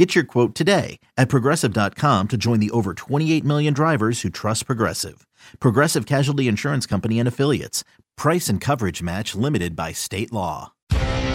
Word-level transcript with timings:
Get 0.00 0.14
your 0.14 0.24
quote 0.24 0.54
today 0.54 0.98
at 1.18 1.28
progressive.com 1.28 2.28
to 2.28 2.36
join 2.38 2.58
the 2.58 2.70
over 2.70 2.94
28 2.94 3.44
million 3.44 3.74
drivers 3.74 4.22
who 4.22 4.30
trust 4.30 4.64
Progressive. 4.64 5.26
Progressive 5.60 6.06
Casualty 6.06 6.48
Insurance 6.48 6.86
Company 6.86 7.18
and 7.18 7.28
Affiliates. 7.28 7.84
Price 8.16 8.48
and 8.48 8.62
coverage 8.62 9.02
match 9.02 9.34
limited 9.34 9.76
by 9.76 9.92
state 9.92 10.32
law. 10.32 10.72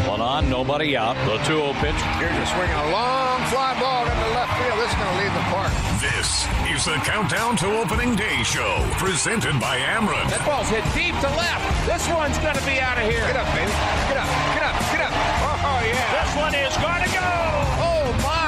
One 0.10 0.18
on, 0.20 0.50
nobody 0.50 0.98
out. 0.98 1.14
The 1.30 1.38
2 1.46 1.62
0 1.62 1.78
pitch. 1.78 1.94
Here's 2.18 2.34
a 2.34 2.46
swing, 2.58 2.66
a 2.74 2.90
long 2.90 3.38
fly 3.54 3.78
ball 3.78 4.02
into 4.02 4.34
left 4.34 4.58
field. 4.58 4.82
This 4.82 4.90
is 4.90 4.98
going 4.98 5.14
to 5.14 5.20
leave 5.22 5.36
the 5.38 5.46
park. 5.54 5.70
This 6.02 6.50
is 6.74 6.90
the 6.90 6.98
Countdown 7.06 7.62
to 7.62 7.70
Opening 7.78 8.16
Day 8.16 8.42
show, 8.42 8.82
presented 8.98 9.62
by 9.62 9.78
Ameren. 9.78 10.26
That 10.34 10.42
ball's 10.42 10.74
hit 10.74 10.82
deep 10.98 11.14
to 11.22 11.30
left. 11.38 11.62
This 11.86 12.02
one's 12.10 12.42
going 12.42 12.58
to 12.58 12.66
be 12.66 12.82
out 12.82 12.98
of 12.98 13.06
here. 13.06 13.30
Get 13.30 13.38
up, 13.38 13.46
baby. 13.54 13.70
Get 14.10 14.18
up, 14.18 14.30
get 14.58 14.66
up, 14.66 14.76
get 14.90 15.02
up. 15.06 15.14
Oh, 15.14 15.82
yeah. 15.86 16.02
This 16.18 16.34
one 16.34 16.54
is 16.58 16.74
going 16.82 17.06
to 17.06 17.12
go. 17.14 17.30
Oh, 17.78 18.10
my. 18.26 18.45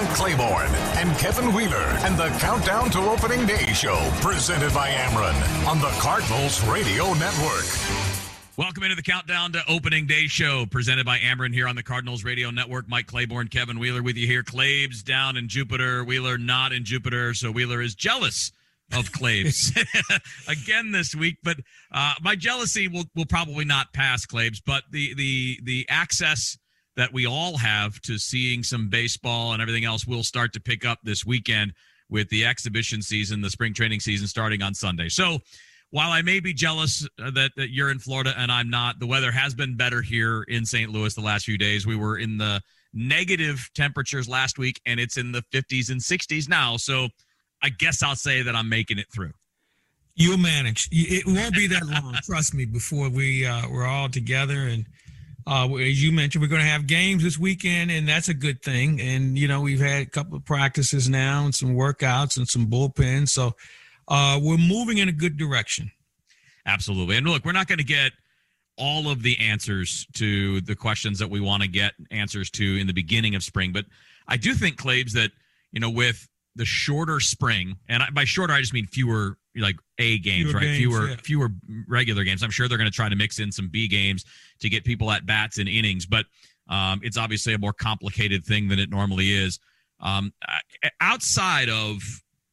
Mike 0.00 0.14
Claiborne 0.14 0.74
and 0.96 1.14
Kevin 1.18 1.52
Wheeler 1.52 1.76
and 1.76 2.16
the 2.16 2.28
Countdown 2.38 2.88
to 2.92 2.98
Opening 3.00 3.44
Day 3.44 3.66
show, 3.74 4.10
presented 4.22 4.72
by 4.72 4.88
Ameren 4.88 5.66
on 5.66 5.78
the 5.78 5.90
Cardinals 6.00 6.66
Radio 6.66 7.12
Network. 7.12 7.66
Welcome 8.56 8.84
into 8.84 8.96
the 8.96 9.02
Countdown 9.02 9.52
to 9.52 9.62
Opening 9.68 10.06
Day 10.06 10.26
show 10.26 10.64
presented 10.64 11.04
by 11.04 11.18
Ameren 11.18 11.52
here 11.52 11.68
on 11.68 11.76
the 11.76 11.82
Cardinals 11.82 12.24
Radio 12.24 12.50
Network. 12.50 12.88
Mike 12.88 13.08
Claiborne, 13.08 13.48
Kevin 13.48 13.78
Wheeler 13.78 14.02
with 14.02 14.16
you 14.16 14.26
here. 14.26 14.42
Claves 14.42 15.02
down 15.02 15.36
in 15.36 15.48
Jupiter, 15.48 16.02
Wheeler 16.02 16.38
not 16.38 16.72
in 16.72 16.86
Jupiter, 16.86 17.34
so 17.34 17.50
Wheeler 17.50 17.82
is 17.82 17.94
jealous 17.94 18.52
of 18.94 19.12
Claves 19.12 19.70
again 20.48 20.92
this 20.92 21.14
week. 21.14 21.36
But 21.44 21.58
uh, 21.92 22.14
my 22.22 22.36
jealousy 22.36 22.88
will, 22.88 23.04
will 23.14 23.26
probably 23.26 23.66
not 23.66 23.92
pass 23.92 24.24
Claves, 24.24 24.62
but 24.62 24.84
the 24.90 25.12
the 25.12 25.60
the 25.62 25.86
access 25.90 26.56
that 27.00 27.14
we 27.14 27.26
all 27.26 27.56
have 27.56 27.98
to 28.02 28.18
seeing 28.18 28.62
some 28.62 28.90
baseball 28.90 29.54
and 29.54 29.62
everything 29.62 29.86
else 29.86 30.06
will 30.06 30.22
start 30.22 30.52
to 30.52 30.60
pick 30.60 30.84
up 30.84 30.98
this 31.02 31.24
weekend 31.24 31.72
with 32.10 32.28
the 32.28 32.44
exhibition 32.44 33.00
season, 33.00 33.40
the 33.40 33.48
spring 33.48 33.72
training 33.72 34.00
season 34.00 34.26
starting 34.26 34.60
on 34.60 34.74
Sunday. 34.74 35.08
So 35.08 35.38
while 35.92 36.10
I 36.10 36.20
may 36.20 36.40
be 36.40 36.52
jealous 36.52 37.08
uh, 37.18 37.30
that, 37.30 37.52
that 37.56 37.70
you're 37.70 37.90
in 37.90 38.00
Florida 38.00 38.34
and 38.36 38.52
I'm 38.52 38.68
not, 38.68 39.00
the 39.00 39.06
weather 39.06 39.32
has 39.32 39.54
been 39.54 39.78
better 39.78 40.02
here 40.02 40.42
in 40.42 40.66
St. 40.66 40.90
Louis 40.90 41.14
the 41.14 41.22
last 41.22 41.46
few 41.46 41.56
days. 41.56 41.86
We 41.86 41.96
were 41.96 42.18
in 42.18 42.36
the 42.36 42.60
negative 42.92 43.70
temperatures 43.74 44.28
last 44.28 44.58
week 44.58 44.78
and 44.84 45.00
it's 45.00 45.16
in 45.16 45.32
the 45.32 45.42
50s 45.54 45.88
and 45.88 46.02
60s 46.02 46.50
now. 46.50 46.76
So 46.76 47.08
I 47.62 47.70
guess 47.70 48.02
I'll 48.02 48.14
say 48.14 48.42
that 48.42 48.54
I'm 48.54 48.68
making 48.68 48.98
it 48.98 49.06
through. 49.10 49.32
You'll 50.16 50.36
manage. 50.36 50.86
It 50.92 51.26
won't 51.26 51.54
be 51.54 51.66
that 51.68 51.86
long, 51.86 52.14
trust 52.24 52.52
me, 52.52 52.66
before 52.66 53.08
we 53.08 53.46
uh, 53.46 53.62
we're 53.70 53.86
all 53.86 54.10
together. 54.10 54.64
And 54.64 54.84
uh, 55.46 55.68
as 55.76 56.02
you 56.02 56.12
mentioned, 56.12 56.42
we're 56.42 56.48
going 56.48 56.62
to 56.62 56.68
have 56.68 56.86
games 56.86 57.22
this 57.22 57.38
weekend, 57.38 57.90
and 57.90 58.08
that's 58.08 58.28
a 58.28 58.34
good 58.34 58.62
thing. 58.62 59.00
And 59.00 59.38
you 59.38 59.48
know, 59.48 59.60
we've 59.60 59.80
had 59.80 60.02
a 60.02 60.06
couple 60.06 60.36
of 60.36 60.44
practices 60.44 61.08
now, 61.08 61.44
and 61.44 61.54
some 61.54 61.74
workouts, 61.74 62.36
and 62.36 62.48
some 62.48 62.66
bullpens. 62.66 63.30
So 63.30 63.52
uh, 64.08 64.38
we're 64.42 64.56
moving 64.56 64.98
in 64.98 65.08
a 65.08 65.12
good 65.12 65.36
direction. 65.36 65.90
Absolutely. 66.66 67.16
And 67.16 67.26
look, 67.26 67.44
we're 67.44 67.52
not 67.52 67.68
going 67.68 67.78
to 67.78 67.84
get 67.84 68.12
all 68.76 69.10
of 69.10 69.22
the 69.22 69.38
answers 69.38 70.06
to 70.14 70.60
the 70.62 70.74
questions 70.74 71.18
that 71.18 71.28
we 71.28 71.40
want 71.40 71.62
to 71.62 71.68
get 71.68 71.92
answers 72.10 72.50
to 72.50 72.80
in 72.80 72.86
the 72.86 72.94
beginning 72.94 73.34
of 73.34 73.42
spring, 73.42 73.72
but 73.72 73.84
I 74.26 74.36
do 74.36 74.54
think, 74.54 74.76
Claves, 74.76 75.12
that 75.14 75.32
you 75.72 75.80
know, 75.80 75.90
with 75.90 76.28
the 76.54 76.64
shorter 76.64 77.20
spring, 77.20 77.76
and 77.88 78.02
by 78.14 78.24
shorter 78.24 78.54
I 78.54 78.60
just 78.60 78.72
mean 78.72 78.86
fewer 78.86 79.36
like 79.56 79.76
A 79.98 80.18
games, 80.18 80.50
Fewer 80.50 80.54
right? 80.54 80.66
games, 80.66 80.76
fewer 80.78 81.08
yeah. 81.08 81.16
fewer 81.22 81.48
regular 81.88 82.24
games. 82.24 82.42
I'm 82.42 82.50
sure 82.50 82.68
they're 82.68 82.78
going 82.78 82.90
to 82.90 82.94
try 82.94 83.08
to 83.08 83.16
mix 83.16 83.38
in 83.38 83.50
some 83.52 83.68
B 83.68 83.88
games 83.88 84.24
to 84.60 84.68
get 84.68 84.84
people 84.84 85.10
at 85.10 85.26
bats 85.26 85.58
and 85.58 85.68
innings, 85.68 86.06
but 86.06 86.26
um, 86.68 87.00
it's 87.02 87.16
obviously 87.16 87.54
a 87.54 87.58
more 87.58 87.72
complicated 87.72 88.44
thing 88.44 88.68
than 88.68 88.78
it 88.78 88.90
normally 88.90 89.30
is. 89.30 89.58
Um, 89.98 90.32
outside 91.00 91.68
of 91.68 92.00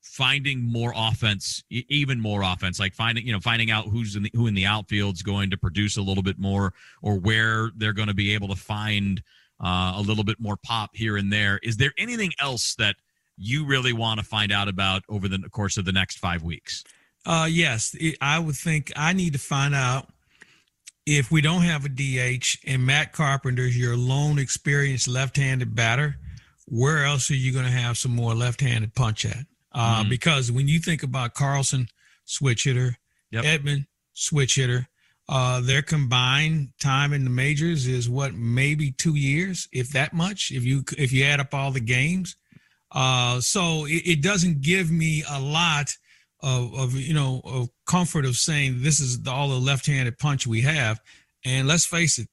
finding 0.01 0.63
more 0.63 0.91
offense, 0.95 1.63
even 1.69 2.19
more 2.19 2.41
offense, 2.41 2.79
like 2.79 2.93
finding 2.93 3.25
you 3.25 3.31
know 3.31 3.39
finding 3.39 3.69
out 3.71 3.85
who's 3.85 4.15
in 4.15 4.23
the, 4.23 4.31
who 4.33 4.47
in 4.47 4.55
the 4.55 4.65
outfield's 4.65 5.21
going 5.21 5.51
to 5.51 5.57
produce 5.57 5.97
a 5.97 6.01
little 6.01 6.23
bit 6.23 6.39
more, 6.39 6.73
or 7.01 7.19
where 7.19 7.69
they're 7.77 7.93
going 7.93 8.07
to 8.07 8.15
be 8.15 8.33
able 8.33 8.47
to 8.47 8.55
find 8.55 9.21
uh, 9.63 9.93
a 9.95 10.01
little 10.01 10.23
bit 10.23 10.39
more 10.39 10.57
pop 10.57 10.91
here 10.93 11.17
and 11.17 11.31
there. 11.31 11.59
Is 11.63 11.77
there 11.77 11.93
anything 11.97 12.31
else 12.39 12.75
that 12.75 12.95
you 13.37 13.65
really 13.65 13.93
want 13.93 14.19
to 14.19 14.25
find 14.25 14.51
out 14.51 14.67
about 14.67 15.03
over 15.09 15.27
the 15.27 15.37
course 15.49 15.77
of 15.77 15.85
the 15.85 15.91
next 15.91 16.17
five 16.17 16.43
weeks? 16.43 16.83
Uh, 17.25 17.47
yes, 17.49 17.95
it, 17.99 18.17
I 18.21 18.39
would 18.39 18.55
think 18.55 18.91
I 18.95 19.13
need 19.13 19.33
to 19.33 19.39
find 19.39 19.75
out 19.75 20.09
if 21.05 21.31
we 21.31 21.41
don't 21.41 21.61
have 21.61 21.85
a 21.85 21.89
DH 21.89 22.57
and 22.65 22.85
Matt 22.85 23.13
Carpenter's 23.13 23.77
your 23.77 23.95
lone 23.95 24.39
experienced 24.39 25.07
left-handed 25.07 25.73
batter. 25.75 26.17
Where 26.65 27.05
else 27.05 27.31
are 27.31 27.35
you 27.35 27.53
going 27.53 27.65
to 27.65 27.71
have 27.71 27.97
some 27.97 28.13
more 28.13 28.33
left-handed 28.35 28.93
punch 28.95 29.25
at? 29.25 29.45
Uh, 29.71 30.03
Mhm. 30.03 30.09
Because 30.09 30.51
when 30.51 30.67
you 30.67 30.79
think 30.79 31.03
about 31.03 31.33
Carlson, 31.33 31.87
switch 32.25 32.63
hitter, 32.65 32.97
Yep. 33.31 33.43
Edman, 33.45 33.85
switch 34.13 34.55
hitter, 34.55 34.87
uh, 35.29 35.59
their 35.61 35.81
combined 35.81 36.69
time 36.79 37.11
in 37.13 37.23
the 37.25 37.29
majors 37.29 37.87
is 37.87 38.09
what 38.09 38.33
maybe 38.33 38.91
two 38.91 39.15
years, 39.15 39.67
if 39.73 39.89
that 39.89 40.13
much. 40.13 40.51
If 40.51 40.63
you 40.63 40.83
if 40.97 41.11
you 41.11 41.23
add 41.25 41.39
up 41.41 41.53
all 41.53 41.71
the 41.71 41.81
games, 41.81 42.35
uh, 42.91 43.39
so 43.41 43.85
it, 43.85 44.03
it 44.05 44.21
doesn't 44.21 44.61
give 44.61 44.91
me 44.91 45.23
a 45.29 45.39
lot 45.39 45.91
of, 46.41 46.73
of 46.75 46.93
you 46.93 47.13
know 47.13 47.41
of 47.43 47.69
comfort 47.85 48.25
of 48.25 48.35
saying 48.35 48.81
this 48.81 48.99
is 48.99 49.21
the, 49.21 49.31
all 49.31 49.49
the 49.49 49.59
left-handed 49.59 50.17
punch 50.19 50.47
we 50.47 50.61
have. 50.61 50.99
And 51.45 51.67
let's 51.67 51.85
face 51.85 52.19
it, 52.19 52.27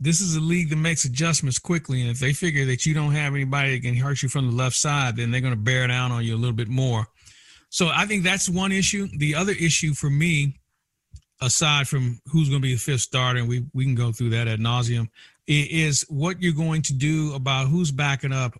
this 0.00 0.20
is 0.20 0.36
a 0.36 0.40
league 0.40 0.70
that 0.70 0.76
makes 0.76 1.04
adjustments 1.04 1.58
quickly. 1.58 2.00
And 2.00 2.10
if 2.10 2.18
they 2.18 2.32
figure 2.32 2.64
that 2.66 2.86
you 2.86 2.94
don't 2.94 3.12
have 3.12 3.34
anybody 3.34 3.76
that 3.76 3.82
can 3.82 3.96
hurt 3.96 4.22
you 4.22 4.28
from 4.28 4.50
the 4.50 4.56
left 4.56 4.76
side, 4.76 5.16
then 5.16 5.30
they're 5.30 5.40
going 5.40 5.52
to 5.52 5.60
bear 5.60 5.86
down 5.86 6.12
on 6.12 6.24
you 6.24 6.34
a 6.34 6.38
little 6.38 6.56
bit 6.56 6.68
more. 6.68 7.06
So 7.68 7.88
I 7.88 8.06
think 8.06 8.22
that's 8.22 8.48
one 8.48 8.72
issue. 8.72 9.08
The 9.18 9.34
other 9.34 9.52
issue 9.52 9.94
for 9.94 10.10
me, 10.10 10.58
aside 11.40 11.88
from 11.88 12.20
who's 12.26 12.48
going 12.48 12.62
to 12.62 12.66
be 12.66 12.74
the 12.74 12.80
fifth 12.80 13.02
starter, 13.02 13.40
and 13.40 13.48
we 13.48 13.64
we 13.74 13.84
can 13.84 13.94
go 13.94 14.12
through 14.12 14.30
that 14.30 14.48
ad 14.48 14.60
nauseum, 14.60 15.08
is 15.46 16.04
what 16.08 16.40
you're 16.40 16.52
going 16.52 16.82
to 16.82 16.94
do 16.94 17.34
about 17.34 17.68
who's 17.68 17.90
backing 17.90 18.32
up 18.32 18.54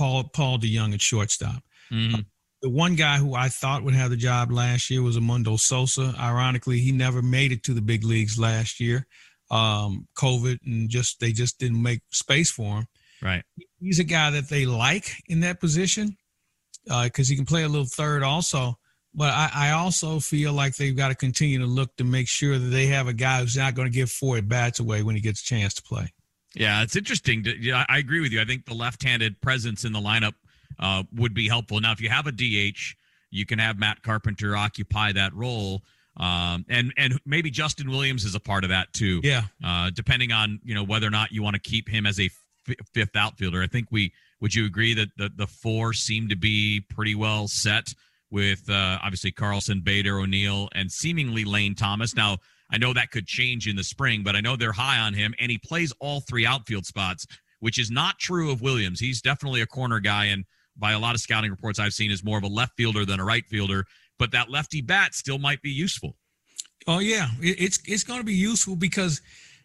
Paul 0.00 0.24
Paul 0.32 0.58
DeJong 0.58 0.94
at 0.94 1.02
shortstop. 1.02 1.62
Mhm. 1.92 2.24
The 2.62 2.70
one 2.70 2.94
guy 2.94 3.18
who 3.18 3.34
I 3.34 3.50
thought 3.50 3.84
would 3.84 3.92
have 3.92 4.08
the 4.08 4.16
job 4.16 4.50
last 4.50 4.88
year 4.88 5.02
was 5.02 5.18
Edmundo 5.18 5.60
Sosa. 5.60 6.14
Ironically, 6.18 6.78
he 6.80 6.90
never 6.90 7.20
made 7.20 7.52
it 7.52 7.62
to 7.64 7.74
the 7.74 7.82
big 7.82 8.02
leagues 8.02 8.38
last 8.38 8.80
year. 8.80 9.06
Um, 9.50 10.08
COVID 10.16 10.58
and 10.64 10.88
just 10.88 11.20
they 11.20 11.32
just 11.32 11.58
didn't 11.58 11.82
make 11.82 12.00
space 12.12 12.50
for 12.50 12.78
him. 12.78 12.86
Right. 13.20 13.44
He's 13.78 13.98
a 13.98 14.04
guy 14.04 14.30
that 14.30 14.48
they 14.48 14.64
like 14.64 15.12
in 15.26 15.40
that 15.40 15.60
position 15.60 16.16
because 16.86 17.28
he 17.28 17.36
can 17.36 17.44
play 17.44 17.64
a 17.64 17.68
little 17.68 17.86
third 17.86 18.22
also. 18.22 18.78
But 19.12 19.34
I, 19.34 19.50
I 19.52 19.70
also 19.72 20.18
feel 20.18 20.54
like 20.54 20.76
they've 20.76 20.96
got 20.96 21.08
to 21.08 21.14
continue 21.14 21.58
to 21.58 21.66
look 21.66 21.94
to 21.96 22.04
make 22.04 22.28
sure 22.28 22.58
that 22.58 22.68
they 22.68 22.86
have 22.86 23.06
a 23.06 23.12
guy 23.12 23.40
who's 23.40 23.56
not 23.56 23.74
going 23.74 23.88
to 23.88 23.94
give 23.94 24.10
four 24.10 24.38
at 24.38 24.48
bats 24.48 24.78
away 24.78 25.02
when 25.02 25.14
he 25.14 25.20
gets 25.20 25.42
a 25.42 25.44
chance 25.44 25.74
to 25.74 25.82
play. 25.82 26.10
Yeah, 26.54 26.82
it's 26.82 26.96
interesting. 26.96 27.44
To, 27.44 27.56
yeah, 27.56 27.84
I 27.88 27.98
agree 27.98 28.20
with 28.20 28.32
you. 28.32 28.40
I 28.40 28.44
think 28.44 28.66
the 28.66 28.74
left-handed 28.74 29.40
presence 29.40 29.84
in 29.84 29.92
the 29.92 30.00
lineup 30.00 30.34
uh, 30.78 31.04
would 31.14 31.34
be 31.34 31.48
helpful. 31.48 31.80
Now, 31.80 31.92
if 31.92 32.00
you 32.00 32.08
have 32.08 32.26
a 32.26 32.32
DH, 32.32 32.96
you 33.30 33.46
can 33.46 33.58
have 33.58 33.78
Matt 33.78 34.02
Carpenter 34.02 34.56
occupy 34.56 35.12
that 35.12 35.32
role, 35.34 35.82
um, 36.16 36.64
and 36.68 36.92
and 36.96 37.20
maybe 37.24 37.50
Justin 37.50 37.90
Williams 37.90 38.24
is 38.24 38.34
a 38.34 38.40
part 38.40 38.64
of 38.64 38.70
that 38.70 38.92
too. 38.92 39.20
Yeah. 39.22 39.44
Uh, 39.64 39.90
depending 39.94 40.32
on 40.32 40.60
you 40.64 40.74
know 40.74 40.82
whether 40.82 41.06
or 41.06 41.10
not 41.10 41.32
you 41.32 41.42
want 41.42 41.54
to 41.54 41.60
keep 41.60 41.88
him 41.88 42.06
as 42.06 42.18
a 42.18 42.30
f- 42.68 42.74
fifth 42.92 43.14
outfielder. 43.14 43.62
I 43.62 43.68
think 43.68 43.88
we 43.90 44.12
would 44.40 44.54
you 44.54 44.66
agree 44.66 44.94
that 44.94 45.08
the 45.16 45.30
the 45.34 45.46
four 45.46 45.92
seem 45.92 46.28
to 46.28 46.36
be 46.36 46.80
pretty 46.80 47.14
well 47.14 47.46
set 47.46 47.94
with 48.30 48.68
uh, 48.68 48.98
obviously 49.02 49.32
Carlson, 49.32 49.80
Bader, 49.80 50.18
O'Neill, 50.18 50.68
and 50.72 50.90
seemingly 50.90 51.44
Lane 51.44 51.74
Thomas. 51.74 52.14
Now 52.14 52.38
I 52.70 52.78
know 52.78 52.92
that 52.92 53.10
could 53.10 53.26
change 53.26 53.66
in 53.66 53.76
the 53.76 53.84
spring, 53.84 54.22
but 54.22 54.36
I 54.36 54.40
know 54.40 54.56
they're 54.56 54.72
high 54.72 54.98
on 54.98 55.14
him, 55.14 55.34
and 55.40 55.50
he 55.50 55.58
plays 55.58 55.92
all 56.00 56.20
three 56.20 56.46
outfield 56.46 56.86
spots, 56.86 57.26
which 57.60 57.78
is 57.78 57.90
not 57.90 58.18
true 58.18 58.50
of 58.50 58.62
Williams. 58.62 59.00
He's 59.00 59.20
definitely 59.20 59.60
a 59.60 59.66
corner 59.66 60.00
guy, 60.00 60.26
and 60.26 60.44
by 60.76 60.92
a 60.92 60.98
lot 60.98 61.14
of 61.14 61.20
scouting 61.20 61.50
reports 61.50 61.78
I've 61.78 61.94
seen, 61.94 62.10
is 62.10 62.24
more 62.24 62.38
of 62.38 62.44
a 62.44 62.48
left 62.48 62.76
fielder 62.76 63.04
than 63.04 63.20
a 63.20 63.24
right 63.24 63.44
fielder. 63.46 63.84
But 64.18 64.32
that 64.32 64.50
lefty 64.50 64.80
bat 64.82 65.14
still 65.14 65.38
might 65.38 65.62
be 65.62 65.70
useful. 65.70 66.16
Oh 66.86 66.98
yeah, 66.98 67.28
it's 67.40 67.78
it's 67.86 68.04
going 68.04 68.20
to 68.20 68.24
be 68.24 68.34
useful 68.34 68.76
because 68.76 69.20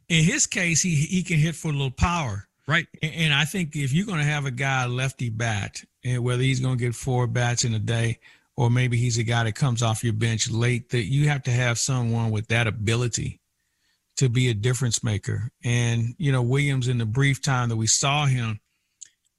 in 0.09 0.23
his 0.23 0.47
case 0.47 0.81
he 0.81 0.95
he 0.95 1.23
can 1.23 1.37
hit 1.37 1.55
for 1.55 1.69
a 1.69 1.71
little 1.71 1.91
power. 1.91 2.47
Right. 2.67 2.87
And, 3.01 3.13
and 3.13 3.33
I 3.33 3.45
think 3.45 3.75
if 3.75 3.93
you're 3.93 4.05
going 4.05 4.19
to 4.19 4.25
have 4.25 4.45
a 4.45 4.51
guy 4.51 4.85
lefty 4.85 5.29
bat, 5.29 5.83
and 6.03 6.23
whether 6.23 6.41
he's 6.41 6.59
going 6.59 6.77
to 6.77 6.83
get 6.83 6.95
four 6.95 7.27
bats 7.27 7.63
in 7.63 7.73
a 7.73 7.79
day 7.79 8.19
or 8.57 8.69
maybe 8.69 8.97
he's 8.97 9.17
a 9.17 9.23
guy 9.23 9.43
that 9.43 9.55
comes 9.55 9.83
off 9.83 10.03
your 10.03 10.13
bench 10.13 10.49
late, 10.49 10.89
that 10.89 11.05
you 11.05 11.27
have 11.27 11.43
to 11.43 11.51
have 11.51 11.77
someone 11.77 12.31
with 12.31 12.47
that 12.47 12.67
ability 12.67 13.39
to 14.17 14.29
be 14.29 14.49
a 14.49 14.53
difference 14.53 15.03
maker. 15.03 15.49
And, 15.63 16.15
you 16.17 16.31
know, 16.31 16.41
Williams, 16.41 16.87
in 16.87 16.97
the 16.97 17.05
brief 17.05 17.41
time 17.41 17.69
that 17.69 17.75
we 17.75 17.87
saw 17.87 18.25
him, 18.25 18.59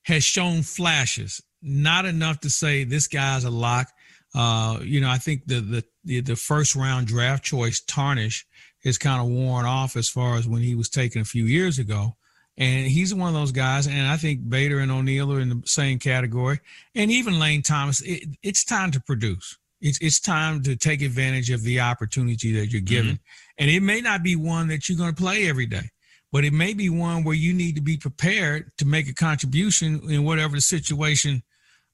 has 0.05 0.23
shown 0.23 0.63
flashes, 0.63 1.43
not 1.63 2.05
enough 2.05 2.41
to 2.41 2.51
say 2.51 2.85
this 2.85 3.09
guy's 3.09 3.45
a 3.45 3.51
lock. 3.51 3.89
Uh, 4.35 4.79
you 4.83 5.01
know, 5.01 5.09
I 5.09 5.19
think 5.19 5.47
the, 5.47 5.83
the, 6.05 6.21
the 6.21 6.37
first 6.37 6.77
round 6.77 7.07
draft 7.07 7.43
choice 7.43 7.81
tarnish 7.81 8.47
is 8.85 8.99
kind 8.99 9.21
of 9.21 9.29
worn 9.29 9.65
off 9.65 9.97
as 9.97 10.09
far 10.09 10.37
as 10.37 10.47
when 10.47 10.63
he 10.63 10.75
was 10.75 10.89
taken 10.89 11.23
a 11.23 11.25
few 11.25 11.45
years 11.47 11.79
ago. 11.79 12.17
And 12.59 12.87
he's 12.87 13.15
one 13.15 13.29
of 13.29 13.35
those 13.35 13.53
guys. 13.53 13.87
And 13.87 14.07
I 14.07 14.17
think 14.17 14.49
Bader 14.49 14.79
and 14.79 14.91
O'Neill 14.91 15.33
are 15.33 15.41
in 15.41 15.49
the 15.51 15.63
same 15.67 15.99
category. 15.99 16.61
And 16.95 17.11
even 17.11 17.39
Lane 17.39 17.63
Thomas, 17.63 18.01
it, 18.01 18.25
it's 18.43 18.65
time 18.65 18.91
to 18.93 19.01
produce. 19.01 19.59
It's, 19.81 19.99
it's 20.01 20.21
time 20.21 20.63
to 20.63 20.75
take 20.75 21.03
advantage 21.03 21.51
of 21.51 21.63
the 21.63 21.81
opportunity 21.81 22.53
that 22.53 22.69
you're 22.73 22.81
given. 22.81 23.13
Mm-hmm. 23.13 23.55
And 23.59 23.71
it 23.71 23.83
may 23.83 24.01
not 24.01 24.23
be 24.23 24.37
one 24.37 24.69
that 24.69 24.89
you're 24.89 24.97
going 24.97 25.15
to 25.15 25.23
play 25.23 25.49
every 25.49 25.67
day, 25.67 25.91
but 26.33 26.45
it 26.45 26.53
may 26.55 26.73
be 26.73 26.89
one 26.89 27.25
where 27.25 27.35
you 27.35 27.53
need 27.53 27.75
to 27.77 27.83
be 27.83 27.99
prepared 27.99 28.73
to 28.79 28.87
make 28.87 29.09
a 29.09 29.15
contribution 29.15 30.01
in 30.11 30.25
whatever 30.25 30.57
the 30.57 30.63
situation 30.63 31.43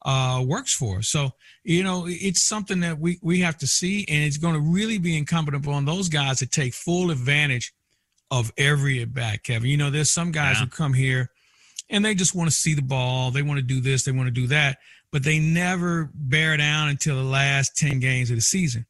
uh, 0.04 0.44
works 0.46 0.74
for. 0.74 1.02
So, 1.02 1.32
you 1.64 1.82
know, 1.82 2.06
it's 2.08 2.42
something 2.42 2.80
that 2.80 2.98
we, 2.98 3.18
we 3.22 3.40
have 3.40 3.58
to 3.58 3.66
see, 3.66 4.04
and 4.08 4.24
it's 4.24 4.36
going 4.36 4.54
to 4.54 4.60
really 4.60 4.98
be 4.98 5.16
incumbent 5.16 5.56
upon 5.56 5.84
those 5.84 6.08
guys 6.08 6.38
to 6.38 6.46
take 6.46 6.74
full 6.74 7.10
advantage 7.10 7.72
of 8.32 8.50
every 8.56 9.02
at 9.02 9.12
bat, 9.12 9.44
Kevin. 9.44 9.68
You 9.68 9.76
know, 9.76 9.90
there's 9.90 10.10
some 10.10 10.32
guys 10.32 10.56
yeah. 10.56 10.64
who 10.64 10.70
come 10.70 10.94
here 10.94 11.30
and 11.90 12.02
they 12.02 12.14
just 12.14 12.34
want 12.34 12.48
to 12.48 12.56
see 12.56 12.74
the 12.74 12.82
ball. 12.82 13.30
They 13.30 13.42
want 13.42 13.58
to 13.58 13.62
do 13.62 13.80
this, 13.80 14.04
they 14.04 14.10
want 14.10 14.26
to 14.26 14.32
do 14.32 14.46
that, 14.46 14.78
but 15.12 15.22
they 15.22 15.38
never 15.38 16.10
bear 16.14 16.56
down 16.56 16.88
until 16.88 17.16
the 17.16 17.28
last 17.28 17.76
10 17.76 18.00
games 18.00 18.30
of 18.30 18.36
the 18.36 18.42
season. 18.42 18.86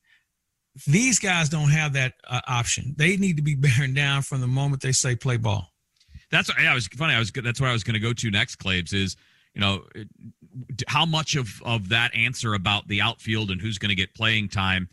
These 0.86 1.18
guys 1.18 1.48
don't 1.48 1.70
have 1.70 1.92
that 1.94 2.14
uh, 2.30 2.40
option. 2.46 2.94
They 2.96 3.16
need 3.16 3.36
to 3.36 3.42
be 3.42 3.54
bearing 3.58 3.94
down 3.94 4.22
from 4.22 4.40
the 4.40 4.46
moment 4.46 4.80
they 4.80 4.92
say 4.92 5.16
play 5.16 5.36
ball. 5.36 5.72
That's 6.30 6.50
yeah, 6.58 6.70
I 6.70 6.74
was 6.74 6.86
funny. 6.86 7.12
I 7.12 7.18
was 7.18 7.30
that's 7.30 7.60
what 7.60 7.68
I 7.68 7.74
was 7.74 7.84
going 7.84 7.92
to 7.92 8.00
go 8.00 8.14
to 8.14 8.30
next, 8.30 8.56
Claves, 8.56 8.94
is 8.94 9.16
you 9.54 9.60
know 9.60 9.82
how 10.86 11.04
much 11.04 11.36
of 11.36 11.60
of 11.62 11.90
that 11.90 12.14
answer 12.14 12.54
about 12.54 12.88
the 12.88 13.02
outfield 13.02 13.50
and 13.50 13.60
who's 13.60 13.76
going 13.76 13.90
to 13.90 13.94
get 13.94 14.14
playing 14.14 14.48
time 14.48 14.88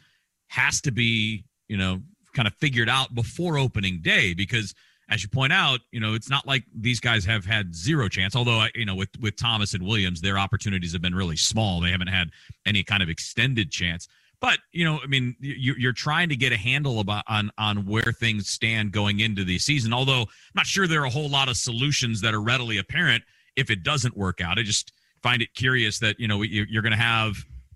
has 0.48 0.82
to 0.82 0.92
be 0.92 1.46
you 1.70 1.78
know 1.78 2.02
kind 2.40 2.48
of 2.48 2.54
figured 2.54 2.88
out 2.88 3.14
before 3.14 3.58
opening 3.58 4.00
day 4.02 4.34
because 4.34 4.74
as 5.10 5.22
you 5.22 5.28
point 5.28 5.52
out, 5.52 5.82
you 5.92 6.00
know, 6.00 6.14
it's 6.14 6.30
not 6.30 6.48
like 6.48 6.64
these 6.74 7.02
guys 7.02 7.26
have 7.26 7.44
had 7.44 7.76
zero 7.76 8.08
chance. 8.08 8.34
Although, 8.34 8.66
you 8.74 8.86
know, 8.86 8.96
with 8.96 9.10
with 9.20 9.36
Thomas 9.36 9.74
and 9.74 9.86
Williams, 9.86 10.22
their 10.22 10.40
opportunities 10.40 10.94
have 10.94 11.02
been 11.02 11.16
really 11.16 11.36
small. 11.36 11.82
They 11.82 11.92
haven't 11.92 12.08
had 12.08 12.30
any 12.66 12.82
kind 12.82 13.04
of 13.04 13.10
extended 13.10 13.72
chance. 13.72 14.08
But 14.40 14.60
you 14.72 14.86
know, 14.86 15.02
I 15.04 15.08
mean, 15.08 15.36
you, 15.42 15.76
you're 15.78 15.92
trying 15.92 16.30
to 16.30 16.38
get 16.38 16.54
a 16.54 16.58
handle 16.58 17.02
about 17.02 17.26
on 17.28 17.52
on 17.58 17.86
where 17.86 18.14
things 18.18 18.48
stand 18.48 18.94
going 18.94 19.20
into 19.20 19.44
the 19.44 19.60
season. 19.60 19.92
Although 19.92 20.22
I'm 20.22 20.56
not 20.56 20.66
sure 20.66 20.88
there 20.88 21.02
are 21.02 21.08
a 21.08 21.10
whole 21.10 21.30
lot 21.30 21.50
of 21.50 21.58
solutions 21.58 22.22
that 22.22 22.34
are 22.34 22.42
readily 22.42 22.78
apparent 22.78 23.26
if 23.58 23.70
it 23.70 23.84
doesn't 23.84 24.16
work 24.16 24.40
out. 24.40 24.58
I 24.58 24.64
just 24.64 24.94
find 25.22 25.42
it 25.42 25.54
curious 25.56 26.00
that 26.00 26.22
you 26.22 26.30
know 26.30 26.42
you're 26.42 26.84
going 26.84 26.94
to 26.94 26.98
have 26.98 27.36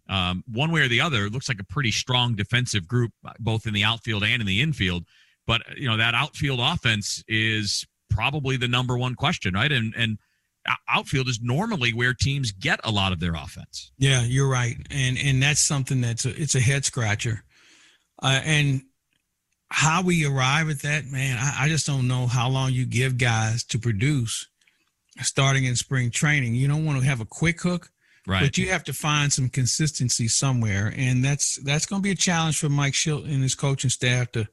um, 0.10 0.44
one 0.52 0.72
way 0.72 0.82
or 0.82 0.88
the 0.88 1.02
other, 1.02 1.30
looks 1.30 1.50
like 1.50 1.60
a 1.60 1.66
pretty 1.66 1.92
strong 1.92 2.36
defensive 2.36 2.88
group, 2.88 3.12
both 3.40 3.66
in 3.66 3.74
the 3.74 3.84
outfield 3.84 4.24
and 4.24 4.42
in 4.42 4.48
the 4.48 4.62
infield. 4.62 5.06
But 5.46 5.62
you 5.78 5.88
know 5.88 5.98
that 5.98 6.14
outfield 6.14 6.60
offense 6.62 7.24
is 7.28 7.86
probably 8.10 8.58
the 8.58 8.68
number 8.68 8.98
one 8.98 9.16
question, 9.16 9.54
right? 9.54 9.72
And 9.72 9.94
and 9.96 10.18
outfield 10.88 11.28
is 11.28 11.42
normally 11.42 11.94
where 11.94 12.14
teams 12.14 12.52
get 12.52 12.80
a 12.84 12.92
lot 12.92 13.12
of 13.12 13.20
their 13.20 13.34
offense. 13.34 13.92
Yeah, 13.98 14.24
you're 14.24 14.50
right, 14.50 14.78
and 14.90 15.18
and 15.18 15.42
that's 15.42 15.60
something 15.60 16.02
that's 16.02 16.26
a, 16.26 16.42
it's 16.42 16.56
a 16.56 16.62
head 16.62 16.86
scratcher, 16.86 17.44
uh, 18.22 18.42
and 18.44 18.84
how 19.74 20.04
we 20.04 20.24
arrive 20.24 20.70
at 20.70 20.84
that, 20.84 21.08
man, 21.08 21.36
I, 21.40 21.66
I 21.66 21.68
just 21.68 21.88
don't 21.88 22.08
know 22.08 22.28
how 22.28 22.48
long 22.48 22.74
you 22.74 22.86
give 22.86 23.18
guys 23.18 23.64
to 23.66 23.80
produce 23.80 24.48
starting 25.22 25.66
in 25.66 25.76
spring 25.76 26.12
training. 26.12 26.54
You 26.54 26.68
don't 26.68 26.86
want 26.86 27.02
to 27.02 27.08
have 27.08 27.22
a 27.22 27.26
quick 27.26 27.60
hook 27.60 27.90
Right. 28.26 28.42
But 28.42 28.58
you 28.58 28.70
have 28.70 28.86
to 28.86 28.94
find 28.94 29.34
some 29.34 29.50
consistency 29.50 30.30
somewhere, 30.30 30.94
and 30.96 31.24
that's 31.24 31.58
that's 31.64 31.86
going 31.86 32.02
to 32.02 32.04
be 32.04 32.12
a 32.12 32.16
challenge 32.16 32.58
for 32.58 32.70
Mike 32.70 32.94
Shildt 32.94 33.26
and 33.26 33.44
his 33.44 33.56
coaching 33.56 33.90
staff 33.90 34.32
to 34.32 34.48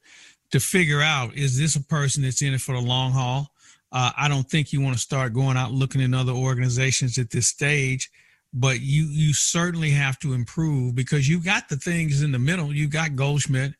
to 0.51 0.59
figure 0.59 1.01
out: 1.01 1.35
is 1.35 1.57
this 1.57 1.77
a 1.77 1.83
person 1.83 2.23
that's 2.23 2.41
in 2.41 2.53
it 2.53 2.61
for 2.61 2.75
the 2.75 2.81
long 2.81 3.11
haul? 3.11 3.47
Uh, 3.93 4.11
I 4.17 4.27
don't 4.27 4.49
think 4.49 4.73
you 4.73 4.81
want 4.81 4.95
to 4.95 5.01
start 5.01 5.33
going 5.33 5.57
out 5.57 5.71
looking 5.71 6.01
in 6.01 6.13
other 6.13 6.33
organizations 6.33 7.17
at 7.17 7.29
this 7.29 7.47
stage, 7.47 8.09
but 8.53 8.81
you 8.81 9.05
you 9.05 9.33
certainly 9.33 9.91
have 9.91 10.19
to 10.19 10.33
improve 10.33 10.93
because 10.93 11.29
you 11.29 11.41
got 11.41 11.69
the 11.69 11.77
things 11.77 12.21
in 12.21 12.33
the 12.33 12.39
middle. 12.39 12.73
You 12.73 12.89
got 12.89 13.15
Goldschmidt, 13.15 13.73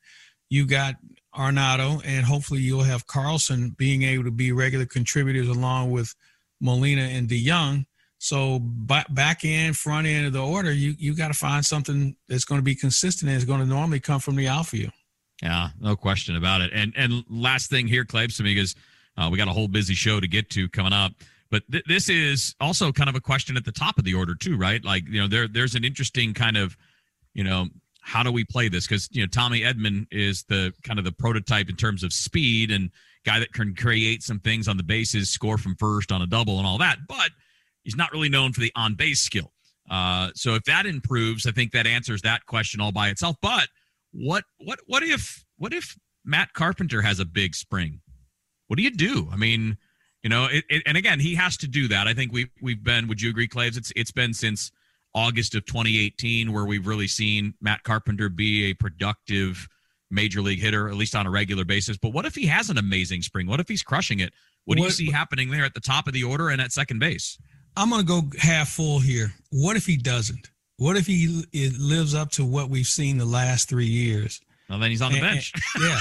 you 0.48 0.66
got 0.66 0.94
Arenado, 1.34 2.02
and 2.04 2.24
hopefully 2.24 2.60
you'll 2.60 2.82
have 2.82 3.06
Carlson 3.06 3.74
being 3.76 4.02
able 4.02 4.24
to 4.24 4.30
be 4.30 4.52
regular 4.52 4.86
contributors 4.86 5.48
along 5.48 5.90
with 5.90 6.14
Molina 6.60 7.02
and 7.02 7.28
DeJong. 7.28 7.84
So 8.22 8.60
back 8.60 9.44
end, 9.44 9.76
front 9.76 10.06
end 10.06 10.28
of 10.28 10.32
the 10.32 10.46
order, 10.46 10.70
you 10.70 10.94
you 10.96 11.12
got 11.12 11.28
to 11.28 11.34
find 11.34 11.66
something 11.66 12.14
that's 12.28 12.44
going 12.44 12.60
to 12.60 12.64
be 12.64 12.76
consistent 12.76 13.28
and 13.28 13.36
is 13.36 13.44
going 13.44 13.58
to 13.58 13.66
normally 13.66 13.98
come 13.98 14.20
from 14.20 14.36
the 14.36 14.46
outfield. 14.46 14.92
Yeah, 15.42 15.70
no 15.80 15.96
question 15.96 16.36
about 16.36 16.60
it. 16.60 16.70
And 16.72 16.92
and 16.96 17.24
last 17.28 17.68
thing 17.68 17.88
here, 17.88 18.04
Claves, 18.04 18.40
because 18.40 18.76
uh, 19.18 19.28
we 19.28 19.38
got 19.38 19.48
a 19.48 19.52
whole 19.52 19.66
busy 19.66 19.94
show 19.94 20.20
to 20.20 20.28
get 20.28 20.50
to 20.50 20.68
coming 20.68 20.92
up. 20.92 21.14
But 21.50 21.64
th- 21.72 21.82
this 21.88 22.08
is 22.08 22.54
also 22.60 22.92
kind 22.92 23.10
of 23.10 23.16
a 23.16 23.20
question 23.20 23.56
at 23.56 23.64
the 23.64 23.72
top 23.72 23.98
of 23.98 24.04
the 24.04 24.14
order 24.14 24.36
too, 24.36 24.56
right? 24.56 24.84
Like 24.84 25.08
you 25.08 25.20
know, 25.20 25.26
there 25.26 25.48
there's 25.48 25.74
an 25.74 25.82
interesting 25.82 26.32
kind 26.32 26.56
of, 26.56 26.76
you 27.34 27.42
know, 27.42 27.66
how 28.02 28.22
do 28.22 28.30
we 28.30 28.44
play 28.44 28.68
this? 28.68 28.86
Because 28.86 29.08
you 29.10 29.22
know, 29.22 29.26
Tommy 29.26 29.62
Edman 29.62 30.06
is 30.12 30.44
the 30.44 30.72
kind 30.84 31.00
of 31.00 31.04
the 31.04 31.10
prototype 31.10 31.68
in 31.68 31.74
terms 31.74 32.04
of 32.04 32.12
speed 32.12 32.70
and 32.70 32.92
guy 33.24 33.40
that 33.40 33.52
can 33.52 33.74
create 33.74 34.22
some 34.22 34.38
things 34.38 34.68
on 34.68 34.76
the 34.76 34.84
bases, 34.84 35.28
score 35.28 35.58
from 35.58 35.74
first 35.74 36.12
on 36.12 36.22
a 36.22 36.26
double 36.26 36.58
and 36.58 36.68
all 36.68 36.78
that, 36.78 36.98
but 37.08 37.32
he's 37.84 37.96
not 37.96 38.12
really 38.12 38.28
known 38.28 38.52
for 38.52 38.60
the 38.60 38.72
on 38.76 38.94
base 38.94 39.20
skill. 39.20 39.52
Uh, 39.90 40.30
so 40.34 40.54
if 40.54 40.64
that 40.64 40.86
improves, 40.86 41.46
I 41.46 41.50
think 41.50 41.72
that 41.72 41.86
answers 41.86 42.22
that 42.22 42.46
question 42.46 42.80
all 42.80 42.92
by 42.92 43.08
itself. 43.08 43.36
But 43.42 43.68
what 44.12 44.44
what 44.58 44.80
what 44.86 45.02
if 45.02 45.44
what 45.58 45.72
if 45.72 45.96
Matt 46.24 46.52
Carpenter 46.52 47.02
has 47.02 47.18
a 47.18 47.24
big 47.24 47.54
spring? 47.54 48.00
What 48.68 48.76
do 48.76 48.82
you 48.82 48.90
do? 48.90 49.28
I 49.32 49.36
mean, 49.36 49.76
you 50.22 50.30
know, 50.30 50.46
it, 50.46 50.64
it, 50.70 50.82
and 50.86 50.96
again, 50.96 51.20
he 51.20 51.34
has 51.34 51.56
to 51.58 51.68
do 51.68 51.88
that. 51.88 52.06
I 52.06 52.14
think 52.14 52.32
we've 52.32 52.50
we've 52.60 52.82
been. 52.82 53.08
Would 53.08 53.20
you 53.20 53.30
agree, 53.30 53.48
Claves? 53.48 53.76
It's 53.76 53.92
it's 53.96 54.12
been 54.12 54.32
since 54.32 54.70
August 55.14 55.54
of 55.54 55.66
2018 55.66 56.52
where 56.52 56.64
we've 56.64 56.86
really 56.86 57.08
seen 57.08 57.54
Matt 57.60 57.82
Carpenter 57.82 58.28
be 58.28 58.70
a 58.70 58.74
productive 58.74 59.68
major 60.10 60.40
league 60.42 60.60
hitter, 60.60 60.88
at 60.88 60.94
least 60.94 61.14
on 61.14 61.26
a 61.26 61.30
regular 61.30 61.64
basis. 61.64 61.96
But 61.96 62.10
what 62.10 62.24
if 62.24 62.34
he 62.34 62.46
has 62.46 62.70
an 62.70 62.78
amazing 62.78 63.22
spring? 63.22 63.46
What 63.46 63.60
if 63.60 63.68
he's 63.68 63.82
crushing 63.82 64.20
it? 64.20 64.32
What, 64.64 64.78
what 64.78 64.82
do 64.82 64.82
you 64.84 64.90
see 64.90 65.10
happening 65.10 65.50
there 65.50 65.64
at 65.64 65.74
the 65.74 65.80
top 65.80 66.06
of 66.06 66.12
the 66.12 66.22
order 66.22 66.50
and 66.50 66.60
at 66.60 66.70
second 66.70 66.98
base? 66.98 67.38
I'm 67.76 67.90
going 67.90 68.02
to 68.02 68.06
go 68.06 68.22
half 68.38 68.70
full 68.70 69.00
here. 69.00 69.32
What 69.50 69.76
if 69.76 69.86
he 69.86 69.96
doesn't? 69.96 70.50
What 70.78 70.96
if 70.96 71.06
he 71.06 71.44
it 71.52 71.78
lives 71.78 72.14
up 72.14 72.30
to 72.32 72.44
what 72.44 72.68
we've 72.68 72.86
seen 72.86 73.18
the 73.18 73.24
last 73.24 73.68
three 73.68 73.86
years? 73.86 74.40
Well, 74.68 74.78
then 74.78 74.90
he's 74.90 75.02
on 75.02 75.12
the 75.12 75.18
and, 75.18 75.26
bench. 75.26 75.52
And, 75.74 75.84
yeah, 75.84 75.98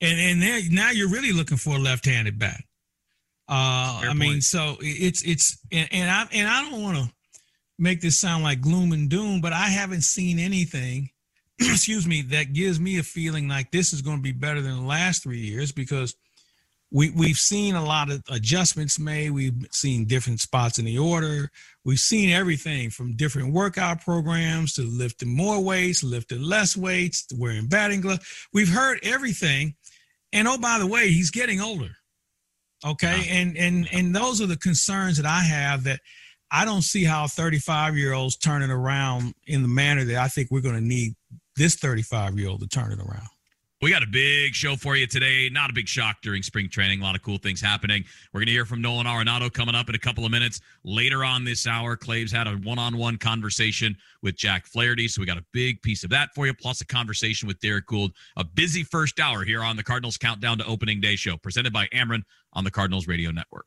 and 0.00 0.18
and 0.18 0.42
there, 0.42 0.60
now 0.70 0.90
you're 0.90 1.10
really 1.10 1.32
looking 1.32 1.56
for 1.56 1.76
a 1.76 1.78
left-handed 1.78 2.38
bat. 2.38 2.62
Uh, 3.48 4.00
I 4.04 4.14
mean, 4.14 4.40
so 4.40 4.76
it's 4.80 5.22
it's 5.24 5.58
and, 5.72 5.88
and 5.90 6.10
I 6.10 6.26
and 6.32 6.48
I 6.48 6.70
don't 6.70 6.82
want 6.82 6.96
to 6.98 7.12
make 7.78 8.00
this 8.00 8.18
sound 8.18 8.44
like 8.44 8.60
gloom 8.60 8.92
and 8.92 9.08
doom, 9.10 9.40
but 9.40 9.52
I 9.52 9.68
haven't 9.68 10.02
seen 10.02 10.38
anything, 10.38 11.10
excuse 11.58 12.06
me, 12.06 12.22
that 12.22 12.52
gives 12.52 12.80
me 12.80 12.98
a 12.98 13.02
feeling 13.02 13.48
like 13.48 13.70
this 13.70 13.92
is 13.92 14.00
going 14.00 14.18
to 14.18 14.22
be 14.22 14.32
better 14.32 14.60
than 14.60 14.76
the 14.76 14.86
last 14.86 15.22
three 15.22 15.40
years 15.40 15.72
because– 15.72 16.14
we 16.90 17.10
we've 17.10 17.36
seen 17.36 17.74
a 17.74 17.84
lot 17.84 18.10
of 18.10 18.22
adjustments 18.30 18.98
made. 18.98 19.30
We've 19.30 19.66
seen 19.70 20.06
different 20.06 20.40
spots 20.40 20.78
in 20.78 20.86
the 20.86 20.98
order. 20.98 21.50
We've 21.84 21.98
seen 21.98 22.30
everything 22.30 22.90
from 22.90 23.16
different 23.16 23.52
workout 23.52 24.00
programs 24.00 24.74
to 24.74 24.82
lifting 24.82 25.34
more 25.34 25.62
weights, 25.62 26.02
lifting 26.02 26.42
less 26.42 26.76
weights, 26.76 27.26
to 27.26 27.36
wearing 27.36 27.66
batting 27.66 28.00
gloves. 28.00 28.48
We've 28.52 28.72
heard 28.72 29.00
everything. 29.02 29.74
And 30.32 30.48
oh, 30.48 30.58
by 30.58 30.78
the 30.78 30.86
way, 30.86 31.08
he's 31.08 31.30
getting 31.30 31.60
older. 31.60 31.90
Okay, 32.86 33.26
and 33.28 33.56
and 33.56 33.88
and 33.92 34.14
those 34.14 34.40
are 34.40 34.46
the 34.46 34.56
concerns 34.56 35.16
that 35.16 35.26
I 35.26 35.40
have 35.40 35.84
that 35.84 36.00
I 36.50 36.64
don't 36.64 36.82
see 36.82 37.04
how 37.04 37.26
35 37.26 37.96
year 37.96 38.12
olds 38.12 38.36
turning 38.36 38.70
around 38.70 39.34
in 39.46 39.62
the 39.62 39.68
manner 39.68 40.04
that 40.04 40.16
I 40.16 40.28
think 40.28 40.50
we're 40.50 40.62
going 40.62 40.76
to 40.76 40.80
need 40.80 41.14
this 41.56 41.74
35 41.76 42.38
year 42.38 42.48
old 42.48 42.60
to 42.60 42.68
turn 42.68 42.92
it 42.92 42.98
around. 42.98 43.28
We 43.80 43.90
got 43.90 44.02
a 44.02 44.08
big 44.08 44.56
show 44.56 44.74
for 44.74 44.96
you 44.96 45.06
today. 45.06 45.48
Not 45.48 45.70
a 45.70 45.72
big 45.72 45.86
shock 45.86 46.16
during 46.20 46.42
spring 46.42 46.68
training. 46.68 47.00
A 47.00 47.04
lot 47.04 47.14
of 47.14 47.22
cool 47.22 47.38
things 47.38 47.60
happening. 47.60 48.02
We're 48.32 48.40
going 48.40 48.48
to 48.48 48.52
hear 48.52 48.64
from 48.64 48.82
Nolan 48.82 49.06
Arenado 49.06 49.52
coming 49.52 49.76
up 49.76 49.88
in 49.88 49.94
a 49.94 50.00
couple 50.00 50.24
of 50.24 50.32
minutes. 50.32 50.60
Later 50.82 51.24
on 51.24 51.44
this 51.44 51.64
hour, 51.64 51.96
Claves 51.96 52.32
had 52.32 52.48
a 52.48 52.54
one 52.56 52.80
on 52.80 52.96
one 52.96 53.18
conversation 53.18 53.96
with 54.20 54.34
Jack 54.34 54.66
Flaherty. 54.66 55.06
So 55.06 55.20
we 55.20 55.26
got 55.26 55.38
a 55.38 55.44
big 55.52 55.80
piece 55.80 56.02
of 56.02 56.10
that 56.10 56.30
for 56.34 56.48
you, 56.48 56.54
plus 56.54 56.80
a 56.80 56.86
conversation 56.86 57.46
with 57.46 57.60
Derrick 57.60 57.86
Goold. 57.86 58.10
A 58.36 58.42
busy 58.42 58.82
first 58.82 59.20
hour 59.20 59.44
here 59.44 59.62
on 59.62 59.76
the 59.76 59.84
Cardinals 59.84 60.16
Countdown 60.16 60.58
to 60.58 60.66
Opening 60.66 61.00
Day 61.00 61.14
show, 61.14 61.36
presented 61.36 61.72
by 61.72 61.86
Ameren 61.94 62.22
on 62.54 62.64
the 62.64 62.72
Cardinals 62.72 63.06
Radio 63.06 63.30
Network. 63.30 63.66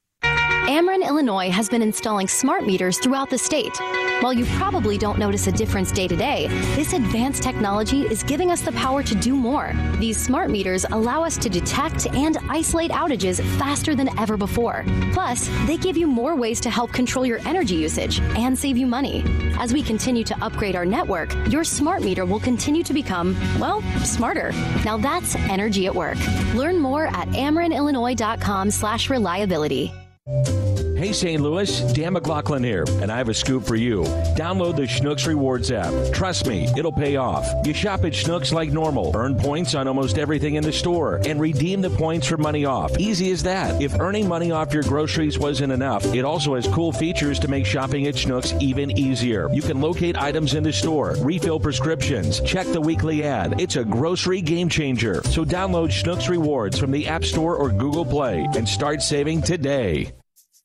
Ameren, 0.71 1.05
Illinois 1.05 1.49
has 1.49 1.67
been 1.67 1.81
installing 1.81 2.27
smart 2.27 2.65
meters 2.65 2.97
throughout 2.99 3.29
the 3.29 3.37
state. 3.37 3.77
While 4.21 4.33
you 4.33 4.45
probably 4.57 4.97
don't 4.97 5.19
notice 5.19 5.47
a 5.47 5.51
difference 5.51 5.91
day 5.91 6.07
to 6.07 6.15
day, 6.15 6.47
this 6.75 6.93
advanced 6.93 7.43
technology 7.43 8.03
is 8.03 8.23
giving 8.23 8.51
us 8.51 8.61
the 8.61 8.71
power 8.71 9.03
to 9.03 9.15
do 9.15 9.35
more. 9.35 9.73
These 9.97 10.17
smart 10.17 10.49
meters 10.49 10.85
allow 10.91 11.23
us 11.23 11.37
to 11.39 11.49
detect 11.49 12.07
and 12.13 12.37
isolate 12.49 12.91
outages 12.91 13.41
faster 13.57 13.95
than 13.95 14.17
ever 14.19 14.37
before. 14.37 14.85
Plus, 15.11 15.49
they 15.65 15.75
give 15.75 15.97
you 15.97 16.07
more 16.07 16.35
ways 16.35 16.59
to 16.61 16.69
help 16.69 16.91
control 16.91 17.25
your 17.25 17.39
energy 17.47 17.75
usage 17.75 18.19
and 18.37 18.57
save 18.57 18.77
you 18.77 18.87
money. 18.87 19.23
As 19.59 19.73
we 19.73 19.83
continue 19.83 20.23
to 20.23 20.43
upgrade 20.43 20.75
our 20.75 20.85
network, 20.85 21.35
your 21.49 21.63
smart 21.63 22.01
meter 22.01 22.25
will 22.25 22.39
continue 22.39 22.83
to 22.83 22.93
become, 22.93 23.35
well, 23.59 23.81
smarter. 24.05 24.51
Now 24.85 24.97
that's 24.97 25.35
energy 25.35 25.87
at 25.87 25.95
work. 25.95 26.17
Learn 26.53 26.77
more 26.77 27.07
at 27.07 27.27
amerenillinois.com 27.29 28.71
slash 28.71 29.09
reliability. 29.09 29.91
Thank 30.27 30.49
you. 30.49 30.70
Hey 31.01 31.13
St. 31.13 31.41
Louis, 31.41 31.81
Dan 31.93 32.13
McLaughlin 32.13 32.63
here, 32.63 32.85
and 33.01 33.11
I 33.11 33.17
have 33.17 33.27
a 33.27 33.33
scoop 33.33 33.63
for 33.63 33.75
you. 33.75 34.03
Download 34.37 34.75
the 34.75 34.83
Schnucks 34.83 35.25
Rewards 35.25 35.71
app. 35.71 36.13
Trust 36.13 36.45
me, 36.45 36.69
it'll 36.77 36.91
pay 36.91 37.15
off. 37.15 37.47
You 37.65 37.73
shop 37.73 38.05
at 38.05 38.13
Schnucks 38.13 38.53
like 38.53 38.71
normal, 38.71 39.11
earn 39.15 39.35
points 39.35 39.73
on 39.73 39.87
almost 39.87 40.19
everything 40.19 40.53
in 40.53 40.63
the 40.63 40.71
store, 40.71 41.19
and 41.25 41.41
redeem 41.41 41.81
the 41.81 41.89
points 41.89 42.27
for 42.27 42.37
money 42.37 42.65
off. 42.65 42.95
Easy 42.99 43.31
as 43.31 43.41
that. 43.41 43.81
If 43.81 43.99
earning 43.99 44.27
money 44.27 44.51
off 44.51 44.75
your 44.75 44.83
groceries 44.83 45.39
wasn't 45.39 45.73
enough, 45.73 46.05
it 46.13 46.23
also 46.23 46.53
has 46.53 46.67
cool 46.67 46.91
features 46.91 47.39
to 47.39 47.47
make 47.47 47.65
shopping 47.65 48.05
at 48.05 48.13
Schnucks 48.13 48.61
even 48.61 48.95
easier. 48.95 49.49
You 49.51 49.63
can 49.63 49.81
locate 49.81 50.21
items 50.21 50.53
in 50.53 50.61
the 50.61 50.71
store, 50.71 51.15
refill 51.21 51.59
prescriptions, 51.59 52.41
check 52.41 52.67
the 52.67 52.79
weekly 52.79 53.23
ad. 53.23 53.59
It's 53.59 53.75
a 53.75 53.83
grocery 53.83 54.41
game 54.41 54.69
changer. 54.69 55.23
So 55.23 55.45
download 55.45 55.89
Schnucks 55.89 56.29
Rewards 56.29 56.77
from 56.77 56.91
the 56.91 57.07
App 57.07 57.25
Store 57.25 57.55
or 57.55 57.71
Google 57.71 58.05
Play 58.05 58.47
and 58.55 58.69
start 58.69 59.01
saving 59.01 59.41
today. 59.41 60.11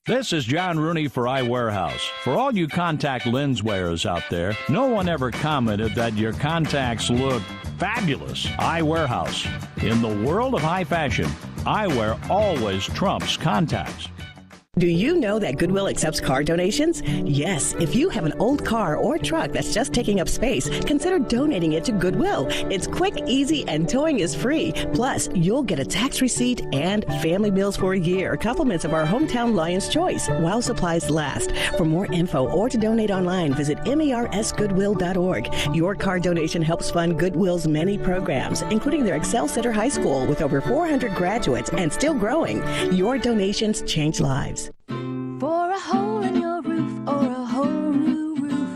This 0.07 0.31
is 0.31 0.45
John 0.45 0.79
Rooney 0.79 1.09
for 1.09 1.23
eyewarehouse. 1.23 1.99
For 2.23 2.31
all 2.31 2.55
you 2.55 2.69
contact 2.69 3.25
lens 3.25 3.61
wearers 3.61 4.05
out 4.05 4.23
there, 4.29 4.55
no 4.69 4.87
one 4.87 5.09
ever 5.09 5.31
commented 5.31 5.95
that 5.95 6.15
your 6.15 6.31
contacts 6.31 7.09
look 7.09 7.43
fabulous. 7.77 8.45
Eyewarehouse. 8.45 9.45
In 9.83 10.01
the 10.01 10.25
world 10.25 10.55
of 10.55 10.61
high 10.61 10.85
fashion, 10.85 11.25
eyewear 11.65 12.17
always 12.29 12.85
trumps 12.85 13.35
contacts. 13.35 14.07
Do 14.77 14.85
you 14.85 15.19
know 15.19 15.39
that 15.39 15.57
Goodwill 15.57 15.87
accepts 15.87 16.19
car 16.19 16.43
donations? 16.43 17.01
Yes, 17.01 17.73
if 17.79 17.95
you 17.95 18.09
have 18.09 18.25
an 18.25 18.33
old 18.37 18.63
car 18.63 18.95
or 18.95 19.17
truck 19.17 19.51
that's 19.51 19.73
just 19.73 19.91
taking 19.91 20.19
up 20.19 20.29
space, 20.29 20.69
consider 20.81 21.17
donating 21.17 21.73
it 21.73 21.83
to 21.85 21.91
Goodwill. 21.91 22.45
It's 22.69 22.85
quick, 22.85 23.23
easy, 23.25 23.67
and 23.67 23.89
towing 23.89 24.19
is 24.19 24.35
free. 24.35 24.73
Plus, 24.93 25.29
you'll 25.33 25.63
get 25.63 25.79
a 25.79 25.85
tax 25.85 26.21
receipt 26.21 26.61
and 26.73 27.05
family 27.23 27.49
meals 27.49 27.75
for 27.75 27.93
a 27.93 27.99
year, 27.99 28.37
compliments 28.37 28.85
of 28.85 28.93
our 28.93 29.03
hometown 29.03 29.55
Lion's 29.55 29.89
Choice, 29.89 30.29
while 30.29 30.61
supplies 30.61 31.09
last. 31.09 31.53
For 31.75 31.85
more 31.85 32.05
info 32.13 32.47
or 32.47 32.69
to 32.69 32.77
donate 32.77 33.09
online, 33.09 33.55
visit 33.55 33.79
mersgoodwill.org. 33.79 35.75
Your 35.75 35.95
car 35.95 36.19
donation 36.19 36.61
helps 36.61 36.91
fund 36.91 37.17
Goodwill's 37.17 37.67
many 37.67 37.97
programs, 37.97 38.61
including 38.63 39.05
their 39.05 39.15
Excel 39.15 39.47
Center 39.47 39.71
High 39.71 39.89
School 39.89 40.27
with 40.27 40.43
over 40.43 40.61
400 40.61 41.15
graduates 41.15 41.71
and 41.71 41.91
still 41.91 42.13
growing. 42.13 42.61
Your 42.93 43.17
donations 43.17 43.81
change 43.81 44.19
lives. 44.19 44.66
For 45.39 45.71
a 45.71 45.79
hole 45.79 46.23
in 46.23 46.41
your 46.41 46.61
roof 46.61 47.07
or 47.07 47.25
a 47.25 47.45
whole 47.45 47.91
new 47.91 48.35
roof. 48.35 48.69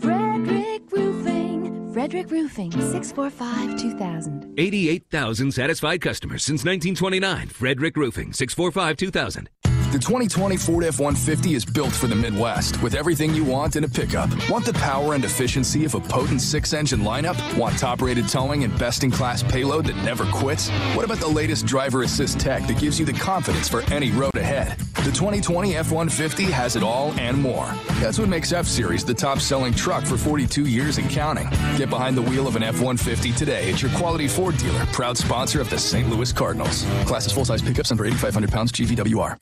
Frederick 0.00 0.82
Roofing. 0.90 1.92
Frederick 1.92 2.30
Roofing, 2.30 2.72
645 2.72 3.78
2000. 3.78 4.54
88,000 4.58 5.52
satisfied 5.52 6.00
customers 6.00 6.44
since 6.44 6.64
1929. 6.64 7.48
Frederick 7.48 7.96
Roofing, 7.96 8.32
645 8.32 8.96
2000. 8.96 9.48
The 9.92 9.98
2020 9.98 10.56
Ford 10.56 10.84
F-150 10.84 11.54
is 11.54 11.66
built 11.66 11.92
for 11.92 12.06
the 12.06 12.16
Midwest 12.16 12.82
with 12.82 12.94
everything 12.94 13.34
you 13.34 13.44
want 13.44 13.76
in 13.76 13.84
a 13.84 13.88
pickup. 13.88 14.30
Want 14.48 14.64
the 14.64 14.72
power 14.72 15.12
and 15.12 15.22
efficiency 15.22 15.84
of 15.84 15.94
a 15.94 16.00
potent 16.00 16.40
six-engine 16.40 17.00
lineup? 17.00 17.36
Want 17.58 17.78
top-rated 17.78 18.26
towing 18.26 18.64
and 18.64 18.78
best-in-class 18.78 19.42
payload 19.42 19.84
that 19.84 19.96
never 19.96 20.24
quits? 20.32 20.70
What 20.94 21.04
about 21.04 21.18
the 21.18 21.28
latest 21.28 21.66
driver 21.66 22.04
assist 22.04 22.40
tech 22.40 22.66
that 22.68 22.78
gives 22.78 22.98
you 22.98 23.04
the 23.04 23.12
confidence 23.12 23.68
for 23.68 23.82
any 23.92 24.12
road 24.12 24.34
ahead? 24.34 24.78
The 25.04 25.12
2020 25.12 25.76
F-150 25.76 26.48
has 26.48 26.74
it 26.74 26.82
all 26.82 27.12
and 27.20 27.36
more. 27.36 27.70
That's 28.00 28.18
what 28.18 28.30
makes 28.30 28.50
F-Series 28.50 29.04
the 29.04 29.12
top-selling 29.12 29.74
truck 29.74 30.04
for 30.04 30.16
42 30.16 30.64
years 30.64 30.96
and 30.96 31.10
counting. 31.10 31.50
Get 31.76 31.90
behind 31.90 32.16
the 32.16 32.22
wheel 32.22 32.48
of 32.48 32.56
an 32.56 32.62
F-150 32.62 33.36
today 33.36 33.70
at 33.70 33.82
your 33.82 33.90
quality 33.90 34.26
Ford 34.26 34.56
dealer, 34.56 34.86
proud 34.86 35.18
sponsor 35.18 35.60
of 35.60 35.68
the 35.68 35.78
St. 35.78 36.08
Louis 36.08 36.32
Cardinals. 36.32 36.84
Class 37.04 37.26
is 37.26 37.32
full-size 37.32 37.60
pickups 37.60 37.90
under 37.90 38.06
8,500 38.06 38.50
pounds 38.50 38.72
GVWR. 38.72 39.36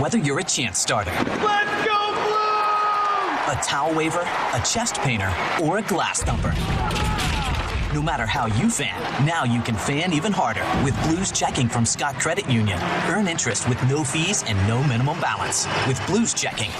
Whether 0.00 0.16
you're 0.16 0.38
a 0.38 0.44
chance 0.44 0.78
starter, 0.78 1.10
Let's 1.10 1.86
go 1.86 2.12
blue! 2.14 3.52
a 3.52 3.60
towel 3.62 3.94
waver, 3.94 4.22
a 4.22 4.62
chest 4.64 4.96
painter, 4.96 5.30
or 5.62 5.78
a 5.78 5.82
glass 5.82 6.22
thumper. 6.22 6.54
No 7.92 8.00
matter 8.00 8.24
how 8.24 8.46
you 8.46 8.70
fan, 8.70 8.98
now 9.26 9.44
you 9.44 9.60
can 9.60 9.74
fan 9.74 10.14
even 10.14 10.32
harder 10.32 10.64
with 10.82 10.98
Blues 11.02 11.30
checking 11.30 11.68
from 11.68 11.84
Scott 11.84 12.14
Credit 12.18 12.48
Union. 12.48 12.78
Earn 13.06 13.28
interest 13.28 13.68
with 13.68 13.82
no 13.86 14.02
fees 14.02 14.42
and 14.46 14.56
no 14.66 14.82
minimum 14.84 15.20
balance. 15.20 15.66
With 15.86 16.00
Blues 16.06 16.32
checking, 16.32 16.70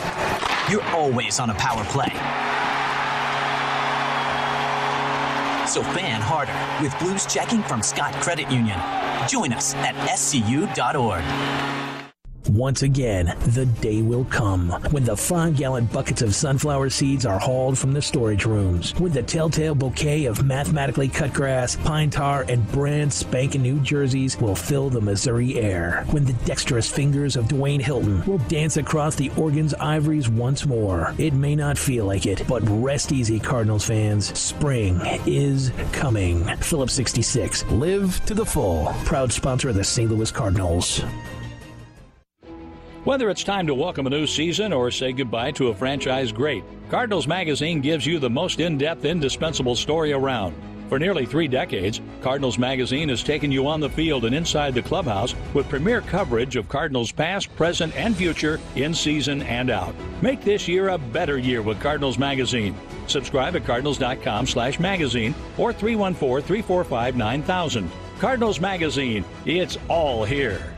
you're 0.70 0.84
always 0.94 1.38
on 1.38 1.50
a 1.50 1.54
power 1.54 1.84
play. 1.84 2.08
So 5.66 5.82
fan 5.82 6.22
harder 6.22 6.56
with 6.82 6.98
Blues 6.98 7.26
checking 7.26 7.62
from 7.62 7.82
Scott 7.82 8.14
Credit 8.22 8.50
Union. 8.50 8.78
Join 9.28 9.52
us 9.52 9.74
at 9.74 9.94
scu.org. 10.08 11.91
Once 12.48 12.82
again, 12.82 13.36
the 13.48 13.66
day 13.66 14.02
will 14.02 14.24
come 14.24 14.68
when 14.90 15.04
the 15.04 15.16
five 15.16 15.56
gallon 15.56 15.86
buckets 15.86 16.22
of 16.22 16.34
sunflower 16.34 16.90
seeds 16.90 17.24
are 17.24 17.38
hauled 17.38 17.78
from 17.78 17.92
the 17.92 18.02
storage 18.02 18.44
rooms. 18.44 18.92
When 18.98 19.12
the 19.12 19.22
telltale 19.22 19.74
bouquet 19.74 20.24
of 20.24 20.44
mathematically 20.44 21.08
cut 21.08 21.32
grass, 21.32 21.76
pine 21.76 22.10
tar, 22.10 22.44
and 22.48 22.66
brand 22.72 23.12
spanking 23.12 23.62
new 23.62 23.78
jerseys 23.80 24.40
will 24.40 24.56
fill 24.56 24.90
the 24.90 25.00
Missouri 25.00 25.58
air. 25.58 26.04
When 26.10 26.24
the 26.24 26.32
dexterous 26.44 26.90
fingers 26.90 27.36
of 27.36 27.46
Dwayne 27.46 27.80
Hilton 27.80 28.24
will 28.26 28.38
dance 28.38 28.76
across 28.76 29.14
the 29.14 29.30
Oregon's 29.36 29.74
ivories 29.74 30.28
once 30.28 30.66
more. 30.66 31.14
It 31.18 31.34
may 31.34 31.54
not 31.54 31.78
feel 31.78 32.06
like 32.06 32.26
it, 32.26 32.42
but 32.48 32.62
rest 32.64 33.12
easy, 33.12 33.38
Cardinals 33.38 33.84
fans. 33.84 34.36
Spring 34.38 35.00
is 35.26 35.70
coming. 35.92 36.44
Phillips 36.56 36.94
66. 36.94 37.64
Live 37.70 38.24
to 38.26 38.34
the 38.34 38.46
full. 38.46 38.86
Proud 39.04 39.32
sponsor 39.32 39.68
of 39.68 39.76
the 39.76 39.84
St. 39.84 40.10
Louis 40.10 40.30
Cardinals. 40.30 41.02
Whether 43.04 43.30
it's 43.30 43.42
time 43.42 43.66
to 43.66 43.74
welcome 43.74 44.06
a 44.06 44.10
new 44.10 44.28
season 44.28 44.72
or 44.72 44.92
say 44.92 45.12
goodbye 45.12 45.50
to 45.52 45.70
a 45.70 45.74
franchise 45.74 46.30
great, 46.30 46.62
Cardinals 46.88 47.26
Magazine 47.26 47.80
gives 47.80 48.06
you 48.06 48.20
the 48.20 48.30
most 48.30 48.60
in 48.60 48.78
depth, 48.78 49.04
indispensable 49.04 49.74
story 49.74 50.12
around. 50.12 50.54
For 50.88 51.00
nearly 51.00 51.26
three 51.26 51.48
decades, 51.48 52.00
Cardinals 52.20 52.58
Magazine 52.58 53.08
has 53.08 53.24
taken 53.24 53.50
you 53.50 53.66
on 53.66 53.80
the 53.80 53.90
field 53.90 54.24
and 54.24 54.32
inside 54.32 54.72
the 54.72 54.82
clubhouse 54.82 55.34
with 55.52 55.68
premier 55.68 56.00
coverage 56.00 56.54
of 56.54 56.68
Cardinals 56.68 57.10
past, 57.10 57.52
present, 57.56 57.92
and 57.96 58.16
future 58.16 58.60
in 58.76 58.94
season 58.94 59.42
and 59.42 59.68
out. 59.68 59.96
Make 60.20 60.42
this 60.42 60.68
year 60.68 60.90
a 60.90 60.98
better 60.98 61.38
year 61.38 61.60
with 61.60 61.80
Cardinals 61.80 62.18
Magazine. 62.18 62.76
Subscribe 63.08 63.56
at 63.56 63.64
cardinals.com 63.64 64.46
slash 64.46 64.78
magazine 64.78 65.34
or 65.58 65.72
314-345-9000. 65.72 67.88
Cardinals 68.20 68.60
Magazine, 68.60 69.24
it's 69.44 69.76
all 69.88 70.24
here. 70.24 70.72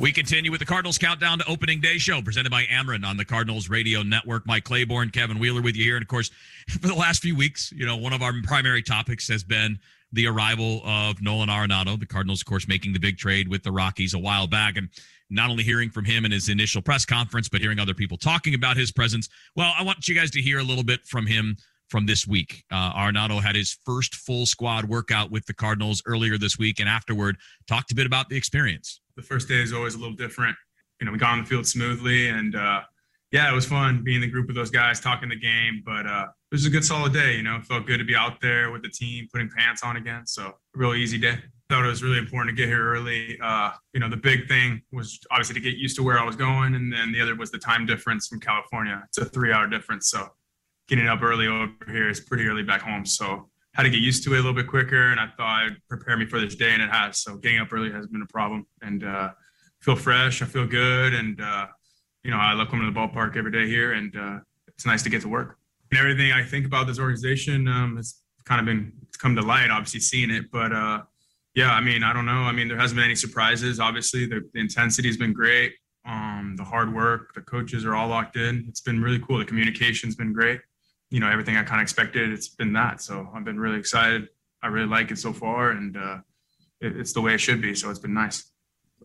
We 0.00 0.10
continue 0.12 0.50
with 0.50 0.58
the 0.58 0.66
Cardinals 0.66 0.98
Countdown 0.98 1.38
to 1.38 1.48
Opening 1.48 1.80
Day 1.80 1.98
show 1.98 2.20
presented 2.20 2.50
by 2.50 2.64
Ameren 2.64 3.06
on 3.06 3.16
the 3.16 3.24
Cardinals 3.24 3.70
Radio 3.70 4.02
Network. 4.02 4.44
Mike 4.44 4.64
Claiborne, 4.64 5.08
Kevin 5.10 5.38
Wheeler 5.38 5.62
with 5.62 5.76
you 5.76 5.84
here. 5.84 5.96
And 5.96 6.02
of 6.02 6.08
course, 6.08 6.30
for 6.68 6.88
the 6.88 6.94
last 6.94 7.22
few 7.22 7.36
weeks, 7.36 7.72
you 7.72 7.86
know, 7.86 7.96
one 7.96 8.12
of 8.12 8.20
our 8.20 8.32
primary 8.42 8.82
topics 8.82 9.28
has 9.28 9.44
been 9.44 9.78
the 10.12 10.26
arrival 10.26 10.82
of 10.84 11.22
Nolan 11.22 11.48
Arenado. 11.48 11.98
The 11.98 12.06
Cardinals, 12.06 12.42
of 12.42 12.46
course, 12.46 12.66
making 12.66 12.92
the 12.92 12.98
big 12.98 13.18
trade 13.18 13.48
with 13.48 13.62
the 13.62 13.70
Rockies 13.70 14.14
a 14.14 14.18
while 14.18 14.48
back. 14.48 14.76
And 14.76 14.88
not 15.30 15.48
only 15.48 15.62
hearing 15.62 15.90
from 15.90 16.04
him 16.04 16.24
in 16.24 16.32
his 16.32 16.48
initial 16.48 16.82
press 16.82 17.06
conference, 17.06 17.48
but 17.48 17.60
hearing 17.60 17.78
other 17.78 17.94
people 17.94 18.18
talking 18.18 18.54
about 18.54 18.76
his 18.76 18.90
presence. 18.90 19.28
Well, 19.54 19.72
I 19.78 19.84
want 19.84 20.08
you 20.08 20.14
guys 20.14 20.30
to 20.32 20.42
hear 20.42 20.58
a 20.58 20.64
little 20.64 20.84
bit 20.84 21.06
from 21.06 21.26
him 21.26 21.56
from 21.88 22.06
this 22.06 22.26
week. 22.26 22.64
Uh, 22.70 23.12
had 23.40 23.54
his 23.54 23.78
first 23.86 24.16
full 24.16 24.44
squad 24.44 24.86
workout 24.86 25.30
with 25.30 25.46
the 25.46 25.54
Cardinals 25.54 26.02
earlier 26.04 26.36
this 26.36 26.58
week, 26.58 26.80
and 26.80 26.88
afterward 26.88 27.36
talked 27.68 27.92
a 27.92 27.94
bit 27.94 28.06
about 28.06 28.28
the 28.28 28.36
experience. 28.36 29.00
The 29.16 29.22
first 29.22 29.48
day 29.48 29.62
is 29.62 29.72
always 29.72 29.94
a 29.94 29.98
little 29.98 30.16
different. 30.16 30.56
You 31.00 31.06
know, 31.06 31.12
we 31.12 31.18
got 31.18 31.32
on 31.32 31.40
the 31.40 31.46
field 31.46 31.66
smoothly, 31.66 32.28
and 32.28 32.54
uh, 32.54 32.82
yeah, 33.30 33.50
it 33.50 33.54
was 33.54 33.66
fun 33.66 34.02
being 34.04 34.16
in 34.16 34.20
the 34.22 34.30
group 34.30 34.46
with 34.46 34.56
those 34.56 34.70
guys, 34.70 35.00
talking 35.00 35.28
the 35.28 35.36
game. 35.36 35.82
But 35.84 36.06
uh, 36.06 36.26
it 36.50 36.54
was 36.54 36.66
a 36.66 36.70
good, 36.70 36.84
solid 36.84 37.12
day. 37.12 37.36
You 37.36 37.42
know, 37.42 37.56
it 37.56 37.64
felt 37.64 37.86
good 37.86 37.98
to 37.98 38.04
be 38.04 38.14
out 38.14 38.40
there 38.40 38.70
with 38.70 38.82
the 38.82 38.88
team, 38.88 39.28
putting 39.32 39.50
pants 39.50 39.82
on 39.82 39.96
again. 39.96 40.26
So, 40.26 40.46
a 40.46 40.52
real 40.74 40.94
easy 40.94 41.18
day. 41.18 41.38
Thought 41.70 41.84
it 41.84 41.88
was 41.88 42.02
really 42.02 42.18
important 42.18 42.56
to 42.56 42.62
get 42.62 42.68
here 42.68 42.86
early. 42.86 43.38
Uh, 43.42 43.70
you 43.92 44.00
know, 44.00 44.08
the 44.08 44.16
big 44.16 44.48
thing 44.48 44.82
was 44.92 45.18
obviously 45.30 45.54
to 45.54 45.60
get 45.60 45.76
used 45.76 45.96
to 45.96 46.02
where 46.02 46.18
I 46.18 46.24
was 46.24 46.36
going, 46.36 46.74
and 46.74 46.92
then 46.92 47.10
the 47.10 47.20
other 47.20 47.34
was 47.34 47.50
the 47.50 47.58
time 47.58 47.86
difference 47.86 48.28
from 48.28 48.38
California. 48.40 49.02
It's 49.08 49.18
a 49.18 49.24
three-hour 49.24 49.68
difference, 49.68 50.08
so 50.10 50.28
getting 50.88 51.08
up 51.08 51.22
early 51.22 51.46
over 51.46 51.72
here 51.86 52.10
is 52.10 52.20
pretty 52.20 52.46
early 52.46 52.62
back 52.62 52.82
home. 52.82 53.06
So 53.06 53.48
had 53.74 53.82
to 53.82 53.90
get 53.90 54.00
used 54.00 54.24
to 54.24 54.30
it 54.34 54.34
a 54.34 54.36
little 54.36 54.54
bit 54.54 54.66
quicker. 54.66 55.10
And 55.10 55.20
I 55.20 55.28
thought 55.36 55.66
it'd 55.66 55.78
prepare 55.88 56.16
me 56.16 56.26
for 56.26 56.40
this 56.40 56.54
day, 56.54 56.70
and 56.70 56.82
it 56.82 56.90
has. 56.90 57.18
So 57.18 57.36
getting 57.36 57.58
up 57.58 57.72
early 57.72 57.90
has 57.92 58.06
been 58.06 58.22
a 58.22 58.26
problem. 58.26 58.66
And 58.82 59.04
uh, 59.04 59.30
feel 59.80 59.96
fresh. 59.96 60.40
I 60.42 60.46
feel 60.46 60.66
good, 60.66 61.12
and 61.12 61.40
uh, 61.40 61.66
you 62.22 62.30
know, 62.30 62.38
I 62.38 62.54
love 62.54 62.68
coming 62.68 62.86
to 62.86 62.92
the 62.92 62.98
ballpark 62.98 63.36
every 63.36 63.52
day 63.52 63.66
here, 63.68 63.92
and 63.92 64.16
uh, 64.16 64.38
it's 64.68 64.86
nice 64.86 65.02
to 65.02 65.10
get 65.10 65.20
to 65.22 65.28
work. 65.28 65.58
And 65.90 66.00
everything 66.00 66.32
I 66.32 66.42
think 66.42 66.64
about 66.66 66.86
this 66.86 66.98
organization 66.98 67.68
um, 67.68 67.96
has 67.96 68.20
kind 68.44 68.60
of 68.60 68.66
been 68.66 68.92
come 69.18 69.36
to 69.36 69.42
light. 69.42 69.70
Obviously, 69.70 70.00
seeing 70.00 70.30
it, 70.30 70.50
but 70.50 70.72
uh, 70.72 71.02
yeah, 71.54 71.72
I 71.72 71.80
mean, 71.80 72.02
I 72.02 72.12
don't 72.12 72.26
know. 72.26 72.42
I 72.42 72.52
mean, 72.52 72.68
there 72.68 72.78
hasn't 72.78 72.96
been 72.96 73.04
any 73.04 73.14
surprises. 73.14 73.78
Obviously, 73.78 74.26
the, 74.26 74.48
the 74.54 74.60
intensity 74.60 75.08
has 75.08 75.16
been 75.16 75.32
great. 75.32 75.74
Um, 76.06 76.54
the 76.56 76.64
hard 76.64 76.92
work, 76.92 77.34
the 77.34 77.40
coaches 77.42 77.84
are 77.84 77.94
all 77.94 78.08
locked 78.08 78.36
in. 78.36 78.66
It's 78.68 78.80
been 78.80 79.00
really 79.00 79.20
cool. 79.20 79.38
The 79.38 79.44
communication's 79.44 80.16
been 80.16 80.32
great. 80.32 80.60
You 81.14 81.20
know, 81.20 81.30
everything 81.30 81.56
I 81.56 81.62
kind 81.62 81.80
of 81.80 81.84
expected, 81.84 82.32
it's 82.32 82.48
been 82.48 82.72
that. 82.72 83.00
So 83.00 83.14
I've 83.32 83.44
been 83.44 83.60
really 83.60 83.78
excited. 83.78 84.22
I 84.64 84.66
really 84.66 84.88
like 84.88 85.12
it 85.12 85.18
so 85.18 85.32
far, 85.32 85.70
and 85.70 85.96
uh, 85.96 86.18
it, 86.80 86.96
it's 86.96 87.12
the 87.12 87.20
way 87.20 87.34
it 87.34 87.38
should 87.38 87.62
be. 87.62 87.72
So 87.74 87.88
it's 87.90 88.00
been 88.00 88.14
nice. 88.14 88.38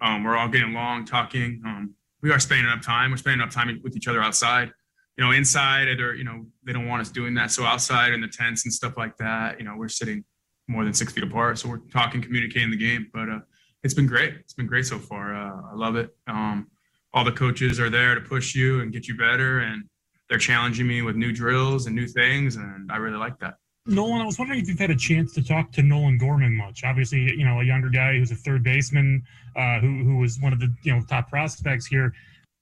Um, 0.02 0.24
we're 0.24 0.36
all 0.36 0.48
getting 0.48 0.72
along, 0.72 1.06
talking. 1.06 1.62
Um, 1.64 1.94
we 2.24 2.32
are 2.32 2.40
spending 2.40 2.66
enough 2.66 2.84
time. 2.84 3.12
We're 3.12 3.18
spending 3.18 3.42
enough 3.42 3.54
time 3.54 3.80
with 3.84 3.96
each 3.96 4.08
other 4.08 4.24
outside. 4.24 4.72
You 5.18 5.24
know, 5.24 5.32
inside, 5.32 5.88
or 6.00 6.16
you 6.16 6.24
know, 6.24 6.48
they 6.66 6.74
don't 6.74 6.88
want 6.88 7.02
us 7.02 7.10
doing 7.10 7.36
that. 7.36 7.52
So 7.52 7.64
outside 7.64 8.12
in 8.12 8.22
the 8.22 8.28
tents 8.28 8.66
and 8.66 8.74
stuff 8.74 8.98
like 8.98 9.16
that, 9.18 9.60
you 9.60 9.66
know, 9.66 9.76
we're 9.78 9.88
sitting 9.88 10.24
more 10.68 10.84
than 10.84 10.96
six 10.96 11.14
feet 11.14 11.24
apart. 11.24 11.60
So 11.60 11.70
we're 11.70 11.84
talking, 11.92 12.24
communicating 12.24 12.72
the 12.72 12.78
game. 12.78 13.08
But 13.14 13.30
uh, 13.30 13.40
it's 13.84 13.94
been 13.94 14.08
great. 14.08 14.34
It's 14.40 14.54
been 14.56 14.66
great 14.66 14.88
so 14.88 14.98
far. 14.98 15.36
Uh, 15.36 15.62
I 15.72 15.76
love 15.76 15.96
it. 15.96 16.10
Um, 16.26 16.72
all 17.14 17.24
the 17.24 17.32
coaches 17.32 17.80
are 17.80 17.92
there 17.92 18.16
to 18.16 18.22
push 18.22 18.56
you 18.56 18.82
and 18.82 18.92
get 18.92 19.08
you 19.08 19.16
better, 19.16 19.60
and 19.60 19.84
they're 20.30 20.38
challenging 20.38 20.88
me 20.88 21.02
with 21.02 21.16
new 21.16 21.32
drills 21.32 21.88
and 21.88 21.96
new 21.96 22.08
things, 22.08 22.56
and 22.56 22.92
I 22.92 22.98
really 22.98 23.18
like 23.18 23.40
that. 23.40 23.56
Nolan, 23.86 24.22
I 24.22 24.26
was 24.26 24.38
wondering 24.38 24.60
if 24.60 24.68
you've 24.68 24.80
had 24.80 24.92
a 24.92 24.96
chance 24.96 25.34
to 25.34 25.44
talk 25.44 25.72
to 25.72 25.82
Nolan 25.82 26.18
Gorman 26.20 26.56
much. 26.56 26.84
Obviously, 26.84 27.22
you 27.36 27.44
know, 27.44 27.60
a 27.60 27.64
younger 27.64 27.90
guy 27.90 28.18
who's 28.18 28.30
a 28.30 28.36
third 28.36 28.64
baseman, 28.64 29.24
uh, 29.56 29.80
who 29.80 30.04
who 30.04 30.18
was 30.18 30.40
one 30.40 30.54
of 30.54 30.60
the 30.60 30.74
you 30.84 30.94
know 30.94 31.02
top 31.10 31.30
prospects 31.30 31.88
here. 31.88 32.14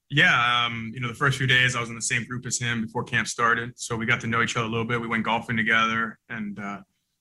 Yeah, 0.10 0.66
um, 0.66 0.92
you 0.94 1.02
know, 1.02 1.10
the 1.10 1.14
first 1.14 1.38
few 1.38 1.48
days 1.48 1.76
I 1.76 1.82
was 1.82 1.90
in 1.90 1.96
the 1.96 2.02
same 2.02 2.24
group 2.26 2.46
as 2.46 2.58
him 2.58 2.86
before 2.86 3.04
camp 3.04 3.28
started, 3.28 3.74
so 3.76 3.98
we 3.98 4.06
got 4.06 4.22
to 4.22 4.28
know 4.28 4.42
each 4.42 4.56
other 4.56 4.66
a 4.66 4.70
little 4.70 4.86
bit. 4.86 5.02
We 5.02 5.08
went 5.08 5.26
golfing 5.26 5.58
together 5.58 6.18
and 6.30 6.58
uh, 6.58 6.80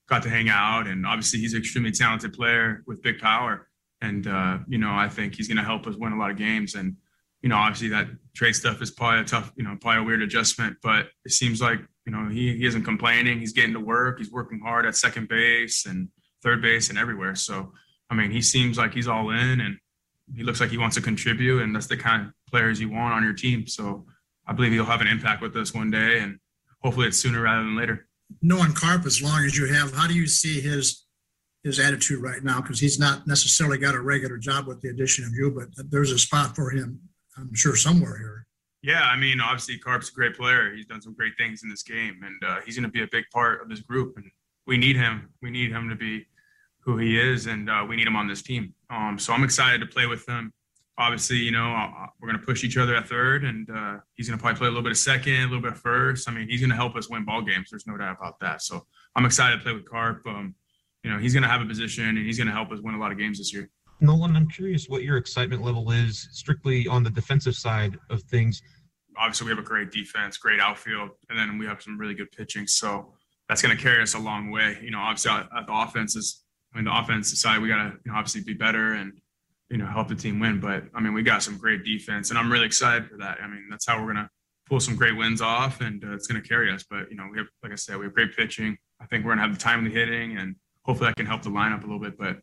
got 0.09 0.23
to 0.23 0.31
hang 0.31 0.49
out. 0.49 0.87
And 0.87 1.05
obviously, 1.05 1.41
he's 1.41 1.55
an 1.55 1.59
extremely 1.59 1.91
talented 1.91 2.33
player 2.33 2.85
with 2.87 3.03
big 3.03 3.19
power, 3.19 3.69
and 4.01 4.27
uh, 4.29 4.59
you 4.69 4.79
know, 4.79 4.95
I 4.95 5.09
think 5.09 5.35
he's 5.35 5.49
going 5.49 5.59
to 5.59 5.65
help 5.65 5.89
us 5.89 5.97
win 5.97 6.13
a 6.13 6.19
lot 6.19 6.31
of 6.31 6.37
games. 6.37 6.77
And 6.77 6.97
you 7.43 7.49
know, 7.49 7.57
obviously 7.57 7.89
that 7.89 8.09
trade 8.35 8.55
stuff 8.55 8.83
is 8.83 8.91
probably 8.91 9.21
a 9.21 9.25
tough, 9.25 9.53
you 9.57 9.65
know, 9.65 9.77
probably 9.81 10.03
a 10.03 10.05
weird 10.05 10.23
adjustment, 10.23 10.77
but 10.83 11.09
it 11.25 11.33
seems 11.33 11.61
like 11.61 11.81
you 12.07 12.13
know, 12.13 12.29
he, 12.29 12.57
he 12.57 12.65
isn't 12.65 12.85
complaining. 12.85 13.41
He's 13.41 13.53
getting 13.53 13.73
to 13.75 13.81
work. 13.81 14.19
He's 14.19 14.31
working 14.31 14.61
hard 14.61 14.87
at 14.87 14.97
second 14.97 15.29
base 15.29 15.87
and 15.87 16.09
third 16.43 16.63
base 16.63 16.89
and 16.89 16.97
everywhere. 16.99 17.35
So, 17.35 17.73
I 18.09 18.15
mean, 18.15 18.31
he 18.31 18.41
seems 18.41 18.79
like 18.79 18.95
he's 18.95 19.09
all 19.09 19.31
in 19.31 19.61
and 19.61 19.77
he 20.35 20.45
looks 20.45 20.61
like 20.61 20.71
he 20.71 20.79
wants 20.79 20.95
to 20.97 21.03
contribute. 21.03 21.63
And 21.63 21.75
that's 21.75 21.89
the 21.89 21.97
kind 21.97 22.29
of 22.29 22.33
players 22.49 22.81
you 22.81 22.89
want 22.89 23.15
on 23.15 23.25
your 23.25 23.33
team. 23.33 23.67
So 23.67 24.07
I 24.47 24.53
believe 24.53 24.73
he'll 24.73 24.85
have 24.85 25.01
an 25.01 25.09
impact 25.09 25.43
with 25.43 25.57
us 25.57 25.75
one 25.75 25.91
day 25.91 26.21
and 26.21 26.39
hopefully 26.83 27.09
it's 27.09 27.19
sooner 27.19 27.43
rather 27.43 27.65
than 27.65 27.77
later. 27.77 28.07
Knowing 28.41 28.73
Carp 28.73 29.05
as 29.05 29.21
long 29.21 29.45
as 29.45 29.57
you 29.57 29.67
have, 29.73 29.93
how 29.93 30.07
do 30.07 30.15
you 30.15 30.27
see 30.27 30.61
his 30.61 31.03
his 31.65 31.81
attitude 31.81 32.23
right 32.23 32.45
now? 32.45 32.61
Because 32.61 32.79
he's 32.79 32.99
not 32.99 33.27
necessarily 33.27 33.79
got 33.79 33.97
a 33.97 34.01
regular 34.01 34.39
job 34.39 34.69
with 34.69 34.81
the 34.81 34.89
addition 34.89 35.25
of 35.25 35.33
you, 35.33 35.51
but 35.51 35.91
there's 35.91 36.13
a 36.13 36.19
spot 36.19 36.55
for 36.55 36.71
him, 36.71 37.01
I'm 37.37 37.55
sure, 37.55 37.77
somewhere 37.77 38.17
here. 38.17 38.47
Yeah, 38.83 39.03
I 39.03 39.17
mean, 39.17 39.41
obviously, 39.41 39.79
Carp's 39.79 40.11
a 40.11 40.13
great 40.13 40.37
player. 40.37 40.73
He's 40.75 40.87
done 40.87 41.03
some 41.03 41.15
great 41.15 41.33
things 41.37 41.63
in 41.63 41.69
this 41.69 41.83
game, 41.83 42.21
and 42.23 42.43
uh, 42.45 42.61
he's 42.65 42.77
going 42.77 42.85
to 42.85 42.91
be 42.91 43.03
a 43.03 43.09
big 43.11 43.25
part 43.33 43.61
of 43.61 43.69
this 43.69 43.81
group. 43.81 44.17
And 44.17 44.31
we 44.67 44.77
need 44.77 44.97
him. 44.97 45.31
We 45.43 45.51
need 45.51 45.71
him 45.73 45.89
to 45.89 45.97
be 45.97 46.27
who 46.81 46.97
he 46.99 47.19
is, 47.19 47.47
and 47.47 47.69
uh, 47.69 47.85
we 47.89 47.97
need 47.97 48.07
him 48.07 48.17
on 48.17 48.29
this 48.29 48.43
team. 48.43 48.73
Um, 48.91 49.19
so 49.19 49.33
I'm 49.33 49.43
excited 49.43 49.81
to 49.81 49.87
play 49.87 50.07
with 50.07 50.27
him. 50.29 50.53
Obviously, 50.99 51.37
you 51.37 51.51
know, 51.51 51.75
uh, 51.75 52.07
we're 52.21 52.29
going 52.29 52.41
to 52.41 52.47
push 52.47 52.65
each 52.65 52.77
other 52.77 52.95
at 52.95 53.09
third, 53.09 53.45
and 53.45 53.69
uh, 53.69 53.97
he's 54.15 54.29
going 54.29 54.39
to 54.39 54.43
probably 54.43 54.59
play 54.59 54.69
a 54.69 54.71
little 54.71 54.85
bit 54.85 54.93
of 54.93 54.99
second, 54.99 55.35
a 55.35 55.43
little 55.43 55.61
bit 55.61 55.73
of 55.73 55.81
first. 55.81 56.29
I 56.29 56.33
mean, 56.33 56.49
he's 56.49 56.61
going 56.61 56.71
to 56.71 56.77
help 56.77 56.97
us 56.97 57.11
win 57.11 57.25
ball 57.25 57.43
games. 57.43 57.69
There's 57.71 57.87
no 57.87 57.97
doubt 57.97 58.17
about 58.19 58.39
that. 58.41 58.63
So 58.63 58.87
I'm 59.15 59.27
excited 59.27 59.57
to 59.59 59.63
play 59.63 59.73
with 59.73 59.89
Carp. 59.89 60.23
Um, 60.27 60.55
you 61.03 61.11
know, 61.11 61.19
he's 61.19 61.35
going 61.35 61.43
to 61.43 61.49
have 61.49 61.61
a 61.61 61.67
position, 61.67 62.09
and 62.09 62.19
he's 62.19 62.39
going 62.39 62.47
to 62.47 62.53
help 62.53 62.71
us 62.71 62.81
win 62.81 62.95
a 62.95 62.99
lot 62.99 63.13
of 63.13 63.19
games 63.19 63.39
this 63.39 63.53
year. 63.53 63.69
Nolan, 64.01 64.37
I'm 64.37 64.49
curious 64.49 64.89
what 64.89 65.03
your 65.03 65.17
excitement 65.17 65.63
level 65.63 65.91
is 65.91 66.29
strictly 66.33 66.87
on 66.87 67.03
the 67.03 67.11
defensive 67.11 67.55
side 67.55 67.99
of 68.11 68.23
things 68.23 68.63
obviously 69.19 69.47
we 69.47 69.51
have 69.51 69.59
a 69.59 69.67
great 69.67 69.91
defense, 69.91 70.37
great 70.37 70.61
outfield, 70.61 71.11
and 71.29 71.39
then 71.39 71.59
we 71.59 71.67
have 71.67 71.83
some 71.83 71.99
really 71.99 72.15
good 72.15 72.31
pitching. 72.33 72.67
So 72.67 73.13
that's 73.49 73.63
going 73.63 73.77
to 73.77 73.83
carry 73.83 74.03
us 74.03 74.15
a 74.15 74.19
long 74.19 74.51
way. 74.51 74.79
You 74.83 74.91
know, 74.91 75.01
obviously 75.01 75.33
at 75.33 75.67
the 75.67 76.05
is. 76.05 76.43
I 76.75 76.79
mean, 76.79 76.85
the 76.85 76.99
offense 76.99 77.41
side, 77.41 77.63
we 77.63 77.69
got 77.69 77.85
to 77.85 77.93
you 78.05 78.13
know, 78.13 78.19
obviously 78.19 78.43
be 78.43 78.53
better 78.53 78.93
and 78.95 79.19
you 79.71 79.79
know 79.79 79.87
help 79.87 80.09
the 80.09 80.15
team 80.15 80.41
win. 80.41 80.61
But 80.61 80.85
I 80.95 81.01
mean, 81.01 81.15
we 81.15 81.23
got 81.23 81.43
some 81.43 81.57
great 81.57 81.85
defense, 81.85 82.29
and 82.29 82.39
I'm 82.39 82.53
really 82.53 82.67
excited 82.67 83.09
for 83.09 83.17
that. 83.19 83.39
I 83.43 83.47
mean, 83.47 83.67
that's 83.71 83.87
how 83.87 83.99
we're 83.99 84.13
going 84.13 84.25
to 84.25 84.31
pull 84.69 84.81
some 84.81 84.95
great 84.95 85.17
wins 85.17 85.41
off, 85.41 85.81
and 85.81 86.05
uh, 86.05 86.13
it's 86.13 86.27
going 86.27 86.43
to 86.43 86.47
carry 86.47 86.71
us. 86.71 86.85
But 86.89 87.11
you 87.11 87.17
know, 87.17 87.29
we 87.31 87.39
have, 87.39 87.47
like 87.63 87.73
I 87.73 87.77
said, 87.77 87.97
we 87.97 88.05
have 88.05 88.15
great 88.15 88.37
pitching. 88.37 88.77
I 89.01 89.07
think 89.07 89.25
we're 89.25 89.31
going 89.31 89.39
to 89.39 89.45
have 89.45 89.55
the 89.55 89.63
timely 89.63 89.91
hitting, 89.91 90.37
and 90.37 90.57
hopefully 90.83 91.09
that 91.09 91.17
can 91.17 91.25
help 91.25 91.43
the 91.43 91.51
lineup 91.51 91.79
a 91.79 91.87
little 91.87 92.01
bit. 92.01 92.19
But 92.19 92.41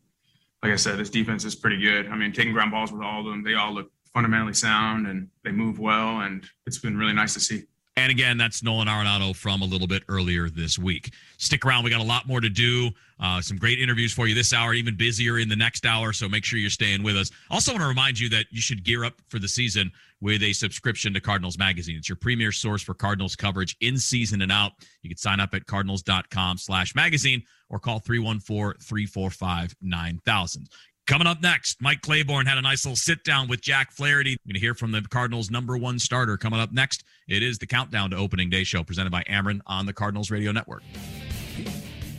like 0.64 0.72
I 0.72 0.76
said, 0.76 0.98
this 0.98 1.10
defense 1.10 1.44
is 1.44 1.54
pretty 1.54 1.78
good. 1.78 2.08
I 2.08 2.16
mean, 2.16 2.32
taking 2.32 2.54
ground 2.54 2.70
balls 2.70 2.90
with 2.90 3.02
all 3.02 3.20
of 3.20 3.26
them, 3.26 3.44
they 3.44 3.52
all 3.52 3.74
look 3.74 3.92
fundamentally 4.14 4.54
sound 4.54 5.06
and 5.06 5.28
they 5.44 5.52
move 5.52 5.78
well, 5.78 6.20
and 6.20 6.42
it's 6.66 6.78
been 6.78 6.96
really 6.96 7.12
nice 7.12 7.34
to 7.34 7.40
see. 7.40 7.64
And 7.96 8.10
again, 8.10 8.38
that's 8.38 8.62
Nolan 8.62 8.88
Arenado 8.88 9.36
from 9.36 9.60
a 9.60 9.66
little 9.66 9.86
bit 9.86 10.04
earlier 10.08 10.48
this 10.48 10.78
week. 10.78 11.12
Stick 11.36 11.66
around. 11.66 11.84
We 11.84 11.90
got 11.90 12.00
a 12.00 12.02
lot 12.02 12.26
more 12.26 12.40
to 12.40 12.48
do. 12.48 12.90
Uh, 13.20 13.42
some 13.42 13.58
great 13.58 13.78
interviews 13.78 14.12
for 14.12 14.26
you 14.26 14.34
this 14.34 14.54
hour, 14.54 14.72
even 14.72 14.96
busier 14.96 15.38
in 15.38 15.50
the 15.50 15.54
next 15.54 15.84
hour. 15.84 16.14
So 16.14 16.30
make 16.30 16.44
sure 16.44 16.58
you're 16.58 16.70
staying 16.70 17.02
with 17.02 17.16
us. 17.16 17.30
Also, 17.50 17.72
want 17.72 17.82
to 17.82 17.88
remind 17.88 18.18
you 18.18 18.30
that 18.30 18.46
you 18.50 18.62
should 18.62 18.84
gear 18.84 19.04
up 19.04 19.20
for 19.28 19.38
the 19.38 19.46
season 19.46 19.92
with 20.24 20.42
a 20.42 20.54
subscription 20.54 21.12
to 21.12 21.20
Cardinals 21.20 21.58
Magazine. 21.58 21.96
It's 21.98 22.08
your 22.08 22.16
premier 22.16 22.50
source 22.50 22.82
for 22.82 22.94
Cardinals 22.94 23.36
coverage 23.36 23.76
in 23.82 23.98
season 23.98 24.40
and 24.40 24.50
out. 24.50 24.72
You 25.02 25.10
can 25.10 25.18
sign 25.18 25.38
up 25.38 25.52
at 25.52 25.66
cardinals.com 25.66 26.56
slash 26.56 26.94
magazine 26.94 27.42
or 27.68 27.78
call 27.78 27.98
314 27.98 28.80
345 28.80 29.76
9000. 29.82 30.68
Coming 31.06 31.26
up 31.26 31.42
next, 31.42 31.82
Mike 31.82 32.00
Claiborne 32.00 32.46
had 32.46 32.56
a 32.56 32.62
nice 32.62 32.86
little 32.86 32.96
sit 32.96 33.22
down 33.22 33.48
with 33.48 33.60
Jack 33.60 33.92
Flaherty. 33.92 34.38
We're 34.46 34.52
going 34.52 34.54
to 34.54 34.60
hear 34.60 34.74
from 34.74 34.92
the 34.92 35.02
Cardinals' 35.02 35.50
number 35.50 35.76
one 35.76 35.98
starter. 35.98 36.38
Coming 36.38 36.58
up 36.58 36.72
next, 36.72 37.04
it 37.28 37.42
is 37.42 37.58
the 37.58 37.66
Countdown 37.66 38.08
to 38.08 38.16
Opening 38.16 38.48
Day 38.48 38.64
show 38.64 38.82
presented 38.82 39.12
by 39.12 39.24
Ameren 39.24 39.60
on 39.66 39.84
the 39.84 39.92
Cardinals 39.92 40.30
Radio 40.30 40.52
Network. 40.52 40.82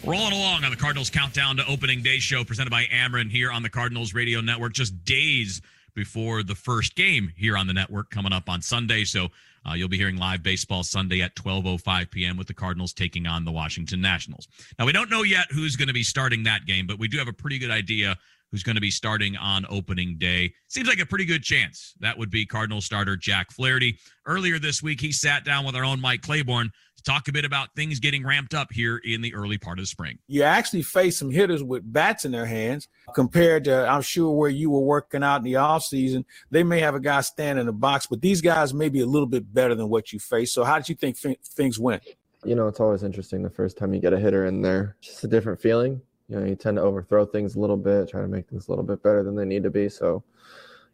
Rolling 0.06 0.34
along 0.34 0.64
on 0.64 0.70
the 0.70 0.78
Cardinals 0.78 1.10
Countdown 1.10 1.58
to 1.58 1.66
Opening 1.66 2.04
Day 2.04 2.20
show 2.20 2.44
presented 2.44 2.70
by 2.70 2.84
Ameren 2.94 3.32
here 3.32 3.52
on 3.52 3.64
the 3.64 3.70
Cardinals 3.70 4.14
Radio 4.14 4.42
Network, 4.42 4.74
just 4.74 5.04
days 5.04 5.60
before 5.96 6.44
the 6.44 6.56
first 6.56 6.96
game 6.96 7.32
here 7.36 7.58
on 7.58 7.68
the 7.68 7.74
network 7.74 8.10
coming 8.10 8.34
up 8.34 8.50
on 8.50 8.62
Sunday. 8.62 9.04
So 9.06 9.30
uh, 9.68 9.74
you'll 9.74 9.90
be 9.90 9.98
hearing 9.98 10.18
live 10.18 10.44
baseball 10.44 10.84
Sunday 10.84 11.22
at 11.22 11.36
12:05 11.36 12.12
p.m. 12.12 12.38
with 12.38 12.48
the 12.48 12.54
Cardinals 12.54 12.94
taking 12.94 13.26
on 13.26 13.46
the 13.46 13.52
Washington 13.52 14.02
Nationals. 14.02 14.48
Now 14.78 14.86
we 14.86 14.92
don't 14.92 15.10
know 15.10 15.24
yet 15.24 15.48
who's 15.52 15.76
going 15.76 15.88
to 15.88 15.94
be 15.94 16.04
starting 16.04 16.44
that 16.44 16.66
game, 16.66 16.86
but 16.86 17.00
we 17.00 17.08
do 17.08 17.18
have 17.18 17.28
a 17.28 17.34
pretty 17.34 17.58
good 17.58 17.72
idea 17.72 18.18
who's 18.52 18.64
going 18.64 18.76
to 18.76 18.82
be 18.82 18.92
starting 18.92 19.36
on 19.36 19.66
opening 19.70 20.18
day. 20.18 20.54
Seems 20.68 20.88
like 20.88 21.00
a 21.00 21.06
pretty 21.06 21.26
good 21.26 21.44
chance. 21.44 21.96
That 22.00 22.18
would 22.18 22.30
be 22.30 22.46
Cardinal 22.46 22.80
starter 22.80 23.18
Jack 23.18 23.52
Flaherty. 23.52 23.98
Earlier 24.26 24.60
this 24.60 24.84
week, 24.84 25.02
he 25.02 25.12
sat 25.12 25.44
down 25.44 25.66
with 25.66 25.76
our 25.76 25.84
own 25.84 26.00
Mike 26.00 26.22
Claiborne 26.22 26.72
talk 27.06 27.28
a 27.28 27.32
bit 27.32 27.46
about 27.46 27.74
things 27.76 28.00
getting 28.00 28.26
ramped 28.26 28.54
up 28.54 28.72
here 28.72 28.98
in 28.98 29.22
the 29.22 29.34
early 29.34 29.58
part 29.58 29.80
of 29.80 29.84
the 29.84 29.88
spring. 29.88 30.20
You 30.28 30.44
actually 30.44 30.82
face 30.82 31.18
some 31.18 31.32
hitters 31.32 31.64
with 31.64 31.92
bats 31.92 32.26
in 32.26 32.32
their 32.32 32.46
hands 32.46 32.88
compared 33.14 33.66
to, 33.66 33.88
I'm 33.88 34.02
sure, 34.02 34.32
where 34.32 34.50
you 34.50 34.70
were 34.70 34.82
working 34.82 35.24
out 35.24 35.38
in 35.38 35.44
the 35.44 35.54
offseason. 35.54 36.26
They 36.52 36.64
may 36.64 36.80
have 36.80 36.96
a 36.96 37.00
guy 37.00 37.22
stand 37.22 37.60
in 37.60 37.66
the 37.66 37.74
box, 37.74 38.08
but 38.08 38.22
these 38.22 38.42
guys 38.42 38.74
may 38.74 38.90
be 38.90 39.02
a 39.02 39.06
little 39.06 39.28
bit 39.28 39.54
better 39.54 39.76
than 39.76 39.90
what 39.90 40.12
you 40.12 40.20
face. 40.20 40.52
So, 40.52 40.64
how 40.64 40.78
did 40.78 40.90
you 40.90 40.96
think 40.96 41.18
f- 41.24 41.38
things 41.44 41.80
went? 41.80 42.04
You 42.44 42.56
know, 42.56 42.68
it's 42.68 42.80
always 42.80 43.04
interesting 43.04 43.44
the 43.44 43.50
first 43.50 43.78
time 43.78 43.94
you 43.94 44.00
get 44.00 44.14
a 44.14 44.20
hitter 44.20 44.46
in 44.46 44.62
there. 44.62 44.98
Just 45.02 45.24
a 45.24 45.28
different 45.28 45.60
feeling 45.60 46.02
you 46.28 46.40
know, 46.40 46.46
you 46.46 46.56
tend 46.56 46.78
to 46.78 46.82
overthrow 46.84 47.26
things 47.26 47.56
a 47.56 47.60
little 47.60 47.78
bit, 47.78 48.10
try 48.10 48.22
to 48.22 48.28
make 48.28 48.48
things 48.50 48.68
a 48.68 48.72
little 48.72 48.84
bit 48.84 49.04
better 49.04 49.24
than 49.24 49.36
they 49.36 49.46
need 49.46 49.64
to 49.64 49.70
be. 49.70 49.90
So, 49.90 50.24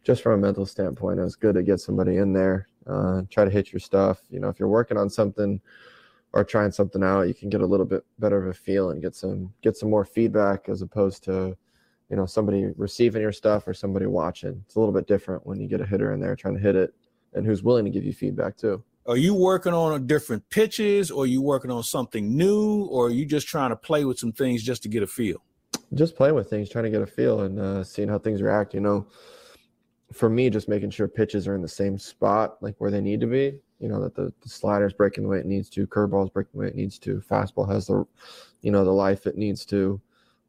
just 0.04 0.22
from 0.22 0.32
a 0.32 0.38
mental 0.38 0.66
standpoint, 0.66 1.20
it 1.20 1.22
was 1.22 1.36
good 1.36 1.54
to 1.54 1.62
get 1.62 1.80
somebody 1.80 2.16
in 2.16 2.32
there, 2.32 2.66
uh, 2.88 3.22
try 3.30 3.44
to 3.44 3.50
hit 3.50 3.72
your 3.72 3.80
stuff. 3.80 4.20
You 4.30 4.40
know, 4.40 4.48
if 4.48 4.58
you're 4.58 4.68
working 4.68 4.96
on 4.96 5.08
something 5.08 5.60
or 6.32 6.44
trying 6.44 6.72
something 6.72 7.02
out, 7.02 7.28
you 7.28 7.34
can 7.34 7.48
get 7.48 7.60
a 7.60 7.66
little 7.66 7.86
bit 7.86 8.04
better 8.18 8.42
of 8.42 8.48
a 8.48 8.54
feel 8.54 8.90
and 8.90 9.02
get 9.02 9.14
some 9.14 9.52
get 9.62 9.76
some 9.76 9.90
more 9.90 10.04
feedback 10.04 10.68
as 10.68 10.82
opposed 10.82 11.22
to, 11.24 11.56
you 12.08 12.16
know, 12.16 12.26
somebody 12.26 12.66
receiving 12.76 13.22
your 13.22 13.32
stuff 13.32 13.66
or 13.66 13.74
somebody 13.74 14.06
watching. 14.06 14.62
It's 14.64 14.76
a 14.76 14.80
little 14.80 14.94
bit 14.94 15.06
different 15.06 15.46
when 15.46 15.60
you 15.60 15.68
get 15.68 15.80
a 15.80 15.86
hitter 15.86 16.12
in 16.12 16.20
there 16.20 16.36
trying 16.36 16.54
to 16.54 16.60
hit 16.60 16.76
it 16.76 16.94
and 17.34 17.46
who's 17.46 17.62
willing 17.62 17.84
to 17.84 17.90
give 17.90 18.04
you 18.04 18.12
feedback 18.12 18.56
too. 18.56 18.82
Are 19.04 19.16
you 19.16 19.34
working 19.34 19.74
on 19.74 20.06
different 20.06 20.48
pitches 20.48 21.10
or 21.10 21.24
are 21.24 21.26
you 21.26 21.42
working 21.42 21.70
on 21.72 21.82
something 21.82 22.36
new 22.36 22.84
or 22.84 23.06
are 23.06 23.10
you 23.10 23.26
just 23.26 23.48
trying 23.48 23.70
to 23.70 23.76
play 23.76 24.04
with 24.04 24.18
some 24.18 24.32
things 24.32 24.62
just 24.62 24.82
to 24.84 24.88
get 24.88 25.02
a 25.02 25.08
feel? 25.08 25.42
Just 25.94 26.16
playing 26.16 26.36
with 26.36 26.48
things, 26.48 26.70
trying 26.70 26.84
to 26.84 26.90
get 26.90 27.02
a 27.02 27.06
feel 27.06 27.40
and 27.40 27.58
uh, 27.58 27.84
seeing 27.84 28.08
how 28.08 28.18
things 28.18 28.40
react. 28.40 28.74
You 28.74 28.80
know, 28.80 29.06
for 30.12 30.30
me, 30.30 30.50
just 30.50 30.68
making 30.68 30.90
sure 30.90 31.08
pitches 31.08 31.48
are 31.48 31.54
in 31.54 31.62
the 31.62 31.68
same 31.68 31.98
spot, 31.98 32.62
like 32.62 32.76
where 32.78 32.90
they 32.90 33.00
need 33.00 33.20
to 33.20 33.26
be. 33.26 33.58
You 33.82 33.88
know, 33.88 34.00
that 34.00 34.14
the, 34.14 34.32
the 34.40 34.48
slider's 34.48 34.92
breaking 34.92 35.24
the 35.24 35.28
way 35.28 35.38
it 35.38 35.46
needs 35.46 35.68
to, 35.70 35.86
curveball's 35.86 36.30
breaking 36.30 36.52
the 36.54 36.58
way 36.60 36.68
it 36.68 36.76
needs 36.76 36.98
to, 37.00 37.20
fastball 37.28 37.70
has 37.70 37.88
the, 37.88 38.06
you 38.62 38.70
know, 38.70 38.84
the 38.84 38.92
life 38.92 39.26
it 39.26 39.36
needs 39.36 39.66
to. 39.66 40.00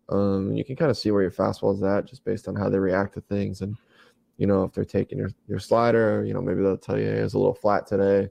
Um, 0.10 0.54
you 0.54 0.64
can 0.64 0.76
kind 0.76 0.92
of 0.92 0.98
see 0.98 1.12
where 1.12 1.24
your 1.24 1.32
fastball 1.32 1.74
is 1.74 1.82
at 1.82 2.06
just 2.06 2.24
based 2.24 2.48
on 2.48 2.56
how 2.56 2.70
they 2.70 2.78
react 2.78 3.16
to 3.16 3.22
things. 3.22 3.62
And 3.62 3.76
you 4.38 4.48
know, 4.48 4.64
if 4.64 4.74
they're 4.74 4.86
taking 4.86 5.18
your, 5.18 5.30
your 5.48 5.60
slider, 5.60 6.24
you 6.26 6.34
know, 6.34 6.42
maybe 6.42 6.62
they'll 6.62 6.78
tell 6.78 6.98
you 6.98 7.06
hey, 7.06 7.20
it's 7.20 7.34
a 7.34 7.38
little 7.38 7.54
flat 7.54 7.88
today. 7.88 8.30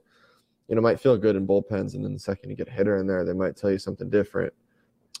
You 0.67 0.75
know, 0.75 0.81
might 0.81 0.99
feel 0.99 1.17
good 1.17 1.35
in 1.35 1.45
bullpens, 1.45 1.93
and 1.93 2.03
then 2.03 2.13
the 2.13 2.19
second 2.19 2.49
you 2.49 2.55
get 2.55 2.69
a 2.69 2.71
hitter 2.71 2.97
in 2.97 3.07
there, 3.07 3.25
they 3.25 3.33
might 3.33 3.57
tell 3.57 3.71
you 3.71 3.77
something 3.77 4.09
different. 4.09 4.53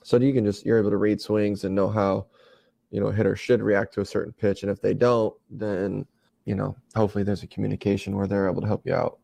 So 0.03 0.17
you 0.17 0.33
can 0.33 0.45
just 0.45 0.65
you're 0.65 0.79
able 0.79 0.89
to 0.89 0.97
read 0.97 1.21
swings 1.21 1.63
and 1.63 1.75
know 1.75 1.89
how, 1.89 2.27
you 2.91 2.99
know, 2.99 3.07
a 3.07 3.13
hitter 3.13 3.35
should 3.35 3.61
react 3.61 3.93
to 3.95 4.01
a 4.01 4.05
certain 4.05 4.33
pitch, 4.33 4.63
and 4.63 4.71
if 4.71 4.81
they 4.81 4.93
don't, 4.93 5.33
then 5.49 6.05
you 6.45 6.55
know, 6.55 6.75
hopefully 6.95 7.23
there's 7.23 7.43
a 7.43 7.47
communication 7.47 8.15
where 8.15 8.27
they're 8.27 8.49
able 8.49 8.61
to 8.61 8.67
help 8.67 8.85
you 8.85 8.93
out. 8.93 9.19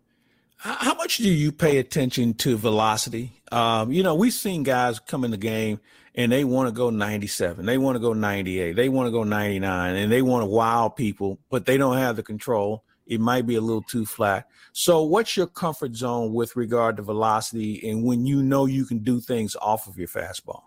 How 0.62 0.93
much 0.93 1.17
do 1.17 1.30
you 1.30 1.54
pay 1.54 1.78
attention 1.78 2.34
to 2.34 2.58
velocity? 2.58 3.32
Um, 3.50 3.93
you 3.93 4.04
know, 4.04 4.13
we've 4.13 4.34
seen 4.34 4.63
guys 4.63 5.00
come 5.00 5.24
in 5.24 5.32
the 5.32 5.38
game 5.38 5.80
and 6.15 6.30
they 6.30 6.43
want 6.43 6.67
to 6.67 6.74
go 6.74 6.89
97, 6.89 7.65
they 7.65 7.78
want 7.78 7.95
to 7.95 8.00
go 8.00 8.12
98, 8.12 8.76
they 8.76 8.89
want 8.89 9.08
to 9.08 9.12
go 9.12 9.24
99, 9.24 9.95
and 9.95 10.12
they 10.12 10.22
want 10.22 10.41
to 10.41 10.48
wow 10.48 10.89
people, 10.89 11.39
but 11.50 11.65
they 11.65 11.78
don't 11.78 11.95
have 11.95 12.17
the 12.17 12.24
control. 12.24 12.84
It 13.08 13.22
might 13.22 13.48
be 13.48 13.56
a 13.56 13.62
little 13.62 13.82
too 13.82 14.06
flat. 14.06 14.48
So, 14.74 15.02
what's 15.04 15.38
your 15.38 15.48
comfort 15.48 15.95
zone 15.95 16.34
with 16.34 16.58
regard 16.58 16.98
to 16.98 17.04
velocity 17.04 17.89
and 17.89 18.04
when 18.04 18.26
you 18.26 18.43
know 18.43 18.65
you 18.65 18.86
can 18.86 19.00
do 19.00 19.22
things 19.22 19.56
off 19.62 19.88
of 19.88 19.98
your 19.98 20.10
fastball? 20.10 20.63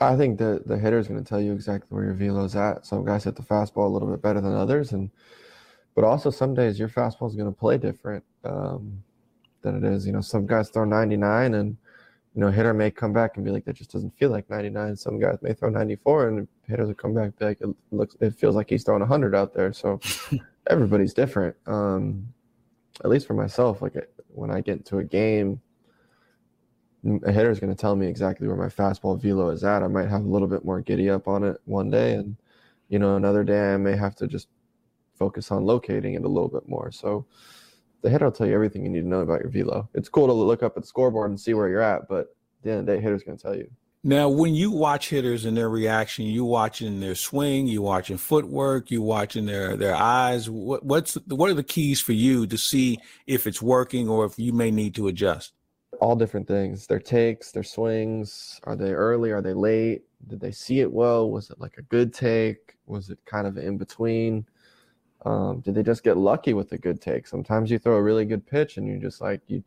I 0.00 0.16
think 0.16 0.38
the 0.38 0.62
the 0.64 0.78
hitter 0.78 1.00
is 1.00 1.08
going 1.08 1.22
to 1.22 1.28
tell 1.28 1.40
you 1.40 1.52
exactly 1.52 1.88
where 1.88 2.04
your 2.04 2.14
velo's 2.14 2.54
at. 2.54 2.86
Some 2.86 3.04
guys 3.04 3.24
hit 3.24 3.34
the 3.34 3.42
fastball 3.42 3.86
a 3.86 3.92
little 3.92 4.08
bit 4.08 4.22
better 4.22 4.40
than 4.40 4.54
others, 4.54 4.92
and 4.92 5.10
but 5.96 6.04
also 6.04 6.30
some 6.30 6.54
days 6.54 6.78
your 6.78 6.88
fastball 6.88 7.28
is 7.28 7.34
going 7.34 7.52
to 7.52 7.58
play 7.58 7.76
different 7.76 8.24
um, 8.44 9.02
than 9.62 9.76
it 9.76 9.84
is. 9.84 10.06
You 10.06 10.12
know, 10.12 10.20
some 10.20 10.46
guys 10.46 10.68
throw 10.68 10.84
99 10.84 11.54
and 11.54 11.76
you 12.34 12.40
know, 12.40 12.50
hitter 12.50 12.72
may 12.72 12.90
come 12.90 13.12
back 13.12 13.36
and 13.36 13.44
be 13.44 13.50
like, 13.50 13.64
that 13.66 13.76
just 13.76 13.92
doesn't 13.92 14.16
feel 14.16 14.30
like 14.30 14.48
99. 14.48 14.96
Some 14.96 15.20
guys 15.20 15.38
may 15.42 15.52
throw 15.52 15.68
94 15.68 16.28
and 16.28 16.48
hitters 16.66 16.86
will 16.88 16.94
come 16.94 17.14
back 17.14 17.24
and 17.24 17.38
be 17.38 17.44
like, 17.44 17.60
it 17.60 17.68
looks, 17.90 18.16
it 18.20 18.34
feels 18.34 18.56
like 18.56 18.70
he's 18.70 18.84
throwing 18.84 19.00
100 19.00 19.34
out 19.34 19.52
there. 19.52 19.72
So 19.72 20.00
everybody's 20.70 21.12
different. 21.12 21.56
Um, 21.66 22.32
at 23.04 23.10
least 23.10 23.26
for 23.26 23.34
myself, 23.34 23.82
like 23.82 23.94
when 24.28 24.50
I 24.50 24.62
get 24.62 24.78
into 24.78 24.98
a 24.98 25.04
game, 25.04 25.60
a 27.24 27.32
hitter 27.32 27.50
is 27.50 27.60
going 27.60 27.74
to 27.74 27.80
tell 27.80 27.96
me 27.96 28.06
exactly 28.06 28.46
where 28.46 28.56
my 28.56 28.68
fastball 28.68 29.20
velo 29.20 29.50
is 29.50 29.64
at. 29.64 29.82
I 29.82 29.88
might 29.88 30.08
have 30.08 30.24
a 30.24 30.28
little 30.28 30.48
bit 30.48 30.64
more 30.64 30.80
giddy 30.80 31.10
up 31.10 31.26
on 31.26 31.42
it 31.42 31.60
one 31.64 31.90
day, 31.90 32.14
and 32.14 32.36
you 32.88 32.98
know, 32.98 33.16
another 33.16 33.42
day 33.42 33.74
I 33.74 33.76
may 33.76 33.96
have 33.96 34.14
to 34.16 34.28
just 34.28 34.48
focus 35.18 35.50
on 35.50 35.64
locating 35.64 36.14
it 36.14 36.24
a 36.24 36.28
little 36.28 36.48
bit 36.48 36.68
more. 36.68 36.92
So 36.92 37.26
the 38.02 38.10
hitter 38.10 38.26
will 38.26 38.32
tell 38.32 38.46
you 38.46 38.54
everything 38.54 38.84
you 38.84 38.90
need 38.90 39.02
to 39.02 39.08
know 39.08 39.20
about 39.20 39.40
your 39.40 39.50
velo. 39.50 39.88
It's 39.94 40.08
cool 40.08 40.26
to 40.26 40.32
look 40.32 40.62
up 40.62 40.76
at 40.76 40.82
the 40.82 40.88
scoreboard 40.88 41.30
and 41.30 41.40
see 41.40 41.54
where 41.54 41.68
you're 41.68 41.80
at, 41.80 42.08
but 42.08 42.20
at 42.20 42.26
the 42.62 42.70
end 42.70 42.80
of 42.80 42.86
the 42.86 42.96
day, 42.96 43.00
hitter's 43.00 43.22
going 43.22 43.38
to 43.38 43.42
tell 43.42 43.56
you. 43.56 43.70
Now, 44.04 44.28
when 44.28 44.56
you 44.56 44.72
watch 44.72 45.10
hitters 45.10 45.44
and 45.44 45.56
their 45.56 45.68
reaction, 45.68 46.24
you 46.24 46.44
watching 46.44 46.98
their 46.98 47.14
swing, 47.14 47.68
you 47.68 47.82
watching 47.82 48.16
footwork, 48.16 48.90
you 48.90 49.00
watching 49.00 49.46
their 49.46 49.76
their 49.76 49.94
eyes. 49.94 50.50
What 50.50 50.84
what's 50.84 51.14
what 51.28 51.48
are 51.50 51.54
the 51.54 51.62
keys 51.62 52.00
for 52.00 52.12
you 52.12 52.44
to 52.48 52.58
see 52.58 52.98
if 53.28 53.46
it's 53.46 53.62
working 53.62 54.08
or 54.08 54.24
if 54.24 54.36
you 54.40 54.52
may 54.52 54.72
need 54.72 54.96
to 54.96 55.06
adjust? 55.06 55.52
All 56.00 56.16
different 56.16 56.48
things. 56.48 56.88
Their 56.88 56.98
takes, 56.98 57.52
their 57.52 57.62
swings. 57.62 58.58
Are 58.64 58.74
they 58.74 58.90
early? 58.90 59.30
Are 59.30 59.40
they 59.40 59.54
late? 59.54 60.02
Did 60.26 60.40
they 60.40 60.50
see 60.50 60.80
it 60.80 60.92
well? 60.92 61.30
Was 61.30 61.50
it 61.50 61.60
like 61.60 61.78
a 61.78 61.82
good 61.82 62.12
take? 62.12 62.74
Was 62.86 63.08
it 63.08 63.20
kind 63.24 63.46
of 63.46 63.56
in 63.56 63.78
between? 63.78 64.44
Um, 65.24 65.60
did 65.60 65.74
they 65.74 65.82
just 65.82 66.02
get 66.02 66.16
lucky 66.16 66.52
with 66.54 66.72
a 66.72 66.78
good 66.78 67.00
take? 67.00 67.26
Sometimes 67.26 67.70
you 67.70 67.78
throw 67.78 67.96
a 67.96 68.02
really 68.02 68.24
good 68.24 68.46
pitch 68.46 68.76
and 68.76 68.86
you 68.86 68.98
just 68.98 69.20
like 69.20 69.40
you 69.46 69.62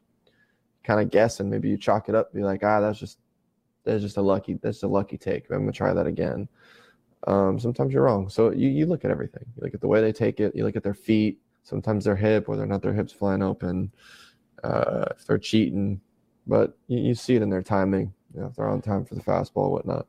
kind 0.83 0.99
of 0.99 1.09
guess 1.09 1.39
and 1.39 1.49
maybe 1.49 1.69
you 1.69 1.77
chalk 1.77 2.09
it 2.09 2.15
up, 2.15 2.33
be 2.33 2.43
like, 2.43 2.63
ah, 2.63 2.81
that's 2.81 2.99
just 2.99 3.19
that's 3.83 4.01
just 4.01 4.17
a 4.17 4.21
lucky 4.21 4.59
that's 4.61 4.83
a 4.83 4.87
lucky 4.87 5.17
take. 5.17 5.49
I'm 5.49 5.59
gonna 5.59 5.71
try 5.71 5.93
that 5.93 6.07
again. 6.07 6.47
Um, 7.27 7.59
sometimes 7.59 7.93
you're 7.93 8.03
wrong. 8.03 8.29
So 8.29 8.51
you, 8.51 8.69
you 8.69 8.85
look 8.85 9.05
at 9.05 9.11
everything. 9.11 9.45
You 9.55 9.63
look 9.63 9.73
at 9.73 9.81
the 9.81 9.87
way 9.87 10.01
they 10.01 10.11
take 10.11 10.39
it. 10.39 10.55
You 10.55 10.63
look 10.63 10.75
at 10.75 10.83
their 10.83 10.93
feet. 10.93 11.39
Sometimes 11.63 12.05
their 12.05 12.15
hip, 12.15 12.47
whether 12.47 12.61
or 12.61 12.67
not 12.67 12.83
their 12.83 12.93
hips 12.93 13.11
flying 13.11 13.41
open, 13.41 13.91
uh, 14.63 15.05
if 15.17 15.25
they're 15.25 15.39
cheating, 15.39 15.99
but 16.45 16.77
you, 16.87 16.99
you 16.99 17.15
see 17.15 17.35
it 17.35 17.41
in 17.41 17.49
their 17.49 17.63
timing. 17.63 18.13
You 18.35 18.41
know, 18.41 18.47
if 18.47 18.55
they're 18.55 18.67
on 18.67 18.81
time 18.81 19.03
for 19.03 19.15
the 19.15 19.21
fastball, 19.21 19.71
whatnot. 19.71 20.05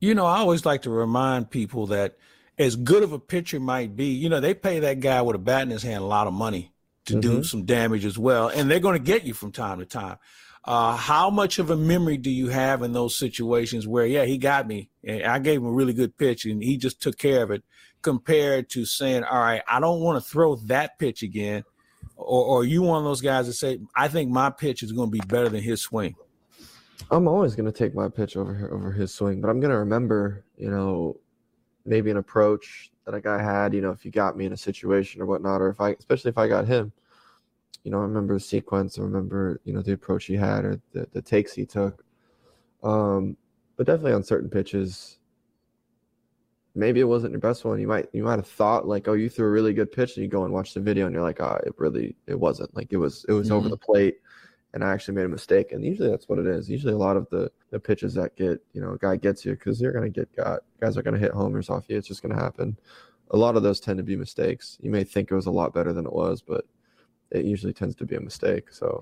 You 0.00 0.14
know, 0.14 0.26
I 0.26 0.38
always 0.38 0.66
like 0.66 0.82
to 0.82 0.90
remind 0.90 1.50
people 1.50 1.86
that 1.88 2.16
as 2.60 2.76
good 2.76 3.02
of 3.02 3.12
a 3.12 3.18
pitcher 3.18 3.58
might 3.58 3.96
be, 3.96 4.08
you 4.08 4.28
know, 4.28 4.38
they 4.38 4.52
pay 4.52 4.80
that 4.80 5.00
guy 5.00 5.22
with 5.22 5.34
a 5.34 5.38
bat 5.38 5.62
in 5.62 5.70
his 5.70 5.82
hand 5.82 6.02
a 6.02 6.06
lot 6.06 6.26
of 6.26 6.34
money 6.34 6.74
to 7.06 7.14
mm-hmm. 7.14 7.20
do 7.20 7.42
some 7.42 7.64
damage 7.64 8.04
as 8.04 8.18
well, 8.18 8.48
and 8.48 8.70
they're 8.70 8.80
going 8.80 8.98
to 8.98 9.04
get 9.04 9.24
you 9.24 9.32
from 9.32 9.50
time 9.50 9.78
to 9.78 9.86
time. 9.86 10.18
Uh, 10.62 10.94
how 10.94 11.30
much 11.30 11.58
of 11.58 11.70
a 11.70 11.76
memory 11.76 12.18
do 12.18 12.30
you 12.30 12.48
have 12.48 12.82
in 12.82 12.92
those 12.92 13.16
situations 13.16 13.88
where, 13.88 14.04
yeah, 14.04 14.26
he 14.26 14.36
got 14.36 14.68
me, 14.68 14.90
and 15.02 15.22
I 15.22 15.38
gave 15.38 15.60
him 15.60 15.68
a 15.68 15.72
really 15.72 15.94
good 15.94 16.18
pitch, 16.18 16.44
and 16.44 16.62
he 16.62 16.76
just 16.76 17.00
took 17.00 17.16
care 17.16 17.42
of 17.42 17.50
it, 17.50 17.64
compared 18.02 18.68
to 18.70 18.84
saying, 18.84 19.24
all 19.24 19.40
right, 19.40 19.62
I 19.66 19.80
don't 19.80 20.00
want 20.00 20.22
to 20.22 20.30
throw 20.30 20.56
that 20.66 20.98
pitch 20.98 21.22
again, 21.22 21.64
or, 22.14 22.44
or 22.44 22.64
you 22.64 22.82
one 22.82 22.98
of 22.98 23.04
those 23.04 23.22
guys 23.22 23.46
that 23.46 23.54
say, 23.54 23.80
I 23.96 24.08
think 24.08 24.30
my 24.30 24.50
pitch 24.50 24.82
is 24.82 24.92
going 24.92 25.08
to 25.08 25.12
be 25.12 25.26
better 25.26 25.48
than 25.48 25.62
his 25.62 25.80
swing. 25.80 26.14
I'm 27.10 27.26
always 27.26 27.54
going 27.54 27.72
to 27.72 27.72
take 27.72 27.94
my 27.94 28.10
pitch 28.10 28.36
over 28.36 28.68
over 28.70 28.92
his 28.92 29.14
swing, 29.14 29.40
but 29.40 29.48
I'm 29.48 29.60
going 29.60 29.72
to 29.72 29.78
remember, 29.78 30.44
you 30.58 30.70
know, 30.70 31.16
maybe 31.84 32.10
an 32.10 32.16
approach 32.16 32.90
that 33.04 33.14
a 33.14 33.20
guy 33.20 33.42
had, 33.42 33.74
you 33.74 33.80
know, 33.80 33.90
if 33.90 34.04
you 34.04 34.10
got 34.10 34.36
me 34.36 34.46
in 34.46 34.52
a 34.52 34.56
situation 34.56 35.20
or 35.20 35.26
whatnot, 35.26 35.60
or 35.60 35.70
if 35.70 35.80
I, 35.80 35.90
especially 35.90 36.30
if 36.30 36.38
I 36.38 36.48
got 36.48 36.66
him, 36.66 36.92
you 37.84 37.90
know, 37.90 37.98
I 37.98 38.02
remember 38.02 38.34
the 38.34 38.40
sequence, 38.40 38.98
I 38.98 39.02
remember, 39.02 39.60
you 39.64 39.72
know, 39.72 39.82
the 39.82 39.92
approach 39.92 40.26
he 40.26 40.34
had 40.34 40.64
or 40.64 40.80
the, 40.92 41.08
the 41.12 41.22
takes 41.22 41.52
he 41.52 41.64
took. 41.64 42.04
Um, 42.82 43.36
but 43.76 43.86
definitely 43.86 44.12
on 44.12 44.22
certain 44.22 44.50
pitches, 44.50 45.18
maybe 46.74 47.00
it 47.00 47.04
wasn't 47.04 47.32
your 47.32 47.40
best 47.40 47.64
one. 47.64 47.80
You 47.80 47.88
might, 47.88 48.08
you 48.12 48.22
might 48.22 48.36
have 48.36 48.46
thought 48.46 48.86
like, 48.86 49.08
oh, 49.08 49.14
you 49.14 49.30
threw 49.30 49.46
a 49.46 49.50
really 49.50 49.72
good 49.72 49.90
pitch 49.90 50.16
and 50.16 50.22
you 50.22 50.28
go 50.28 50.44
and 50.44 50.52
watch 50.52 50.74
the 50.74 50.80
video 50.80 51.06
and 51.06 51.14
you're 51.14 51.24
like, 51.24 51.40
oh, 51.40 51.58
it 51.64 51.72
really, 51.78 52.14
it 52.26 52.38
wasn't 52.38 52.74
like 52.76 52.92
it 52.92 52.98
was, 52.98 53.24
it 53.28 53.32
was 53.32 53.48
mm-hmm. 53.48 53.56
over 53.56 53.68
the 53.68 53.76
plate 53.76 54.18
and 54.72 54.84
I 54.84 54.92
actually 54.92 55.14
made 55.14 55.24
a 55.24 55.28
mistake. 55.28 55.72
And 55.72 55.84
usually 55.84 56.10
that's 56.10 56.28
what 56.28 56.38
it 56.38 56.46
is. 56.46 56.70
Usually 56.70 56.92
a 56.92 56.98
lot 56.98 57.16
of 57.16 57.28
the 57.30 57.50
the 57.70 57.80
pitches 57.80 58.14
that 58.14 58.36
get 58.36 58.62
you 58.72 58.80
know 58.80 58.92
a 58.92 58.98
guy 58.98 59.16
gets 59.16 59.44
you 59.44 59.52
because 59.52 59.80
you're 59.80 59.92
gonna 59.92 60.08
get 60.08 60.34
got 60.36 60.60
guys 60.80 60.96
are 60.96 61.02
gonna 61.02 61.18
hit 61.18 61.32
homers 61.32 61.70
off 61.70 61.84
you. 61.88 61.96
It's 61.96 62.08
just 62.08 62.22
gonna 62.22 62.40
happen. 62.40 62.76
A 63.30 63.36
lot 63.36 63.56
of 63.56 63.62
those 63.62 63.80
tend 63.80 63.98
to 63.98 64.02
be 64.02 64.16
mistakes. 64.16 64.78
You 64.80 64.90
may 64.90 65.04
think 65.04 65.30
it 65.30 65.34
was 65.34 65.46
a 65.46 65.52
lot 65.52 65.72
better 65.72 65.92
than 65.92 66.06
it 66.06 66.12
was, 66.12 66.42
but 66.42 66.64
it 67.30 67.44
usually 67.44 67.72
tends 67.72 67.94
to 67.96 68.04
be 68.04 68.16
a 68.16 68.20
mistake. 68.20 68.72
So. 68.72 69.00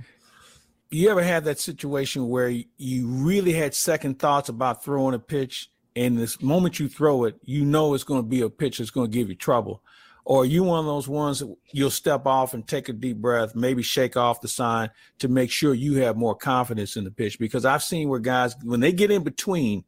You 0.91 1.11
ever 1.11 1.23
had 1.23 1.45
that 1.45 1.59
situation 1.59 2.31
where 2.31 2.49
you 2.49 3.07
really 3.07 3.53
had 3.53 3.75
second 3.75 4.19
thoughts 4.19 4.49
about 4.49 4.83
throwing 4.83 5.15
a 5.15 5.19
pitch, 5.19 5.71
and 5.95 6.17
this 6.17 6.41
moment 6.41 6.81
you 6.81 6.89
throw 6.89 7.25
it, 7.25 7.37
you 7.43 7.67
know 7.67 7.93
it's 7.93 8.05
going 8.05 8.23
to 8.23 8.27
be 8.27 8.41
a 8.41 8.49
pitch 8.49 8.79
that's 8.79 8.91
going 8.91 9.11
to 9.11 9.15
give 9.15 9.29
you 9.29 9.35
trouble, 9.35 9.83
or 10.29 10.43
are 10.43 10.45
you 10.45 10.63
one 10.63 10.79
of 10.79 10.85
those 10.85 11.09
ones 11.09 11.39
that 11.39 11.57
you'll 11.73 11.89
step 11.89 12.27
off 12.27 12.53
and 12.53 12.69
take 12.69 12.91
a 12.91 12.93
deep 12.93 13.17
breath, 13.17 13.55
maybe 13.55 13.83
shake 13.83 14.15
off 14.15 14.43
the 14.43 14.47
sign 14.47 14.91
to 15.21 15.27
make 15.27 15.51
sure 15.51 15.73
you 15.73 15.95
have 16.03 16.19
more 16.19 16.35
confidence 16.35 16.99
in 16.99 17.05
the 17.05 17.11
pitch. 17.11 17.39
Because 17.39 17.65
I've 17.65 17.83
seen 17.83 18.11
where 18.11 18.21
guys, 18.21 18.55
when 18.63 18.81
they 18.81 18.93
get 18.93 19.11
in 19.11 19.25
between 19.25 19.85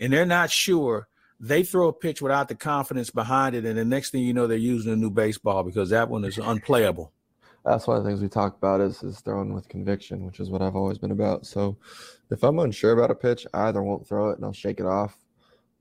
and 0.00 0.12
they're 0.12 0.26
not 0.26 0.50
sure, 0.50 1.06
they 1.38 1.62
throw 1.62 1.86
a 1.86 1.92
pitch 1.92 2.20
without 2.20 2.48
the 2.48 2.56
confidence 2.56 3.10
behind 3.10 3.54
it, 3.54 3.64
and 3.64 3.78
the 3.78 3.84
next 3.84 4.10
thing 4.10 4.24
you 4.24 4.34
know, 4.34 4.48
they're 4.48 4.58
using 4.58 4.92
a 4.92 4.96
new 4.96 5.10
baseball 5.10 5.62
because 5.62 5.90
that 5.90 6.08
one 6.08 6.24
is 6.24 6.38
unplayable. 6.38 7.12
That's 7.64 7.86
one 7.86 7.96
of 7.96 8.02
the 8.02 8.10
things 8.10 8.20
we 8.20 8.28
talk 8.28 8.56
about 8.56 8.80
is 8.80 9.00
is 9.04 9.20
throwing 9.20 9.54
with 9.54 9.68
conviction, 9.68 10.26
which 10.26 10.40
is 10.40 10.50
what 10.50 10.60
I've 10.60 10.74
always 10.74 10.98
been 10.98 11.12
about. 11.12 11.46
So 11.46 11.76
if 12.32 12.42
I'm 12.42 12.58
unsure 12.58 12.92
about 12.92 13.12
a 13.12 13.14
pitch, 13.14 13.46
I 13.54 13.68
either 13.68 13.80
won't 13.80 14.08
throw 14.08 14.30
it 14.30 14.38
and 14.38 14.44
I'll 14.44 14.52
shake 14.52 14.80
it 14.80 14.86
off, 14.86 15.16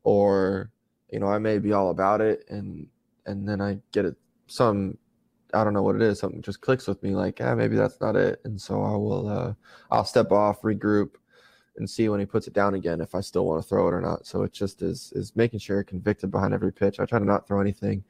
or 0.04 0.70
you 1.10 1.20
know, 1.20 1.28
I 1.28 1.40
may 1.40 1.58
be 1.58 1.74
all 1.74 1.90
about 1.90 2.22
it 2.22 2.46
and 2.50 2.88
and 3.26 3.48
then 3.48 3.62
I 3.62 3.80
get 3.92 4.06
it 4.06 4.16
some 4.48 4.98
I 5.54 5.64
don't 5.64 5.74
know 5.74 5.84
what 5.84 5.96
it 5.96 6.02
is, 6.02 6.20
something 6.20 6.42
just 6.42 6.62
clicks 6.62 6.88
with 6.88 7.04
me 7.04 7.12
like, 7.12 7.40
ah, 7.40 7.54
maybe 7.54 7.76
that's 7.76 8.02
not 8.02 8.16
it. 8.16 8.42
And 8.44 8.60
so 8.60 8.82
I 8.82 8.92
will 8.92 9.28
uh 9.28 9.54
I'll 9.92 10.06
step 10.06 10.32
off, 10.32 10.62
regroup 10.62 11.12
and 11.78 11.90
see 11.90 12.10
when 12.10 12.20
he 12.20 12.26
puts 12.26 12.48
it 12.48 12.54
down 12.54 12.76
again 12.76 13.02
if 13.02 13.16
I 13.16 13.22
still 13.22 13.46
want 13.46 13.62
to 13.62 13.68
throw 13.68 13.88
it 13.88 13.94
or 13.94 14.02
not. 14.02 14.26
So 14.26 14.44
it 14.44 14.54
just 14.54 14.82
is 14.82 15.14
is 15.16 15.36
making 15.36 15.60
sure 15.60 15.78
you're 15.78 15.84
convicted 15.84 16.32
behind 16.32 16.54
every 16.54 16.72
pitch. 16.72 17.00
I 17.00 17.06
try 17.06 17.20
to 17.20 17.26
not 17.26 17.48
throw 17.48 17.62
anything 17.62 18.04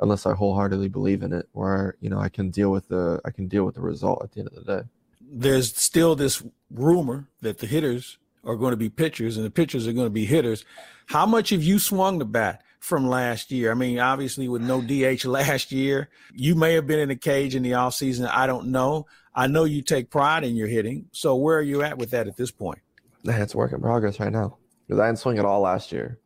unless 0.00 0.26
I 0.26 0.34
wholeheartedly 0.34 0.88
believe 0.88 1.22
in 1.22 1.32
it, 1.32 1.48
where 1.52 1.96
you 2.00 2.10
know 2.10 2.18
I 2.18 2.28
can 2.28 2.50
deal 2.50 2.70
with 2.70 2.88
the 2.88 3.20
I 3.24 3.30
can 3.30 3.48
deal 3.48 3.64
with 3.64 3.74
the 3.74 3.82
result 3.82 4.22
at 4.22 4.32
the 4.32 4.40
end 4.40 4.48
of 4.48 4.54
the 4.54 4.76
day. 4.76 4.88
There's 5.20 5.74
still 5.74 6.14
this 6.14 6.42
rumor 6.70 7.28
that 7.40 7.58
the 7.58 7.66
hitters 7.66 8.18
are 8.44 8.56
going 8.56 8.72
to 8.72 8.76
be 8.76 8.90
pitchers 8.90 9.36
and 9.36 9.46
the 9.46 9.50
pitchers 9.50 9.86
are 9.86 9.92
going 9.92 10.06
to 10.06 10.10
be 10.10 10.26
hitters. 10.26 10.64
How 11.06 11.26
much 11.26 11.50
have 11.50 11.62
you 11.62 11.78
swung 11.78 12.18
the 12.18 12.24
bat? 12.24 12.62
From 12.82 13.06
last 13.06 13.52
year. 13.52 13.70
I 13.70 13.74
mean, 13.74 14.00
obviously 14.00 14.48
with 14.48 14.60
no 14.60 14.80
DH 14.82 15.24
last 15.28 15.70
year, 15.70 16.08
you 16.34 16.56
may 16.56 16.74
have 16.74 16.86
been 16.86 16.98
in 16.98 17.10
a 17.10 17.16
cage 17.16 17.54
in 17.54 17.62
the 17.62 17.74
off 17.74 17.94
season. 17.94 18.26
I 18.26 18.48
don't 18.48 18.68
know. 18.68 19.06
I 19.34 19.46
know 19.46 19.64
you 19.64 19.82
take 19.82 20.10
pride 20.10 20.42
in 20.42 20.56
your 20.56 20.66
hitting. 20.66 21.06
So 21.12 21.36
where 21.36 21.56
are 21.56 21.62
you 21.62 21.82
at 21.82 21.96
with 21.96 22.10
that 22.10 22.26
at 22.26 22.36
this 22.36 22.50
point? 22.50 22.80
It's 23.24 23.54
work 23.54 23.72
in 23.72 23.80
progress 23.80 24.18
right 24.18 24.32
now 24.32 24.58
because 24.86 24.98
I 24.98 25.06
didn't 25.06 25.20
swing 25.20 25.38
at 25.38 25.44
all 25.44 25.60
last 25.60 25.92
year. 25.92 26.18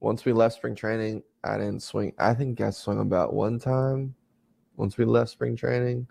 Once 0.00 0.24
we 0.24 0.32
left 0.32 0.56
spring 0.56 0.74
training, 0.74 1.22
I 1.44 1.58
didn't 1.58 1.80
swing. 1.80 2.12
I 2.18 2.34
think 2.34 2.60
I 2.60 2.70
swung 2.70 2.98
about 2.98 3.32
one 3.32 3.60
time 3.60 4.16
once 4.76 4.98
we 4.98 5.04
left 5.04 5.30
spring 5.30 5.54
training. 5.54 6.08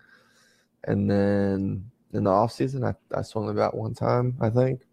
And 0.85 1.11
then 1.11 1.91
in 2.13 2.23
the 2.23 2.29
off 2.29 2.53
season, 2.53 2.85
I, 2.85 2.93
I 3.13 3.21
swung 3.21 3.49
about 3.49 3.75
one 3.75 3.93
time, 3.93 4.37
I 4.39 4.49
think. 4.49 4.83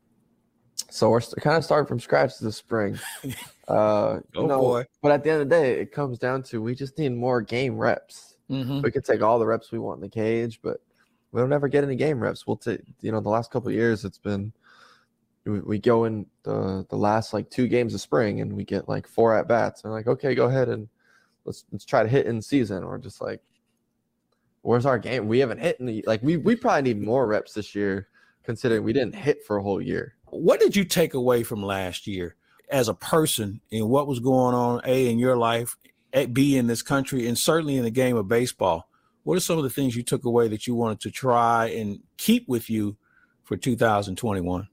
So 0.91 1.11
we're 1.11 1.21
kind 1.21 1.57
of 1.57 1.65
starting 1.65 1.87
from 1.87 2.01
scratch 2.01 2.39
this 2.39 2.57
spring. 2.57 2.99
Uh, 3.69 4.21
Oh, 4.35 4.41
you 4.41 4.47
know, 4.47 4.61
boy. 4.61 4.85
But 5.03 5.13
at 5.13 5.23
the 5.23 5.29
end 5.31 5.43
of 5.43 5.49
the 5.51 5.55
day, 5.55 5.79
it 5.79 5.93
comes 5.93 6.19
down 6.19 6.43
to 6.45 6.63
we 6.63 6.75
just 6.75 6.97
need 6.97 7.11
more 7.11 7.43
game 7.43 7.77
reps. 7.77 8.39
Mhm. 8.49 8.83
We 8.83 8.91
could 8.91 9.05
take 9.05 9.21
all 9.21 9.39
the 9.39 9.45
reps 9.45 9.71
we 9.71 9.79
want 9.79 9.99
in 9.99 10.01
the 10.01 10.09
cage, 10.09 10.61
but 10.63 10.81
we 11.33 11.41
don't 11.43 11.53
ever 11.53 11.69
get 11.69 11.85
any 11.85 11.95
game 11.95 12.19
reps. 12.19 12.47
We'll 12.47 12.57
take, 12.57 12.81
you 13.03 13.13
know, 13.13 13.21
the 13.21 13.29
last 13.29 13.51
couple 13.51 13.69
of 13.69 13.75
years, 13.75 14.07
it's 14.07 14.17
been 14.17 14.55
we, 15.45 15.61
we 15.61 15.79
go 15.79 16.05
in 16.05 16.25
the 16.45 16.87
the 16.89 16.97
last 16.97 17.35
like 17.35 17.51
two 17.51 17.69
games 17.69 17.93
of 17.93 18.01
spring 18.01 18.41
and 18.41 18.55
we 18.57 18.65
get 18.65 18.89
like 18.89 19.07
four 19.07 19.35
at 19.37 19.47
bats 19.49 19.85
and 19.85 19.93
like 19.93 20.07
okay, 20.07 20.35
go 20.35 20.47
ahead 20.47 20.71
and 20.71 20.89
let's 21.45 21.67
let's 21.71 21.85
try 21.85 22.03
to 22.03 22.09
hit 22.09 22.25
in 22.25 22.41
season 22.41 22.83
or 22.83 22.97
just 22.97 23.21
like 23.21 23.43
where's 24.63 24.87
our 24.87 24.99
game? 24.99 25.29
We 25.29 25.41
haven't 25.41 25.59
hit 25.61 25.79
in 25.79 25.85
the 25.85 26.03
like 26.07 26.23
we 26.23 26.39
we 26.39 26.57
probably 26.57 26.95
need 26.95 27.03
more 27.03 27.27
reps 27.27 27.53
this 27.53 27.75
year 27.75 28.09
considering 28.45 28.83
we 28.83 28.95
didn't 28.95 29.15
hit 29.15 29.45
for 29.45 29.59
a 29.59 29.63
whole 29.63 29.83
year. 29.83 30.15
What 30.31 30.61
did 30.61 30.77
you 30.77 30.85
take 30.85 31.15
away 31.15 31.43
from 31.43 31.63
last 31.63 32.07
year 32.07 32.37
as 32.71 32.89
a 32.89 32.95
person 32.95 33.61
and 33.73 33.89
what 33.89 34.07
was 34.07 34.21
going 34.21 34.55
on, 34.55 34.81
A, 34.85 35.11
in 35.11 35.19
your 35.19 35.37
life, 35.37 35.77
B, 36.33 36.57
in 36.57 36.67
this 36.67 36.83
country, 36.83 37.27
and 37.27 37.39
certainly 37.39 37.77
in 37.77 37.85
the 37.85 37.91
game 37.91 38.17
of 38.17 38.29
baseball? 38.29 38.89
What 39.25 39.37
are 39.37 39.41
some 39.41 39.59
of 39.59 39.65
the 39.65 39.71
things 39.71 39.97
you 39.97 40.03
took 40.03 40.25
away 40.25 40.49
that 40.49 40.67
you 40.67 40.75
wanted 40.75 41.01
to 41.01 41.11
try 41.11 41.67
and 41.67 42.01
keep 42.17 42.49
with 42.49 42.71
you 42.71 42.97
for 43.45 43.57
2021? 43.57 44.69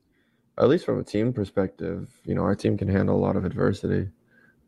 At 0.58 0.70
least 0.70 0.86
from 0.86 1.00
a 1.00 1.04
team 1.04 1.34
perspective, 1.34 2.10
you 2.24 2.36
know, 2.36 2.44
our 2.44 2.56
team 2.56 2.78
can 2.78 2.88
handle 2.88 3.18
a 3.18 3.20
lot 3.20 3.36
of 3.36 3.44
adversity. 3.44 4.10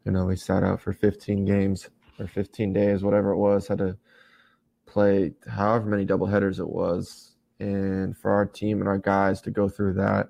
You 0.06 0.12
know, 0.12 0.26
we 0.26 0.36
sat 0.36 0.64
out 0.64 0.82
for 0.82 0.94
15 0.94 1.46
games 1.46 1.90
or 2.20 2.28
15 2.28 2.74
days, 2.74 3.04
whatever 3.04 3.32
it 3.32 3.38
was, 3.38 3.68
had 3.68 3.78
to 3.78 3.98
play 4.86 5.34
however 5.50 5.86
many 5.86 6.06
double 6.06 6.28
headers 6.28 6.60
it 6.60 6.68
was. 6.68 7.36
And 7.60 8.18
for 8.18 8.32
our 8.32 8.46
team 8.46 8.80
and 8.80 8.88
our 8.88 8.98
guys 8.98 9.42
to 9.42 9.52
go 9.52 9.70
through 9.70 9.94
that, 9.94 10.30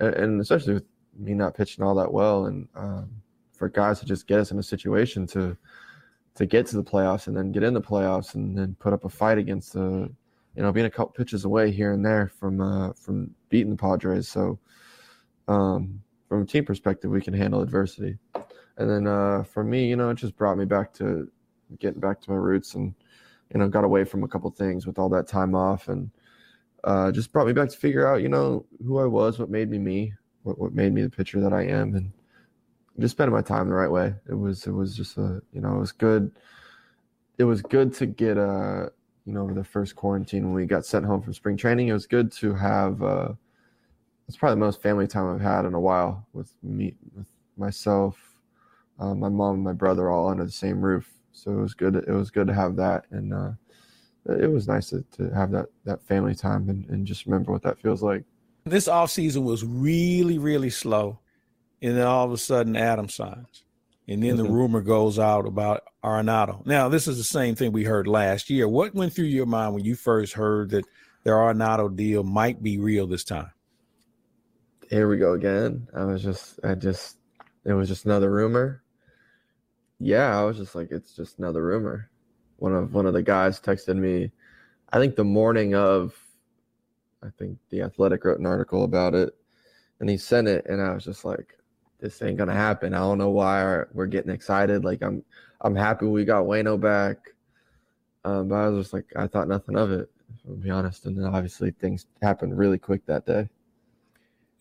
and, 0.00 0.14
and 0.14 0.40
especially 0.40 0.74
with 0.74 0.84
me 1.16 1.34
not 1.34 1.54
pitching 1.54 1.84
all 1.84 1.94
that 1.94 2.12
well, 2.12 2.46
and 2.46 2.68
um, 2.74 3.10
for 3.52 3.68
guys 3.68 4.00
to 4.00 4.06
just 4.06 4.26
get 4.26 4.40
us 4.40 4.50
in 4.50 4.58
a 4.58 4.62
situation 4.62 5.26
to 5.28 5.56
to 6.34 6.46
get 6.46 6.66
to 6.66 6.76
the 6.76 6.84
playoffs 6.84 7.26
and 7.26 7.36
then 7.36 7.52
get 7.52 7.62
in 7.62 7.74
the 7.74 7.80
playoffs 7.80 8.34
and 8.34 8.56
then 8.56 8.74
put 8.78 8.92
up 8.92 9.04
a 9.04 9.08
fight 9.08 9.36
against 9.36 9.72
the, 9.74 10.10
you 10.56 10.62
know, 10.62 10.72
being 10.72 10.86
a 10.86 10.90
couple 10.90 11.12
pitches 11.12 11.44
away 11.44 11.70
here 11.70 11.92
and 11.92 12.04
there 12.04 12.28
from 12.28 12.60
uh, 12.60 12.92
from 12.94 13.34
beating 13.48 13.70
the 13.70 13.76
Padres. 13.76 14.28
So 14.28 14.58
um, 15.48 16.00
from 16.28 16.42
a 16.42 16.46
team 16.46 16.64
perspective, 16.64 17.10
we 17.10 17.20
can 17.20 17.34
handle 17.34 17.60
adversity. 17.60 18.16
And 18.78 18.88
then 18.88 19.06
uh, 19.06 19.42
for 19.42 19.62
me, 19.62 19.88
you 19.88 19.96
know, 19.96 20.10
it 20.10 20.14
just 20.14 20.36
brought 20.36 20.56
me 20.56 20.64
back 20.64 20.94
to 20.94 21.30
getting 21.78 22.00
back 22.00 22.20
to 22.22 22.30
my 22.30 22.36
roots 22.36 22.74
and, 22.74 22.94
you 23.52 23.58
know, 23.58 23.68
got 23.68 23.84
away 23.84 24.04
from 24.04 24.24
a 24.24 24.28
couple 24.28 24.50
things 24.50 24.86
with 24.86 24.98
all 24.98 25.10
that 25.10 25.26
time 25.26 25.54
off 25.54 25.88
and 25.88 26.10
uh, 26.84 27.12
just 27.12 27.32
brought 27.32 27.46
me 27.46 27.52
back 27.52 27.68
to 27.68 27.76
figure 27.76 28.06
out, 28.06 28.22
you 28.22 28.28
know, 28.28 28.64
who 28.84 28.98
I 28.98 29.06
was, 29.06 29.38
what 29.38 29.50
made 29.50 29.70
me 29.70 29.78
me, 29.78 30.14
what, 30.42 30.58
what 30.58 30.72
made 30.72 30.92
me 30.92 31.02
the 31.02 31.10
pitcher 31.10 31.40
that 31.40 31.52
I 31.52 31.62
am. 31.62 31.94
And 31.94 32.12
just 32.98 33.12
spending 33.12 33.34
my 33.34 33.42
time 33.42 33.68
the 33.68 33.74
right 33.74 33.90
way. 33.90 34.14
It 34.28 34.34
was, 34.34 34.66
it 34.66 34.72
was 34.72 34.96
just 34.96 35.16
a, 35.16 35.42
you 35.52 35.60
know, 35.60 35.76
it 35.76 35.80
was 35.80 35.92
good. 35.92 36.32
It 37.38 37.44
was 37.44 37.62
good 37.62 37.94
to 37.94 38.06
get, 38.06 38.36
a 38.36 38.92
you 39.26 39.34
know, 39.34 39.52
the 39.52 39.62
first 39.62 39.96
quarantine 39.96 40.44
when 40.44 40.54
we 40.54 40.66
got 40.66 40.84
sent 40.84 41.04
home 41.04 41.22
from 41.22 41.34
spring 41.34 41.56
training. 41.56 41.88
It 41.88 41.92
was 41.92 42.06
good 42.06 42.32
to 42.32 42.54
have, 42.54 43.02
uh, 43.02 43.28
it's 44.26 44.36
probably 44.36 44.56
the 44.56 44.66
most 44.66 44.82
family 44.82 45.06
time 45.06 45.32
I've 45.32 45.40
had 45.40 45.64
in 45.64 45.74
a 45.74 45.80
while 45.80 46.26
with 46.32 46.52
me, 46.62 46.94
with 47.14 47.26
myself, 47.56 48.16
uh, 48.98 49.14
my 49.14 49.28
mom, 49.28 49.56
and 49.56 49.64
my 49.64 49.72
brother 49.72 50.10
all 50.10 50.28
under 50.28 50.44
the 50.44 50.50
same 50.50 50.80
roof. 50.80 51.08
So 51.32 51.52
it 51.52 51.60
was 51.60 51.74
good. 51.74 51.96
It 51.96 52.12
was 52.12 52.30
good 52.30 52.46
to 52.48 52.54
have 52.54 52.76
that, 52.76 53.06
and 53.10 53.32
uh, 53.32 53.50
it 54.26 54.50
was 54.50 54.68
nice 54.68 54.90
to, 54.90 55.02
to 55.16 55.30
have 55.34 55.50
that 55.52 55.66
that 55.84 56.02
family 56.02 56.34
time 56.34 56.68
and, 56.68 56.88
and 56.90 57.06
just 57.06 57.26
remember 57.26 57.52
what 57.52 57.62
that 57.62 57.78
feels 57.78 58.02
like. 58.02 58.24
This 58.64 58.88
offseason 58.88 59.42
was 59.42 59.64
really, 59.64 60.38
really 60.38 60.70
slow. 60.70 61.18
And 61.82 61.96
then 61.96 62.06
all 62.06 62.26
of 62.26 62.32
a 62.32 62.36
sudden, 62.36 62.76
Adam 62.76 63.08
signs. 63.08 63.64
And 64.06 64.22
then 64.22 64.36
the 64.36 64.44
Mhm. 64.44 64.52
rumor 64.52 64.80
goes 64.82 65.18
out 65.18 65.46
about 65.46 65.84
Arenado. 66.04 66.64
Now, 66.66 66.88
this 66.90 67.08
is 67.08 67.16
the 67.16 67.24
same 67.24 67.54
thing 67.54 67.72
we 67.72 67.84
heard 67.84 68.06
last 68.06 68.50
year. 68.50 68.68
What 68.68 68.94
went 68.94 69.14
through 69.14 69.26
your 69.26 69.46
mind 69.46 69.74
when 69.74 69.84
you 69.84 69.94
first 69.94 70.34
heard 70.34 70.70
that 70.70 70.84
the 71.24 71.30
Arenado 71.30 71.94
deal 71.94 72.22
might 72.22 72.62
be 72.62 72.76
real 72.78 73.06
this 73.06 73.24
time? 73.24 73.50
Here 74.90 75.08
we 75.08 75.16
go 75.16 75.32
again. 75.32 75.88
I 75.94 76.04
was 76.04 76.22
just, 76.22 76.58
I 76.64 76.74
just, 76.74 77.16
it 77.64 77.72
was 77.72 77.88
just 77.88 78.04
another 78.04 78.30
rumor. 78.30 78.82
Yeah, 80.00 80.38
I 80.38 80.44
was 80.44 80.56
just 80.58 80.74
like, 80.74 80.90
it's 80.90 81.14
just 81.14 81.38
another 81.38 81.62
rumor. 81.64 82.09
One 82.60 82.74
of 82.74 82.94
one 82.94 83.06
of 83.06 83.14
the 83.14 83.22
guys 83.22 83.58
texted 83.58 83.96
me, 83.96 84.30
I 84.92 84.98
think 84.98 85.16
the 85.16 85.24
morning 85.24 85.74
of, 85.74 86.14
I 87.22 87.28
think 87.38 87.58
the 87.70 87.82
Athletic 87.82 88.24
wrote 88.24 88.38
an 88.38 88.46
article 88.46 88.84
about 88.84 89.14
it, 89.14 89.34
and 89.98 90.08
he 90.08 90.16
sent 90.16 90.46
it, 90.46 90.66
and 90.66 90.80
I 90.80 90.94
was 90.94 91.04
just 91.04 91.24
like, 91.24 91.58
this 92.00 92.22
ain't 92.22 92.38
gonna 92.38 92.54
happen. 92.54 92.94
I 92.94 92.98
don't 92.98 93.18
know 93.18 93.30
why 93.30 93.84
we're 93.92 94.06
getting 94.06 94.30
excited. 94.30 94.84
Like 94.84 95.02
I'm, 95.02 95.24
I'm 95.62 95.74
happy 95.74 96.06
we 96.06 96.24
got 96.24 96.44
Wayno 96.44 96.80
back, 96.80 97.16
um, 98.24 98.48
but 98.48 98.56
I 98.56 98.68
was 98.68 98.84
just 98.84 98.92
like, 98.92 99.06
I 99.16 99.26
thought 99.26 99.48
nothing 99.48 99.76
of 99.76 99.90
it, 99.90 100.10
to 100.46 100.52
be 100.52 100.70
honest. 100.70 101.06
And 101.06 101.16
then 101.16 101.26
obviously 101.26 101.70
things 101.72 102.06
happened 102.22 102.56
really 102.56 102.78
quick 102.78 103.04
that 103.06 103.26
day. 103.26 103.48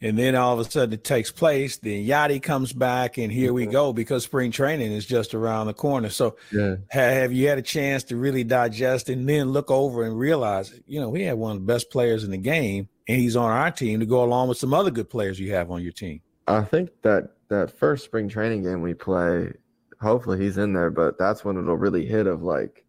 And 0.02 0.18
then 0.18 0.34
all 0.34 0.54
of 0.58 0.66
a 0.66 0.70
sudden 0.70 0.94
it 0.94 1.04
takes 1.04 1.30
place. 1.32 1.78
Then 1.78 2.06
Yadi 2.06 2.42
comes 2.42 2.72
back, 2.72 3.18
and 3.18 3.32
here 3.32 3.52
we 3.52 3.66
go 3.66 3.92
because 3.92 4.24
spring 4.24 4.50
training 4.52 4.92
is 4.94 5.06
just 5.06 5.34
around 5.34 5.68
the 5.68 5.74
corner. 5.74 6.10
So, 6.10 6.38
Yeah. 6.52 6.76
have 6.90 7.34
you 7.34 7.50
had 7.50 7.58
a 7.58 7.62
chance 7.62 8.04
to 8.06 8.16
really 8.16 8.46
digest 8.46 9.10
and 9.10 9.28
then 9.28 9.50
look 9.52 9.70
over 9.70 10.04
and 10.04 10.18
realize, 10.18 10.74
you 10.88 11.02
know, 11.02 11.10
we 11.10 11.24
have 11.24 11.38
one 11.38 11.58
of 11.58 11.62
the 11.62 11.66
best 11.66 11.92
players 11.92 12.24
in 12.24 12.32
the 12.32 12.38
game, 12.38 12.88
and 13.10 13.20
he's 13.20 13.36
on 13.36 13.52
our 13.52 13.72
team 13.72 14.00
to 14.00 14.06
go 14.06 14.24
along 14.24 14.48
with 14.48 14.58
some 14.58 14.74
other 14.74 14.92
good 14.92 15.10
players 15.10 15.38
you 15.40 15.54
have 15.54 15.70
on 15.70 15.84
your 15.84 15.92
team? 15.92 16.22
I 16.48 16.62
think 16.62 16.90
that 17.02 17.32
that 17.50 17.78
first 17.78 18.06
spring 18.06 18.30
training 18.30 18.64
game 18.64 18.82
we 18.82 18.94
play, 18.94 19.52
hopefully 20.00 20.40
he's 20.40 20.58
in 20.58 20.72
there, 20.74 20.90
but 20.92 21.18
that's 21.18 21.44
when 21.44 21.58
it'll 21.58 21.76
really 21.76 22.06
hit 22.06 22.26
of 22.26 22.42
like, 22.42 22.86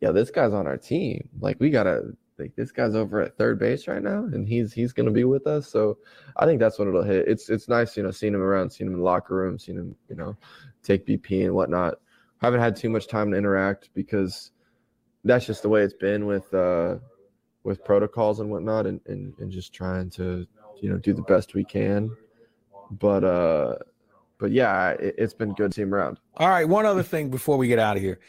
yeah, 0.00 0.10
this 0.10 0.30
guy's 0.30 0.52
on 0.52 0.66
our 0.66 0.76
team. 0.78 1.28
Like 1.40 1.58
we 1.60 1.70
gotta 1.70 2.14
like 2.38 2.54
this 2.56 2.72
guy's 2.72 2.94
over 2.94 3.20
at 3.20 3.36
third 3.36 3.58
base 3.58 3.86
right 3.86 4.02
now 4.02 4.24
and 4.24 4.46
he's 4.46 4.72
he's 4.72 4.92
gonna 4.92 5.10
be 5.10 5.24
with 5.24 5.46
us. 5.46 5.68
So 5.68 5.98
I 6.36 6.46
think 6.46 6.60
that's 6.60 6.78
when 6.78 6.88
it'll 6.88 7.02
hit. 7.02 7.28
It's 7.28 7.48
it's 7.48 7.68
nice, 7.68 7.96
you 7.96 8.02
know, 8.02 8.10
seeing 8.10 8.34
him 8.34 8.42
around, 8.42 8.70
seeing 8.70 8.88
him 8.88 8.94
in 8.94 9.00
the 9.00 9.04
locker 9.04 9.34
room, 9.34 9.58
seeing 9.58 9.78
him, 9.78 9.96
you 10.08 10.16
know, 10.16 10.36
take 10.82 11.06
BP 11.06 11.44
and 11.44 11.54
whatnot. 11.54 11.94
I 12.42 12.46
haven't 12.46 12.60
had 12.60 12.76
too 12.76 12.90
much 12.90 13.08
time 13.08 13.30
to 13.30 13.38
interact 13.38 13.90
because 13.94 14.50
that's 15.24 15.46
just 15.46 15.62
the 15.62 15.68
way 15.68 15.82
it's 15.82 15.94
been 15.94 16.26
with 16.26 16.52
uh 16.52 16.96
with 17.62 17.82
protocols 17.82 18.40
and 18.40 18.50
whatnot 18.50 18.86
and, 18.86 19.00
and, 19.06 19.32
and 19.38 19.50
just 19.50 19.72
trying 19.72 20.10
to, 20.10 20.46
you 20.82 20.90
know, 20.90 20.98
do 20.98 21.14
the 21.14 21.22
best 21.22 21.54
we 21.54 21.64
can 21.64 22.10
but 22.90 23.24
uh 23.24 23.76
but 24.38 24.50
yeah 24.50 24.90
it, 24.90 25.14
it's 25.18 25.34
been 25.34 25.52
good 25.54 25.72
team 25.72 25.94
around 25.94 26.18
All 26.36 26.48
right, 26.48 26.68
one 26.68 26.86
other 26.86 27.02
thing 27.02 27.30
before 27.30 27.56
we 27.56 27.68
get 27.68 27.78
out 27.78 27.96
of 27.96 28.02
here. 28.02 28.20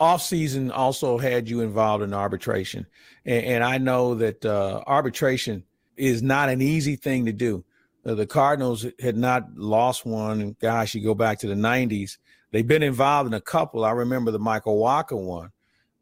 Off 0.00 0.22
season 0.22 0.70
also 0.70 1.18
had 1.18 1.48
you 1.48 1.60
involved 1.60 2.02
in 2.02 2.14
arbitration, 2.14 2.86
and, 3.24 3.44
and 3.44 3.64
I 3.64 3.78
know 3.78 4.14
that 4.14 4.44
uh, 4.44 4.82
arbitration 4.86 5.64
is 5.96 6.22
not 6.22 6.48
an 6.48 6.62
easy 6.62 6.96
thing 6.96 7.26
to 7.26 7.32
do. 7.32 7.64
Uh, 8.04 8.14
the 8.14 8.26
Cardinals 8.26 8.86
had 8.98 9.16
not 9.16 9.54
lost 9.56 10.06
one. 10.06 10.56
Gosh, 10.58 10.94
you 10.94 11.04
go 11.04 11.14
back 11.14 11.38
to 11.40 11.46
the 11.46 11.54
'90s. 11.54 12.16
They've 12.50 12.66
been 12.66 12.82
involved 12.82 13.28
in 13.28 13.34
a 13.34 13.40
couple. 13.40 13.84
I 13.84 13.92
remember 13.92 14.30
the 14.30 14.38
Michael 14.38 14.78
Walker 14.78 15.16
one. 15.16 15.50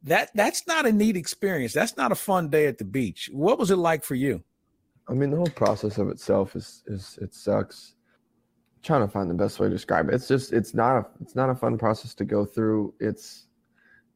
That 0.05 0.31
that's 0.35 0.67
not 0.67 0.87
a 0.87 0.93
neat 0.93 1.17
experience. 1.17 1.73
That's 1.73 1.97
not 1.97 2.13
a 2.13 2.15
fun 2.15 2.49
day 2.49 2.67
at 2.67 2.79
the 2.79 2.85
beach. 2.85 3.29
What 3.33 3.59
was 3.59 3.71
it 3.71 3.77
like 3.77 4.05
for 4.05 4.15
you? 4.15 4.45
i 5.09 5.13
mean 5.13 5.31
the 5.31 5.37
whole 5.37 5.47
process 5.47 5.99
of 5.99 6.09
itself 6.09 6.55
is 6.55 6.83
is 6.87 7.19
it 7.21 7.35
sucks 7.35 7.95
trying 8.83 9.01
to 9.01 9.09
find 9.09 9.29
the 9.29 9.35
best 9.35 9.59
way 9.59 9.67
to 9.67 9.73
describe 9.73 10.09
it 10.09 10.15
it's 10.15 10.29
just 10.29 10.53
it's 10.53 10.75
not 10.75 10.97
a 10.97 11.07
it's 11.21 11.35
not 11.35 11.51
a 11.51 11.55
fun 11.55 11.77
process 11.77 12.15
to 12.15 12.25
go 12.25 12.45
through 12.45 12.95
it's 13.01 13.47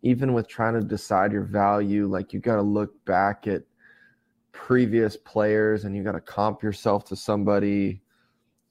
even 0.03 0.33
with 0.33 0.49
trying 0.49 0.75
to 0.75 0.81
decide 0.81 1.33
your 1.33 1.45
value 1.45 2.07
like 2.07 2.33
you 2.33 2.41
got 2.41 2.57
to 2.57 2.62
look 2.62 3.05
back 3.05 3.47
at 3.47 3.62
previous 4.53 5.17
players 5.17 5.85
and 5.85 5.97
you 5.97 6.03
got 6.03 6.12
to 6.12 6.21
comp 6.21 6.62
yourself 6.62 7.05
to 7.05 7.17
somebody 7.17 8.01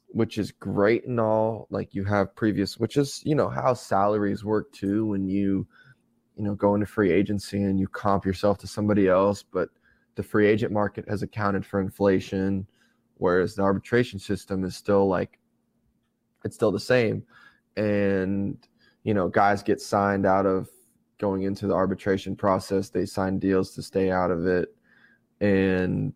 which 0.07 0.37
is 0.37 0.51
great 0.51 1.05
and 1.05 1.19
all 1.19 1.67
like 1.69 1.95
you 1.95 2.03
have 2.03 2.35
previous 2.35 2.77
which 2.77 2.97
is 2.97 3.21
you 3.25 3.33
know 3.33 3.49
how 3.49 3.73
salaries 3.73 4.43
work 4.43 4.71
too 4.71 5.05
when 5.05 5.27
you 5.27 5.65
you 6.35 6.43
know 6.43 6.53
go 6.53 6.75
into 6.75 6.85
free 6.85 7.11
agency 7.11 7.63
and 7.63 7.79
you 7.79 7.87
comp 7.87 8.25
yourself 8.25 8.57
to 8.57 8.67
somebody 8.67 9.07
else 9.07 9.43
but 9.43 9.69
the 10.15 10.23
free 10.23 10.47
agent 10.47 10.71
market 10.71 11.07
has 11.07 11.23
accounted 11.23 11.65
for 11.65 11.79
inflation 11.79 12.67
whereas 13.21 13.55
the 13.55 13.61
arbitration 13.61 14.19
system 14.19 14.63
is 14.63 14.75
still 14.75 15.07
like 15.07 15.37
it's 16.43 16.55
still 16.55 16.71
the 16.71 16.79
same. 16.79 17.23
And 17.77 18.57
you 19.03 19.13
know 19.13 19.29
guys 19.29 19.63
get 19.63 19.81
signed 19.81 20.25
out 20.25 20.45
of 20.45 20.69
going 21.21 21.43
into 21.43 21.67
the 21.67 21.73
arbitration 21.73 22.35
process 22.35 22.89
they 22.89 23.05
sign 23.05 23.39
deals 23.39 23.73
to 23.75 23.81
stay 23.81 24.11
out 24.11 24.31
of 24.31 24.45
it. 24.45 24.75
And 25.39 26.13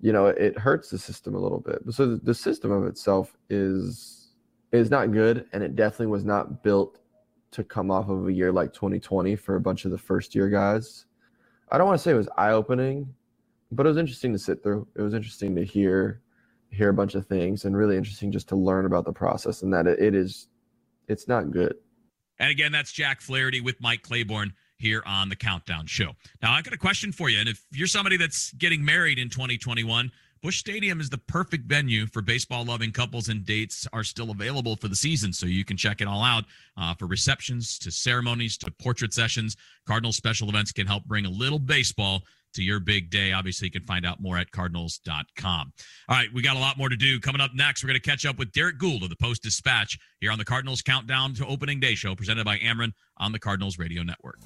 you 0.00 0.12
know 0.12 0.26
it 0.26 0.58
hurts 0.58 0.90
the 0.90 0.98
system 0.98 1.34
a 1.34 1.38
little 1.38 1.60
bit. 1.60 1.78
So 1.90 2.06
the- 2.06 2.24
the 2.24 2.34
system 2.34 2.70
of 2.72 2.86
itself 2.86 3.36
is 3.48 4.32
is 4.72 4.90
not 4.90 5.12
good 5.12 5.46
and 5.52 5.62
it 5.62 5.76
definitely 5.76 6.08
was 6.08 6.24
not 6.24 6.64
built 6.64 6.98
to 7.52 7.62
come 7.62 7.90
off 7.90 8.08
of 8.08 8.26
a 8.26 8.32
year 8.32 8.50
like 8.50 8.72
2020 8.72 9.36
for 9.36 9.54
a 9.54 9.60
bunch 9.60 9.84
of 9.84 9.92
the 9.92 9.98
first 9.98 10.34
year 10.34 10.48
guys. 10.48 11.06
I 11.70 11.78
don't 11.78 11.86
want 11.86 11.98
to 11.98 12.02
say 12.02 12.10
it 12.10 12.16
was 12.16 12.28
eye 12.36 12.50
opening 12.50 13.14
but 13.70 13.86
it 13.86 13.88
was 13.88 13.98
interesting 13.98 14.32
to 14.32 14.38
sit 14.38 14.62
through. 14.62 14.86
It 14.94 15.02
was 15.02 15.14
interesting 15.14 15.54
to 15.56 15.64
hear 15.64 16.20
hear 16.70 16.88
a 16.88 16.94
bunch 16.94 17.14
of 17.14 17.24
things 17.26 17.64
and 17.64 17.76
really 17.76 17.96
interesting 17.96 18.32
just 18.32 18.48
to 18.48 18.56
learn 18.56 18.84
about 18.84 19.04
the 19.04 19.12
process 19.12 19.62
and 19.62 19.72
that 19.72 19.86
it, 19.86 20.00
it 20.00 20.14
is 20.14 20.48
it's 21.06 21.28
not 21.28 21.50
good. 21.50 21.76
And 22.38 22.50
again, 22.50 22.72
that's 22.72 22.92
Jack 22.92 23.20
Flaherty 23.20 23.60
with 23.60 23.80
Mike 23.80 24.02
Claiborne 24.02 24.52
here 24.76 25.02
on 25.06 25.28
the 25.28 25.36
Countdown 25.36 25.86
Show. 25.86 26.12
Now, 26.42 26.52
I 26.52 26.62
got 26.62 26.74
a 26.74 26.78
question 26.78 27.12
for 27.12 27.30
you. 27.30 27.38
And 27.38 27.48
if 27.48 27.64
you're 27.70 27.86
somebody 27.86 28.16
that's 28.16 28.52
getting 28.54 28.84
married 28.84 29.18
in 29.18 29.28
2021, 29.28 30.10
Busch 30.42 30.58
Stadium 30.58 31.00
is 31.00 31.08
the 31.08 31.16
perfect 31.16 31.64
venue 31.64 32.06
for 32.06 32.20
baseball 32.20 32.66
loving 32.66 32.92
couples, 32.92 33.30
and 33.30 33.46
dates 33.46 33.86
are 33.94 34.04
still 34.04 34.30
available 34.30 34.76
for 34.76 34.88
the 34.88 34.96
season. 34.96 35.32
So 35.32 35.46
you 35.46 35.64
can 35.64 35.78
check 35.78 36.02
it 36.02 36.06
all 36.06 36.22
out 36.22 36.44
uh, 36.76 36.92
for 36.92 37.06
receptions 37.06 37.78
to 37.78 37.90
ceremonies 37.90 38.58
to 38.58 38.70
portrait 38.70 39.14
sessions. 39.14 39.56
Cardinal 39.86 40.12
special 40.12 40.50
events 40.50 40.70
can 40.70 40.86
help 40.86 41.06
bring 41.06 41.24
a 41.24 41.30
little 41.30 41.58
baseball 41.58 42.24
to 42.54 42.62
your 42.62 42.80
big 42.80 43.10
day. 43.10 43.32
Obviously, 43.32 43.66
you 43.66 43.70
can 43.70 43.84
find 43.84 44.06
out 44.06 44.20
more 44.20 44.38
at 44.38 44.50
cardinals.com. 44.50 45.72
All 46.08 46.16
right, 46.16 46.28
we 46.32 46.42
got 46.42 46.56
a 46.56 46.60
lot 46.60 46.78
more 46.78 46.88
to 46.88 46.96
do. 46.96 47.20
Coming 47.20 47.40
up 47.40 47.50
next, 47.54 47.82
we're 47.82 47.88
going 47.88 48.00
to 48.00 48.08
catch 48.08 48.26
up 48.26 48.38
with 48.38 48.52
Derrick 48.52 48.78
Goold 48.78 49.02
of 49.02 49.10
the 49.10 49.16
Post 49.16 49.42
Dispatch 49.42 49.98
here 50.20 50.30
on 50.30 50.38
the 50.38 50.44
Cardinals 50.44 50.82
Countdown 50.82 51.34
to 51.34 51.46
Opening 51.46 51.80
Day 51.80 51.94
show 51.94 52.14
presented 52.14 52.44
by 52.44 52.58
Ameren 52.58 52.92
on 53.18 53.32
the 53.32 53.38
Cardinals 53.38 53.78
Radio 53.78 54.02
Network. 54.02 54.38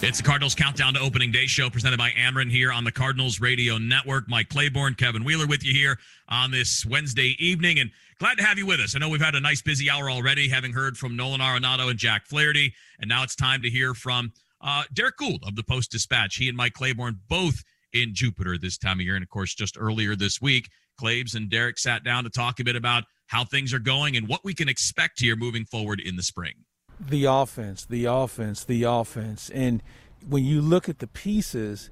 It's 0.00 0.18
the 0.18 0.24
Cardinals 0.24 0.54
Countdown 0.54 0.94
to 0.94 1.00
Opening 1.00 1.32
Day 1.32 1.46
show 1.46 1.68
presented 1.68 1.98
by 1.98 2.10
Ameren 2.10 2.48
here 2.48 2.70
on 2.70 2.84
the 2.84 2.92
Cardinals 2.92 3.40
Radio 3.40 3.78
Network. 3.78 4.28
Mike 4.28 4.48
Claiborne, 4.48 4.94
Kevin 4.94 5.24
Wheeler 5.24 5.48
with 5.48 5.64
you 5.64 5.74
here 5.74 5.98
on 6.28 6.52
this 6.52 6.86
Wednesday 6.86 7.34
evening. 7.40 7.80
And 7.80 7.90
glad 8.20 8.38
to 8.38 8.44
have 8.44 8.58
you 8.58 8.66
with 8.66 8.78
us. 8.78 8.94
I 8.94 9.00
know 9.00 9.08
we've 9.08 9.20
had 9.20 9.34
a 9.34 9.40
nice 9.40 9.60
busy 9.60 9.90
hour 9.90 10.08
already, 10.08 10.48
having 10.48 10.72
heard 10.72 10.96
from 10.96 11.16
Nolan 11.16 11.40
Arenado 11.40 11.90
and 11.90 11.98
Jack 11.98 12.26
Flaherty. 12.26 12.72
And 13.00 13.08
now 13.08 13.24
it's 13.24 13.34
time 13.34 13.60
to 13.62 13.70
hear 13.70 13.92
from 13.92 14.32
uh, 14.60 14.84
Derrick 14.92 15.16
Goold 15.16 15.46
of 15.46 15.56
the 15.56 15.62
Post 15.62 15.90
Dispatch. 15.90 16.36
He 16.36 16.48
and 16.48 16.56
Mike 16.56 16.74
Claiborne 16.74 17.20
both 17.28 17.62
in 17.92 18.14
Jupiter 18.14 18.58
this 18.58 18.78
time 18.78 18.98
of 18.98 19.04
year. 19.04 19.14
And 19.14 19.22
of 19.22 19.28
course, 19.28 19.54
just 19.54 19.76
earlier 19.78 20.14
this 20.14 20.40
week, 20.40 20.68
Claibs 21.00 21.34
and 21.34 21.48
Derek 21.48 21.78
sat 21.78 22.04
down 22.04 22.24
to 22.24 22.30
talk 22.30 22.60
a 22.60 22.64
bit 22.64 22.76
about 22.76 23.04
how 23.26 23.44
things 23.44 23.72
are 23.72 23.78
going 23.78 24.16
and 24.16 24.26
what 24.26 24.40
we 24.44 24.54
can 24.54 24.68
expect 24.68 25.20
here 25.20 25.36
moving 25.36 25.64
forward 25.64 26.00
in 26.00 26.16
the 26.16 26.22
spring 26.22 26.54
the 27.00 27.24
offense, 27.24 27.84
the 27.84 28.06
offense, 28.06 28.64
the 28.64 28.82
offense. 28.84 29.50
And 29.50 29.82
when 30.26 30.44
you 30.44 30.60
look 30.60 30.88
at 30.88 30.98
the 30.98 31.06
pieces, 31.06 31.90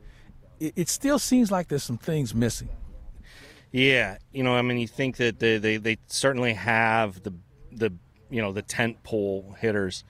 it, 0.59 0.73
it, 0.77 0.89
still 0.89 1.19
seems 1.19 1.51
like 1.51 1.69
there's 1.69 1.85
some 1.85 1.99
things 1.99 2.35
missing. 2.35 2.69
Yeah, 3.73 4.19
you 4.33 4.43
know, 4.43 4.55
I 4.57 4.63
mean, 4.63 4.79
you 4.79 4.89
think 4.89 5.17
that 5.19 5.39
they, 5.39 5.59
they, 5.59 5.77
they 5.77 5.99
certainly 6.07 6.55
have 6.55 7.23
the 7.23 7.35
the 7.73 7.93
you 8.31 8.41
know 8.41 8.53
the 8.53 8.63
tent 8.63 9.03
pole 9.03 9.55
hitters 9.59 10.03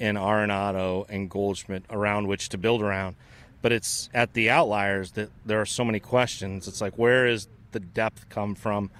in 0.00 0.16
Arenado 0.16 1.06
and 1.08 1.30
Goldschmidt 1.30 1.84
around 1.90 2.26
which 2.26 2.48
to 2.48 2.58
build 2.58 2.82
around, 2.82 3.14
but 3.62 3.70
it's 3.70 4.10
at 4.12 4.32
the 4.32 4.50
outliers 4.50 5.12
that 5.12 5.30
there 5.46 5.60
are 5.60 5.66
so 5.66 5.84
many 5.84 6.00
questions. 6.00 6.66
It's 6.66 6.80
like 6.80 6.94
where 6.94 7.28
is 7.28 7.46
the 7.70 7.78
depth 7.78 8.28
come 8.28 8.56
from? 8.56 8.90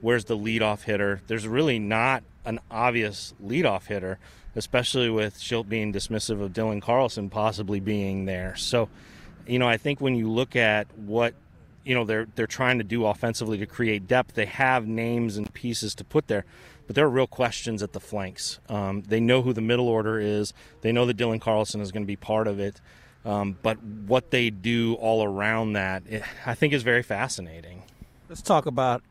Where's 0.00 0.24
the 0.24 0.36
leadoff 0.36 0.82
hitter? 0.82 1.20
There's 1.28 1.46
really 1.46 1.78
not 1.78 2.24
an 2.44 2.58
obvious 2.70 3.34
leadoff 3.40 3.86
hitter 3.86 4.18
especially 4.56 5.10
with 5.10 5.38
Shildt 5.38 5.68
being 5.68 5.92
dismissive 5.92 6.40
of 6.40 6.52
Dylan 6.52 6.80
Carlson 6.82 7.28
possibly 7.28 7.78
being 7.78 8.24
there. 8.24 8.56
So, 8.56 8.88
you 9.46 9.58
know, 9.58 9.68
I 9.68 9.76
think 9.76 10.00
when 10.00 10.16
you 10.16 10.30
look 10.30 10.56
at 10.56 10.88
what 10.98 11.34
you 11.84 11.94
know 11.94 12.04
they're 12.04 12.26
they're 12.34 12.48
trying 12.48 12.78
to 12.78 12.84
do 12.84 13.06
offensively 13.06 13.58
to 13.58 13.66
create 13.66 14.08
depth, 14.08 14.34
they 14.34 14.46
have 14.46 14.88
names 14.88 15.36
and 15.36 15.52
pieces 15.54 15.94
to 15.96 16.04
put 16.04 16.26
there, 16.26 16.44
but 16.86 16.94
there 16.94 17.04
are 17.04 17.10
real 17.10 17.26
questions 17.26 17.82
at 17.82 17.92
the 17.92 18.00
flanks. 18.00 18.60
Um, 18.68 19.02
they 19.02 19.20
know 19.20 19.42
who 19.42 19.52
the 19.52 19.60
middle 19.60 19.88
order 19.88 20.18
is. 20.18 20.52
They 20.82 20.92
know 20.92 21.06
that 21.06 21.16
Dylan 21.16 21.40
Carlson 21.40 21.80
is 21.80 21.92
going 21.92 22.02
to 22.02 22.06
be 22.06 22.16
part 22.16 22.46
of 22.46 22.60
it. 22.60 22.80
Um, 23.24 23.58
but 23.60 23.82
what 23.82 24.30
they 24.30 24.50
do 24.50 24.94
all 24.94 25.24
around 25.24 25.72
that, 25.72 26.04
it, 26.08 26.22
I 26.44 26.54
think, 26.54 26.72
is 26.72 26.84
very 26.84 27.02
fascinating. 27.02 27.82
Let's 28.28 28.42
talk 28.42 28.66
about. 28.66 29.02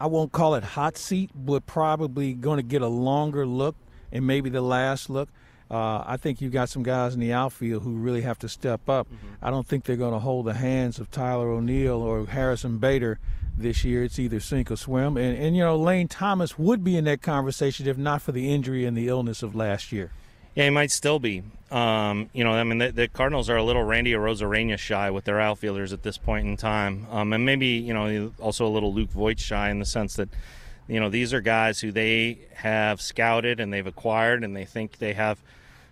I 0.00 0.06
won't 0.06 0.32
call 0.32 0.54
it 0.54 0.64
hot 0.64 0.96
seat, 0.96 1.30
but 1.34 1.66
probably 1.66 2.32
going 2.32 2.56
to 2.56 2.62
get 2.62 2.80
a 2.80 2.88
longer 2.88 3.46
look 3.46 3.76
and 4.10 4.26
maybe 4.26 4.48
the 4.48 4.62
last 4.62 5.10
look. 5.10 5.28
Uh, 5.70 6.02
I 6.06 6.16
think 6.16 6.40
you've 6.40 6.52
got 6.52 6.68
some 6.68 6.82
guys 6.82 7.14
in 7.14 7.20
the 7.20 7.32
outfield 7.32 7.82
who 7.82 7.92
really 7.92 8.22
have 8.22 8.38
to 8.40 8.48
step 8.48 8.88
up. 8.88 9.06
Mm-hmm. 9.06 9.44
I 9.44 9.50
don't 9.50 9.66
think 9.66 9.84
they're 9.84 9.96
going 9.96 10.12
to 10.12 10.18
hold 10.18 10.46
the 10.46 10.54
hands 10.54 10.98
of 10.98 11.10
Tyler 11.10 11.50
O'Neill 11.50 12.02
or 12.02 12.26
Harrison 12.26 12.78
Bader 12.78 13.18
this 13.56 13.84
year. 13.84 14.02
It's 14.02 14.18
either 14.18 14.40
sink 14.40 14.70
or 14.70 14.76
swim. 14.76 15.16
And, 15.16 15.38
and, 15.38 15.56
you 15.56 15.62
know, 15.62 15.76
Lane 15.76 16.08
Thomas 16.08 16.58
would 16.58 16.82
be 16.82 16.96
in 16.96 17.04
that 17.04 17.22
conversation 17.22 17.86
if 17.86 17.96
not 17.96 18.22
for 18.22 18.32
the 18.32 18.52
injury 18.52 18.84
and 18.84 18.96
the 18.96 19.08
illness 19.08 19.42
of 19.42 19.54
last 19.54 19.92
year. 19.92 20.10
Yeah, 20.56 20.64
he 20.64 20.70
might 20.70 20.90
still 20.90 21.20
be. 21.20 21.44
Um, 21.70 22.30
you 22.32 22.42
know, 22.42 22.52
I 22.52 22.64
mean, 22.64 22.78
the, 22.78 22.90
the, 22.90 23.06
Cardinals 23.06 23.48
are 23.48 23.56
a 23.56 23.62
little 23.62 23.84
Randy 23.84 24.12
Arozarena 24.12 24.76
shy 24.76 25.08
with 25.10 25.24
their 25.24 25.40
outfielders 25.40 25.92
at 25.92 26.02
this 26.02 26.18
point 26.18 26.48
in 26.48 26.56
time. 26.56 27.06
Um, 27.10 27.32
and 27.32 27.46
maybe, 27.46 27.66
you 27.66 27.94
know, 27.94 28.32
also 28.40 28.66
a 28.66 28.68
little 28.68 28.92
Luke 28.92 29.10
Voit 29.10 29.38
shy 29.38 29.70
in 29.70 29.78
the 29.78 29.86
sense 29.86 30.16
that– 30.16 30.28
you 30.90 30.98
know, 30.98 31.08
these 31.08 31.32
are 31.32 31.40
guys 31.40 31.78
who 31.78 31.92
they 31.92 32.38
have 32.54 33.00
scouted 33.00 33.60
and 33.60 33.72
they've 33.72 33.86
acquired 33.86 34.42
and 34.42 34.56
they 34.56 34.64
think 34.64 34.98
they 34.98 35.12
have, 35.12 35.40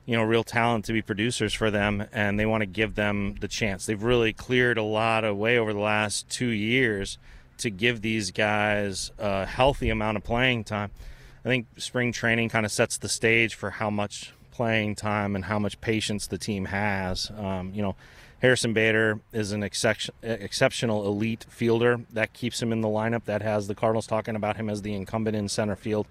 you 0.08 0.16
know, 0.16 0.22
real 0.22 0.42
talent 0.42 0.86
to 0.86 0.94
be 0.94 1.02
producers 1.02 1.52
for 1.52 1.70
them 1.70 2.02
and 2.14 2.40
they 2.40 2.46
want 2.46 2.62
to 2.62 2.66
give 2.66 2.94
them 2.94 3.34
the 3.42 3.46
chance. 3.46 3.84
They've 3.84 4.02
really 4.02 4.32
cleared 4.32 4.78
a 4.78 4.82
lot 4.82 5.22
of 5.22 5.36
way 5.36 5.58
over 5.58 5.74
the 5.74 5.80
last 5.80 6.30
two 6.30 6.48
years 6.48 7.18
to 7.58 7.68
give 7.68 8.00
these 8.00 8.30
guys 8.30 9.10
a 9.18 9.44
healthy 9.44 9.90
amount 9.90 10.16
of 10.16 10.24
playing 10.24 10.64
time. 10.64 10.90
I 11.44 11.48
think 11.48 11.66
spring 11.76 12.10
training 12.12 12.48
kind 12.48 12.64
of 12.64 12.72
sets 12.72 12.96
the 12.96 13.08
stage 13.10 13.54
for 13.54 13.68
how 13.68 13.90
much 13.90 14.32
playing 14.50 14.94
time 14.94 15.36
and 15.36 15.44
how 15.44 15.58
much 15.58 15.78
patience 15.82 16.26
the 16.26 16.38
team 16.38 16.64
has. 16.64 17.30
Um, 17.36 17.72
you 17.74 17.82
know, 17.82 17.94
Harrison 18.40 18.72
Bader 18.72 19.20
is 19.34 19.52
an 19.52 19.62
exceptional 19.62 21.06
elite 21.06 21.44
fielder. 21.50 22.00
That 22.14 22.32
keeps 22.32 22.62
him 22.62 22.72
in 22.72 22.80
the 22.80 22.88
lineup. 22.88 23.24
That 23.26 23.42
has 23.42 23.66
the 23.66 23.74
Cardinals 23.74 24.06
talking 24.06 24.36
about 24.36 24.56
him 24.56 24.70
as 24.70 24.80
the 24.80 24.94
incumbent 24.94 25.36
in 25.36 25.50
center 25.50 25.76
field. 25.76 26.06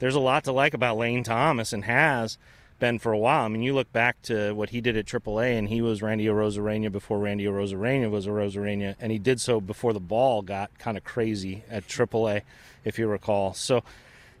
There's 0.00 0.16
a 0.16 0.20
lot 0.20 0.42
to 0.44 0.52
like 0.52 0.74
about 0.74 0.98
Lane 0.98 1.22
Thomas 1.22 1.72
and 1.72 1.84
has 1.84 2.38
been 2.78 2.98
for 2.98 3.12
a 3.12 3.18
while. 3.18 3.44
I 3.44 3.48
mean, 3.48 3.62
you 3.62 3.74
look 3.74 3.92
back 3.92 4.20
to 4.22 4.52
what 4.52 4.70
he 4.70 4.80
did 4.80 4.96
at 4.96 5.06
AAA, 5.06 5.58
and 5.58 5.68
he 5.68 5.80
was 5.80 6.02
Randy 6.02 6.26
Arozarena 6.26 6.90
before 6.90 7.18
Randy 7.18 7.44
Arozarena 7.44 8.10
was 8.10 8.26
Arozarena, 8.26 8.96
and 9.00 9.12
he 9.12 9.18
did 9.18 9.40
so 9.40 9.60
before 9.60 9.92
the 9.92 10.00
ball 10.00 10.42
got 10.42 10.76
kind 10.78 10.96
of 10.96 11.04
crazy 11.04 11.64
at 11.70 11.86
AAA, 11.86 12.42
if 12.84 12.98
you 12.98 13.06
recall. 13.06 13.54
So 13.54 13.82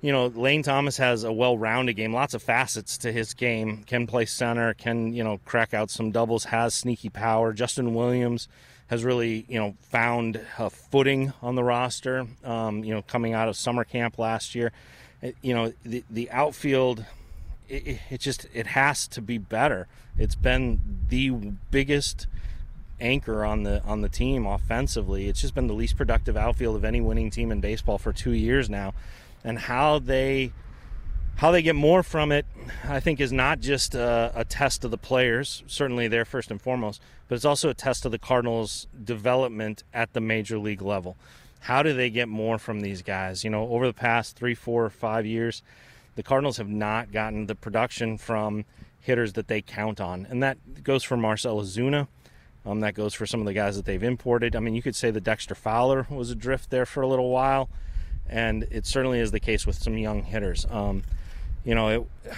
you 0.02 0.12
know, 0.12 0.26
Lane 0.26 0.62
Thomas 0.62 0.98
has 0.98 1.24
a 1.24 1.32
well-rounded 1.32 1.94
game, 1.94 2.12
lots 2.12 2.34
of 2.34 2.42
facets 2.42 2.98
to 2.98 3.12
his 3.12 3.34
game. 3.34 3.82
Can 3.84 4.06
play 4.06 4.26
center, 4.26 4.74
can 4.74 5.12
you 5.12 5.24
know 5.24 5.40
crack 5.44 5.74
out 5.74 5.90
some 5.90 6.10
doubles, 6.10 6.44
has 6.44 6.74
sneaky 6.74 7.08
power. 7.08 7.52
Justin 7.52 7.94
Williams 7.94 8.48
has 8.88 9.04
really 9.04 9.44
you 9.48 9.58
know 9.58 9.74
found 9.80 10.40
a 10.58 10.70
footing 10.70 11.32
on 11.42 11.54
the 11.54 11.64
roster. 11.64 12.26
Um, 12.44 12.84
you 12.84 12.94
know, 12.94 13.02
coming 13.02 13.32
out 13.32 13.48
of 13.48 13.56
summer 13.56 13.84
camp 13.84 14.18
last 14.18 14.54
year, 14.54 14.72
you 15.42 15.54
know 15.54 15.72
the 15.84 16.04
the 16.10 16.30
outfield. 16.30 17.04
It, 17.68 18.00
it 18.10 18.20
just 18.20 18.46
it 18.52 18.68
has 18.68 19.06
to 19.08 19.20
be 19.20 19.38
better. 19.38 19.88
It's 20.18 20.34
been 20.34 20.80
the 21.08 21.30
biggest 21.70 22.26
anchor 23.00 23.44
on 23.44 23.64
the 23.64 23.82
on 23.84 24.00
the 24.00 24.08
team 24.08 24.46
offensively. 24.46 25.28
It's 25.28 25.40
just 25.40 25.54
been 25.54 25.66
the 25.66 25.74
least 25.74 25.96
productive 25.96 26.36
outfield 26.36 26.76
of 26.76 26.84
any 26.84 27.00
winning 27.00 27.30
team 27.30 27.52
in 27.52 27.60
baseball 27.60 27.98
for 27.98 28.12
two 28.12 28.32
years 28.32 28.70
now 28.70 28.94
and 29.44 29.58
how 29.58 29.98
they 29.98 30.52
how 31.36 31.50
they 31.50 31.62
get 31.62 31.76
more 31.76 32.02
from 32.02 32.32
it, 32.32 32.46
I 32.84 32.98
think, 32.98 33.20
is 33.20 33.30
not 33.30 33.60
just 33.60 33.94
a, 33.94 34.32
a, 34.34 34.44
test 34.44 34.84
of 34.86 34.90
the 34.90 34.96
players. 34.96 35.62
Certainly, 35.66 36.08
they're 36.08 36.24
first 36.24 36.50
and 36.50 36.60
foremost, 36.60 37.02
but 37.28 37.34
it's 37.34 37.44
also 37.44 37.68
a 37.68 37.74
test 37.74 38.06
of 38.06 38.12
the 38.12 38.18
Cardinals' 38.18 38.86
development 39.04 39.84
at 39.92 40.14
the 40.14 40.20
major 40.20 40.58
league 40.58 40.80
level. 40.80 41.16
How 41.60 41.82
do 41.82 41.92
they 41.92 42.08
get 42.08 42.28
more 42.28 42.58
from 42.58 42.80
these 42.80 43.02
guys? 43.02 43.44
You 43.44 43.50
know, 43.50 43.68
over 43.68 43.86
the 43.86 43.92
past 43.92 44.34
three, 44.36 44.54
four, 44.54 44.88
five 44.88 45.26
years, 45.26 45.62
the 46.16 46.22
Cardinals 46.22 46.56
have 46.56 46.68
not 46.68 47.12
gotten 47.12 47.46
the 47.46 47.54
production 47.54 48.18
from 48.18 48.64
hitters 48.98 49.34
that 49.34 49.48
they 49.48 49.62
count 49.62 50.00
on, 50.00 50.26
and 50.28 50.42
that 50.42 50.82
goes 50.82 51.04
for 51.04 51.16
Marcell 51.16 51.60
Ozuna. 51.60 52.08
Um, 52.64 52.80
that 52.80 52.94
goes 52.94 53.14
for 53.14 53.26
some 53.26 53.38
of 53.38 53.46
the 53.46 53.52
guys 53.52 53.76
that 53.76 53.84
they've 53.84 54.02
imported. 54.02 54.56
I 54.56 54.58
mean, 54.58 54.74
you 54.74 54.82
could 54.82 54.96
say 54.96 55.12
the 55.12 55.20
Dexter 55.20 55.54
Fowler 55.54 56.04
was 56.10 56.32
adrift 56.32 56.70
there 56.70 56.84
for 56.84 57.00
a 57.00 57.06
little 57.06 57.30
while 57.30 57.70
and 58.28 58.64
it 58.70 58.86
certainly 58.86 59.20
is 59.20 59.30
the 59.30 59.40
case 59.40 59.66
with 59.66 59.76
some 59.76 59.96
young 59.96 60.22
hitters. 60.22 60.66
Um, 60.70 61.02
you 61.64 61.74
know, 61.74 61.88
it, 61.88 62.32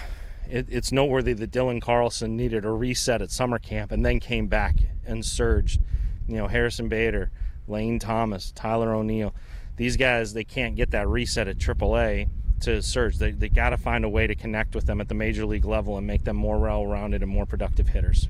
it, 0.51 0.67
it's 0.69 0.93
noteworthy 0.93 1.33
that 1.35 1.51
Dylan 1.51 1.81
Carlson 1.81 2.37
needed 2.37 2.65
a 2.65 2.71
reset 2.71 3.23
at 3.23 3.31
summer 3.31 3.59
camp 3.59 3.93
and 3.93 4.05
then 4.05 4.21
came 4.21 4.47
back 4.47 4.77
and 5.07 5.25
surged. 5.25 5.81
You 6.27 6.37
know, 6.37 6.49
Harrison 6.49 6.89
Bader, 6.89 7.31
Lane 7.67 7.99
Thomas, 7.99 8.53
Tyler 8.55 8.95
O'Neill, 8.95 9.35
these 9.77 9.97
guys 9.97 10.35
they 10.35 10.45
can't 10.45 10.77
get 10.77 10.91
that 10.91 11.09
reset 11.09 11.49
at 11.49 11.59
AAA 11.59 12.29
to 12.63 12.83
surge. 12.83 13.19
They 13.19 13.31
they 13.33 13.49
got 13.49 13.71
to 13.71 13.77
find 13.77 14.05
a 14.05 14.09
way 14.09 14.27
to 14.27 14.35
connect 14.35 14.75
with 14.75 14.87
them 14.87 15.01
at 15.01 15.09
the 15.09 15.15
major 15.15 15.45
league 15.47 15.65
level 15.65 15.97
and 15.97 16.07
make 16.07 16.25
them 16.25 16.37
more 16.37 16.59
well-rounded 16.59 17.23
and 17.23 17.31
more 17.31 17.47
productive 17.47 17.89
hitters. 17.89 18.29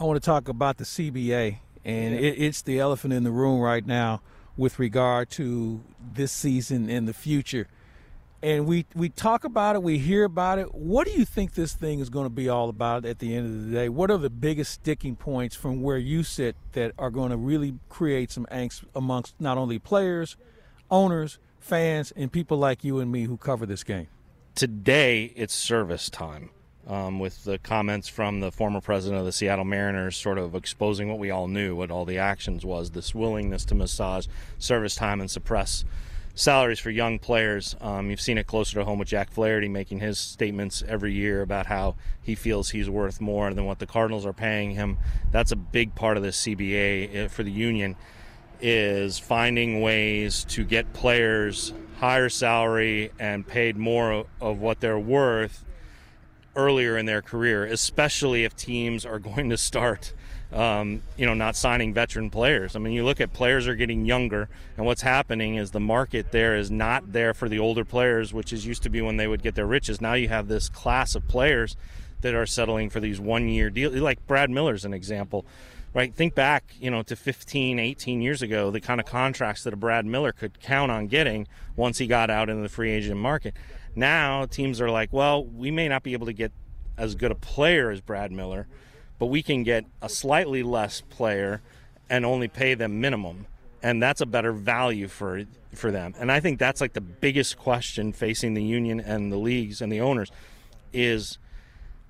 I 0.00 0.04
want 0.04 0.22
to 0.22 0.24
talk 0.24 0.48
about 0.48 0.76
the 0.78 0.84
CBA, 0.84 1.58
and 1.84 2.14
yeah. 2.14 2.20
it, 2.20 2.34
it's 2.38 2.62
the 2.62 2.78
elephant 2.78 3.12
in 3.12 3.24
the 3.24 3.32
room 3.32 3.60
right 3.60 3.84
now 3.84 4.20
with 4.56 4.78
regard 4.78 5.30
to 5.30 5.80
this 6.14 6.32
season 6.32 6.90
and 6.90 7.06
the 7.08 7.14
future. 7.14 7.68
and 8.42 8.66
we 8.66 8.86
we 8.94 9.08
talk 9.08 9.44
about 9.44 9.74
it, 9.74 9.82
we 9.82 9.98
hear 9.98 10.24
about 10.24 10.58
it. 10.58 10.74
What 10.74 11.06
do 11.06 11.12
you 11.12 11.24
think 11.24 11.54
this 11.54 11.72
thing 11.72 11.98
is 12.00 12.10
going 12.10 12.26
to 12.26 12.30
be 12.30 12.48
all 12.48 12.68
about 12.68 13.04
at 13.04 13.18
the 13.18 13.34
end 13.34 13.46
of 13.46 13.66
the 13.66 13.72
day? 13.72 13.88
What 13.88 14.10
are 14.10 14.18
the 14.18 14.30
biggest 14.30 14.72
sticking 14.72 15.16
points 15.16 15.56
from 15.56 15.82
where 15.82 15.98
you 15.98 16.22
sit 16.22 16.54
that 16.72 16.92
are 16.98 17.10
going 17.10 17.30
to 17.30 17.36
really 17.36 17.74
create 17.88 18.30
some 18.30 18.46
angst 18.52 18.84
amongst 18.94 19.34
not 19.40 19.58
only 19.58 19.78
players, 19.78 20.36
owners, 20.90 21.38
fans, 21.60 22.12
and 22.16 22.30
people 22.32 22.58
like 22.58 22.84
you 22.84 23.00
and 23.00 23.10
me 23.10 23.24
who 23.24 23.36
cover 23.36 23.66
this 23.66 23.84
game? 23.84 24.08
Today, 24.54 25.32
it's 25.36 25.54
service 25.54 26.10
time. 26.10 26.50
Um, 26.86 27.18
with 27.18 27.44
the 27.44 27.58
comments 27.58 28.08
from 28.08 28.40
the 28.40 28.50
former 28.50 28.80
president 28.80 29.20
of 29.20 29.26
the 29.26 29.32
Seattle 29.32 29.66
Mariners, 29.66 30.16
sort 30.16 30.38
of 30.38 30.54
exposing 30.54 31.10
what 31.10 31.18
we 31.18 31.30
all 31.30 31.46
knew, 31.46 31.76
what 31.76 31.90
all 31.90 32.06
the 32.06 32.16
actions 32.16 32.64
was, 32.64 32.92
this 32.92 33.14
willingness 33.14 33.66
to 33.66 33.74
massage 33.74 34.26
service 34.58 34.94
time 34.94 35.20
and 35.20 35.30
suppress 35.30 35.84
salaries 36.38 36.78
for 36.78 36.90
young 36.90 37.18
players. 37.18 37.74
Um, 37.80 38.10
you've 38.10 38.20
seen 38.20 38.38
it 38.38 38.46
closer 38.46 38.78
to 38.78 38.84
home 38.84 39.00
with 39.00 39.08
Jack 39.08 39.30
Flaherty 39.32 39.68
making 39.68 39.98
his 39.98 40.18
statements 40.18 40.84
every 40.86 41.12
year 41.12 41.42
about 41.42 41.66
how 41.66 41.96
he 42.22 42.36
feels 42.36 42.70
he's 42.70 42.88
worth 42.88 43.20
more 43.20 43.52
than 43.52 43.64
what 43.64 43.80
the 43.80 43.86
Cardinals 43.86 44.24
are 44.24 44.32
paying 44.32 44.70
him. 44.70 44.98
That's 45.32 45.50
a 45.50 45.56
big 45.56 45.96
part 45.96 46.16
of 46.16 46.22
the 46.22 46.28
CBA 46.28 47.14
eh, 47.14 47.28
for 47.28 47.42
the 47.42 47.50
union 47.50 47.96
is 48.60 49.18
finding 49.18 49.80
ways 49.80 50.44
to 50.44 50.64
get 50.64 50.92
players 50.92 51.72
higher 51.98 52.28
salary 52.28 53.10
and 53.18 53.46
paid 53.46 53.76
more 53.76 54.24
of 54.40 54.60
what 54.60 54.80
they're 54.80 54.98
worth 54.98 55.64
earlier 56.54 56.96
in 56.96 57.06
their 57.06 57.22
career, 57.22 57.64
especially 57.64 58.44
if 58.44 58.54
teams 58.56 59.04
are 59.04 59.18
going 59.18 59.50
to 59.50 59.56
start, 59.56 60.12
um, 60.52 61.02
you 61.16 61.26
know, 61.26 61.34
not 61.34 61.56
signing 61.56 61.92
veteran 61.92 62.30
players. 62.30 62.76
I 62.76 62.78
mean, 62.78 62.92
you 62.92 63.04
look 63.04 63.20
at 63.20 63.32
players 63.32 63.66
are 63.66 63.74
getting 63.74 64.04
younger, 64.04 64.48
and 64.76 64.86
what's 64.86 65.02
happening 65.02 65.56
is 65.56 65.72
the 65.72 65.80
market 65.80 66.30
there 66.30 66.56
is 66.56 66.70
not 66.70 67.12
there 67.12 67.34
for 67.34 67.48
the 67.48 67.58
older 67.58 67.84
players, 67.84 68.32
which 68.32 68.52
is 68.52 68.64
used 68.64 68.82
to 68.84 68.90
be 68.90 69.00
when 69.00 69.16
they 69.16 69.26
would 69.26 69.42
get 69.42 69.54
their 69.54 69.66
riches. 69.66 70.00
Now 70.00 70.14
you 70.14 70.28
have 70.28 70.48
this 70.48 70.68
class 70.68 71.14
of 71.14 71.26
players 71.26 71.76
that 72.20 72.34
are 72.34 72.46
settling 72.46 72.90
for 72.90 73.00
these 73.00 73.20
one-year 73.20 73.70
deals. 73.70 73.94
Like 73.94 74.24
Brad 74.26 74.50
Miller's 74.50 74.84
an 74.84 74.94
example. 74.94 75.46
Right, 75.94 76.14
think 76.14 76.34
back, 76.34 76.74
you 76.78 76.90
know, 76.90 77.02
to 77.02 77.16
15, 77.16 77.78
18 77.78 78.20
years 78.20 78.42
ago, 78.42 78.70
the 78.70 78.80
kind 78.80 79.00
of 79.00 79.06
contracts 79.06 79.64
that 79.64 79.72
a 79.72 79.76
Brad 79.76 80.04
Miller 80.04 80.32
could 80.32 80.60
count 80.60 80.92
on 80.92 81.06
getting 81.06 81.48
once 81.76 81.98
he 81.98 82.06
got 82.06 82.28
out 82.28 82.50
into 82.50 82.62
the 82.62 82.68
free 82.68 82.90
agent 82.90 83.18
market. 83.18 83.54
Now 83.96 84.44
teams 84.44 84.80
are 84.80 84.90
like, 84.90 85.12
well, 85.12 85.44
we 85.44 85.70
may 85.70 85.88
not 85.88 86.02
be 86.02 86.12
able 86.12 86.26
to 86.26 86.32
get 86.32 86.52
as 86.98 87.14
good 87.14 87.30
a 87.30 87.34
player 87.34 87.90
as 87.90 88.00
Brad 88.00 88.30
Miller, 88.30 88.66
but 89.18 89.26
we 89.26 89.42
can 89.42 89.62
get 89.62 89.86
a 90.02 90.08
slightly 90.08 90.62
less 90.62 91.00
player 91.00 91.62
and 92.10 92.26
only 92.26 92.48
pay 92.48 92.74
them 92.74 93.00
minimum. 93.00 93.46
And 93.82 94.02
that's 94.02 94.20
a 94.20 94.26
better 94.26 94.52
value 94.52 95.08
for 95.08 95.44
for 95.74 95.90
them. 95.90 96.14
And 96.18 96.32
I 96.32 96.40
think 96.40 96.58
that's 96.58 96.80
like 96.80 96.94
the 96.94 97.00
biggest 97.00 97.58
question 97.58 98.12
facing 98.12 98.54
the 98.54 98.62
union 98.62 99.00
and 99.00 99.30
the 99.30 99.36
leagues 99.36 99.80
and 99.80 99.92
the 99.92 100.00
owners 100.00 100.30
is 100.92 101.38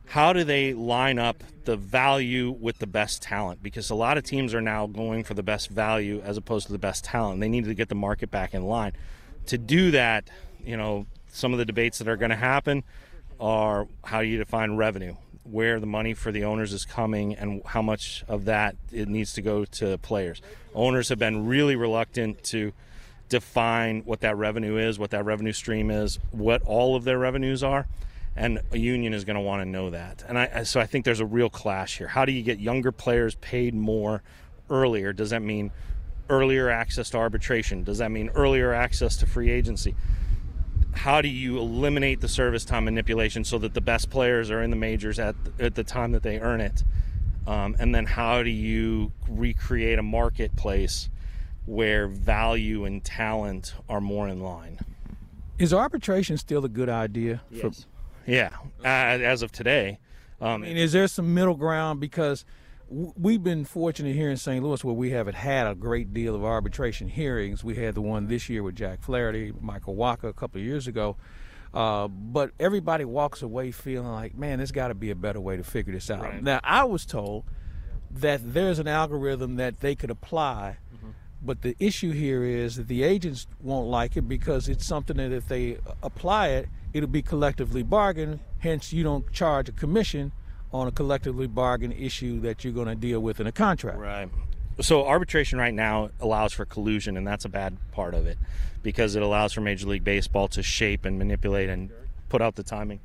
how 0.09 0.33
do 0.33 0.43
they 0.43 0.73
line 0.73 1.19
up 1.19 1.45
the 1.65 1.77
value 1.77 2.51
with 2.51 2.79
the 2.79 2.87
best 2.87 3.21
talent? 3.21 3.63
Because 3.63 3.91
a 3.91 3.95
lot 3.95 4.17
of 4.17 4.25
teams 4.25 4.55
are 4.55 4.61
now 4.61 4.87
going 4.87 5.23
for 5.23 5.35
the 5.35 5.43
best 5.43 5.69
value 5.69 6.23
as 6.25 6.39
opposed 6.39 6.67
to 6.67 6.73
the 6.73 6.79
best 6.79 7.05
talent. 7.05 7.41
They 7.41 7.49
need 7.49 7.65
to 7.65 7.75
get 7.75 7.91
the 7.91 7.95
market 7.95 8.31
back 8.31 8.55
in 8.55 8.65
line. 8.65 8.93
To 9.47 9.59
do 9.59 9.91
that, 9.91 10.31
you 10.65 10.79
know, 10.79 11.07
some 11.31 11.53
of 11.53 11.59
the 11.59 11.67
debates 11.67 11.99
that 11.99 12.09
are 12.09 12.17
going 12.17 12.31
to 12.31 12.37
happen 12.37 12.85
are 13.39 13.87
how 14.03 14.21
you 14.21 14.39
define 14.39 14.77
revenue, 14.77 15.15
where 15.45 15.79
the 15.79 15.87
money 15.87 16.15
for 16.15 16.33
the 16.33 16.43
owners 16.43 16.73
is 16.73 16.87
coming, 16.87 17.35
and 17.35 17.63
how 17.67 17.83
much 17.83 18.25
of 18.29 18.47
that 18.47 18.77
it 18.91 19.09
needs 19.09 19.35
to 19.35 19.43
go 19.43 19.67
to 19.67 19.99
players. 19.99 20.41
Owners 20.75 21.11
have 21.11 21.19
been 21.19 21.47
really 21.47 21.77
reluctant 21.77 22.43
to 22.45 22.73
define 23.29 24.01
what 24.07 24.21
that 24.21 24.39
revenue 24.39 24.79
is, 24.79 24.99
what 24.99 25.11
that 25.11 25.27
revenue 25.27 25.53
stream 25.53 25.91
is, 25.91 26.19
what 26.31 26.63
all 26.63 26.97
of 26.97 27.05
their 27.05 27.19
revenues 27.19 27.63
are 27.63 27.87
and 28.39 28.61
a 28.71 28.79
union 28.79 29.13
is 29.13 29.25
going 29.25 29.35
to 29.35 29.41
want 29.41 29.63
to 29.63 29.69
know 29.69 29.91
that. 29.91 30.25
And 30.27 30.39
I, 30.39 30.63
so 30.63 30.81
I 30.81 30.87
think 30.87 31.05
there's 31.05 31.21
a 31.21 31.27
real 31.27 31.51
clash 31.51 31.99
here. 31.99 32.07
How 32.07 32.25
do 32.25 32.33
you 32.33 32.43
get 32.43 32.61
younger 32.61 32.93
players 32.93 33.35
paid 33.35 33.75
more 33.75 34.23
earlier? 34.71 35.13
Does 35.13 35.31
that 35.31 35.43
mean 35.43 35.73
earlier 36.31 36.71
access 36.71 37.11
to 37.11 37.19
arbitration? 37.19 37.83
Does 37.83 37.99
that 37.99 38.13
mean 38.13 38.31
earlier 38.31 38.73
access 38.73 39.17
to 39.19 39.27
free 39.27 39.51
agency? 39.51 39.97
How 40.93 41.21
do 41.21 41.29
you 41.29 41.59
eliminate 41.59 42.21
the 42.21 42.29
service 42.29 42.65
time 42.65 42.85
manipulation 42.85 43.45
so 43.45 43.59
that 43.59 43.75
the 43.75 43.81
best 43.81 44.09
players 44.09 44.51
are 44.51 44.63
in 44.63 44.71
the 44.71 44.77
majors 44.77 45.19
at 45.19 45.35
at 45.59 45.75
the 45.75 45.85
time 45.85 46.13
that 46.13 46.23
they 46.23 46.39
earn 46.39 46.61
it? 46.61 46.85
Um, 47.47 47.77
and 47.79 47.95
then 47.95 48.05
how 48.05 48.43
do 48.43 48.51
you 48.51 49.13
recreate 49.29 49.99
a 49.99 50.03
marketplace 50.03 51.09
where 51.67 52.07
value 52.07 52.85
and 52.85 53.03
talent 53.03 53.75
are 53.89 54.01
more 54.01 54.29
in 54.29 54.41
line? 54.41 54.79
Is 55.59 55.75
arbitration 55.75 56.37
still 56.37 56.65
a 56.65 56.69
good 56.69 56.89
idea? 56.89 57.43
Yes. 57.51 57.83
For- 57.83 57.98
yeah, 58.29 58.51
uh, 58.85 58.87
as 58.87 59.43
of 59.43 59.53
today. 59.53 59.99
Um, 60.41 60.63
I 60.63 60.67
mean, 60.69 60.77
is 60.77 60.93
there 60.93 61.09
some 61.09 61.35
middle 61.35 61.55
ground? 61.55 62.01
Because 62.01 62.45
w- 62.89 63.13
we've 63.17 63.43
been 63.43 63.65
fortunate 63.65 64.15
here 64.15 64.31
in 64.31 64.37
St. 64.37 64.63
Louis 64.63 64.83
where 64.85 64.95
we 64.95 65.11
haven't 65.11 65.35
had 65.35 65.67
a 65.67 65.75
great 65.75 66.15
deal 66.15 66.35
of 66.35 66.45
arbitration 66.45 67.09
hearings. 67.09 67.65
We 67.65 67.75
had 67.75 67.95
the 67.95 68.03
one 68.03 68.29
this 68.29 68.49
year 68.49 68.63
with 68.63 68.77
Jack 68.77 69.03
Flaherty, 69.03 69.53
Michael 69.61 69.97
Walker 69.97 70.29
a 70.29 70.33
couple 70.33 70.61
of 70.61 70.67
years 70.67 70.87
ago. 70.87 71.17
Uh, 71.75 72.09
but 72.09 72.53
everybody 72.59 73.05
walks 73.05 73.43
away 73.43 73.71
feeling 73.73 74.09
like, 74.09 74.37
man, 74.37 74.59
there's 74.59 74.73
got 74.73 74.89
to 74.89 74.95
be 74.95 75.11
a 75.11 75.17
better 75.17 75.41
way 75.41 75.57
to 75.57 75.65
figure 75.65 75.93
this 75.93 76.11
out. 76.11 76.23
Right. 76.23 76.43
Now, 76.43 76.61
I 76.63 76.85
was 76.85 77.05
told 77.05 77.45
that 78.11 78.55
there's 78.55 78.79
an 78.79 78.89
algorithm 78.89 79.57
that 79.57 79.81
they 79.81 79.95
could 79.95 80.11
apply 80.11 80.79
but 81.43 81.63
the 81.63 81.77
issue 81.79 82.11
here 82.11 82.43
is 82.43 82.77
that 82.77 82.89
the 82.89 83.03
agents 83.03 83.47
won't 83.61 83.89
like 83.89 84.17
it 84.17 84.23
because 84.23 84.69
it's 84.69 84.85
something 84.85 85.17
that 85.17 85.33
if 85.33 85.49
they 85.49 85.79
apply 86.03 86.49
it, 86.49 86.69
it'll 86.93 87.09
be 87.09 87.23
collectively 87.23 87.83
bargained. 87.83 88.41
Hence, 88.59 88.93
you 88.93 89.03
don't 89.05 89.31
charge 89.33 89.69
a 89.69 89.73
commission 89.73 90.33
on 90.73 90.87
a 90.87 90.93
collectively 90.93 91.47
bargained 91.47 91.95
issue 91.95 92.41
that 92.41 92.65
you're 92.65 92.73
going 92.73 92.89
to 92.89 92.95
deal 92.95 93.21
with 93.21 93.41
in 93.41 93.47
a 93.47 93.53
contract. 93.53 93.99
Right. 93.99 94.29
So 94.81 95.07
arbitration 95.07 95.59
right 95.59 95.75
now 95.75 96.11
allows 96.21 96.53
for 96.53 96.65
collusion, 96.65 97.17
and 97.17 97.27
that's 97.27 97.45
a 97.45 97.49
bad 97.49 97.77
part 97.91 98.15
of 98.15 98.27
it 98.27 98.39
because 98.83 99.17
it 99.17 99.23
allows 99.23 99.53
for 99.53 99.61
Major 99.61 99.89
League 99.89 100.05
Baseball 100.05 100.47
to 100.49 100.63
shape 100.63 101.05
and 101.05 101.19
manipulate 101.19 101.69
and 101.69 101.91
put 102.29 102.41
out 102.41 102.55
the 102.55 102.63
timing 102.63 103.01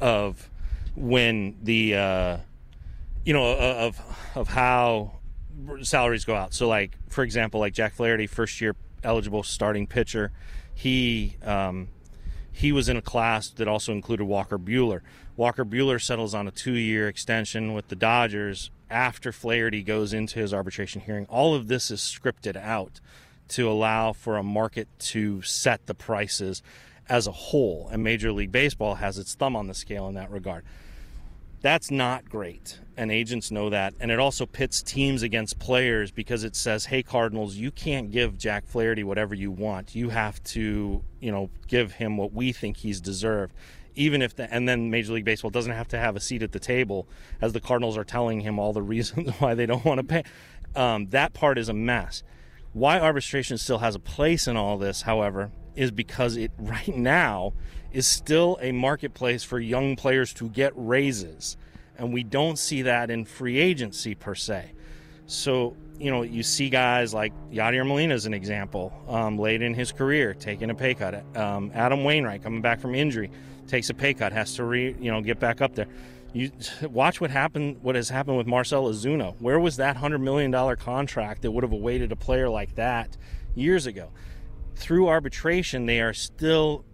of 0.00 0.48
when 0.96 1.56
the 1.62 1.94
uh, 1.94 2.36
you 3.24 3.34
know 3.34 3.54
of 3.54 4.00
of 4.34 4.48
how 4.48 5.12
salaries 5.82 6.24
go 6.24 6.34
out. 6.34 6.54
So, 6.54 6.68
like 6.68 6.96
for 7.08 7.22
example, 7.22 7.60
like 7.60 7.74
Jack 7.74 7.94
Flaherty, 7.94 8.26
first 8.26 8.60
year 8.60 8.74
eligible 9.04 9.42
starting 9.42 9.86
pitcher, 9.86 10.32
he 10.74 11.36
um, 11.44 11.88
he 12.60 12.72
was 12.72 12.90
in 12.90 12.96
a 12.96 13.02
class 13.02 13.48
that 13.48 13.66
also 13.66 13.90
included 13.90 14.24
Walker 14.24 14.58
Buehler. 14.58 15.00
Walker 15.34 15.64
Buehler 15.64 15.98
settles 16.00 16.34
on 16.34 16.46
a 16.46 16.50
two-year 16.50 17.08
extension 17.08 17.72
with 17.72 17.88
the 17.88 17.96
Dodgers 17.96 18.70
after 18.90 19.32
Flaherty 19.32 19.82
goes 19.82 20.12
into 20.12 20.38
his 20.38 20.52
arbitration 20.52 21.00
hearing. 21.00 21.24
All 21.30 21.54
of 21.54 21.68
this 21.68 21.90
is 21.90 22.00
scripted 22.00 22.56
out 22.56 23.00
to 23.48 23.70
allow 23.70 24.12
for 24.12 24.36
a 24.36 24.42
market 24.42 24.88
to 24.98 25.40
set 25.40 25.86
the 25.86 25.94
prices 25.94 26.62
as 27.08 27.26
a 27.26 27.32
whole, 27.32 27.88
and 27.90 28.04
Major 28.04 28.30
League 28.30 28.52
Baseball 28.52 28.96
has 28.96 29.16
its 29.16 29.34
thumb 29.34 29.56
on 29.56 29.66
the 29.66 29.74
scale 29.74 30.06
in 30.06 30.14
that 30.16 30.30
regard. 30.30 30.62
That's 31.62 31.90
not 31.90 32.30
great, 32.30 32.80
and 32.96 33.12
agents 33.12 33.50
know 33.50 33.68
that. 33.68 33.92
And 34.00 34.10
it 34.10 34.18
also 34.18 34.46
pits 34.46 34.82
teams 34.82 35.22
against 35.22 35.58
players 35.58 36.10
because 36.10 36.42
it 36.42 36.56
says, 36.56 36.86
"Hey, 36.86 37.02
Cardinals, 37.02 37.56
you 37.56 37.70
can't 37.70 38.10
give 38.10 38.38
Jack 38.38 38.66
Flaherty 38.66 39.04
whatever 39.04 39.34
you 39.34 39.50
want. 39.50 39.94
You 39.94 40.08
have 40.08 40.42
to, 40.44 41.02
you 41.20 41.30
know, 41.30 41.50
give 41.68 41.92
him 41.92 42.16
what 42.16 42.32
we 42.32 42.52
think 42.52 42.78
he's 42.78 43.00
deserved." 43.00 43.54
Even 43.94 44.22
if 44.22 44.36
the 44.36 44.52
and 44.52 44.66
then 44.66 44.90
Major 44.90 45.12
League 45.12 45.26
Baseball 45.26 45.50
doesn't 45.50 45.72
have 45.72 45.88
to 45.88 45.98
have 45.98 46.16
a 46.16 46.20
seat 46.20 46.42
at 46.42 46.52
the 46.52 46.58
table, 46.58 47.06
as 47.42 47.52
the 47.52 47.60
Cardinals 47.60 47.98
are 47.98 48.04
telling 48.04 48.40
him 48.40 48.58
all 48.58 48.72
the 48.72 48.82
reasons 48.94 49.30
why 49.38 49.54
they 49.54 49.66
don't 49.66 49.84
want 49.84 49.98
to 49.98 50.04
pay. 50.04 50.22
Um, 50.74 51.08
that 51.10 51.34
part 51.34 51.58
is 51.58 51.68
a 51.68 51.74
mess. 51.74 52.22
Why 52.72 52.98
arbitration 52.98 53.58
still 53.58 53.78
has 53.78 53.94
a 53.94 53.98
place 54.00 54.46
in 54.46 54.56
all 54.56 54.78
this, 54.78 55.02
however, 55.02 55.50
is 55.74 55.90
because 55.90 56.36
it 56.36 56.52
right 56.56 56.96
now 56.96 57.52
is 57.92 58.06
still 58.06 58.58
a 58.60 58.72
marketplace 58.72 59.42
for 59.42 59.58
young 59.58 59.96
players 59.96 60.32
to 60.34 60.48
get 60.48 60.72
raises. 60.76 61.56
And 61.98 62.12
we 62.12 62.22
don't 62.22 62.58
see 62.58 62.82
that 62.82 63.10
in 63.10 63.24
free 63.24 63.58
agency 63.58 64.14
per 64.14 64.34
se. 64.34 64.72
So, 65.26 65.76
you 65.98 66.10
know, 66.10 66.22
you 66.22 66.42
see 66.42 66.70
guys 66.70 67.14
like 67.14 67.32
Yadier 67.52 67.86
Molina 67.86 68.14
as 68.14 68.26
an 68.26 68.34
example, 68.34 68.92
um, 69.06 69.38
late 69.38 69.62
in 69.62 69.74
his 69.74 69.92
career, 69.92 70.34
taking 70.34 70.70
a 70.70 70.74
pay 70.74 70.94
cut. 70.94 71.24
Um, 71.36 71.70
Adam 71.74 72.02
Wainwright 72.02 72.42
coming 72.42 72.62
back 72.62 72.80
from 72.80 72.94
injury, 72.94 73.30
takes 73.68 73.90
a 73.90 73.94
pay 73.94 74.14
cut, 74.14 74.32
has 74.32 74.54
to 74.54 74.64
re, 74.64 74.96
you 74.98 75.10
know, 75.10 75.20
get 75.20 75.38
back 75.38 75.60
up 75.60 75.74
there. 75.74 75.86
You 76.32 76.50
watch 76.82 77.20
what 77.20 77.30
happened. 77.30 77.82
What 77.82 77.94
has 77.94 78.08
happened 78.08 78.38
with 78.38 78.46
Marcell 78.46 78.88
Ozuna? 78.88 79.34
Where 79.40 79.60
was 79.60 79.76
that 79.76 79.96
hundred 79.96 80.18
million 80.18 80.50
dollar 80.50 80.76
contract 80.76 81.42
that 81.42 81.50
would 81.50 81.62
have 81.64 81.72
awaited 81.72 82.12
a 82.12 82.16
player 82.16 82.48
like 82.48 82.74
that 82.76 83.16
years 83.54 83.86
ago? 83.86 84.10
Through 84.74 85.08
arbitration, 85.08 85.86
they 85.86 86.00
are 86.00 86.14
still 86.14 86.84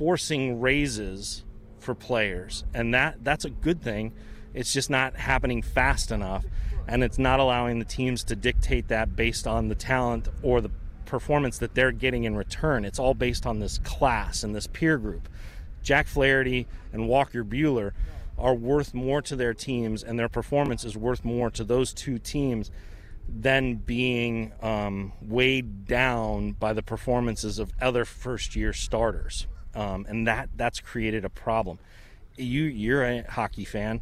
forcing 0.00 0.62
raises 0.62 1.44
for 1.78 1.94
players, 1.94 2.64
and 2.72 2.94
that 2.94 3.22
that's 3.22 3.44
a 3.44 3.50
good 3.50 3.82
thing. 3.82 4.14
It's 4.54 4.72
just 4.72 4.88
not 4.88 5.14
happening 5.14 5.60
fast 5.60 6.10
enough, 6.10 6.46
and 6.88 7.04
it's 7.04 7.18
not 7.18 7.38
allowing 7.38 7.78
the 7.78 7.84
teams 7.84 8.24
to 8.24 8.34
dictate 8.34 8.88
that 8.88 9.14
based 9.14 9.46
on 9.46 9.68
the 9.68 9.74
talent 9.74 10.26
or 10.42 10.62
the 10.62 10.70
performance 11.04 11.58
that 11.58 11.74
they're 11.74 11.92
getting 11.92 12.24
in 12.24 12.34
return. 12.34 12.86
It's 12.86 12.98
all 12.98 13.12
based 13.12 13.44
on 13.44 13.58
this 13.58 13.76
class 13.76 14.42
and 14.42 14.54
this 14.54 14.66
peer 14.66 14.96
group. 14.96 15.28
Jack 15.82 16.06
Flaherty 16.06 16.66
and 16.94 17.06
Walker 17.06 17.44
Buehler 17.44 17.92
are 18.38 18.54
worth 18.54 18.94
more 18.94 19.20
to 19.20 19.36
their 19.36 19.52
teams, 19.52 20.02
and 20.02 20.18
their 20.18 20.30
performance 20.30 20.82
is 20.82 20.96
worth 20.96 21.26
more 21.26 21.50
to 21.50 21.62
those 21.62 21.92
two 21.92 22.18
teams 22.18 22.70
than 23.28 23.74
being 23.74 24.52
um, 24.62 25.12
weighed 25.20 25.84
down 25.84 26.52
by 26.52 26.72
the 26.72 26.82
performances 26.82 27.58
of 27.58 27.70
other 27.82 28.06
first 28.06 28.56
year 28.56 28.72
starters. 28.72 29.46
Um, 29.74 30.06
and 30.08 30.26
that 30.26 30.48
that's 30.56 30.80
created 30.80 31.24
a 31.24 31.28
problem. 31.30 31.78
You 32.36 32.62
you're 32.64 33.04
a 33.04 33.22
hockey 33.22 33.64
fan. 33.64 34.00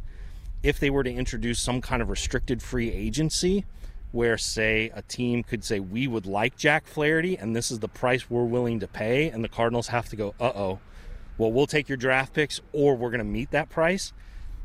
If 0.63 0.79
they 0.79 0.89
were 0.89 1.03
to 1.03 1.11
introduce 1.11 1.59
some 1.59 1.79
kind 1.81 2.01
of 2.01 2.09
restricted 2.09 2.61
free 2.61 2.91
agency, 2.91 3.65
where 4.11 4.37
say 4.37 4.91
a 4.93 5.01
team 5.03 5.43
could 5.43 5.63
say 5.63 5.79
we 5.79 6.07
would 6.07 6.25
like 6.25 6.57
Jack 6.57 6.87
Flaherty 6.87 7.37
and 7.37 7.55
this 7.55 7.71
is 7.71 7.79
the 7.79 7.87
price 7.87 8.29
we're 8.29 8.43
willing 8.43 8.79
to 8.79 8.87
pay, 8.87 9.29
and 9.29 9.43
the 9.43 9.49
Cardinals 9.49 9.87
have 9.87 10.09
to 10.09 10.15
go, 10.15 10.33
uh 10.39 10.51
oh, 10.55 10.79
well 11.37 11.51
we'll 11.51 11.67
take 11.67 11.87
your 11.87 11.97
draft 11.97 12.33
picks 12.33 12.59
or 12.73 12.95
we're 12.95 13.11
going 13.11 13.19
to 13.19 13.23
meet 13.23 13.51
that 13.51 13.69
price. 13.69 14.11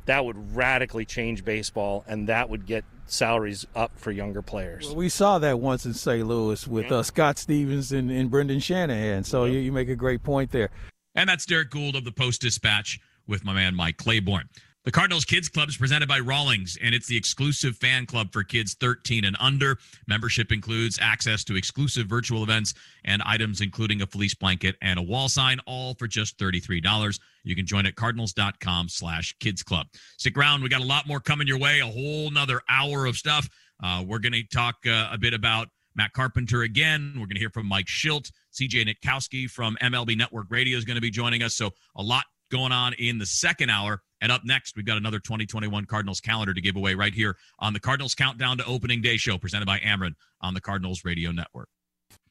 That 0.06 0.24
would 0.24 0.54
radically 0.54 1.06
change 1.06 1.44
baseball, 1.46 2.04
and 2.06 2.28
that 2.28 2.50
would 2.50 2.66
get 2.66 2.84
salaries 3.06 3.66
up 3.74 3.92
for 3.96 4.10
younger 4.10 4.42
players. 4.42 4.86
Well, 4.86 4.96
we 4.96 5.08
saw 5.08 5.38
that 5.38 5.60
once 5.60 5.86
in 5.86 5.94
St. 5.94 6.26
Louis 6.26 6.66
with 6.66 6.90
Yeah. 6.90 6.96
uh, 6.98 7.02
Scott 7.02 7.38
Stevens 7.38 7.90
and, 7.92 8.10
and 8.10 8.30
Brendan 8.30 8.60
Shanahan. 8.60 9.24
So 9.24 9.44
you, 9.44 9.60
you 9.60 9.72
make 9.72 9.88
a 9.88 9.96
great 9.96 10.22
point 10.22 10.50
there. 10.50 10.70
And 11.14 11.28
that's 11.28 11.46
Derrick 11.46 11.70
Goold 11.70 11.96
of 11.96 12.04
the 12.04 12.12
Post 12.12 12.40
Dispatch 12.40 12.98
with 13.26 13.44
my 13.44 13.52
man 13.52 13.74
Mike 13.74 13.96
Claiborne. 13.96 14.48
The 14.84 14.92
Cardinals 14.92 15.24
Kids 15.24 15.48
Club 15.48 15.70
is 15.70 15.78
presented 15.78 16.10
by 16.10 16.20
Rawlings, 16.20 16.76
and 16.82 16.94
it's 16.94 17.06
the 17.06 17.16
exclusive 17.16 17.74
fan 17.78 18.04
club 18.04 18.30
for 18.30 18.42
kids 18.42 18.74
13 18.74 19.24
and 19.24 19.34
under. 19.40 19.78
Membership 20.06 20.52
includes 20.52 20.98
access 21.00 21.42
to 21.44 21.56
exclusive 21.56 22.06
virtual 22.06 22.42
events 22.42 22.74
and 23.06 23.22
items 23.24 23.62
including 23.62 24.02
a 24.02 24.06
fleece 24.06 24.34
blanket 24.34 24.76
and 24.82 24.98
a 24.98 25.02
wall 25.02 25.30
sign, 25.30 25.58
all 25.64 25.94
for 25.94 26.06
just 26.06 26.36
$33. 26.36 27.18
You 27.44 27.56
can 27.56 27.64
join 27.64 27.86
at 27.86 27.96
cardinals.com 27.96 28.90
slash 28.90 29.34
kids 29.40 29.62
club. 29.62 29.86
Stick 30.18 30.36
around. 30.36 30.62
We 30.62 30.68
got 30.68 30.82
a 30.82 30.84
lot 30.84 31.08
more 31.08 31.20
coming 31.20 31.46
your 31.46 31.58
way, 31.58 31.80
a 31.80 31.86
whole 31.86 32.30
nother 32.30 32.60
hour 32.68 33.06
of 33.06 33.16
stuff. 33.16 33.48
Uh, 33.82 34.04
we're 34.06 34.18
going 34.18 34.32
to 34.32 34.44
talk 34.44 34.76
uh, 34.86 35.08
a 35.10 35.16
bit 35.16 35.32
about 35.32 35.68
Matt 35.96 36.12
Carpenter 36.12 36.62
again. 36.62 37.12
We're 37.14 37.26
going 37.26 37.34
to 37.34 37.40
hear 37.40 37.50
from 37.50 37.66
Mike 37.66 37.86
Shildt. 37.86 38.30
CJ 38.52 38.88
Nitkowski 38.88 39.48
from 39.50 39.76
MLB 39.80 40.16
Network 40.16 40.46
Radio 40.50 40.76
is 40.78 40.84
going 40.84 40.96
to 40.96 41.00
be 41.00 41.10
joining 41.10 41.42
us. 41.42 41.54
So 41.54 41.70
a 41.96 42.02
lot 42.02 42.24
going 42.50 42.72
on 42.72 42.94
in 42.94 43.18
the 43.18 43.26
second 43.26 43.70
hour. 43.70 44.02
And 44.20 44.30
up 44.32 44.42
next, 44.44 44.76
we've 44.76 44.86
got 44.86 44.96
another 44.96 45.18
2021 45.18 45.86
Cardinals 45.86 46.20
calendar 46.20 46.54
to 46.54 46.60
give 46.60 46.76
away 46.76 46.94
right 46.94 47.12
here 47.12 47.36
on 47.58 47.72
the 47.72 47.80
Cardinals 47.80 48.14
Countdown 48.14 48.58
to 48.58 48.64
Opening 48.64 49.02
Day 49.02 49.16
show 49.16 49.38
presented 49.38 49.66
by 49.66 49.78
Ameren 49.80 50.14
on 50.40 50.54
the 50.54 50.60
Cardinals 50.60 51.04
Radio 51.04 51.30
Network. 51.30 51.68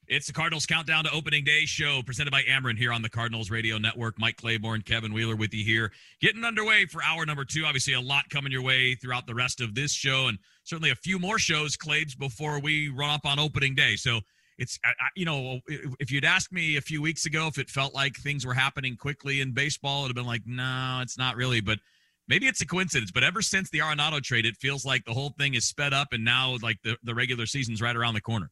It's 0.07 0.27
the 0.27 0.33
Cardinals 0.33 0.65
Countdown 0.65 1.05
to 1.05 1.11
Opening 1.11 1.45
Day 1.45 1.65
show 1.65 2.01
presented 2.05 2.31
by 2.31 2.41
Ameren 2.43 2.77
here 2.77 2.91
on 2.91 3.01
the 3.01 3.09
Cardinals 3.09 3.49
Radio 3.49 3.77
Network. 3.77 4.19
Mike 4.19 4.35
Claiborne, 4.35 4.81
Kevin 4.81 5.13
Wheeler 5.13 5.37
with 5.37 5.53
you 5.53 5.63
here. 5.63 5.93
Getting 6.19 6.43
underway 6.43 6.85
for 6.85 7.01
hour 7.01 7.25
number 7.25 7.45
two. 7.45 7.63
Obviously, 7.65 7.93
a 7.93 8.01
lot 8.01 8.29
coming 8.29 8.51
your 8.51 8.61
way 8.61 8.95
throughout 8.95 9.27
the 9.27 9.33
rest 9.33 9.61
of 9.61 9.75
this 9.75 9.93
show 9.93 10.27
and 10.27 10.37
certainly 10.65 10.89
a 10.91 10.95
few 10.95 11.19
more 11.19 11.39
shows, 11.39 11.77
Claibs, 11.77 12.15
before 12.17 12.59
we 12.59 12.89
run 12.89 13.11
up 13.11 13.25
on 13.25 13.39
opening 13.39 13.75
day. 13.75 13.95
So 13.95 14.19
it's, 14.57 14.77
I, 14.83 14.89
I- 14.89 15.09
you 15.15 15.23
know, 15.25 15.61
if 15.67 16.11
you'd 16.11 16.25
asked 16.25 16.51
me 16.51 16.75
a 16.75 16.81
few 16.81 17.01
weeks 17.01 17.25
ago 17.25 17.47
if 17.47 17.57
it 17.57 17.69
felt 17.69 17.95
like 17.95 18.17
things 18.17 18.45
were 18.45 18.53
happening 18.53 18.97
quickly 18.97 19.39
in 19.39 19.53
baseball, 19.53 20.03
it'd 20.03 20.09
have 20.09 20.15
been 20.21 20.27
like, 20.27 20.43
no, 20.45 20.99
it's 21.01 21.17
not 21.17 21.37
really. 21.37 21.61
But 21.61 21.79
maybe 22.27 22.47
it's 22.47 22.59
a 22.61 22.67
coincidence. 22.67 23.09
But 23.11 23.23
ever 23.23 23.41
since 23.41 23.69
the 23.69 23.79
Arenado 23.79 24.21
trade, 24.21 24.45
it 24.45 24.57
feels 24.57 24.83
like 24.85 25.05
the 25.05 25.13
whole 25.13 25.33
thing 25.39 25.53
is 25.53 25.63
sped 25.65 25.93
up 25.93 26.09
and 26.11 26.25
now 26.25 26.57
like 26.61 26.79
the, 26.83 26.97
the 27.03 27.15
regular 27.15 27.45
season's 27.45 27.81
right 27.81 27.95
around 27.95 28.15
the 28.15 28.21
corner. 28.21 28.51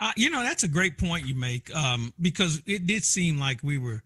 Uh, 0.00 0.12
you 0.16 0.28
know, 0.28 0.42
that's 0.42 0.64
a 0.64 0.68
great 0.68 0.98
point 0.98 1.26
you 1.26 1.34
make 1.34 1.74
um, 1.74 2.12
because 2.20 2.62
it 2.66 2.86
did 2.86 3.04
seem 3.04 3.38
like 3.38 3.60
we 3.62 3.78
were, 3.78 4.02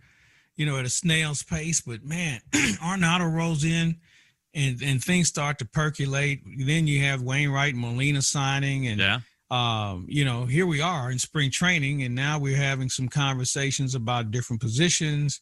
you 0.56 0.66
know, 0.66 0.76
at 0.76 0.84
a 0.84 0.90
snail's 0.90 1.42
pace. 1.42 1.80
But 1.80 2.04
man, 2.04 2.40
Arenado 2.52 3.32
rolls 3.32 3.64
in 3.64 3.96
and, 4.54 4.82
and 4.82 5.02
things 5.02 5.28
start 5.28 5.58
to 5.58 5.64
percolate. 5.64 6.42
Then 6.58 6.86
you 6.86 7.02
have 7.04 7.22
Wainwright 7.22 7.74
and 7.74 7.82
Molina 7.82 8.22
signing. 8.22 8.86
And, 8.86 9.00
yeah. 9.00 9.20
um, 9.50 10.06
you 10.08 10.24
know, 10.24 10.44
here 10.44 10.66
we 10.66 10.80
are 10.80 11.10
in 11.10 11.18
spring 11.18 11.50
training. 11.50 12.02
And 12.02 12.14
now 12.14 12.38
we're 12.38 12.56
having 12.56 12.90
some 12.90 13.08
conversations 13.08 13.94
about 13.94 14.30
different 14.30 14.60
positions, 14.60 15.40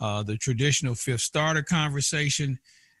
uh, 0.00 0.22
the 0.22 0.36
traditional 0.36 0.94
fifth 0.94 1.20
starter 1.20 1.62
conversation. 1.62 2.58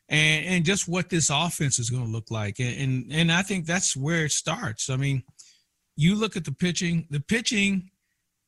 And, 0.08 0.46
and 0.46 0.64
just 0.66 0.86
what 0.86 1.08
this 1.08 1.30
offense 1.30 1.78
is 1.78 1.88
going 1.88 2.04
to 2.04 2.10
look 2.10 2.30
like. 2.30 2.60
And, 2.60 2.78
and 2.78 3.12
and 3.12 3.32
I 3.32 3.40
think 3.40 3.64
that's 3.64 3.96
where 3.96 4.26
it 4.26 4.32
starts. 4.32 4.90
I 4.90 4.96
mean, 4.96 5.22
you 5.96 6.14
look 6.14 6.36
at 6.36 6.44
the 6.44 6.52
pitching, 6.52 7.06
the 7.10 7.20
pitching 7.20 7.90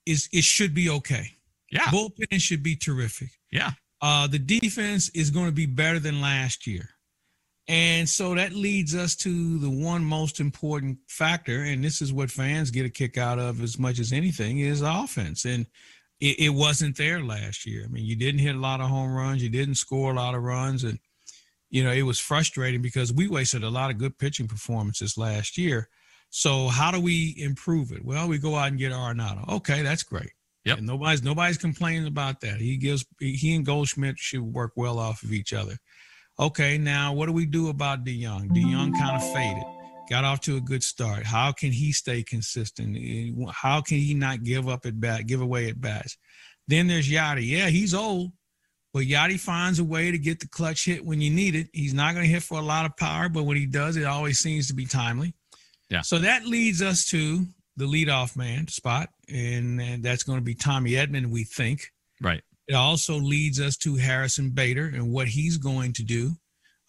is 0.04 0.28
it 0.32 0.44
should 0.44 0.74
be 0.74 0.90
okay. 0.90 1.32
Yeah. 1.70 1.84
Bullpen 1.86 2.40
should 2.40 2.62
be 2.62 2.76
terrific. 2.76 3.30
Yeah. 3.50 3.72
Uh, 4.00 4.26
the 4.26 4.38
defense 4.38 5.08
is 5.10 5.30
going 5.30 5.46
to 5.46 5.52
be 5.52 5.66
better 5.66 5.98
than 5.98 6.20
last 6.20 6.66
year. 6.66 6.90
And 7.68 8.08
so 8.08 8.34
that 8.34 8.52
leads 8.52 8.94
us 8.94 9.16
to 9.16 9.58
the 9.58 9.70
one 9.70 10.04
most 10.04 10.38
important 10.38 10.98
factor, 11.08 11.62
and 11.62 11.82
this 11.82 12.00
is 12.00 12.12
what 12.12 12.30
fans 12.30 12.70
get 12.70 12.86
a 12.86 12.90
kick 12.90 13.18
out 13.18 13.40
of 13.40 13.60
as 13.60 13.76
much 13.76 13.98
as 13.98 14.12
anything 14.12 14.60
is 14.60 14.82
offense. 14.82 15.44
And 15.44 15.66
it, 16.20 16.38
it 16.38 16.48
wasn't 16.50 16.96
there 16.96 17.20
last 17.20 17.66
year. 17.66 17.82
I 17.84 17.88
mean, 17.88 18.04
you 18.04 18.14
didn't 18.14 18.38
hit 18.38 18.54
a 18.54 18.60
lot 18.60 18.80
of 18.80 18.88
home 18.88 19.12
runs, 19.12 19.42
you 19.42 19.48
didn't 19.48 19.74
score 19.74 20.12
a 20.12 20.16
lot 20.16 20.36
of 20.36 20.44
runs, 20.44 20.84
and 20.84 21.00
you 21.68 21.82
know, 21.82 21.90
it 21.90 22.02
was 22.02 22.20
frustrating 22.20 22.82
because 22.82 23.12
we 23.12 23.26
wasted 23.26 23.64
a 23.64 23.70
lot 23.70 23.90
of 23.90 23.98
good 23.98 24.16
pitching 24.16 24.46
performances 24.46 25.18
last 25.18 25.58
year. 25.58 25.88
So 26.36 26.68
how 26.68 26.90
do 26.90 27.00
we 27.00 27.34
improve 27.38 27.92
it? 27.92 28.04
Well, 28.04 28.28
we 28.28 28.36
go 28.36 28.56
out 28.56 28.68
and 28.68 28.78
get 28.78 28.92
Arenado. 28.92 29.48
Okay, 29.48 29.80
that's 29.80 30.02
great. 30.02 30.32
Yep. 30.66 30.78
And 30.78 30.86
nobody's 30.86 31.22
nobody's 31.22 31.56
complaining 31.56 32.06
about 32.06 32.42
that. 32.42 32.60
He 32.60 32.76
gives 32.76 33.06
he 33.18 33.54
and 33.54 33.64
Goldschmidt 33.64 34.18
should 34.18 34.42
work 34.42 34.72
well 34.76 34.98
off 34.98 35.22
of 35.22 35.32
each 35.32 35.54
other. 35.54 35.78
Okay, 36.38 36.76
now 36.76 37.14
what 37.14 37.24
do 37.24 37.32
we 37.32 37.46
do 37.46 37.70
about 37.70 38.04
DeJong? 38.04 38.50
DeJong 38.50 38.92
kind 38.98 39.16
of 39.16 39.32
faded, 39.32 39.64
got 40.10 40.24
off 40.24 40.42
to 40.42 40.58
a 40.58 40.60
good 40.60 40.82
start. 40.82 41.24
How 41.24 41.52
can 41.52 41.72
he 41.72 41.90
stay 41.90 42.22
consistent? 42.22 42.98
How 43.50 43.80
can 43.80 43.96
he 43.96 44.12
not 44.12 44.42
give 44.42 44.68
up 44.68 44.84
at 44.84 45.00
bat, 45.00 45.26
give 45.26 45.40
away 45.40 45.70
at 45.70 45.80
bats? 45.80 46.18
Then 46.68 46.86
there's 46.86 47.08
Yadi. 47.08 47.48
Yeah, 47.48 47.68
he's 47.68 47.94
old, 47.94 48.32
but 48.92 49.04
Yadi 49.04 49.40
finds 49.40 49.78
a 49.78 49.84
way 49.84 50.10
to 50.10 50.18
get 50.18 50.40
the 50.40 50.48
clutch 50.48 50.84
hit 50.84 51.02
when 51.02 51.22
you 51.22 51.30
need 51.30 51.54
it. 51.54 51.68
He's 51.72 51.94
not 51.94 52.12
going 52.12 52.26
to 52.26 52.30
hit 52.30 52.42
for 52.42 52.58
a 52.58 52.62
lot 52.62 52.84
of 52.84 52.94
power, 52.98 53.30
but 53.30 53.44
when 53.44 53.56
he 53.56 53.64
does, 53.64 53.96
it 53.96 54.04
always 54.04 54.38
seems 54.38 54.68
to 54.68 54.74
be 54.74 54.84
timely. 54.84 55.32
Yeah. 55.90 56.02
So 56.02 56.18
that 56.18 56.46
leads 56.46 56.82
us 56.82 57.04
to 57.06 57.46
the 57.76 57.84
leadoff 57.84 58.36
man 58.36 58.68
spot, 58.68 59.10
and, 59.28 59.80
and 59.80 60.02
that's 60.02 60.22
going 60.22 60.38
to 60.38 60.44
be 60.44 60.54
Tommy 60.54 60.92
Edman, 60.92 61.26
we 61.26 61.44
think. 61.44 61.92
Right. 62.20 62.42
It 62.68 62.74
also 62.74 63.16
leads 63.16 63.60
us 63.60 63.76
to 63.78 63.96
Harrison 63.96 64.50
Bader 64.50 64.86
and 64.86 65.12
what 65.12 65.28
he's 65.28 65.58
going 65.58 65.92
to 65.94 66.02
do. 66.02 66.32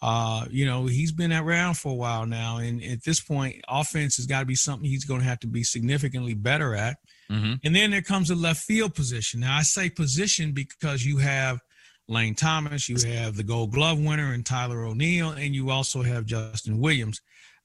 Uh, 0.01 0.45
you 0.49 0.65
know, 0.65 0.85
he's 0.85 1.11
been 1.11 1.33
around 1.33 1.75
for 1.75 1.91
a 1.91 1.95
while 1.95 2.25
now, 2.25 2.57
and 2.57 2.83
at 2.83 3.03
this 3.03 3.19
point, 3.19 3.55
offense 3.67 4.17
has 4.17 4.25
got 4.25 4.41
to 4.41 4.45
be 4.45 4.55
something 4.55 4.87
he's 4.87 5.05
going 5.05 5.21
to 5.21 5.27
have 5.27 5.39
to 5.39 5.47
be 5.47 5.63
significantly 5.63 6.35
better 6.35 6.75
at. 6.75 6.97
Mm-hmm. 7.31 7.53
And 7.63 7.75
then 7.75 7.91
there 7.91 8.01
comes 8.01 8.29
the 8.29 8.35
left 8.35 8.61
field 8.61 8.95
position. 8.95 9.39
Now, 9.39 9.57
I 9.57 9.63
say 9.63 9.89
position 9.89 10.51
because 10.51 11.03
you 11.03 11.17
have 11.17 11.59
Lane 12.07 12.35
Thomas, 12.35 12.87
you 12.87 12.97
have 13.11 13.35
the 13.35 13.43
Gold 13.43 13.71
Glove 13.71 13.99
winner, 13.99 14.33
and 14.33 14.45
Tyler 14.45 14.85
O'Neill, 14.85 15.31
and 15.31 15.53
you 15.53 15.71
also 15.71 16.03
have 16.03 16.25
Justin 16.25 16.79
Williams. 16.79 17.19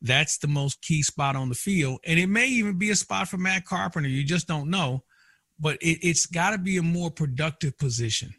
That's 0.04 0.38
the 0.38 0.48
most 0.48 0.82
key 0.82 1.02
spot 1.02 1.36
on 1.36 1.48
the 1.48 1.54
field, 1.54 2.00
and 2.04 2.18
it 2.18 2.26
may 2.26 2.48
even 2.48 2.76
be 2.76 2.90
a 2.90 2.96
spot 2.96 3.28
for 3.28 3.38
Matt 3.38 3.64
Carpenter. 3.64 4.08
You 4.08 4.24
just 4.24 4.48
don't 4.48 4.68
know, 4.68 5.04
but 5.60 5.80
it, 5.80 6.06
it's 6.06 6.26
got 6.26 6.50
to 6.50 6.58
be 6.58 6.76
a 6.76 6.82
more 6.82 7.10
productive 7.10 7.78
position. 7.78 8.34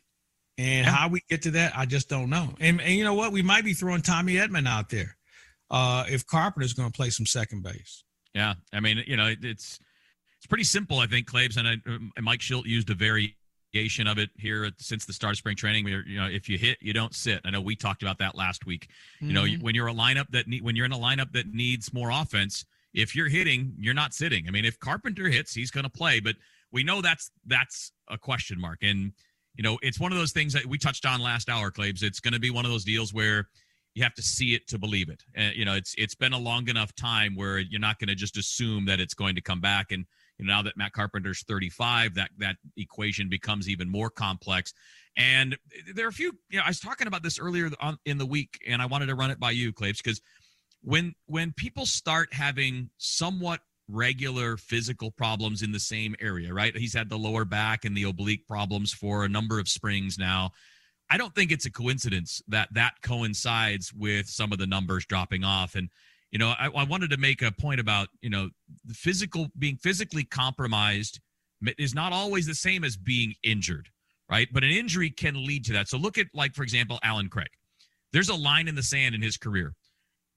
And 0.57 0.85
how 0.85 1.07
we 1.07 1.21
get 1.29 1.41
to 1.43 1.51
that, 1.51 1.75
I 1.75 1.85
just 1.85 2.09
don't 2.09 2.29
know. 2.29 2.53
And, 2.59 2.79
and 2.79 2.91
you 2.93 3.03
know 3.03 3.15
what? 3.15 3.31
We 3.31 3.41
might 3.41 3.63
be 3.63 3.73
throwing 3.73 4.03
Tommy 4.03 4.35
Edman 4.35 4.67
out 4.67 4.89
there 4.89 5.17
uh, 5.71 6.03
if 6.07 6.27
Carpenter's 6.27 6.73
going 6.73 6.91
to 6.91 6.95
play 6.95 7.09
some 7.09 7.25
second 7.25 7.63
base. 7.63 8.03
Yeah, 8.35 8.55
I 8.71 8.79
mean, 8.79 9.03
you 9.07 9.15
know, 9.15 9.27
it, 9.27 9.39
it's 9.41 9.79
it's 10.37 10.47
pretty 10.47 10.65
simple, 10.65 10.99
I 10.99 11.07
think, 11.07 11.27
Claibs, 11.27 11.55
and, 11.55 11.67
I, 11.67 11.77
and 11.85 12.11
Mike 12.21 12.41
Shildt 12.41 12.65
used 12.65 12.89
a 12.89 12.95
of 13.75 14.17
it 14.19 14.29
here 14.37 14.65
at, 14.65 14.73
since 14.77 15.05
the 15.05 15.13
start 15.13 15.33
of 15.33 15.37
spring 15.37 15.55
training. 15.55 15.87
You 15.87 16.19
know, 16.19 16.27
if 16.27 16.47
you 16.47 16.57
hit, 16.57 16.77
you 16.79 16.93
don't 16.93 17.13
sit. 17.15 17.41
I 17.43 17.49
know 17.49 17.59
we 17.61 17.75
talked 17.75 18.03
about 18.03 18.19
that 18.19 18.35
last 18.35 18.65
week. 18.65 18.89
You 19.19 19.33
know, 19.33 19.43
Mhm. 19.43 19.51
you, 19.51 19.57
when 19.59 19.75
you're 19.75 19.87
a 19.87 19.93
lineup 19.93 20.27
that 20.29 20.47
need, 20.47 20.61
when 20.61 20.75
you're 20.75 20.85
in 20.85 20.91
a 20.91 20.97
lineup 20.97 21.31
that 21.33 21.47
needs 21.53 21.91
more 21.91 22.11
offense, 22.11 22.65
if 22.93 23.15
you're 23.15 23.29
hitting, 23.29 23.73
you're 23.79 23.95
not 23.95 24.13
sitting. 24.13 24.47
I 24.47 24.51
mean, 24.51 24.65
if 24.65 24.79
Carpenter 24.79 25.27
hits, 25.27 25.53
he's 25.55 25.71
going 25.71 25.85
to 25.85 25.89
play, 25.89 26.19
but 26.19 26.35
we 26.71 26.83
know 26.83 27.01
that's 27.01 27.31
that's 27.47 27.91
a 28.09 28.17
question 28.17 28.59
mark, 28.59 28.79
and 28.83 29.11
you 29.55 29.63
know, 29.63 29.77
it's 29.81 29.99
one 29.99 30.11
of 30.11 30.17
those 30.17 30.31
things 30.31 30.53
that 30.53 30.65
we 30.65 30.77
touched 30.79 31.05
on 31.05 31.21
last 31.21 31.49
hour, 31.49 31.71
Claibs. 31.71 32.01
It's 32.03 32.19
going 32.19 32.33
to 32.33 32.39
be 32.39 32.49
one 32.51 32.65
of 32.65 32.71
those 32.71 32.83
deals 32.83 33.13
where 33.13 33.49
you 33.95 34.01
have 34.03 34.15
to 34.15 34.23
see 34.23 34.55
it 34.55 34.67
to 34.67 34.79
believe 34.79 35.09
it. 35.09 35.23
And 35.35 35.55
you 35.55 35.65
know, 35.65 35.73
it's 35.73 35.93
it's 35.97 36.15
been 36.15 36.33
a 36.33 36.37
long 36.39 36.67
enough 36.69 36.93
time 36.95 37.35
where 37.35 37.57
you're 37.59 37.79
not 37.79 37.97
going 37.99 38.07
to 38.09 38.15
just 38.15 38.37
assume 38.37 38.85
that 38.85 38.99
it's 38.99 39.13
going 39.15 39.35
to 39.35 39.41
come 39.41 39.61
back. 39.61 39.91
And 39.91 40.05
you 40.37 40.45
know, 40.45 40.53
now 40.53 40.61
that 40.63 40.77
Matt 40.77 40.93
Carpenter's 40.93 41.43
35, 41.43 42.15
that 42.15 42.31
that 42.39 42.57
equation 42.77 43.29
becomes 43.29 43.69
even 43.69 43.89
more 43.89 44.09
complex. 44.09 44.73
And 45.15 45.57
there 45.93 46.05
are 46.05 46.09
a 46.09 46.13
few. 46.13 46.33
You 46.49 46.59
know, 46.59 46.65
I 46.65 46.69
was 46.69 46.79
talking 46.79 47.07
about 47.07 47.23
this 47.23 47.39
earlier 47.39 47.69
on 47.79 47.97
in 48.05 48.17
the 48.17 48.25
week, 48.25 48.59
and 48.67 48.81
I 48.81 48.85
wanted 48.87 49.07
to 49.07 49.15
run 49.15 49.31
it 49.31 49.39
by 49.39 49.51
you, 49.51 49.71
Claibs, 49.71 50.01
because 50.01 50.21
when 50.81 51.13
when 51.27 51.53
people 51.53 51.85
start 51.85 52.33
having 52.33 52.89
somewhat 52.97 53.61
regular 53.87 54.57
physical 54.57 55.11
problems 55.11 55.61
in 55.61 55.71
the 55.71 55.79
same 55.79 56.15
area, 56.19 56.53
right? 56.53 56.75
He's 56.75 56.93
had 56.93 57.09
the 57.09 57.17
lower 57.17 57.45
back 57.45 57.85
and 57.85 57.95
the 57.95 58.03
oblique 58.03 58.47
problems 58.47 58.93
for 58.93 59.23
a 59.23 59.29
number 59.29 59.59
of 59.59 59.67
springs 59.67 60.17
now. 60.17 60.51
I 61.09 61.17
don't 61.17 61.35
think 61.35 61.51
it's 61.51 61.65
a 61.65 61.71
coincidence 61.71 62.41
that 62.47 62.69
that 62.73 62.93
coincides 63.03 63.93
with 63.93 64.27
some 64.27 64.51
of 64.51 64.57
the 64.57 64.65
numbers 64.65 65.05
dropping 65.05 65.43
off. 65.43 65.75
And, 65.75 65.89
you 66.33 66.39
know, 66.39 66.55
I, 66.59 66.65
I 66.65 66.83
wanted 66.83 67.11
to 67.11 67.17
make 67.17 67.43
a 67.43 67.51
point 67.51 67.79
about, 67.79 68.07
you 68.21 68.29
know, 68.31 68.49
physical 68.91 69.49
being 69.59 69.77
physically 69.77 70.23
compromised 70.23 71.19
is 71.77 71.93
not 71.93 72.11
always 72.11 72.47
the 72.47 72.55
same 72.55 72.83
as 72.83 72.97
being 72.97 73.35
injured, 73.43 73.89
right? 74.27 74.47
But 74.51 74.63
an 74.63 74.71
injury 74.71 75.11
can 75.11 75.45
lead 75.45 75.63
to 75.65 75.73
that. 75.73 75.87
So 75.87 75.97
look 75.97 76.17
at, 76.17 76.25
like, 76.33 76.55
for 76.55 76.63
example, 76.63 76.99
Allen 77.03 77.29
Craig. 77.29 77.51
There's 78.13 78.29
a 78.29 78.35
line 78.35 78.67
in 78.67 78.73
the 78.73 78.81
sand 78.81 79.13
in 79.13 79.21
his 79.21 79.37
career. 79.37 79.75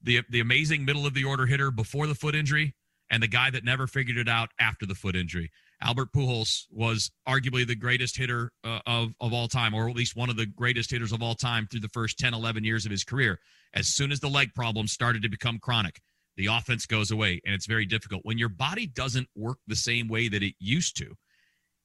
The, 0.03 0.21
the 0.29 0.39
amazing 0.39 0.85
middle 0.85 1.07
of 1.07 1.15
the 1.15 1.23
order 1.23 1.47
hitter 1.47 1.71
before 1.71 2.05
the 2.05 2.13
foot 2.13 2.35
injury 2.35 2.75
and 3.09 3.23
the 3.23 3.27
guy 3.27 3.49
that 3.49 3.63
never 3.63 3.87
figured 3.87 4.17
it 4.17 4.29
out 4.29 4.49
after 4.59 4.85
the 4.85 4.93
foot 4.93 5.15
injury. 5.15 5.49
Albert 5.81 6.11
Pujols 6.11 6.65
was 6.71 7.11
arguably 7.27 7.65
the 7.65 7.75
greatest 7.75 8.17
hitter 8.17 8.51
uh, 8.63 8.79
of, 8.87 9.13
of 9.21 9.33
all 9.33 9.47
time, 9.47 9.73
or 9.73 9.89
at 9.89 9.95
least 9.95 10.15
one 10.15 10.29
of 10.29 10.35
the 10.35 10.45
greatest 10.45 10.89
hitters 10.89 11.11
of 11.11 11.21
all 11.21 11.35
time 11.35 11.67
through 11.67 11.81
the 11.81 11.89
first 11.89 12.17
10, 12.17 12.33
11 12.33 12.63
years 12.63 12.85
of 12.85 12.91
his 12.91 13.03
career. 13.03 13.39
As 13.73 13.87
soon 13.87 14.11
as 14.11 14.19
the 14.19 14.29
leg 14.29 14.53
problems 14.55 14.91
started 14.91 15.21
to 15.21 15.29
become 15.29 15.59
chronic, 15.59 16.01
the 16.35 16.47
offense 16.47 16.85
goes 16.85 17.11
away, 17.11 17.41
and 17.45 17.53
it's 17.53 17.67
very 17.67 17.85
difficult. 17.85 18.21
When 18.23 18.37
your 18.37 18.49
body 18.49 18.87
doesn't 18.87 19.27
work 19.35 19.57
the 19.67 19.75
same 19.75 20.07
way 20.07 20.29
that 20.29 20.41
it 20.41 20.55
used 20.59 20.97
to, 20.97 21.15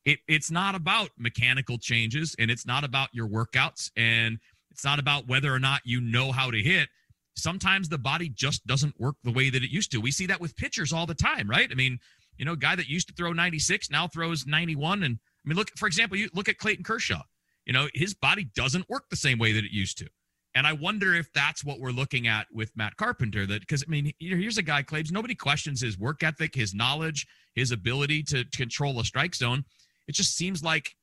it, 0.05 0.19
it's 0.27 0.51
not 0.51 0.75
about 0.75 1.11
mechanical 1.19 1.79
changes, 1.79 2.35
and 2.39 2.51
it's 2.51 2.67
not 2.67 2.85
about 2.85 3.11
your 3.13 3.29
workouts, 3.29 3.91
and 3.97 4.39
it's 4.71 4.85
not 4.85 4.99
about 4.99 5.29
whether 5.29 5.53
or 5.53 5.59
not 5.59 5.83
you 5.85 6.01
know 6.01 6.33
how 6.33 6.51
to 6.51 6.63
hit 6.63 6.89
sometimes 7.35 7.89
the 7.89 7.99
body 7.99 8.29
just 8.29 8.67
doesn't 8.67 8.99
work 9.01 9.17
the 9.25 9.33
way 9.33 9.51
that 9.51 9.63
it 9.63 9.71
used 9.71 9.91
to. 9.93 10.01
We 10.01 10.11
see 10.11 10.27
that 10.27 10.41
with 10.41 10.57
pitchers 10.57 10.93
all 10.93 11.07
the 11.07 11.15
time, 11.15 11.49
right? 11.49 11.69
I 11.71 11.75
mean, 11.75 11.99
you 12.39 12.45
know, 12.45 12.57
guy 12.57 12.77
that 12.77 12.89
used 12.89 13.09
to 13.09 13.15
throw 13.15 13.33
96 13.33 13.91
now 13.91 14.09
throws 14.09 14.47
91. 14.47 15.03
And 15.03 15.19
I 15.45 15.49
mean, 15.49 15.57
look, 15.57 15.71
for 15.77 15.87
example, 15.87 16.17
you 16.17 16.29
look 16.35 16.49
at 16.49 16.59
Clayton 16.59 16.85
Kershaw. 16.85 17.23
You 17.67 17.73
know, 17.73 17.89
his 17.95 18.15
body 18.15 18.49
doesn't 18.57 18.89
work 18.89 19.09
the 19.09 19.17
same 19.17 19.39
way 19.39 19.53
that 19.53 19.65
it 19.65 19.71
used 19.71 19.99
to. 19.99 20.09
And 20.55 20.67
I 20.67 20.75
wonder 20.75 21.15
if 21.15 21.33
that's 21.33 21.65
what 21.65 21.81
we're 21.81 21.93
looking 21.93 22.27
at 22.27 22.47
with 22.53 22.77
Matt 22.77 22.97
Carpenter. 22.97 23.47
That 23.47 23.61
because 23.61 23.85
I 23.87 23.91
mean, 23.91 24.13
here's 24.19 24.59
a 24.59 24.63
guy, 24.63 24.83
Claibs. 24.83 25.11
Nobody 25.11 25.35
questions 25.35 25.81
his 25.81 25.99
work 25.99 26.23
ethic, 26.23 26.55
his 26.55 26.75
knowledge, 26.75 27.27
his 27.55 27.71
ability 27.71 28.23
to, 28.25 28.45
to 28.45 28.57
control 28.57 29.01
a 29.01 29.05
strike 29.05 29.35
zone. 29.35 29.65
It 30.09 30.15
just 30.15 30.37
seems 30.37 30.63
like 30.63 30.95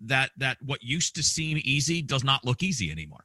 that 0.00 0.30
that 0.38 0.58
what 0.62 0.82
used 0.82 1.14
to 1.16 1.22
seem 1.22 1.60
easy 1.62 2.02
does 2.02 2.24
not 2.24 2.44
look 2.44 2.62
easy 2.62 2.90
anymore. 2.90 3.24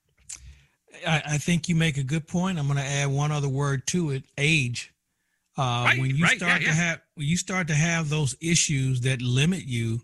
I, 1.07 1.23
I 1.25 1.37
think 1.37 1.69
you 1.69 1.75
make 1.75 1.97
a 1.97 2.03
good 2.03 2.27
point. 2.27 2.59
I'm 2.59 2.67
going 2.67 2.77
to 2.77 2.85
add 2.85 3.07
one 3.07 3.31
other 3.31 3.49
word 3.49 3.87
to 3.87 4.11
it: 4.11 4.25
age. 4.37 4.93
Uh, 5.57 5.83
right, 5.85 5.99
when 5.99 6.15
you 6.15 6.23
right, 6.23 6.37
start 6.37 6.61
yeah, 6.61 6.71
to 6.71 6.75
yeah. 6.75 6.83
have 6.83 7.01
when 7.15 7.27
you 7.27 7.37
start 7.37 7.67
to 7.67 7.75
have 7.75 8.09
those 8.09 8.35
issues 8.41 9.01
that 9.01 9.21
limit 9.21 9.65
you, 9.65 10.01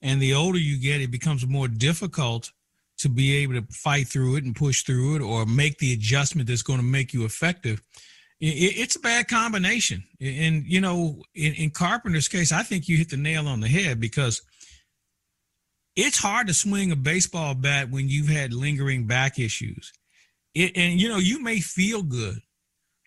and 0.00 0.20
the 0.20 0.34
older 0.34 0.58
you 0.58 0.78
get, 0.78 1.00
it 1.00 1.10
becomes 1.10 1.46
more 1.46 1.68
difficult 1.68 2.52
to 2.98 3.08
be 3.08 3.36
able 3.36 3.54
to 3.54 3.66
fight 3.72 4.06
through 4.06 4.36
it 4.36 4.44
and 4.44 4.54
push 4.54 4.82
through 4.82 5.16
it, 5.16 5.22
or 5.22 5.46
make 5.46 5.78
the 5.78 5.92
adjustment 5.92 6.48
that's 6.48 6.62
going 6.62 6.78
to 6.78 6.84
make 6.84 7.12
you 7.12 7.24
effective. 7.24 7.82
It, 8.40 8.76
it's 8.78 8.96
a 8.96 9.00
bad 9.00 9.28
combination, 9.28 10.04
and 10.20 10.64
you 10.66 10.80
know, 10.80 11.22
in, 11.34 11.54
in 11.54 11.70
Carpenter's 11.70 12.28
case, 12.28 12.52
I 12.52 12.62
think 12.62 12.88
you 12.88 12.96
hit 12.96 13.10
the 13.10 13.16
nail 13.16 13.48
on 13.48 13.60
the 13.60 13.68
head 13.68 13.98
because 13.98 14.42
it's 15.96 16.18
hard 16.18 16.46
to 16.46 16.54
swing 16.54 16.92
a 16.92 16.96
baseball 16.96 17.54
bat 17.54 17.90
when 17.90 18.08
you've 18.08 18.28
had 18.28 18.54
lingering 18.54 19.06
back 19.06 19.38
issues 19.38 19.92
it, 20.54 20.72
and 20.76 21.00
you 21.00 21.08
know 21.08 21.18
you 21.18 21.42
may 21.42 21.60
feel 21.60 22.02
good 22.02 22.40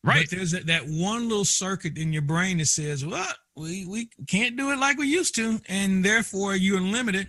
right 0.05 0.27
but 0.29 0.37
there's 0.37 0.51
that 0.51 0.83
one 0.87 1.27
little 1.27 1.45
circuit 1.45 1.97
in 1.97 2.13
your 2.13 2.21
brain 2.21 2.57
that 2.57 2.67
says 2.67 3.05
well 3.05 3.27
we, 3.55 3.85
we 3.85 4.09
can't 4.27 4.57
do 4.57 4.71
it 4.71 4.79
like 4.79 4.97
we 4.97 5.07
used 5.07 5.35
to 5.35 5.59
and 5.67 6.03
therefore 6.03 6.55
you're 6.55 6.81
limited 6.81 7.27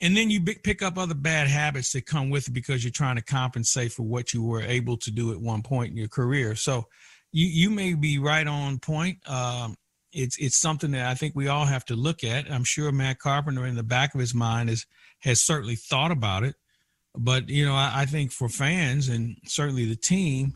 and 0.00 0.16
then 0.16 0.30
you 0.30 0.40
pick 0.40 0.82
up 0.82 0.96
other 0.96 1.14
bad 1.14 1.48
habits 1.48 1.92
that 1.92 2.06
come 2.06 2.30
with 2.30 2.48
it 2.48 2.52
because 2.52 2.84
you're 2.84 2.90
trying 2.90 3.16
to 3.16 3.22
compensate 3.22 3.92
for 3.92 4.04
what 4.04 4.32
you 4.32 4.42
were 4.42 4.62
able 4.62 4.96
to 4.96 5.10
do 5.10 5.32
at 5.32 5.40
one 5.40 5.62
point 5.62 5.90
in 5.90 5.96
your 5.96 6.08
career 6.08 6.54
so 6.54 6.84
you 7.32 7.46
you 7.46 7.70
may 7.70 7.94
be 7.94 8.18
right 8.18 8.46
on 8.46 8.78
point 8.78 9.18
um, 9.28 9.74
it's 10.12 10.38
it's 10.38 10.56
something 10.56 10.92
that 10.92 11.06
I 11.06 11.14
think 11.14 11.34
we 11.34 11.48
all 11.48 11.66
have 11.66 11.84
to 11.86 11.96
look 11.96 12.24
at. 12.24 12.50
I'm 12.50 12.64
sure 12.64 12.90
Matt 12.92 13.18
Carpenter 13.18 13.66
in 13.66 13.76
the 13.76 13.82
back 13.82 14.14
of 14.14 14.20
his 14.20 14.34
mind 14.34 14.70
is 14.70 14.86
has 15.20 15.42
certainly 15.42 15.76
thought 15.76 16.10
about 16.10 16.44
it. 16.44 16.54
But 17.14 17.48
you 17.48 17.64
know, 17.66 17.74
I, 17.74 17.92
I 17.94 18.06
think 18.06 18.32
for 18.32 18.48
fans 18.48 19.08
and 19.08 19.36
certainly 19.44 19.84
the 19.84 19.96
team, 19.96 20.54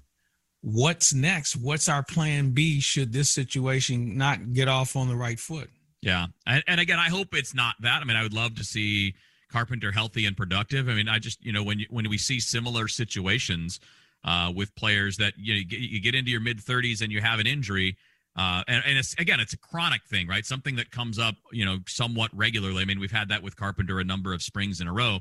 what's 0.62 1.12
next? 1.12 1.56
What's 1.56 1.88
our 1.88 2.02
plan 2.02 2.50
B 2.50 2.80
should 2.80 3.12
this 3.12 3.30
situation 3.30 4.16
not 4.16 4.52
get 4.52 4.68
off 4.68 4.96
on 4.96 5.08
the 5.08 5.16
right 5.16 5.38
foot? 5.38 5.70
Yeah, 6.00 6.26
and, 6.46 6.64
and 6.66 6.80
again, 6.80 6.98
I 6.98 7.08
hope 7.08 7.34
it's 7.34 7.54
not 7.54 7.74
that. 7.80 8.00
I 8.00 8.04
mean, 8.04 8.16
I 8.16 8.22
would 8.22 8.34
love 8.34 8.56
to 8.56 8.64
see 8.64 9.14
Carpenter 9.50 9.92
healthy 9.92 10.26
and 10.26 10.36
productive. 10.36 10.88
I 10.88 10.94
mean, 10.94 11.08
I 11.08 11.18
just 11.18 11.44
you 11.44 11.52
know 11.52 11.62
when 11.62 11.78
you, 11.78 11.86
when 11.90 12.08
we 12.08 12.18
see 12.18 12.40
similar 12.40 12.88
situations 12.88 13.80
uh, 14.24 14.52
with 14.54 14.74
players 14.74 15.16
that 15.18 15.34
you 15.36 15.54
know 15.54 15.58
you 15.58 15.64
get, 15.64 15.80
you 15.80 16.00
get 16.00 16.14
into 16.14 16.30
your 16.30 16.40
mid 16.40 16.58
30s 16.58 17.02
and 17.02 17.12
you 17.12 17.20
have 17.20 17.38
an 17.38 17.46
injury. 17.46 17.96
Uh, 18.34 18.62
and, 18.66 18.82
and 18.86 18.96
it's 18.96 19.14
again, 19.18 19.40
it's 19.40 19.52
a 19.52 19.58
chronic 19.58 20.02
thing, 20.04 20.26
right? 20.26 20.46
Something 20.46 20.76
that 20.76 20.90
comes 20.90 21.18
up, 21.18 21.34
you 21.52 21.66
know, 21.66 21.78
somewhat 21.86 22.30
regularly. 22.34 22.80
I 22.82 22.86
mean, 22.86 22.98
we've 22.98 23.12
had 23.12 23.28
that 23.28 23.42
with 23.42 23.56
Carpenter 23.56 24.00
a 24.00 24.04
number 24.04 24.32
of 24.32 24.42
springs 24.42 24.80
in 24.80 24.88
a 24.88 24.92
row. 24.92 25.18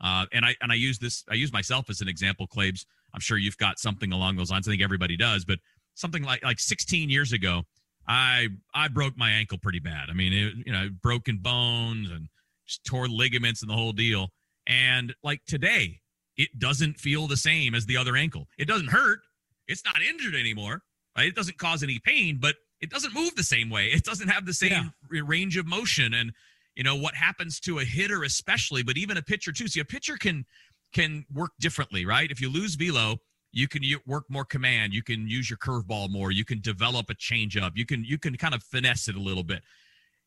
Uh, 0.00 0.26
and 0.32 0.44
I 0.44 0.54
and 0.60 0.70
I 0.70 0.74
use 0.74 0.98
this 0.98 1.24
I 1.30 1.34
use 1.34 1.52
myself 1.52 1.88
as 1.90 2.00
an 2.00 2.08
example, 2.08 2.46
Claibs. 2.46 2.84
I'm 3.14 3.20
sure 3.20 3.38
you've 3.38 3.58
got 3.58 3.78
something 3.78 4.12
along 4.12 4.36
those 4.36 4.50
lines. 4.50 4.68
I 4.68 4.72
think 4.72 4.82
everybody 4.82 5.16
does, 5.16 5.44
but 5.44 5.58
something 5.94 6.22
like 6.22 6.44
like 6.44 6.58
16 6.58 7.10
years 7.10 7.32
ago, 7.32 7.62
I 8.06 8.48
I 8.74 8.88
broke 8.88 9.16
my 9.16 9.30
ankle 9.30 9.58
pretty 9.58 9.80
bad. 9.80 10.08
I 10.10 10.12
mean, 10.12 10.32
it, 10.32 10.66
you 10.66 10.72
know, 10.72 10.88
broken 11.02 11.38
bones 11.38 12.10
and 12.10 12.28
just 12.66 12.84
tore 12.84 13.08
ligaments 13.08 13.62
and 13.62 13.70
the 13.70 13.74
whole 13.74 13.92
deal. 13.92 14.28
And 14.66 15.14
like 15.22 15.42
today, 15.46 16.00
it 16.36 16.58
doesn't 16.58 16.98
feel 16.98 17.26
the 17.26 17.36
same 17.36 17.74
as 17.74 17.86
the 17.86 17.96
other 17.96 18.16
ankle. 18.16 18.46
It 18.58 18.66
doesn't 18.66 18.88
hurt. 18.88 19.20
It's 19.66 19.84
not 19.84 20.02
injured 20.02 20.34
anymore. 20.34 20.82
Right? 21.16 21.28
It 21.28 21.34
doesn't 21.34 21.58
cause 21.58 21.82
any 21.82 21.98
pain, 21.98 22.38
but 22.40 22.54
it 22.80 22.90
doesn't 22.90 23.14
move 23.14 23.34
the 23.34 23.42
same 23.42 23.68
way. 23.68 23.86
It 23.86 24.04
doesn't 24.04 24.28
have 24.28 24.46
the 24.46 24.54
same 24.54 24.92
yeah. 25.12 25.22
range 25.24 25.56
of 25.56 25.66
motion 25.66 26.14
and 26.14 26.32
you 26.76 26.84
know 26.84 26.96
what 26.96 27.14
happens 27.14 27.60
to 27.60 27.78
a 27.78 27.84
hitter 27.84 28.22
especially 28.22 28.82
but 28.82 28.96
even 28.96 29.16
a 29.16 29.22
pitcher 29.22 29.52
too 29.52 29.68
see 29.68 29.80
a 29.80 29.84
pitcher 29.84 30.16
can 30.16 30.46
can 30.92 31.24
work 31.32 31.52
differently 31.60 32.04
right? 32.04 32.30
If 32.30 32.40
you 32.40 32.50
lose 32.50 32.74
velo 32.74 33.18
you 33.52 33.66
can 33.66 33.82
work 34.06 34.26
more 34.28 34.44
command. 34.44 34.94
You 34.94 35.02
can 35.02 35.26
use 35.26 35.50
your 35.50 35.56
curveball 35.56 36.08
more. 36.08 36.30
You 36.30 36.44
can 36.44 36.60
develop 36.60 37.10
a 37.10 37.14
changeup 37.14 37.72
you 37.74 37.86
can 37.86 38.04
you 38.04 38.18
can 38.18 38.36
kind 38.36 38.54
of 38.54 38.62
finesse 38.62 39.08
it 39.08 39.16
a 39.16 39.20
little 39.20 39.44
bit. 39.44 39.62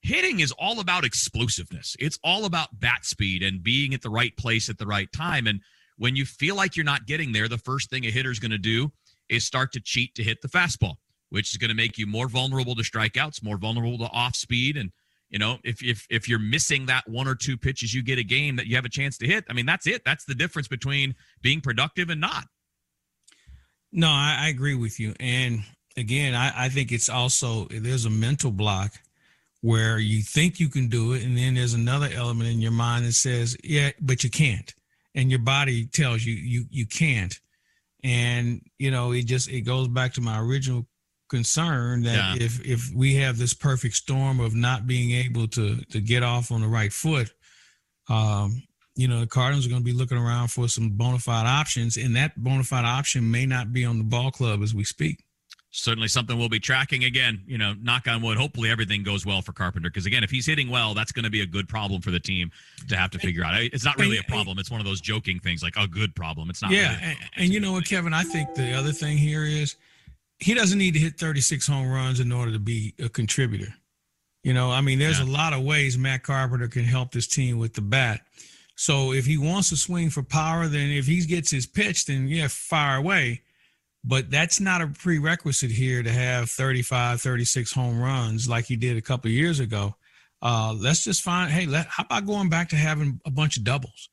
Hitting 0.02 0.42
is 0.42 0.52
all 0.60 0.82
about 0.82 1.06
explosiveness. 1.06 1.96
It's 1.98 2.20
all 2.26 2.44
about 2.44 2.80
bat 2.80 3.06
speed 3.06 3.42
and 3.42 3.64
being 3.64 3.94
at 3.94 4.02
the 4.02 4.10
right 4.10 4.36
place 4.36 4.68
at 4.68 4.78
the 4.78 4.86
right 4.86 5.10
time. 5.14 5.48
And 5.48 5.62
when 5.98 6.16
you 6.16 6.26
feel 6.26 6.56
like 6.56 6.76
you're 6.76 6.86
not 6.86 7.06
getting 7.06 7.32
there 7.32 7.48
the 7.48 7.58
first 7.58 7.90
thing 7.90 8.06
a 8.06 8.12
hitter's 8.12 8.40
going 8.40 8.52
to 8.52 8.58
do 8.58 8.92
is 9.30 9.46
start 9.46 9.72
to 9.74 9.80
cheat 9.80 10.14
to 10.16 10.24
hit 10.24 10.42
the 10.42 10.48
fastball 10.48 10.96
which 11.30 11.52
is 11.52 11.58
going 11.58 11.70
to 11.70 11.76
make 11.76 11.98
you 11.98 12.06
more 12.06 12.28
vulnerable 12.28 12.76
to 12.76 12.84
strikeouts 12.84 13.44
more 13.44 13.58
vulnerable 13.58 13.98
to 13.98 14.06
off 14.06 14.36
speed 14.36 14.78
and 14.78 14.92
you 15.34 15.40
know, 15.40 15.58
if 15.64 15.84
if 15.84 16.06
if 16.12 16.30
you're 16.30 16.38
missing 16.38 16.86
that 16.86 17.10
one 17.10 17.28
or 17.28 17.34
two 17.34 17.58
pitches 17.58 17.92
you 17.92 18.04
get 18.04 18.20
a 18.20 18.24
game 18.24 18.56
that 18.58 18.68
you 18.68 18.76
have 18.76 18.86
a 18.86 18.90
chance 18.90 19.18
to 19.18 19.26
hit, 19.26 19.44
I 19.50 19.54
mean, 19.54 19.66
that's 19.66 19.88
it. 19.88 20.04
That's 20.06 20.26
the 20.26 20.36
difference 20.36 20.68
between 20.68 21.16
being 21.42 21.60
productive 21.60 22.12
and 22.12 22.22
not. 22.22 22.46
No, 23.92 24.10
I, 24.10 24.42
I 24.42 24.50
agree 24.50 24.76
with 24.76 25.00
you. 25.00 25.16
And 25.20 25.64
again, 25.98 26.36
I, 26.36 26.66
I 26.66 26.70
think 26.70 26.92
it's 26.92 27.10
also 27.10 27.66
there's 27.72 28.06
a 28.06 28.12
mental 28.12 28.52
block 28.52 28.94
where 29.62 29.98
you 29.98 30.22
think 30.22 30.60
you 30.60 30.70
can 30.70 30.88
do 30.88 31.14
it, 31.14 31.24
and 31.24 31.36
then 31.36 31.56
there's 31.56 31.74
another 31.74 32.10
element 32.14 32.52
in 32.52 32.62
your 32.62 32.72
mind 32.72 33.04
that 33.06 33.14
says, 33.14 33.58
"Yeah, 33.64 33.90
but 34.00 34.24
you 34.24 34.30
can't," 34.30 34.72
and 35.16 35.32
your 35.32 35.40
body 35.40 35.88
tells 35.88 36.24
you 36.24 36.36
you 36.36 36.66
you 36.70 36.86
can't. 36.86 37.40
And 38.04 38.62
you 38.78 38.92
know, 38.92 39.14
it 39.14 39.26
just 39.26 39.50
it 39.50 39.62
goes 39.62 39.88
back 39.88 40.14
to 40.14 40.22
my 40.22 40.40
original 40.40 40.86
concerned 41.34 42.06
that 42.06 42.40
yeah. 42.40 42.46
if 42.46 42.64
if 42.64 42.92
we 42.94 43.16
have 43.16 43.40
this 43.40 43.56
perfect 43.56 43.96
storm 43.96 44.40
of 44.40 44.54
not 44.54 44.86
being 44.86 45.12
able 45.12 45.48
to 45.48 45.78
to 45.86 46.00
get 46.00 46.22
off 46.22 46.52
on 46.52 46.62
the 46.62 46.68
right 46.68 46.94
foot, 46.94 47.34
um, 48.08 48.62
you 48.96 49.08
know, 49.08 49.22
the 49.22 49.28
Cardinals 49.28 49.66
are 49.66 49.70
going 49.70 49.82
to 49.82 49.86
be 49.86 49.98
looking 49.98 50.18
around 50.18 50.50
for 50.50 50.68
some 50.68 50.92
bona 50.92 51.18
fide 51.18 51.48
options, 51.48 51.98
and 51.98 52.16
that 52.16 52.38
bona 52.38 52.64
fide 52.64 52.86
option 52.86 53.32
may 53.32 53.48
not 53.48 53.74
be 53.74 53.84
on 53.84 53.98
the 53.98 54.04
ball 54.04 54.30
club 54.30 54.62
as 54.62 54.76
we 54.76 54.84
speak. 54.84 55.24
Certainly 55.72 56.10
something 56.10 56.38
we'll 56.38 56.50
be 56.50 56.60
tracking 56.60 57.04
again. 57.04 57.42
You 57.48 57.58
know, 57.58 57.74
knock 57.82 58.08
on 58.08 58.22
wood. 58.22 58.38
Hopefully 58.38 58.70
everything 58.70 59.02
goes 59.02 59.26
well 59.26 59.42
for 59.42 59.54
Carpenter 59.54 59.90
because 59.90 60.06
again, 60.06 60.24
if 60.24 60.30
he's 60.30 60.46
hitting 60.46 60.70
well, 60.70 60.94
that's 60.94 61.12
going 61.12 61.26
to 61.26 61.32
be 61.32 61.42
a 61.42 61.48
good 61.48 61.68
problem 61.68 62.00
for 62.00 62.12
the 62.12 62.20
team 62.20 62.52
to 62.90 62.96
have 62.96 63.10
to 63.10 63.18
figure 63.18 63.44
out. 63.44 63.60
It's 63.60 63.84
not 63.84 63.98
really 63.98 64.20
a 64.20 64.24
problem. 64.24 64.60
It's 64.60 64.70
one 64.70 64.80
of 64.80 64.86
those 64.86 65.02
joking 65.02 65.40
things, 65.40 65.64
like 65.64 65.74
a 65.78 65.88
good 65.88 66.14
problem. 66.14 66.52
It's 66.52 66.62
not. 66.62 66.70
Yeah, 66.70 66.90
really 66.90 67.02
and, 67.04 67.18
and 67.38 67.50
you 67.50 67.60
know 67.60 67.72
what, 67.72 67.86
Kevin? 67.86 68.14
I 68.14 68.22
think 68.22 68.54
the 68.54 68.74
other 68.74 68.92
thing 68.92 69.18
here 69.18 69.46
is 69.46 69.78
he 70.40 70.54
doesn't 70.54 70.78
need 70.78 70.94
to 70.94 71.00
hit 71.00 71.20
36 71.20 71.66
home 71.68 71.90
runs 71.90 72.20
in 72.20 72.32
order 72.32 72.52
to 72.52 72.60
be 72.60 72.94
a 73.00 73.10
contributor. 73.10 73.74
You 74.44 74.54
know, 74.54 74.72
I 74.72 74.82
mean, 74.82 75.00
there's 75.00 75.20
yeah. 75.20 75.26
a 75.26 75.32
lot 75.32 75.54
of 75.54 75.64
ways 75.64 75.98
Matt 75.98 76.24
Carpenter 76.24 76.68
can 76.68 76.84
help 76.84 77.12
this 77.12 77.28
team 77.28 77.60
with 77.60 77.74
the 77.74 77.82
bat. 77.82 78.22
So 78.76 79.14
if 79.14 79.26
he 79.26 79.38
wants 79.38 79.70
to 79.70 79.78
swing 79.78 80.10
for 80.10 80.24
power, 80.24 80.68
then 80.68 80.90
if 80.90 81.06
he 81.06 81.22
gets 81.26 81.52
his 81.52 81.66
pitch, 81.66 82.06
then 82.06 82.28
yeah, 82.28 82.48
fire 82.50 82.98
away. 82.98 83.42
but 84.04 84.30
that's 84.30 84.60
not 84.60 84.82
a 84.82 84.88
prerequisite 84.88 85.72
here 85.72 86.04
to 86.04 86.12
have 86.12 86.50
35, 86.50 87.22
36 87.22 87.72
home 87.72 88.02
runs 88.02 88.50
like 88.50 88.66
he 88.66 88.76
did 88.76 88.98
a 88.98 89.02
couple 89.02 89.32
years 89.32 89.60
ago. 89.60 89.96
Uh, 90.42 90.76
let's 90.78 91.06
just 91.06 91.22
find, 91.22 91.50
hey, 91.50 91.66
let, 91.66 91.88
how 91.88 92.04
about 92.04 92.26
going 92.26 92.50
back 92.50 92.70
to 92.70 92.76
having 92.76 93.22
a 93.26 93.32
bunch 93.32 93.56
of 93.56 93.64
doubles? 93.64 94.10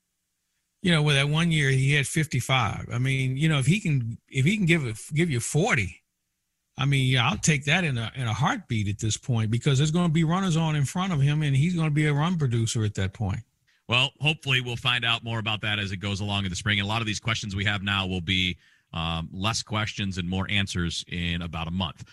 You 0.83 0.93
know, 0.93 1.03
with 1.03 1.17
that 1.17 1.29
one 1.29 1.51
year 1.51 1.71
he 1.71 1.95
had 1.95 2.07
55. 2.07 2.89
I 2.93 2.99
mean, 2.99 3.37
you 3.37 3.49
know, 3.49 3.59
if 3.59 3.67
he 3.67 3.81
can, 3.81 4.17
if 4.29 4.45
he 4.45 4.57
can 4.57 4.67
give 4.67 4.87
it, 4.87 4.97
give 5.13 5.29
you 5.29 5.41
40, 5.41 6.00
I 6.81 6.87
mean, 6.87 7.13
yeah, 7.13 7.29
I'll 7.29 7.37
take 7.37 7.67
that 7.67 7.85
in 7.85 7.99
a 7.99 8.11
in 8.17 8.27
a 8.27 8.33
heartbeat 8.33 8.89
at 8.89 8.99
this 8.99 9.19
point 9.19 9.51
because 9.51 9.77
there's 9.77 9.91
going 9.91 10.07
to 10.07 10.13
be 10.13 10.25
runners 10.25 10.57
on 10.57 10.75
in 10.75 10.87
front 10.87 11.13
of 11.13 11.21
him, 11.21 11.43
and 11.43 11.55
he's 11.55 11.75
going 11.75 11.89
to 11.89 11.95
be 11.95 12.07
a 12.07 12.15
run 12.15 12.39
producer 12.39 12.85
at 12.85 12.95
that 12.95 13.13
point. 13.13 13.41
Well, 13.87 14.13
hopefully 14.19 14.63
we'll 14.63 14.77
find 14.77 15.05
out 15.05 15.23
more 15.23 15.39
about 15.39 15.61
that 15.61 15.79
as 15.79 15.93
it 15.93 15.99
goes 15.99 16.21
along 16.21 16.45
in 16.45 16.51
the 16.51 16.57
spring. 16.57 16.79
And 16.81 16.87
a 16.87 16.89
lot 16.89 17.03
of 17.03 17.07
these 17.07 17.21
questions 17.21 17.55
we 17.55 17.67
have 17.67 17.83
now 17.83 18.07
will 18.07 18.23
be 18.23 18.57
um, 18.95 19.29
less 19.31 19.63
questions 19.63 20.17
and 20.17 20.29
more 20.29 20.47
answers 20.49 21.05
in 21.09 21.43
about 21.43 21.69
a 21.69 21.71
month. 21.71 22.05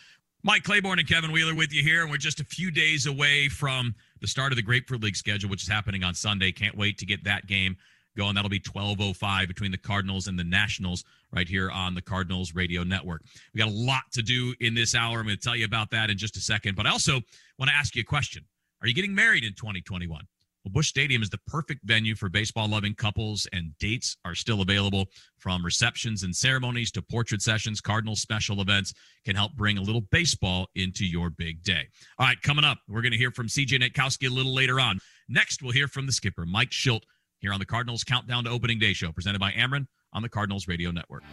Mike 0.44 0.64
Claiborne 0.64 1.00
and 1.00 1.08
Kevin 1.08 1.32
Wheeler 1.32 1.56
with 1.56 1.72
you 1.72 1.82
here, 1.82 2.02
and 2.02 2.12
we're 2.12 2.18
just 2.18 2.42
a 2.42 2.44
few 2.44 2.70
days 2.70 3.06
away 3.06 3.48
from 3.48 3.96
the 4.20 4.28
start 4.28 4.52
of 4.52 4.58
the 4.58 4.64
Grapefruit 4.64 5.02
League 5.02 5.16
schedule, 5.16 5.50
which 5.50 5.64
is 5.64 5.70
happening 5.70 6.04
on 6.04 6.14
Sunday. 6.14 6.52
Can't 6.52 6.76
wait 6.76 6.98
to 6.98 7.06
get 7.06 7.24
that 7.24 7.48
game 7.48 7.78
going. 8.18 8.36
That'll 8.36 8.50
be 8.50 8.60
12:05 8.60 9.48
between 9.48 9.72
the 9.72 9.78
Cardinals 9.78 10.28
and 10.28 10.38
the 10.38 10.44
Nationals 10.44 11.06
right 11.32 11.48
here 11.48 11.72
on 11.72 11.96
the 11.96 12.02
Cardinals 12.02 12.54
Radio 12.54 12.84
Network. 12.84 13.24
We 13.54 13.60
got 13.60 13.70
a 13.70 13.72
lot 13.72 14.04
to 14.14 14.22
do 14.22 14.54
in 14.60 14.74
this 14.74 14.96
hour. 14.96 15.20
I'm 15.20 15.26
going 15.26 15.38
to 15.38 15.42
tell 15.42 15.56
you 15.56 15.66
about 15.66 15.92
that 15.92 16.10
in 16.10 16.18
just 16.18 16.36
a 16.36 16.42
second, 16.42 16.76
but 16.76 16.86
I 16.86 16.90
also 16.90 17.22
want 17.58 17.70
to 17.70 17.76
ask 17.76 17.96
you 17.96 18.02
a 18.02 18.06
question. 18.06 18.44
Are 18.82 18.88
you 18.88 18.94
getting 18.94 19.16
married 19.16 19.44
in 19.44 19.54
2021? 19.54 20.28
Well, 20.68 20.74
Busch 20.74 20.90
Stadium 20.90 21.22
is 21.22 21.30
the 21.30 21.40
perfect 21.48 21.86
venue 21.86 22.14
for 22.14 22.28
baseball 22.28 22.68
loving 22.68 22.94
couples, 22.94 23.48
and 23.54 23.72
dates 23.80 24.18
are 24.26 24.36
still 24.36 24.62
available 24.62 25.06
from 25.38 25.64
receptions 25.64 26.24
and 26.24 26.36
ceremonies 26.36 26.92
to 26.92 27.02
portrait 27.02 27.42
sessions. 27.42 27.80
Cardinal 27.80 28.18
special 28.18 28.60
events 28.60 28.94
can 29.24 29.34
help 29.34 29.54
bring 29.54 29.78
a 29.78 29.82
little 29.82 30.02
baseball 30.12 30.68
into 30.76 31.06
your 31.06 31.30
big 31.30 31.64
day. 31.64 31.88
All 32.20 32.28
right, 32.28 32.42
coming 32.42 32.66
up, 32.66 32.80
we're 32.90 33.02
going 33.02 33.14
to 33.14 33.18
hear 33.18 33.32
from 33.32 33.48
CJ 33.48 33.82
Nitkowski 33.82 34.30
a 34.30 34.34
little 34.34 34.54
later 34.54 34.78
on. 34.78 35.00
Next, 35.30 35.64
we'll 35.64 35.72
hear 35.72 35.88
from 35.88 36.06
the 36.06 36.12
skipper, 36.12 36.46
Mike 36.46 36.72
Shildt, 36.72 37.04
here 37.40 37.54
on 37.54 37.60
the 37.60 37.66
Cardinals 37.66 38.04
Countdown 38.04 38.44
to 38.46 38.50
Opening 38.50 38.80
Day 38.80 38.94
show, 38.94 39.12
presented 39.12 39.40
by 39.40 39.52
Ameren 39.52 39.88
on 40.14 40.22
the 40.22 40.30
Cardinals 40.30 40.68
Radio 40.68 40.92
Network. 40.92 41.24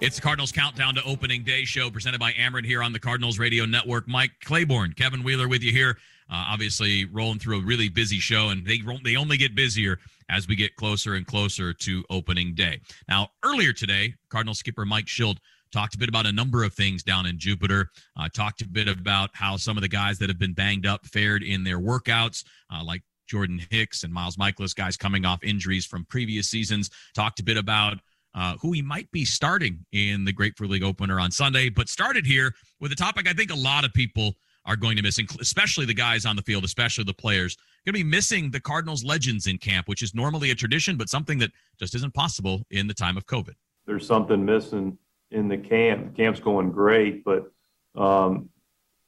It's 0.00 0.16
the 0.16 0.22
Cardinals 0.22 0.52
Countdown 0.52 0.94
to 0.96 1.04
Opening 1.04 1.44
Day 1.44 1.64
show, 1.64 1.90
presented 1.90 2.20
by 2.20 2.32
Ameren 2.32 2.64
here 2.64 2.82
on 2.82 2.92
the 2.92 2.98
Cardinals 2.98 3.38
Radio 3.38 3.64
Network. 3.64 4.08
Mike 4.08 4.32
Claiborne, 4.44 4.92
Kevin 4.92 5.22
Wheeler 5.22 5.48
with 5.48 5.62
you 5.62 5.72
here. 5.72 5.98
Uh, 6.30 6.44
obviously, 6.48 7.04
rolling 7.06 7.38
through 7.38 7.58
a 7.58 7.64
really 7.64 7.88
busy 7.88 8.18
show, 8.18 8.48
and 8.48 8.66
they 8.66 8.80
they 9.04 9.16
only 9.16 9.36
get 9.36 9.54
busier 9.54 9.98
as 10.30 10.48
we 10.48 10.56
get 10.56 10.74
closer 10.76 11.14
and 11.14 11.26
closer 11.26 11.72
to 11.74 12.04
opening 12.10 12.54
day. 12.54 12.80
Now, 13.08 13.28
earlier 13.44 13.72
today, 13.72 14.14
Cardinal 14.30 14.54
skipper 14.54 14.86
Mike 14.86 15.06
Shildt 15.06 15.36
talked 15.72 15.94
a 15.94 15.98
bit 15.98 16.08
about 16.08 16.26
a 16.26 16.32
number 16.32 16.64
of 16.64 16.74
things 16.74 17.02
down 17.02 17.26
in 17.26 17.38
Jupiter. 17.38 17.90
Uh, 18.18 18.28
talked 18.34 18.62
a 18.62 18.68
bit 18.68 18.88
about 18.88 19.30
how 19.34 19.56
some 19.56 19.76
of 19.76 19.82
the 19.82 19.88
guys 19.88 20.18
that 20.18 20.28
have 20.28 20.38
been 20.38 20.54
banged 20.54 20.86
up 20.86 21.04
fared 21.06 21.42
in 21.42 21.64
their 21.64 21.78
workouts, 21.78 22.44
uh, 22.72 22.84
like 22.84 23.02
Jordan 23.26 23.60
Hicks 23.70 24.04
and 24.04 24.12
Miles 24.12 24.36
Mikolas, 24.36 24.74
guys 24.74 24.96
coming 24.96 25.24
off 25.24 25.42
injuries 25.42 25.86
from 25.86 26.04
previous 26.06 26.48
seasons. 26.48 26.90
Talked 27.14 27.40
a 27.40 27.44
bit 27.44 27.56
about 27.56 27.98
uh, 28.34 28.56
who 28.60 28.72
he 28.72 28.82
might 28.82 29.10
be 29.10 29.24
starting 29.24 29.84
in 29.92 30.24
the 30.24 30.32
Grapefruit 30.32 30.70
League 30.70 30.82
opener 30.82 31.20
on 31.20 31.30
Sunday, 31.30 31.68
but 31.68 31.88
started 31.88 32.26
here 32.26 32.54
with 32.80 32.92
a 32.92 32.96
topic 32.96 33.28
I 33.28 33.32
think 33.32 33.50
a 33.50 33.56
lot 33.56 33.84
of 33.84 33.92
people 33.92 34.34
are 34.64 34.76
going 34.76 34.96
to 34.96 35.02
miss, 35.02 35.18
especially 35.40 35.86
the 35.86 35.94
guys 35.94 36.24
on 36.24 36.36
the 36.36 36.42
field, 36.42 36.64
especially 36.64 37.04
the 37.04 37.14
players. 37.14 37.56
Going 37.84 37.94
to 37.94 38.04
be 38.04 38.08
missing 38.08 38.50
the 38.50 38.60
Cardinals 38.60 39.02
legends 39.02 39.48
in 39.48 39.58
camp, 39.58 39.88
which 39.88 40.02
is 40.02 40.14
normally 40.14 40.52
a 40.52 40.54
tradition, 40.54 40.96
but 40.96 41.08
something 41.08 41.38
that 41.38 41.50
just 41.80 41.96
isn't 41.96 42.14
possible 42.14 42.62
in 42.70 42.86
the 42.86 42.94
time 42.94 43.16
of 43.16 43.26
COVID. 43.26 43.54
There's 43.86 44.06
something 44.06 44.44
missing 44.44 44.96
in 45.32 45.48
the 45.48 45.56
camp. 45.56 46.14
The 46.14 46.22
camp's 46.22 46.38
going 46.38 46.70
great, 46.70 47.24
but 47.24 47.50
um, 47.96 48.50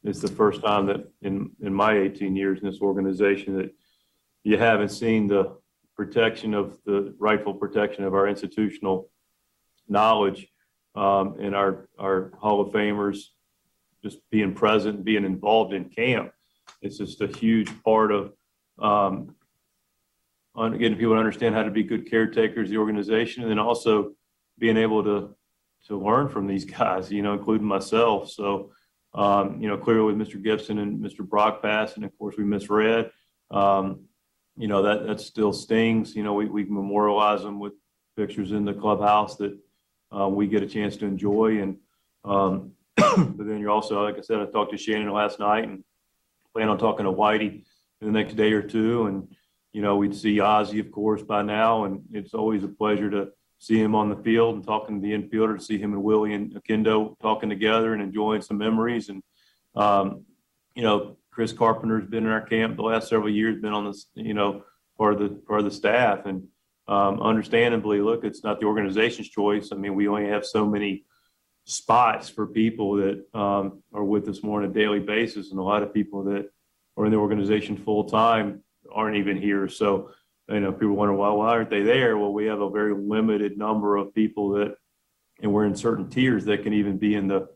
it's 0.02 0.20
the 0.20 0.28
first 0.28 0.60
time 0.62 0.86
that 0.86 1.08
in 1.22 1.50
in 1.60 1.72
my 1.72 1.96
18 1.96 2.34
years 2.34 2.58
in 2.60 2.68
this 2.68 2.80
organization 2.80 3.56
that 3.58 3.72
you 4.44 4.58
haven't 4.58 4.90
seen 4.90 5.26
the 5.26 5.56
protection 5.96 6.54
of 6.54 6.78
the 6.84 7.14
rightful 7.18 7.54
protection 7.54 8.04
of 8.04 8.14
our 8.14 8.28
institutional 8.28 9.10
knowledge 9.88 10.46
um, 10.94 11.36
and 11.40 11.54
our 11.54 11.88
our 11.98 12.32
Hall 12.38 12.60
of 12.60 12.72
Famers 12.72 13.18
just 14.02 14.18
being 14.30 14.54
present, 14.54 15.04
being 15.04 15.24
involved 15.24 15.72
in 15.72 15.88
camp. 15.88 16.30
It's 16.82 16.98
just 16.98 17.22
a 17.22 17.26
huge 17.26 17.70
part 17.82 18.12
of 18.12 18.32
um, 18.78 19.34
getting 20.56 20.98
people 20.98 21.14
to 21.14 21.18
understand 21.18 21.54
how 21.54 21.62
to 21.62 21.70
be 21.70 21.82
good 21.82 22.08
caretakers 22.08 22.68
of 22.68 22.70
the 22.70 22.78
organization, 22.78 23.42
and 23.42 23.50
then 23.50 23.58
also 23.58 24.12
being 24.58 24.76
able 24.76 25.02
to 25.04 25.34
to 25.88 25.98
learn 25.98 26.28
from 26.28 26.46
these 26.46 26.64
guys, 26.78 27.10
you 27.10 27.22
know, 27.22 27.32
including 27.32 27.66
myself. 27.66 28.30
So, 28.30 28.72
um, 29.14 29.60
you 29.60 29.68
know, 29.68 29.78
clearly 29.78 30.12
with 30.12 30.16
Mr. 30.28 30.42
Gibson 30.42 30.78
and 30.78 31.00
Mr. 31.00 31.26
Brock 31.26 31.62
Bass, 31.62 31.96
and 31.96 32.04
of 32.04 32.16
course 32.18 32.36
we 32.36 32.44
miss 32.44 32.68
Red. 32.68 33.10
Um, 33.50 34.04
you 34.56 34.68
know 34.68 34.82
that 34.82 35.06
that 35.06 35.20
still 35.20 35.52
stings. 35.52 36.14
You 36.14 36.22
know, 36.22 36.34
we 36.34 36.46
we 36.46 36.64
memorialize 36.64 37.42
them 37.42 37.58
with 37.58 37.72
pictures 38.16 38.52
in 38.52 38.64
the 38.64 38.74
clubhouse 38.74 39.36
that 39.36 39.58
uh, 40.16 40.28
we 40.28 40.46
get 40.46 40.62
a 40.62 40.66
chance 40.66 40.96
to 40.98 41.06
enjoy, 41.06 41.60
and 41.60 41.76
um, 42.24 42.72
but 42.96 43.46
then 43.46 43.58
you're 43.58 43.70
also, 43.70 44.02
like 44.02 44.18
I 44.18 44.20
said, 44.20 44.40
I 44.40 44.46
talked 44.46 44.72
to 44.72 44.78
Shannon 44.78 45.12
last 45.12 45.38
night 45.38 45.64
and 45.64 45.82
plan 46.52 46.68
on 46.68 46.78
talking 46.78 47.04
to 47.04 47.12
Whitey 47.12 47.64
in 48.00 48.06
the 48.06 48.10
next 48.12 48.34
day 48.34 48.52
or 48.52 48.62
two. 48.62 49.06
And, 49.06 49.34
you 49.72 49.82
know, 49.82 49.96
we'd 49.96 50.14
see 50.14 50.40
Ozzie, 50.40 50.80
of 50.80 50.92
course, 50.92 51.22
by 51.22 51.42
now. 51.42 51.84
And 51.84 52.02
it's 52.12 52.34
always 52.34 52.62
a 52.62 52.68
pleasure 52.68 53.10
to 53.10 53.30
see 53.58 53.80
him 53.80 53.94
on 53.94 54.08
the 54.08 54.16
field 54.16 54.54
and 54.54 54.64
talking 54.64 55.00
to 55.00 55.06
the 55.06 55.12
infielder, 55.12 55.58
to 55.58 55.64
see 55.64 55.78
him 55.78 55.92
and 55.92 56.02
Willie 56.02 56.34
and 56.34 56.54
Oquendo 56.54 57.18
talking 57.20 57.48
together 57.48 57.94
and 57.94 58.02
enjoying 58.02 58.42
some 58.42 58.58
memories. 58.58 59.08
And, 59.08 59.22
um, 59.74 60.24
you 60.76 60.82
know, 60.82 61.16
Chris 61.34 61.52
Carpenter's 61.52 62.06
been 62.06 62.26
in 62.26 62.30
our 62.30 62.40
camp 62.40 62.76
the 62.76 62.82
last 62.82 63.08
several 63.08 63.28
years, 63.28 63.60
been 63.60 63.72
on 63.72 63.86
this, 63.86 64.06
you 64.14 64.34
know, 64.34 64.62
part 64.96 65.14
of 65.14 65.18
the 65.18 65.54
of 65.54 65.64
the 65.64 65.70
staff. 65.70 66.26
And 66.26 66.44
um, 66.86 67.20
understandably, 67.20 68.00
look, 68.00 68.24
it's 68.24 68.44
not 68.44 68.60
the 68.60 68.66
organization's 68.66 69.28
choice. 69.28 69.70
I 69.72 69.76
mean, 69.76 69.96
we 69.96 70.06
only 70.06 70.28
have 70.28 70.46
so 70.46 70.64
many 70.64 71.04
spots 71.64 72.28
for 72.28 72.46
people 72.46 72.96
that 72.96 73.24
um, 73.34 73.82
are 73.92 74.04
with 74.04 74.28
us 74.28 74.42
more 74.44 74.62
on 74.62 74.70
a 74.70 74.72
daily 74.72 75.00
basis, 75.00 75.50
and 75.50 75.58
a 75.58 75.62
lot 75.62 75.82
of 75.82 75.92
people 75.92 76.22
that 76.24 76.50
are 76.96 77.04
in 77.04 77.10
the 77.10 77.18
organization 77.18 77.76
full 77.76 78.04
time 78.04 78.62
aren't 78.92 79.16
even 79.16 79.36
here. 79.36 79.68
So, 79.68 80.10
you 80.48 80.60
know, 80.60 80.72
people 80.72 80.94
wonder 80.94 81.14
why 81.14 81.30
why 81.30 81.48
aren't 81.48 81.70
they 81.70 81.82
there? 81.82 82.16
Well, 82.16 82.32
we 82.32 82.46
have 82.46 82.60
a 82.60 82.70
very 82.70 82.94
limited 82.94 83.58
number 83.58 83.96
of 83.96 84.14
people 84.14 84.50
that, 84.50 84.76
and 85.42 85.52
we're 85.52 85.66
in 85.66 85.74
certain 85.74 86.08
tiers 86.08 86.44
that 86.44 86.62
can 86.62 86.74
even 86.74 86.96
be 86.96 87.16
in 87.16 87.26
the 87.26 87.48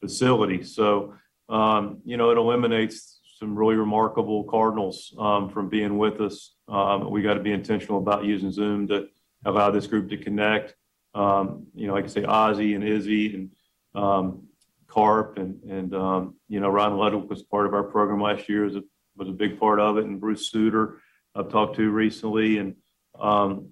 facility. 0.00 0.64
So, 0.64 1.14
um, 1.48 2.00
you 2.04 2.16
know, 2.16 2.30
it 2.30 2.38
eliminates 2.38 3.19
some 3.40 3.56
really 3.56 3.74
remarkable 3.74 4.44
Cardinals 4.44 5.12
um, 5.18 5.48
from 5.50 5.68
being 5.68 5.98
with 5.98 6.20
us. 6.20 6.54
Um, 6.68 7.10
we 7.10 7.22
got 7.22 7.34
to 7.34 7.40
be 7.40 7.52
intentional 7.52 7.98
about 7.98 8.24
using 8.24 8.52
Zoom 8.52 8.86
to 8.88 9.08
allow 9.44 9.70
this 9.70 9.88
group 9.88 10.10
to 10.10 10.16
connect 10.16 10.76
um, 11.14 11.66
you 11.74 11.86
know, 11.86 11.94
like 11.94 12.04
I 12.04 12.08
say, 12.08 12.24
Ozzie 12.24 12.74
and 12.74 12.84
Izzy 12.84 13.34
and 13.34 13.50
um, 13.94 14.44
Carp 14.86 15.38
and 15.38 15.62
and 15.64 15.94
um, 15.94 16.36
you 16.48 16.60
know, 16.60 16.68
Ron 16.68 16.96
Ludwig 16.96 17.28
was 17.28 17.42
part 17.42 17.66
of 17.66 17.74
our 17.74 17.82
program 17.82 18.20
last 18.20 18.48
year. 18.48 18.64
was 18.64 18.76
a 18.76 18.82
was 19.16 19.28
a 19.28 19.32
big 19.32 19.58
part 19.58 19.80
of 19.80 19.98
it, 19.98 20.04
and 20.04 20.20
Bruce 20.20 20.50
Sutter 20.50 20.98
I've 21.34 21.50
talked 21.50 21.76
to 21.76 21.90
recently, 21.90 22.58
and 22.58 22.76
um, 23.18 23.70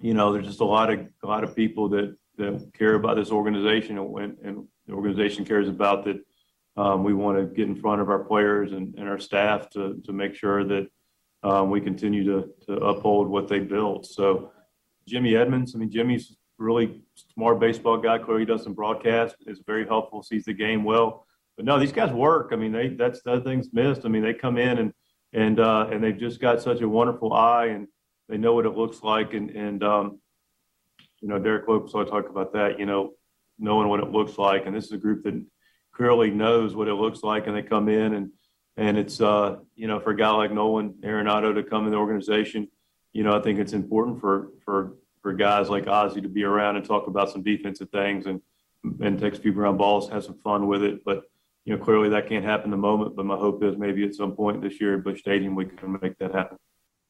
you 0.00 0.14
know, 0.14 0.32
there's 0.32 0.46
just 0.46 0.60
a 0.60 0.64
lot 0.64 0.92
of 0.92 1.06
a 1.22 1.26
lot 1.26 1.44
of 1.44 1.54
people 1.54 1.88
that 1.90 2.16
that 2.38 2.72
care 2.76 2.94
about 2.94 3.16
this 3.16 3.30
organization, 3.30 3.98
and, 3.98 4.38
and 4.42 4.66
the 4.86 4.94
organization 4.94 5.44
cares 5.44 5.68
about 5.68 6.04
that. 6.04 6.20
Um, 6.76 7.04
we 7.04 7.12
want 7.12 7.38
to 7.38 7.44
get 7.44 7.68
in 7.68 7.76
front 7.76 8.00
of 8.00 8.08
our 8.08 8.20
players 8.20 8.72
and, 8.72 8.94
and 8.96 9.08
our 9.08 9.18
staff 9.18 9.68
to 9.70 10.00
to 10.04 10.12
make 10.12 10.34
sure 10.34 10.64
that 10.64 10.88
um, 11.42 11.70
we 11.70 11.80
continue 11.80 12.24
to 12.24 12.48
to 12.66 12.72
uphold 12.76 13.28
what 13.28 13.48
they 13.48 13.60
built. 13.60 14.06
So. 14.06 14.52
Jimmy 15.08 15.34
Edmonds, 15.34 15.74
I 15.74 15.78
mean, 15.78 15.90
Jimmy's 15.90 16.36
really 16.58 17.02
smart 17.34 17.60
baseball 17.60 17.98
guy. 17.98 18.18
Clearly, 18.18 18.44
does 18.44 18.62
some 18.62 18.74
broadcast. 18.74 19.36
is 19.46 19.60
very 19.66 19.86
helpful. 19.86 20.22
Sees 20.22 20.44
the 20.44 20.52
game 20.52 20.84
well. 20.84 21.26
But 21.56 21.66
no, 21.66 21.78
these 21.78 21.92
guys 21.92 22.12
work. 22.12 22.50
I 22.52 22.56
mean, 22.56 22.72
they 22.72 22.88
that's 22.88 23.22
the 23.22 23.40
thing's 23.40 23.72
missed. 23.72 24.02
I 24.04 24.08
mean, 24.08 24.22
they 24.22 24.34
come 24.34 24.58
in 24.58 24.78
and 24.78 24.92
and 25.32 25.60
uh, 25.60 25.88
and 25.90 26.02
they've 26.02 26.16
just 26.16 26.40
got 26.40 26.62
such 26.62 26.80
a 26.80 26.88
wonderful 26.88 27.32
eye 27.32 27.66
and 27.66 27.88
they 28.28 28.38
know 28.38 28.54
what 28.54 28.66
it 28.66 28.76
looks 28.76 29.02
like. 29.02 29.34
And 29.34 29.50
and 29.50 29.82
um, 29.82 30.20
you 31.20 31.28
know, 31.28 31.38
Derek 31.38 31.68
Lopes 31.68 31.92
will 31.92 32.06
talk 32.06 32.28
about 32.28 32.52
that. 32.54 32.78
You 32.78 32.86
know, 32.86 33.12
knowing 33.58 33.88
what 33.88 34.00
it 34.00 34.10
looks 34.10 34.38
like. 34.38 34.66
And 34.66 34.74
this 34.74 34.86
is 34.86 34.92
a 34.92 34.98
group 34.98 35.24
that 35.24 35.44
clearly 35.92 36.30
knows 36.30 36.74
what 36.74 36.88
it 36.88 36.94
looks 36.94 37.22
like, 37.22 37.46
and 37.46 37.56
they 37.56 37.62
come 37.62 37.88
in 37.88 38.14
and 38.14 38.30
and 38.76 38.96
it's 38.96 39.20
uh, 39.20 39.56
you 39.74 39.86
know 39.86 40.00
for 40.00 40.10
a 40.10 40.16
guy 40.16 40.30
like 40.30 40.52
Nolan 40.52 40.94
Arenado 41.02 41.54
to 41.54 41.62
come 41.62 41.84
in 41.86 41.92
the 41.92 41.98
organization. 41.98 42.68
You 43.12 43.22
know, 43.24 43.36
I 43.36 43.42
think 43.42 43.58
it's 43.58 43.74
important 43.74 44.20
for 44.20 44.48
for 44.64 44.94
for 45.20 45.32
guys 45.32 45.68
like 45.68 45.86
Ozzie 45.86 46.20
to 46.20 46.28
be 46.28 46.44
around 46.44 46.76
and 46.76 46.84
talk 46.84 47.06
about 47.06 47.30
some 47.30 47.42
defensive 47.42 47.90
things 47.90 48.26
and 48.26 48.40
and 49.00 49.18
take 49.18 49.34
a 49.34 49.38
few 49.38 49.52
ground 49.52 49.78
balls, 49.78 50.08
have 50.10 50.24
some 50.24 50.38
fun 50.42 50.66
with 50.66 50.82
it. 50.82 51.04
But 51.04 51.24
you 51.64 51.76
know, 51.76 51.82
clearly 51.82 52.08
that 52.08 52.28
can't 52.28 52.44
happen 52.44 52.70
the 52.70 52.76
moment. 52.76 53.14
But 53.14 53.26
my 53.26 53.36
hope 53.36 53.62
is 53.62 53.76
maybe 53.76 54.04
at 54.04 54.14
some 54.14 54.34
point 54.34 54.62
this 54.62 54.80
year 54.80 54.96
at 54.96 55.04
Busch 55.04 55.20
Stadium 55.20 55.54
we 55.54 55.66
can 55.66 55.98
make 56.00 56.18
that 56.18 56.34
happen. 56.34 56.58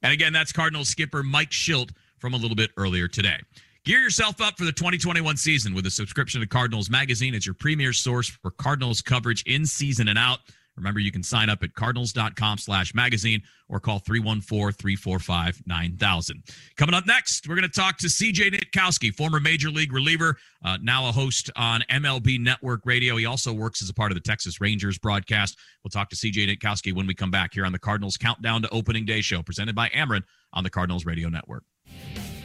And 0.03 0.12
again, 0.12 0.33
that's 0.33 0.53
Cardinals 0.53 0.89
skipper 0.89 1.22
Mike 1.22 1.51
Shildt 1.51 1.91
from 2.18 2.35
a 2.35 2.37
little 2.37 2.57
bit 2.57 2.72
earlier 2.76 3.07
today. 3.09 3.39
Gear 3.85 3.99
yourself 3.99 4.41
up 4.41 4.57
for 4.57 4.64
the 4.64 4.70
2021 4.70 5.37
season 5.37 5.74
with 5.74 5.85
a 5.87 5.91
subscription 5.91 6.41
to 6.41 6.47
Cardinals 6.47 6.89
Magazine. 6.89 7.35
It's 7.35 7.45
your 7.45 7.57
premier 7.57 7.93
source 7.93 8.28
for 8.28 8.53
Cardinals 8.53 9.03
coverage 9.03 9.43
in 9.43 9.66
season 9.66 10.07
and 10.07 10.16
out. 10.16 10.39
Remember, 10.76 11.01
you 11.01 11.11
can 11.11 11.24
sign 11.24 11.51
up 11.51 11.64
at 11.64 11.74
cardinals.com 11.74 12.59
slash 12.59 12.95
magazine 12.95 13.43
or 13.68 13.80
call 13.80 13.99
314-345-9000. 13.99 16.33
Coming 16.76 16.95
up 16.95 17.09
next, 17.09 17.49
we're 17.49 17.57
going 17.57 17.68
to 17.68 17.80
talk 17.80 17.99
to 17.99 18.07
CJ 18.07 18.55
Nitkowski, 18.55 19.12
former 19.12 19.41
Major 19.41 19.68
League 19.68 19.93
reliever, 19.93 20.37
uh, 20.64 20.78
now 20.80 21.09
a 21.09 21.12
host 21.12 21.51
on 21.57 21.83
MLB 21.91 22.39
Network 22.39 22.83
Radio. 22.85 23.16
He 23.16 23.26
also 23.26 23.53
works 23.53 23.83
as 23.83 23.91
a 23.91 23.95
part 23.95 24.12
of 24.12 24.14
the 24.14 24.22
Texas 24.22 24.61
Rangers 24.61 24.97
broadcast. 24.97 25.59
We'll 25.83 25.91
talk 25.91 26.09
to 26.11 26.16
CJ 26.16 26.57
Nitkowski 26.57 26.95
when 26.95 27.09
we 27.09 27.14
come 27.14 27.33
back 27.33 27.53
here 27.53 27.66
on 27.66 27.72
the 27.72 27.80
Cardinals 27.80 28.16
Countdown 28.16 28.62
to 28.62 28.68
Opening 28.70 29.05
Day 29.05 29.22
show 29.22 29.43
presented 29.43 29.74
by 29.74 29.89
Ameren 29.89 30.22
on 30.53 30.62
the 30.62 30.70
Cardinals 30.70 31.05
Radio 31.05 31.28
Network. 31.28 31.64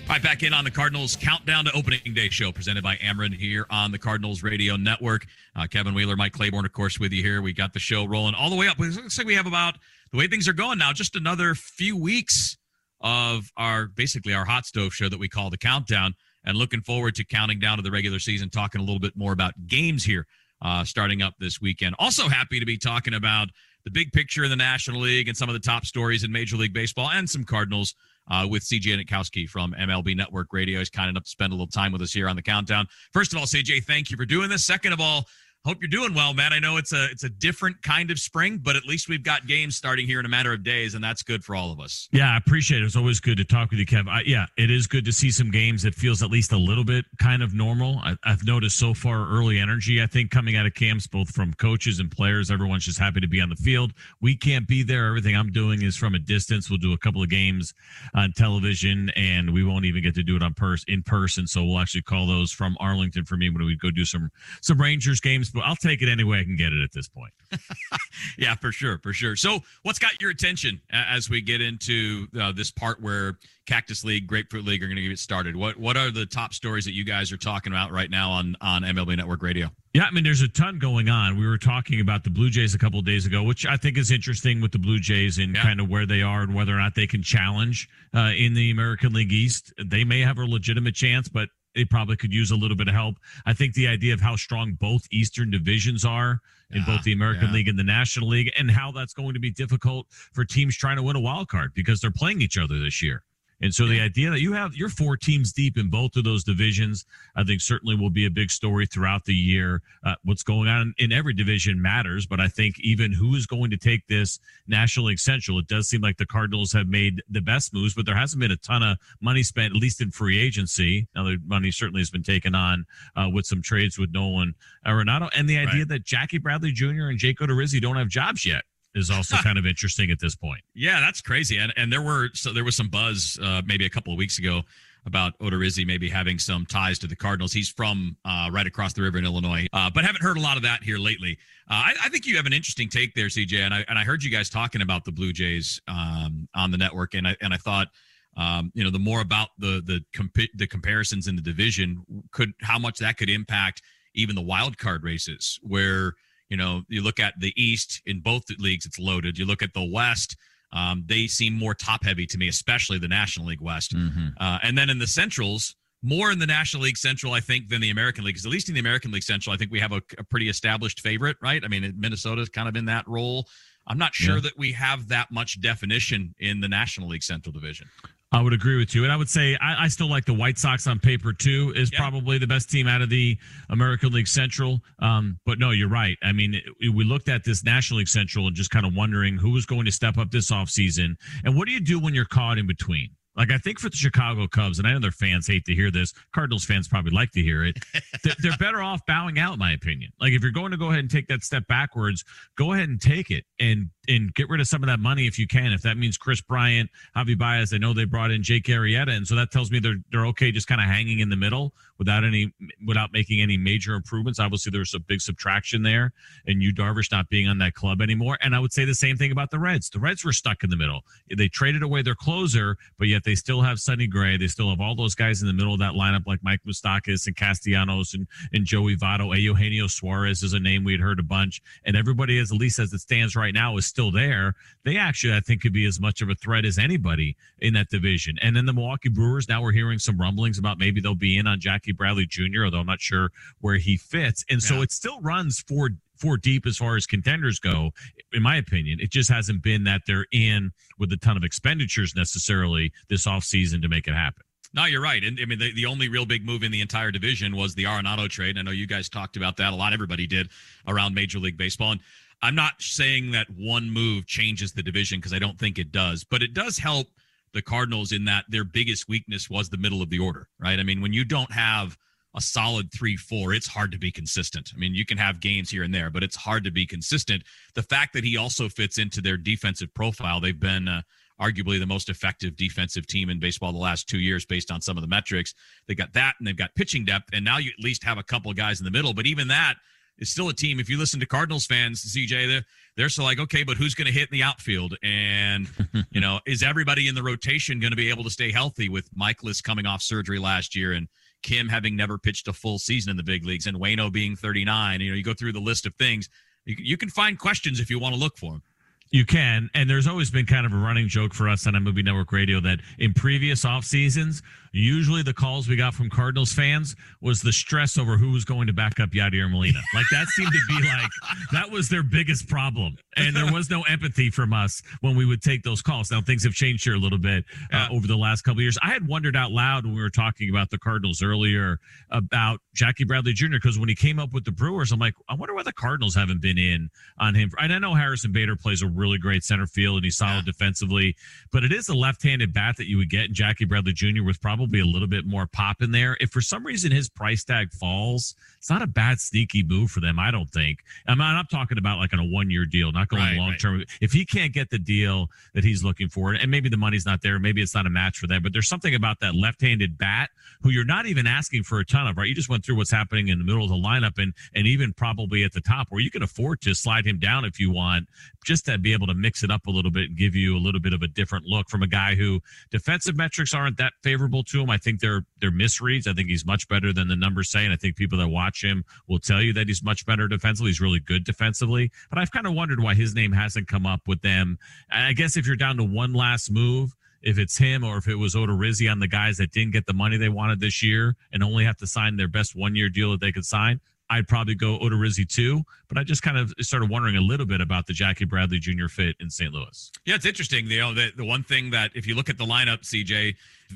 All 0.07 0.13
right, 0.13 0.23
back 0.23 0.41
in 0.41 0.53
on 0.53 0.63
the 0.63 0.71
Cardinals 0.71 1.17
Countdown 1.17 1.65
to 1.65 1.71
Opening 1.73 2.13
Day 2.13 2.29
show 2.29 2.53
presented 2.53 2.81
by 2.81 2.95
Ameren 2.95 3.33
here 3.33 3.65
on 3.69 3.91
the 3.91 3.97
Cardinals 3.97 4.41
Radio 4.41 4.77
Network. 4.77 5.25
Uh, 5.53 5.67
Kevin 5.67 5.93
Wheeler, 5.93 6.15
Mike 6.15 6.31
Claiborne, 6.31 6.63
of 6.63 6.71
course, 6.71 6.97
with 6.97 7.11
you 7.11 7.21
here. 7.21 7.41
We 7.41 7.51
got 7.51 7.73
the 7.73 7.79
show 7.79 8.05
rolling 8.05 8.33
all 8.33 8.49
the 8.49 8.55
way 8.55 8.69
up. 8.69 8.79
It 8.79 8.95
looks 8.95 9.17
like 9.17 9.27
we 9.27 9.35
have 9.35 9.47
about 9.47 9.75
the 10.13 10.17
way 10.17 10.27
things 10.27 10.47
are 10.47 10.53
going 10.53 10.77
now, 10.77 10.93
just 10.93 11.17
another 11.17 11.55
few 11.55 11.97
weeks 11.97 12.55
of 13.01 13.51
our 13.57 13.87
basically 13.87 14.33
our 14.33 14.45
hot 14.45 14.65
stove 14.65 14.93
show 14.93 15.09
that 15.09 15.19
we 15.19 15.27
call 15.27 15.49
the 15.49 15.57
Countdown, 15.57 16.13
and 16.45 16.57
looking 16.57 16.79
forward 16.79 17.13
to 17.15 17.25
counting 17.25 17.59
down 17.59 17.75
to 17.75 17.83
the 17.83 17.91
regular 17.91 18.19
season, 18.19 18.49
talking 18.49 18.79
a 18.79 18.85
little 18.85 19.01
bit 19.01 19.17
more 19.17 19.33
about 19.33 19.55
games 19.67 20.05
here 20.05 20.25
uh, 20.61 20.85
starting 20.85 21.21
up 21.21 21.33
this 21.37 21.59
weekend. 21.59 21.95
Also 21.99 22.29
happy 22.29 22.61
to 22.61 22.65
be 22.65 22.77
talking 22.77 23.13
about 23.13 23.49
the 23.83 23.91
big 23.91 24.13
picture 24.13 24.45
in 24.45 24.49
the 24.49 24.55
National 24.55 25.01
League 25.01 25.27
and 25.27 25.37
some 25.37 25.49
of 25.49 25.53
the 25.53 25.59
top 25.59 25.85
stories 25.85 26.23
in 26.23 26.31
Major 26.31 26.55
League 26.55 26.73
Baseball 26.73 27.09
and 27.09 27.29
some 27.29 27.43
Cardinals 27.43 27.93
uh, 28.29 28.47
with 28.49 28.63
CJ 28.63 29.03
Nitkowski 29.03 29.47
from 29.47 29.73
MLB 29.73 30.15
Network 30.15 30.53
Radio. 30.53 30.79
He's 30.79 30.89
kind 30.89 31.09
enough 31.09 31.23
to 31.23 31.29
spend 31.29 31.51
a 31.51 31.55
little 31.55 31.67
time 31.67 31.91
with 31.91 32.01
us 32.01 32.13
here 32.13 32.27
on 32.27 32.35
the 32.35 32.41
countdown. 32.41 32.87
First 33.13 33.33
of 33.33 33.39
all, 33.39 33.45
CJ, 33.45 33.83
thank 33.85 34.11
you 34.11 34.17
for 34.17 34.25
doing 34.25 34.49
this. 34.49 34.65
Second 34.65 34.93
of 34.93 35.01
all, 35.01 35.25
hope 35.65 35.77
you're 35.81 35.89
doing 35.89 36.13
well, 36.13 36.33
man. 36.33 36.53
I 36.53 36.59
know 36.59 36.77
it's 36.77 36.93
a 36.93 37.05
it's 37.11 37.23
a 37.23 37.29
different 37.29 37.81
kind 37.81 38.09
of 38.09 38.19
spring, 38.19 38.57
but 38.57 38.75
at 38.75 38.85
least 38.85 39.09
we've 39.09 39.23
got 39.23 39.47
games 39.47 39.75
starting 39.75 40.05
here 40.05 40.19
in 40.19 40.25
a 40.25 40.29
matter 40.29 40.53
of 40.53 40.63
days, 40.63 40.95
and 40.95 41.03
that's 41.03 41.23
good 41.23 41.43
for 41.43 41.55
all 41.55 41.71
of 41.71 41.79
us. 41.79 42.07
Yeah, 42.11 42.33
I 42.33 42.37
appreciate 42.37 42.81
it. 42.81 42.85
It's 42.85 42.95
always 42.95 43.19
good 43.19 43.37
to 43.37 43.45
talk 43.45 43.71
with 43.71 43.79
you, 43.79 43.85
Kev. 43.85 44.07
I, 44.07 44.21
yeah, 44.25 44.45
it 44.57 44.71
is 44.71 44.87
good 44.87 45.03
to 45.05 45.11
see 45.11 45.29
some 45.29 45.51
games 45.51 45.83
that 45.83 45.93
feels 45.93 46.23
at 46.23 46.29
least 46.29 46.53
a 46.53 46.57
little 46.57 46.85
bit 46.85 47.05
kind 47.19 47.43
of 47.43 47.53
normal. 47.53 47.99
I, 48.01 48.15
have 48.23 48.45
noticed 48.45 48.77
so 48.77 48.93
far 48.93 49.27
early 49.27 49.59
energy. 49.59 50.01
I 50.01 50.07
think 50.07 50.31
coming 50.31 50.55
out 50.55 50.65
of 50.65 50.73
camps, 50.73 51.05
both 51.05 51.29
from 51.29 51.53
coaches 51.55 51.99
and 51.99 52.09
players, 52.09 52.49
everyone's 52.49 52.85
just 52.85 52.99
happy 52.99 53.19
to 53.19 53.27
be 53.27 53.41
on 53.41 53.49
the 53.49 53.55
field. 53.55 53.91
We 54.21 54.37
can't 54.37 54.67
be 54.67 54.83
there. 54.83 55.07
Everything 55.07 55.35
I'm 55.35 55.51
doing 55.51 55.81
is 55.81 55.97
from 55.97 56.15
a 56.15 56.19
distance. 56.19 56.69
We'll 56.69 56.79
do 56.79 56.93
a 56.93 56.97
couple 56.97 57.21
of 57.21 57.29
games 57.29 57.73
on 58.15 58.31
television, 58.31 59.09
and 59.15 59.53
we 59.53 59.63
won't 59.63 59.85
even 59.85 60.01
get 60.01 60.15
to 60.15 60.23
do 60.23 60.35
it 60.37 60.43
on 60.43 60.53
pers- 60.53 60.85
in 60.87 61.03
person. 61.03 61.45
So 61.45 61.65
we'll 61.65 61.79
actually 61.79 62.03
call 62.03 62.25
those 62.25 62.51
from 62.51 62.77
Arlington 62.79 63.25
for 63.25 63.35
me 63.35 63.49
when 63.49 63.65
we 63.65 63.75
go 63.75 63.91
do 63.91 64.05
some 64.05 64.29
some 64.61 64.79
Rangers 64.79 65.19
games. 65.19 65.46
But 65.53 65.63
I'll 65.65 65.75
take 65.75 66.01
it 66.01 66.09
any 66.09 66.23
way 66.23 66.39
I 66.39 66.43
can 66.43 66.55
get 66.55 66.73
it 66.73 66.83
at 66.83 66.91
this 66.91 67.07
point. 67.07 67.33
yeah, 68.37 68.55
for 68.55 68.71
sure, 68.71 68.99
for 69.01 69.13
sure. 69.13 69.35
So, 69.35 69.59
what's 69.83 69.99
got 69.99 70.21
your 70.21 70.31
attention 70.31 70.81
as 70.91 71.29
we 71.29 71.41
get 71.41 71.61
into 71.61 72.27
uh, 72.39 72.51
this 72.51 72.71
part 72.71 73.01
where 73.01 73.37
Cactus 73.65 74.03
League, 74.03 74.27
Grapefruit 74.27 74.65
League 74.65 74.83
are 74.83 74.87
going 74.87 74.97
to 74.97 75.07
get 75.07 75.19
started? 75.19 75.55
What 75.55 75.77
What 75.77 75.97
are 75.97 76.11
the 76.11 76.25
top 76.25 76.53
stories 76.53 76.85
that 76.85 76.93
you 76.93 77.03
guys 77.03 77.31
are 77.31 77.37
talking 77.37 77.71
about 77.71 77.91
right 77.91 78.09
now 78.09 78.31
on 78.31 78.55
on 78.61 78.83
MLB 78.83 79.17
Network 79.17 79.43
Radio? 79.43 79.69
Yeah, 79.93 80.03
I 80.03 80.11
mean, 80.11 80.23
there's 80.23 80.41
a 80.41 80.47
ton 80.47 80.77
going 80.77 81.09
on. 81.09 81.39
We 81.39 81.47
were 81.47 81.57
talking 81.57 82.01
about 82.01 82.23
the 82.23 82.29
Blue 82.29 82.49
Jays 82.49 82.75
a 82.75 82.77
couple 82.77 82.99
of 82.99 83.05
days 83.05 83.25
ago, 83.25 83.41
which 83.41 83.65
I 83.65 83.77
think 83.77 83.97
is 83.97 84.11
interesting 84.11 84.61
with 84.61 84.71
the 84.71 84.77
Blue 84.77 84.99
Jays 84.99 85.39
and 85.39 85.55
yeah. 85.55 85.63
kind 85.63 85.79
of 85.79 85.89
where 85.89 86.05
they 86.05 86.21
are 86.21 86.41
and 86.41 86.53
whether 86.53 86.75
or 86.75 86.77
not 86.77 86.93
they 86.93 87.07
can 87.07 87.23
challenge 87.23 87.89
uh, 88.15 88.31
in 88.37 88.53
the 88.53 88.69
American 88.69 89.13
League 89.13 89.33
East. 89.33 89.73
They 89.83 90.03
may 90.03 90.21
have 90.21 90.37
a 90.37 90.45
legitimate 90.45 90.93
chance, 90.93 91.27
but 91.27 91.49
they 91.77 91.85
probably 91.85 92.17
could 92.17 92.33
use 92.33 92.49
a 92.51 92.55
little 92.55 92.75
bit 92.75 92.87
of 92.87 92.95
help. 92.95 93.17
I 93.45 93.53
think 93.53 93.75
the 93.75 93.87
idea 93.87 94.13
of 94.13 94.19
how 94.19 94.35
strong 94.35 94.73
both 94.73 95.03
Eastern 95.11 95.51
divisions 95.51 96.03
are 96.03 96.41
in 96.71 96.83
both 96.85 97.03
the 97.03 97.13
American 97.13 97.47
yeah. 97.47 97.53
League 97.53 97.67
and 97.69 97.79
the 97.79 97.83
National 97.83 98.27
League, 98.27 98.51
and 98.57 98.69
how 98.69 98.91
that's 98.91 99.13
going 99.13 99.33
to 99.35 99.39
be 99.39 99.51
difficult 99.51 100.07
for 100.33 100.43
teams 100.43 100.75
trying 100.75 100.97
to 100.97 101.03
win 101.03 101.15
a 101.15 101.19
wild 101.19 101.47
card 101.47 101.71
because 101.73 102.01
they're 102.01 102.11
playing 102.11 102.41
each 102.41 102.57
other 102.57 102.77
this 102.79 103.01
year. 103.01 103.23
And 103.61 103.73
so 103.73 103.87
the 103.87 103.99
idea 103.99 104.29
that 104.29 104.39
you 104.39 104.53
have 104.53 104.75
you're 104.75 104.89
four 104.89 105.17
teams 105.17 105.51
deep 105.51 105.77
in 105.77 105.89
both 105.89 106.15
of 106.15 106.23
those 106.23 106.43
divisions, 106.43 107.05
I 107.35 107.43
think 107.43 107.61
certainly 107.61 107.95
will 107.95 108.09
be 108.09 108.25
a 108.25 108.29
big 108.29 108.51
story 108.51 108.85
throughout 108.85 109.25
the 109.25 109.33
year. 109.33 109.81
Uh, 110.03 110.15
what's 110.23 110.43
going 110.43 110.67
on 110.67 110.93
in 110.97 111.11
every 111.11 111.33
division 111.33 111.81
matters, 111.81 112.27
but 112.27 112.39
I 112.39 112.47
think 112.47 112.79
even 112.79 113.11
who 113.11 113.35
is 113.35 113.47
going 113.47 113.71
to 113.71 113.77
take 113.77 114.05
this 114.07 114.39
National 114.67 115.07
League 115.07 115.19
Central, 115.19 115.57
it 115.59 115.67
does 115.67 115.89
seem 115.89 116.01
like 116.01 116.17
the 116.17 116.25
Cardinals 116.25 116.71
have 116.73 116.87
made 116.87 117.23
the 117.29 117.41
best 117.41 117.73
moves, 117.73 117.95
but 117.95 118.05
there 118.05 118.15
hasn't 118.15 118.39
been 118.39 118.51
a 118.51 118.57
ton 118.57 118.83
of 118.83 118.97
money 119.21 119.43
spent, 119.43 119.75
at 119.75 119.81
least 119.81 120.01
in 120.01 120.11
free 120.11 120.39
agency. 120.39 121.07
Now 121.15 121.23
the 121.23 121.37
money 121.45 121.71
certainly 121.71 122.01
has 122.01 122.11
been 122.11 122.23
taken 122.23 122.53
on 122.53 122.85
uh, 123.15 123.29
with 123.33 123.45
some 123.45 123.61
trades 123.61 123.97
with 123.97 124.11
Nolan 124.11 124.53
Arenado, 124.85 125.29
and 125.35 125.49
the 125.49 125.57
idea 125.57 125.79
right. 125.79 125.87
that 125.89 126.03
Jackie 126.03 126.37
Bradley 126.37 126.71
Jr. 126.71 127.09
and 127.09 127.17
Jake 127.17 127.39
Odorizzi 127.39 127.81
don't 127.81 127.95
have 127.95 128.07
jobs 128.07 128.45
yet 128.45 128.63
is 128.97 129.09
also 129.09 129.35
kind 129.43 129.57
of 129.57 129.65
interesting 129.65 130.11
at 130.11 130.19
this 130.19 130.35
point. 130.35 130.61
Yeah, 130.73 130.99
that's 130.99 131.21
crazy. 131.21 131.57
And 131.57 131.73
and 131.77 131.91
there 131.91 132.01
were 132.01 132.29
so 132.33 132.51
there 132.51 132.63
was 132.63 132.75
some 132.75 132.89
buzz 132.89 133.39
uh, 133.41 133.61
maybe 133.65 133.85
a 133.85 133.89
couple 133.89 134.13
of 134.13 134.17
weeks 134.17 134.39
ago 134.39 134.63
about 135.05 135.39
Odorizzi 135.39 135.87
maybe 135.87 136.09
having 136.09 136.37
some 136.37 136.65
ties 136.65 136.99
to 136.99 137.07
the 137.07 137.15
Cardinals. 137.15 137.53
He's 137.53 137.69
from 137.69 138.17
uh, 138.25 138.49
right 138.51 138.67
across 138.67 138.91
the 138.91 139.01
river 139.01 139.17
in 139.17 139.25
Illinois, 139.25 139.65
uh, 139.71 139.89
but 139.89 140.03
haven't 140.03 140.21
heard 140.21 140.37
a 140.37 140.41
lot 140.41 140.57
of 140.57 140.63
that 140.63 140.83
here 140.83 140.97
lately. 140.97 141.37
Uh, 141.69 141.73
I, 141.75 141.93
I, 142.03 142.09
think 142.09 142.25
you 142.25 142.35
have 142.35 142.45
an 142.45 142.51
interesting 142.51 142.89
take 142.89 143.15
there, 143.15 143.27
CJ, 143.27 143.59
and 143.59 143.73
I 143.73 143.85
and 143.87 143.97
I 143.97 144.03
heard 144.03 144.23
you 144.23 144.29
guys 144.29 144.49
talking 144.49 144.81
about 144.81 145.05
the 145.05 145.11
Blue 145.11 145.31
Jays 145.31 145.81
um, 145.87 146.47
on 146.53 146.71
the 146.71 146.77
network, 146.77 147.13
and 147.15 147.27
I 147.27 147.35
and 147.41 147.53
I 147.53 147.57
thought. 147.57 147.87
Um, 148.35 148.71
you 148.75 148.83
know, 148.83 148.91
the 148.91 148.99
more 148.99 149.21
about 149.21 149.47
the 149.57 149.81
the 149.83 150.01
comp- 150.13 150.51
the 150.53 150.67
comparisons 150.67 151.27
in 151.27 151.35
the 151.35 151.41
division 151.41 152.05
could 152.29 152.53
how 152.61 152.77
much 152.77 152.99
that 152.99 153.17
could 153.17 153.31
impact 153.31 153.81
even 154.13 154.35
the 154.35 154.43
wild 154.43 154.77
card 154.77 155.03
races, 155.03 155.59
where 155.63 156.13
you 156.49 156.57
know, 156.57 156.83
you 156.87 157.01
look 157.01 157.19
at 157.19 157.33
the 157.39 157.53
East 157.61 158.01
in 158.05 158.21
both 158.21 158.43
leagues, 158.59 158.85
it's 158.85 158.99
loaded. 158.99 159.37
You 159.37 159.45
look 159.45 159.61
at 159.61 159.73
the 159.73 159.83
West, 159.83 160.37
um, 160.73 161.03
they 161.05 161.27
seem 161.27 161.53
more 161.53 161.73
top 161.73 162.03
heavy 162.03 162.25
to 162.27 162.37
me, 162.37 162.47
especially 162.47 162.99
the 162.99 163.07
National 163.07 163.47
League 163.47 163.61
West. 163.61 163.95
Mm-hmm. 163.95 164.27
Uh, 164.39 164.59
and 164.63 164.77
then 164.77 164.89
in 164.89 164.99
the 164.99 165.07
Centrals, 165.07 165.75
more 166.03 166.31
in 166.31 166.39
the 166.39 166.45
National 166.45 166.83
League 166.83 166.97
Central, 166.97 167.33
I 167.33 167.39
think, 167.39 167.69
than 167.69 167.81
the 167.81 167.89
American 167.89 168.23
League. 168.23 168.35
Because 168.35 168.45
at 168.45 168.51
least 168.51 168.69
in 168.69 168.75
the 168.75 168.79
American 168.79 169.11
League 169.11 169.23
Central, 169.23 169.53
I 169.53 169.57
think 169.57 169.71
we 169.71 169.79
have 169.79 169.91
a, 169.91 170.01
a 170.17 170.23
pretty 170.23 170.49
established 170.49 170.99
favorite, 171.01 171.37
right? 171.41 171.63
I 171.63 171.67
mean, 171.67 171.93
Minnesota's 171.97 172.49
kind 172.49 172.67
of 172.69 172.75
in 172.75 172.85
that 172.85 173.07
role. 173.07 173.47
I'm 173.87 173.97
not 173.97 174.13
sure 174.13 174.35
yeah. 174.35 174.41
that 174.41 174.57
we 174.57 174.73
have 174.73 175.07
that 175.07 175.31
much 175.31 175.61
definition 175.61 176.35
in 176.39 176.59
the 176.59 176.67
National 176.67 177.07
League 177.07 177.23
Central 177.23 177.53
Division. 177.53 177.87
I 178.31 178.41
would 178.41 178.53
agree 178.53 178.77
with 178.77 178.93
you. 178.93 179.03
And 179.03 179.11
I 179.11 179.15
would 179.15 179.29
say 179.29 179.55
I, 179.61 179.85
I 179.85 179.87
still 179.87 180.09
like 180.09 180.25
the 180.25 180.33
White 180.33 180.57
Sox 180.57 180.85
on 180.85 180.99
paper 180.99 181.31
too, 181.31 181.71
is 181.75 181.91
yeah. 181.91 181.99
probably 181.99 182.37
the 182.37 182.47
best 182.47 182.69
team 182.69 182.87
out 182.87 183.01
of 183.01 183.09
the 183.09 183.37
American 183.69 184.11
League 184.11 184.27
Central. 184.27 184.81
Um, 184.99 185.39
but 185.45 185.59
no, 185.59 185.71
you're 185.71 185.89
right. 185.89 186.17
I 186.21 186.33
mean, 186.33 186.55
it, 186.55 186.93
we 186.93 187.05
looked 187.05 187.29
at 187.29 187.45
this 187.45 187.63
National 187.63 187.99
League 187.99 188.09
Central 188.09 188.47
and 188.47 188.55
just 188.55 188.69
kind 188.69 188.85
of 188.85 188.93
wondering 188.93 189.37
who 189.37 189.51
was 189.51 189.65
going 189.65 189.85
to 189.85 189.91
step 189.91 190.17
up 190.17 190.29
this 190.29 190.51
offseason. 190.51 191.15
And 191.45 191.55
what 191.55 191.67
do 191.67 191.71
you 191.71 191.79
do 191.79 191.99
when 191.99 192.13
you're 192.13 192.25
caught 192.25 192.57
in 192.57 192.67
between? 192.67 193.09
Like 193.37 193.51
I 193.51 193.59
think 193.59 193.79
for 193.79 193.89
the 193.89 193.95
Chicago 193.95 194.47
Cubs, 194.47 194.79
and 194.79 194.87
I 194.87 194.93
know 194.93 194.99
their 194.99 195.11
fans 195.11 195.45
hate 195.45 195.63
to 195.65 195.75
hear 195.75 195.91
this. 195.91 196.11
Cardinals 196.33 196.65
fans 196.65 196.87
probably 196.87 197.11
like 197.11 197.31
to 197.31 197.41
hear 197.41 197.63
it. 197.63 197.77
they're 198.39 198.57
better 198.59 198.81
off 198.81 199.05
bowing 199.05 199.37
out, 199.37 199.53
in 199.53 199.59
my 199.59 199.71
opinion. 199.73 200.11
Like 200.19 200.33
if 200.33 200.41
you're 200.41 200.51
going 200.51 200.71
to 200.71 200.77
go 200.77 200.87
ahead 200.87 200.99
and 201.01 201.09
take 201.09 201.27
that 201.27 201.43
step 201.43 201.67
backwards, 201.67 202.25
go 202.57 202.73
ahead 202.73 202.89
and 202.89 202.99
take 202.99 203.29
it 203.29 203.45
and 203.59 203.91
and 204.07 204.33
get 204.33 204.49
rid 204.49 204.61
of 204.61 204.67
some 204.67 204.83
of 204.83 204.87
that 204.87 204.99
money 204.99 205.27
if 205.27 205.37
you 205.37 205.47
can. 205.47 205.71
If 205.71 205.81
that 205.81 205.97
means 205.97 206.17
Kris 206.17 206.41
Bryant, 206.41 206.89
Javi 207.15 207.37
Baez, 207.37 207.73
I 207.73 207.77
know 207.77 207.93
they 207.93 208.05
brought 208.05 208.31
in 208.31 208.43
Jake 208.43 208.65
Arrieta, 208.65 209.09
and 209.09 209.27
so 209.27 209.35
that 209.35 209.51
tells 209.51 209.71
me 209.71 209.79
they're 209.79 209.97
they're 210.11 210.25
okay, 210.27 210.51
just 210.51 210.67
kind 210.67 210.81
of 210.81 210.87
hanging 210.87 211.19
in 211.19 211.29
the 211.29 211.35
middle 211.35 211.73
without 211.97 212.23
any 212.23 212.53
without 212.85 213.11
making 213.11 213.41
any 213.41 213.57
major 213.57 213.93
improvements. 213.93 214.39
Obviously, 214.39 214.71
there's 214.71 214.93
a 214.93 214.99
big 214.99 215.21
subtraction 215.21 215.83
there, 215.83 216.13
and 216.45 216.61
Yu 216.61 216.73
Darvish 216.73 217.11
not 217.11 217.29
being 217.29 217.47
on 217.47 217.57
that 217.59 217.73
club 217.73 218.01
anymore. 218.01 218.37
And 218.41 218.55
I 218.55 218.59
would 218.59 218.73
say 218.73 218.85
the 218.85 218.95
same 218.95 219.17
thing 219.17 219.31
about 219.31 219.51
the 219.51 219.59
Reds. 219.59 219.89
The 219.89 219.99
Reds 219.99 220.23
were 220.23 220.33
stuck 220.33 220.63
in 220.63 220.69
the 220.69 220.77
middle. 220.77 221.01
They 221.35 221.47
traded 221.47 221.83
away 221.83 222.01
their 222.01 222.15
closer, 222.15 222.77
but 222.97 223.07
yet 223.07 223.23
they 223.23 223.35
still 223.35 223.61
have 223.61 223.79
Sonny 223.79 224.07
Gray. 224.07 224.37
They 224.37 224.47
still 224.47 224.69
have 224.69 224.81
all 224.81 224.95
those 224.95 225.15
guys 225.15 225.41
in 225.41 225.47
the 225.47 225.53
middle 225.53 225.73
of 225.73 225.79
that 225.79 225.93
lineup, 225.93 226.25
like 226.25 226.39
Mike 226.43 226.61
Moustakas 226.67 227.27
and 227.27 227.35
Castellanos 227.35 228.13
and, 228.13 228.27
and 228.53 228.65
Joey 228.65 228.95
Votto. 228.95 229.35
Eugenio 229.37 229.87
Suarez 229.87 230.43
is 230.43 230.53
a 230.53 230.59
name 230.59 230.83
we 230.83 230.93
had 230.93 231.01
heard 231.01 231.19
a 231.19 231.23
bunch, 231.23 231.61
and 231.85 231.95
everybody, 231.95 232.39
as 232.39 232.51
at 232.51 232.57
least 232.57 232.79
as 232.79 232.93
it 232.93 232.99
stands 232.99 233.35
right 233.35 233.53
now, 233.53 233.77
is 233.77 233.85
still 233.97 234.11
there. 234.11 234.53
They 234.85 234.95
actually, 234.95 235.33
I 235.33 235.39
think, 235.39 235.63
could 235.63 235.73
be 235.73 235.87
as 235.87 235.99
much 235.99 236.21
of 236.21 236.29
a 236.29 236.35
threat 236.35 236.65
as 236.65 236.77
anybody 236.77 237.35
in 237.57 237.73
that 237.73 237.89
division. 237.89 238.35
And 238.43 238.55
then 238.55 238.67
the 238.67 238.73
Milwaukee 238.73 239.09
Brewers. 239.09 239.49
Now 239.49 239.63
we're 239.63 239.71
hearing 239.71 239.97
some 239.97 240.19
rumblings 240.19 240.59
about 240.59 240.77
maybe 240.77 241.01
they'll 241.01 241.15
be 241.15 241.35
in 241.35 241.47
on 241.47 241.59
Jackie 241.59 241.93
Bradley 241.93 242.27
Jr., 242.27 242.65
although 242.65 242.77
I'm 242.77 242.85
not 242.85 243.01
sure 243.01 243.31
where 243.59 243.77
he 243.77 243.97
fits. 243.97 244.45
And 244.51 244.61
so 244.61 244.83
it 244.83 244.91
still 244.91 245.19
runs 245.21 245.61
four 245.61 245.89
four 246.17 246.37
deep 246.37 246.67
as 246.67 246.77
far 246.77 246.95
as 246.95 247.07
contenders 247.07 247.59
go, 247.59 247.91
in 248.33 248.43
my 248.43 248.57
opinion. 248.57 248.99
It 248.99 249.11
just 249.11 249.31
hasn't 249.31 249.63
been 249.63 249.83
that 249.85 250.01
they're 250.05 250.25
in 250.31 250.71
with 250.99 251.11
a 251.11 251.17
ton 251.17 251.37
of 251.37 251.43
expenditures 251.43 252.15
necessarily 252.15 252.91
this 253.09 253.25
offseason 253.25 253.81
to 253.81 253.87
make 253.87 254.07
it 254.07 254.13
happen. 254.13 254.43
No, 254.73 254.85
you're 254.85 255.01
right. 255.01 255.23
And 255.23 255.39
I 255.41 255.45
mean, 255.45 255.59
the, 255.59 255.73
the 255.73 255.85
only 255.85 256.09
real 256.09 256.25
big 256.25 256.45
move 256.45 256.61
in 256.61 256.71
the 256.71 256.81
entire 256.81 257.11
division 257.11 257.55
was 257.55 257.73
the 257.73 257.85
Arenado 257.85 258.29
trade. 258.29 258.57
I 258.57 258.61
know 258.61 258.71
you 258.71 258.85
guys 258.85 259.09
talked 259.09 259.37
about 259.37 259.57
that 259.57 259.73
a 259.73 259.75
lot. 259.75 259.93
Everybody 259.93 260.27
did 260.27 260.49
around 260.87 261.15
Major 261.15 261.39
League 261.39 261.57
Baseball. 261.57 261.93
And 261.93 262.01
I'm 262.41 262.55
not 262.55 262.73
saying 262.79 263.31
that 263.31 263.47
one 263.49 263.89
move 263.89 264.27
changes 264.27 264.71
the 264.71 264.83
division 264.83 265.19
because 265.19 265.33
I 265.33 265.39
don't 265.39 265.57
think 265.57 265.79
it 265.79 265.91
does, 265.91 266.23
but 266.23 266.43
it 266.43 266.53
does 266.53 266.77
help 266.77 267.07
the 267.53 267.61
Cardinals 267.61 268.11
in 268.11 268.25
that 268.25 268.45
their 268.49 268.63
biggest 268.63 269.09
weakness 269.09 269.49
was 269.49 269.69
the 269.69 269.77
middle 269.77 270.01
of 270.01 270.09
the 270.09 270.19
order, 270.19 270.47
right? 270.59 270.79
I 270.79 270.83
mean, 270.83 271.01
when 271.01 271.13
you 271.13 271.25
don't 271.25 271.51
have 271.51 271.97
a 272.35 272.41
solid 272.41 272.91
3-4, 272.91 273.55
it's 273.55 273.67
hard 273.67 273.91
to 273.91 273.97
be 273.97 274.11
consistent. 274.11 274.71
I 274.75 274.77
mean, 274.77 274.93
you 274.93 275.05
can 275.05 275.17
have 275.17 275.39
games 275.39 275.71
here 275.71 275.81
and 275.81 275.93
there, 275.93 276.11
but 276.11 276.23
it's 276.23 276.35
hard 276.35 276.63
to 276.65 276.71
be 276.71 276.85
consistent. 276.85 277.43
The 277.73 277.81
fact 277.81 278.13
that 278.13 278.23
he 278.23 278.37
also 278.37 278.69
fits 278.69 278.99
into 278.99 279.21
their 279.21 279.37
defensive 279.37 279.91
profile, 279.95 280.39
they've 280.39 280.59
been 280.59 280.87
uh, 280.87 281.01
arguably 281.41 281.79
the 281.79 281.87
most 281.87 282.09
effective 282.09 282.55
defensive 282.55 283.07
team 283.07 283.29
in 283.29 283.39
baseball 283.39 283.71
the 283.71 283.79
last 283.79 284.07
2 284.07 284.19
years 284.19 284.45
based 284.45 284.69
on 284.69 284.81
some 284.81 284.97
of 284.97 285.01
the 285.01 285.07
metrics. 285.07 285.55
They 285.87 285.95
got 285.95 286.13
that 286.13 286.35
and 286.37 286.47
they've 286.47 286.55
got 286.55 286.75
pitching 286.75 287.05
depth 287.05 287.29
and 287.33 287.43
now 287.43 287.57
you 287.57 287.71
at 287.75 287.83
least 287.83 288.03
have 288.03 288.19
a 288.19 288.23
couple 288.23 288.53
guys 288.53 288.79
in 288.79 288.85
the 288.85 288.91
middle, 288.91 289.13
but 289.13 289.25
even 289.25 289.47
that 289.47 289.75
is 290.19 290.29
still 290.29 290.49
a 290.49 290.53
team. 290.53 290.79
If 290.79 290.89
you 290.89 290.97
listen 290.97 291.19
to 291.19 291.25
Cardinals 291.25 291.65
fans, 291.65 292.03
CJ, 292.03 292.47
they're, 292.47 292.65
they're 292.95 293.09
still 293.09 293.23
like, 293.25 293.39
okay, 293.39 293.63
but 293.63 293.77
who's 293.77 293.95
going 293.95 294.07
to 294.07 294.11
hit 294.11 294.29
in 294.31 294.37
the 294.37 294.43
outfield? 294.43 294.95
And, 295.03 295.69
you 296.11 296.21
know, 296.21 296.39
is 296.45 296.63
everybody 296.63 297.07
in 297.07 297.15
the 297.15 297.23
rotation 297.23 297.79
going 297.79 297.91
to 297.91 297.97
be 297.97 298.09
able 298.09 298.23
to 298.23 298.29
stay 298.29 298.51
healthy 298.51 298.89
with 298.89 299.09
Mikolas 299.15 299.63
coming 299.63 299.85
off 299.85 300.01
surgery 300.01 300.39
last 300.39 300.75
year 300.75 300.93
and 300.93 301.07
Kim 301.43 301.69
having 301.69 301.95
never 301.95 302.17
pitched 302.17 302.47
a 302.47 302.53
full 302.53 302.79
season 302.79 303.11
in 303.11 303.17
the 303.17 303.23
big 303.23 303.45
leagues 303.45 303.67
and 303.67 303.77
Wayno 303.77 304.11
being 304.11 304.35
39? 304.35 305.01
You 305.01 305.11
know, 305.11 305.15
you 305.15 305.23
go 305.23 305.33
through 305.33 305.53
the 305.53 305.59
list 305.59 305.85
of 305.85 305.93
things. 305.95 306.29
You, 306.65 306.75
you 306.79 306.97
can 306.97 307.09
find 307.09 307.37
questions 307.37 307.79
if 307.79 307.89
you 307.89 307.99
want 307.99 308.15
to 308.15 308.19
look 308.19 308.37
for 308.37 308.53
them. 308.53 308.63
You 309.09 309.25
can, 309.25 309.69
and 309.73 309.89
there's 309.89 310.05
always 310.05 310.29
been 310.29 310.45
kind 310.45 310.65
of 310.65 310.73
a 310.73 310.77
running 310.77 311.07
joke 311.07 311.33
for 311.33 311.47
us 311.47 311.65
on 311.65 311.73
MLB 311.73 312.03
Network 312.03 312.33
Radio 312.33 312.59
that 312.61 312.79
in 312.99 313.13
previous 313.13 313.63
off 313.63 313.85
seasons, 313.85 314.41
usually 314.71 315.23
the 315.23 315.33
calls 315.33 315.67
we 315.67 315.75
got 315.75 315.93
from 315.93 316.09
Cardinals 316.09 316.53
fans 316.53 316.95
was 317.21 317.41
the 317.41 317.51
stress 317.51 317.97
over 317.97 318.17
who 318.17 318.31
was 318.31 318.45
going 318.45 318.67
to 318.67 318.73
back 318.73 318.99
up 318.99 319.09
Yadier 319.09 319.49
Molina. 319.49 319.79
Like 319.93 320.05
that 320.11 320.27
seemed 320.27 320.51
to 320.51 320.59
be 320.67 320.87
like 320.87 321.09
that 321.51 321.71
was 321.71 321.89
their 321.89 322.03
biggest 322.03 322.47
problem, 322.47 322.97
and 323.15 323.35
there 323.35 323.51
was 323.51 323.69
no 323.69 323.83
empathy 323.83 324.29
from 324.29 324.53
us 324.53 324.81
when 325.01 325.15
we 325.15 325.25
would 325.25 325.41
take 325.41 325.63
those 325.63 325.81
calls. 325.81 326.11
Now 326.11 326.21
things 326.21 326.43
have 326.43 326.53
changed 326.53 326.83
here 326.83 326.95
a 326.95 326.99
little 326.99 327.17
bit 327.17 327.45
uh, 327.71 327.87
over 327.91 328.07
the 328.07 328.17
last 328.17 328.41
couple 328.41 328.59
of 328.59 328.63
years. 328.63 328.77
I 328.81 328.89
had 328.89 329.07
wondered 329.07 329.35
out 329.35 329.51
loud 329.51 329.85
when 329.85 329.95
we 329.95 330.01
were 330.01 330.09
talking 330.09 330.49
about 330.49 330.69
the 330.69 330.77
Cardinals 330.77 331.21
earlier 331.21 331.79
about 332.09 332.59
Jackie 332.73 333.03
Bradley 333.03 333.33
Jr. 333.33 333.47
because 333.53 333.79
when 333.79 333.89
he 333.89 333.95
came 333.95 334.19
up 334.19 334.33
with 334.33 334.45
the 334.45 334.51
Brewers, 334.51 334.91
I'm 334.91 334.99
like, 334.99 335.15
I 335.29 335.35
wonder 335.35 335.53
why 335.53 335.63
the 335.63 335.73
Cardinals 335.73 336.15
haven't 336.15 336.41
been 336.41 336.57
in 336.57 336.89
on 337.19 337.35
him. 337.35 337.51
And 337.59 337.73
I 337.73 337.79
know 337.79 337.93
Harrison 337.93 338.31
Bader 338.31 338.55
plays 338.55 338.81
a 338.81 338.87
really 338.87 339.17
great 339.17 339.43
center 339.43 339.67
field 339.67 339.97
and 339.97 340.05
he's 340.05 340.17
solid 340.17 340.45
yeah. 340.45 340.51
defensively, 340.51 341.15
but 341.51 341.63
it 341.63 341.71
is 341.71 341.89
a 341.89 341.95
left-handed 341.95 342.53
bat 342.53 342.75
that 342.77 342.87
you 342.87 342.97
would 342.97 343.09
get 343.09 343.25
in 343.25 343.33
Jackie 343.33 343.65
Bradley 343.65 343.93
Jr. 343.93 344.23
with 344.23 344.41
probably 344.41 344.56
a 344.65 344.85
little 344.85 345.07
bit 345.07 345.25
more 345.25 345.47
pop 345.47 345.81
in 345.81 345.91
there. 345.91 346.17
If 346.19 346.31
for 346.31 346.41
some 346.41 346.65
reason 346.65 346.91
his 346.91 347.09
price 347.09 347.43
tag 347.43 347.71
falls, 347.71 348.35
it's 348.57 348.69
not 348.69 348.81
a 348.81 348.87
bad 348.87 349.19
sneaky 349.19 349.63
move 349.63 349.91
for 349.91 349.99
them. 349.99 350.19
I 350.19 350.31
don't 350.31 350.49
think. 350.49 350.79
I'm 351.07 351.17
not, 351.17 351.35
I'm 351.35 351.45
talking 351.45 351.77
about 351.77 351.99
like 351.99 352.13
on 352.13 352.19
a 352.19 352.25
one-year 352.25 352.65
deal, 352.65 352.91
not 352.91 353.07
going 353.07 353.21
right, 353.21 353.37
long 353.37 353.55
term. 353.55 353.77
Right. 353.77 353.87
If 354.01 354.11
he 354.11 354.25
can't 354.25 354.53
get 354.53 354.69
the 354.69 354.79
deal 354.79 355.29
that 355.53 355.63
he's 355.63 355.83
looking 355.83 356.09
for, 356.09 356.33
and 356.33 356.51
maybe 356.51 356.69
the 356.69 356.77
money's 356.77 357.05
not 357.05 357.21
there, 357.21 357.39
maybe 357.39 357.61
it's 357.61 357.75
not 357.75 357.85
a 357.85 357.89
match 357.89 358.17
for 358.17 358.27
them, 358.27 358.43
but 358.43 358.53
there's 358.53 358.67
something 358.67 358.95
about 358.95 359.19
that 359.21 359.35
left-handed 359.35 359.97
bat 359.97 360.29
who 360.61 360.69
you're 360.69 360.85
not 360.85 361.05
even 361.05 361.27
asking 361.27 361.63
for 361.63 361.79
a 361.79 361.85
ton 361.85 362.07
of, 362.07 362.17
right? 362.17 362.27
You 362.27 362.35
just 362.35 362.49
went 362.49 362.65
through 362.65 362.77
what's 362.77 362.91
happening 362.91 363.27
in 363.27 363.37
the 363.37 363.45
middle 363.45 363.63
of 363.63 363.69
the 363.69 363.75
lineup 363.75 364.17
and 364.17 364.33
and 364.55 364.67
even 364.67 364.93
probably 364.93 365.43
at 365.43 365.53
the 365.53 365.61
top 365.61 365.87
where 365.89 366.01
you 366.01 366.09
can 366.09 366.23
afford 366.23 366.61
to 366.61 366.73
slide 366.73 367.05
him 367.05 367.19
down 367.19 367.45
if 367.45 367.59
you 367.59 367.71
want, 367.71 368.07
just 368.45 368.65
to 368.65 368.77
be 368.77 368.93
able 368.93 369.07
to 369.07 369.13
mix 369.13 369.43
it 369.43 369.51
up 369.51 369.67
a 369.67 369.71
little 369.71 369.91
bit 369.91 370.09
and 370.09 370.17
give 370.17 370.35
you 370.35 370.55
a 370.55 370.59
little 370.59 370.79
bit 370.79 370.93
of 370.93 371.01
a 371.01 371.07
different 371.07 371.45
look 371.45 371.69
from 371.69 371.83
a 371.83 371.87
guy 371.87 372.15
who 372.15 372.41
defensive 372.71 373.15
metrics 373.15 373.53
aren't 373.53 373.77
that 373.77 373.93
favorable 374.03 374.43
to 374.47 374.61
him. 374.61 374.69
I 374.69 374.77
think 374.77 374.99
they're 374.99 375.23
they're 375.39 375.51
misreads. 375.51 376.07
I 376.07 376.13
think 376.13 376.29
he's 376.29 376.45
much 376.45 376.67
better 376.67 376.93
than 376.93 377.07
the 377.07 377.15
numbers 377.15 377.49
say, 377.49 377.63
and 377.63 377.73
I 377.73 377.77
think 377.77 377.95
people 377.95 378.17
that 378.19 378.27
watch 378.27 378.63
him 378.63 378.83
will 379.07 379.19
tell 379.19 379.41
you 379.41 379.53
that 379.53 379.67
he's 379.67 379.83
much 379.83 380.05
better 380.05 380.27
defensively. 380.27 380.69
He's 380.69 380.81
really 380.81 380.99
good 380.99 381.23
defensively, 381.23 381.91
but 382.09 382.19
I've 382.19 382.31
kind 382.31 382.47
of 382.47 382.53
wondered 382.53 382.81
why 382.81 382.93
his 382.93 383.15
name 383.15 383.31
hasn't 383.31 383.67
come 383.67 383.85
up 383.85 384.01
with 384.07 384.21
them. 384.21 384.57
I 384.91 385.13
guess 385.13 385.37
if 385.37 385.45
you're 385.45 385.55
down 385.55 385.77
to 385.77 385.83
one 385.83 386.13
last 386.13 386.51
move 386.51 386.95
if 387.21 387.37
it's 387.37 387.57
him 387.57 387.83
or 387.83 387.97
if 387.97 388.07
it 388.07 388.15
was 388.15 388.35
Odorizzi 388.35 388.89
on 388.91 388.99
the 388.99 389.07
guys 389.07 389.37
that 389.37 389.51
didn't 389.51 389.73
get 389.73 389.85
the 389.85 389.93
money 389.93 390.17
they 390.17 390.29
wanted 390.29 390.59
this 390.59 390.83
year 390.83 391.15
and 391.33 391.43
only 391.43 391.65
have 391.65 391.77
to 391.77 391.87
sign 391.87 392.15
their 392.15 392.27
best 392.27 392.55
one 392.55 392.75
year 392.75 392.89
deal 392.89 393.11
that 393.11 393.19
they 393.19 393.31
could 393.31 393.45
sign, 393.45 393.79
I'd 394.09 394.27
probably 394.27 394.55
go 394.55 394.79
Odorizzi 394.79 395.27
too. 395.27 395.63
But 395.87 395.97
I 395.97 396.03
just 396.03 396.21
kind 396.21 396.37
of 396.37 396.53
started 396.59 396.89
wondering 396.89 397.15
a 397.15 397.21
little 397.21 397.45
bit 397.45 397.61
about 397.61 397.87
the 397.87 397.93
Jackie 397.93 398.25
Bradley 398.25 398.59
Jr. 398.59 398.87
fit 398.87 399.15
in 399.19 399.29
St. 399.29 399.53
Louis. 399.53 399.91
Yeah, 400.05 400.15
it's 400.15 400.25
interesting. 400.25 400.67
You 400.67 400.79
know, 400.79 400.93
the, 400.93 401.11
the 401.15 401.23
one 401.23 401.43
thing 401.43 401.69
that 401.71 401.91
if 401.95 402.05
you 402.05 402.15
look 402.15 402.29
at 402.29 402.37
the 402.37 402.45
lineup, 402.45 402.81
CJ, 402.81 403.35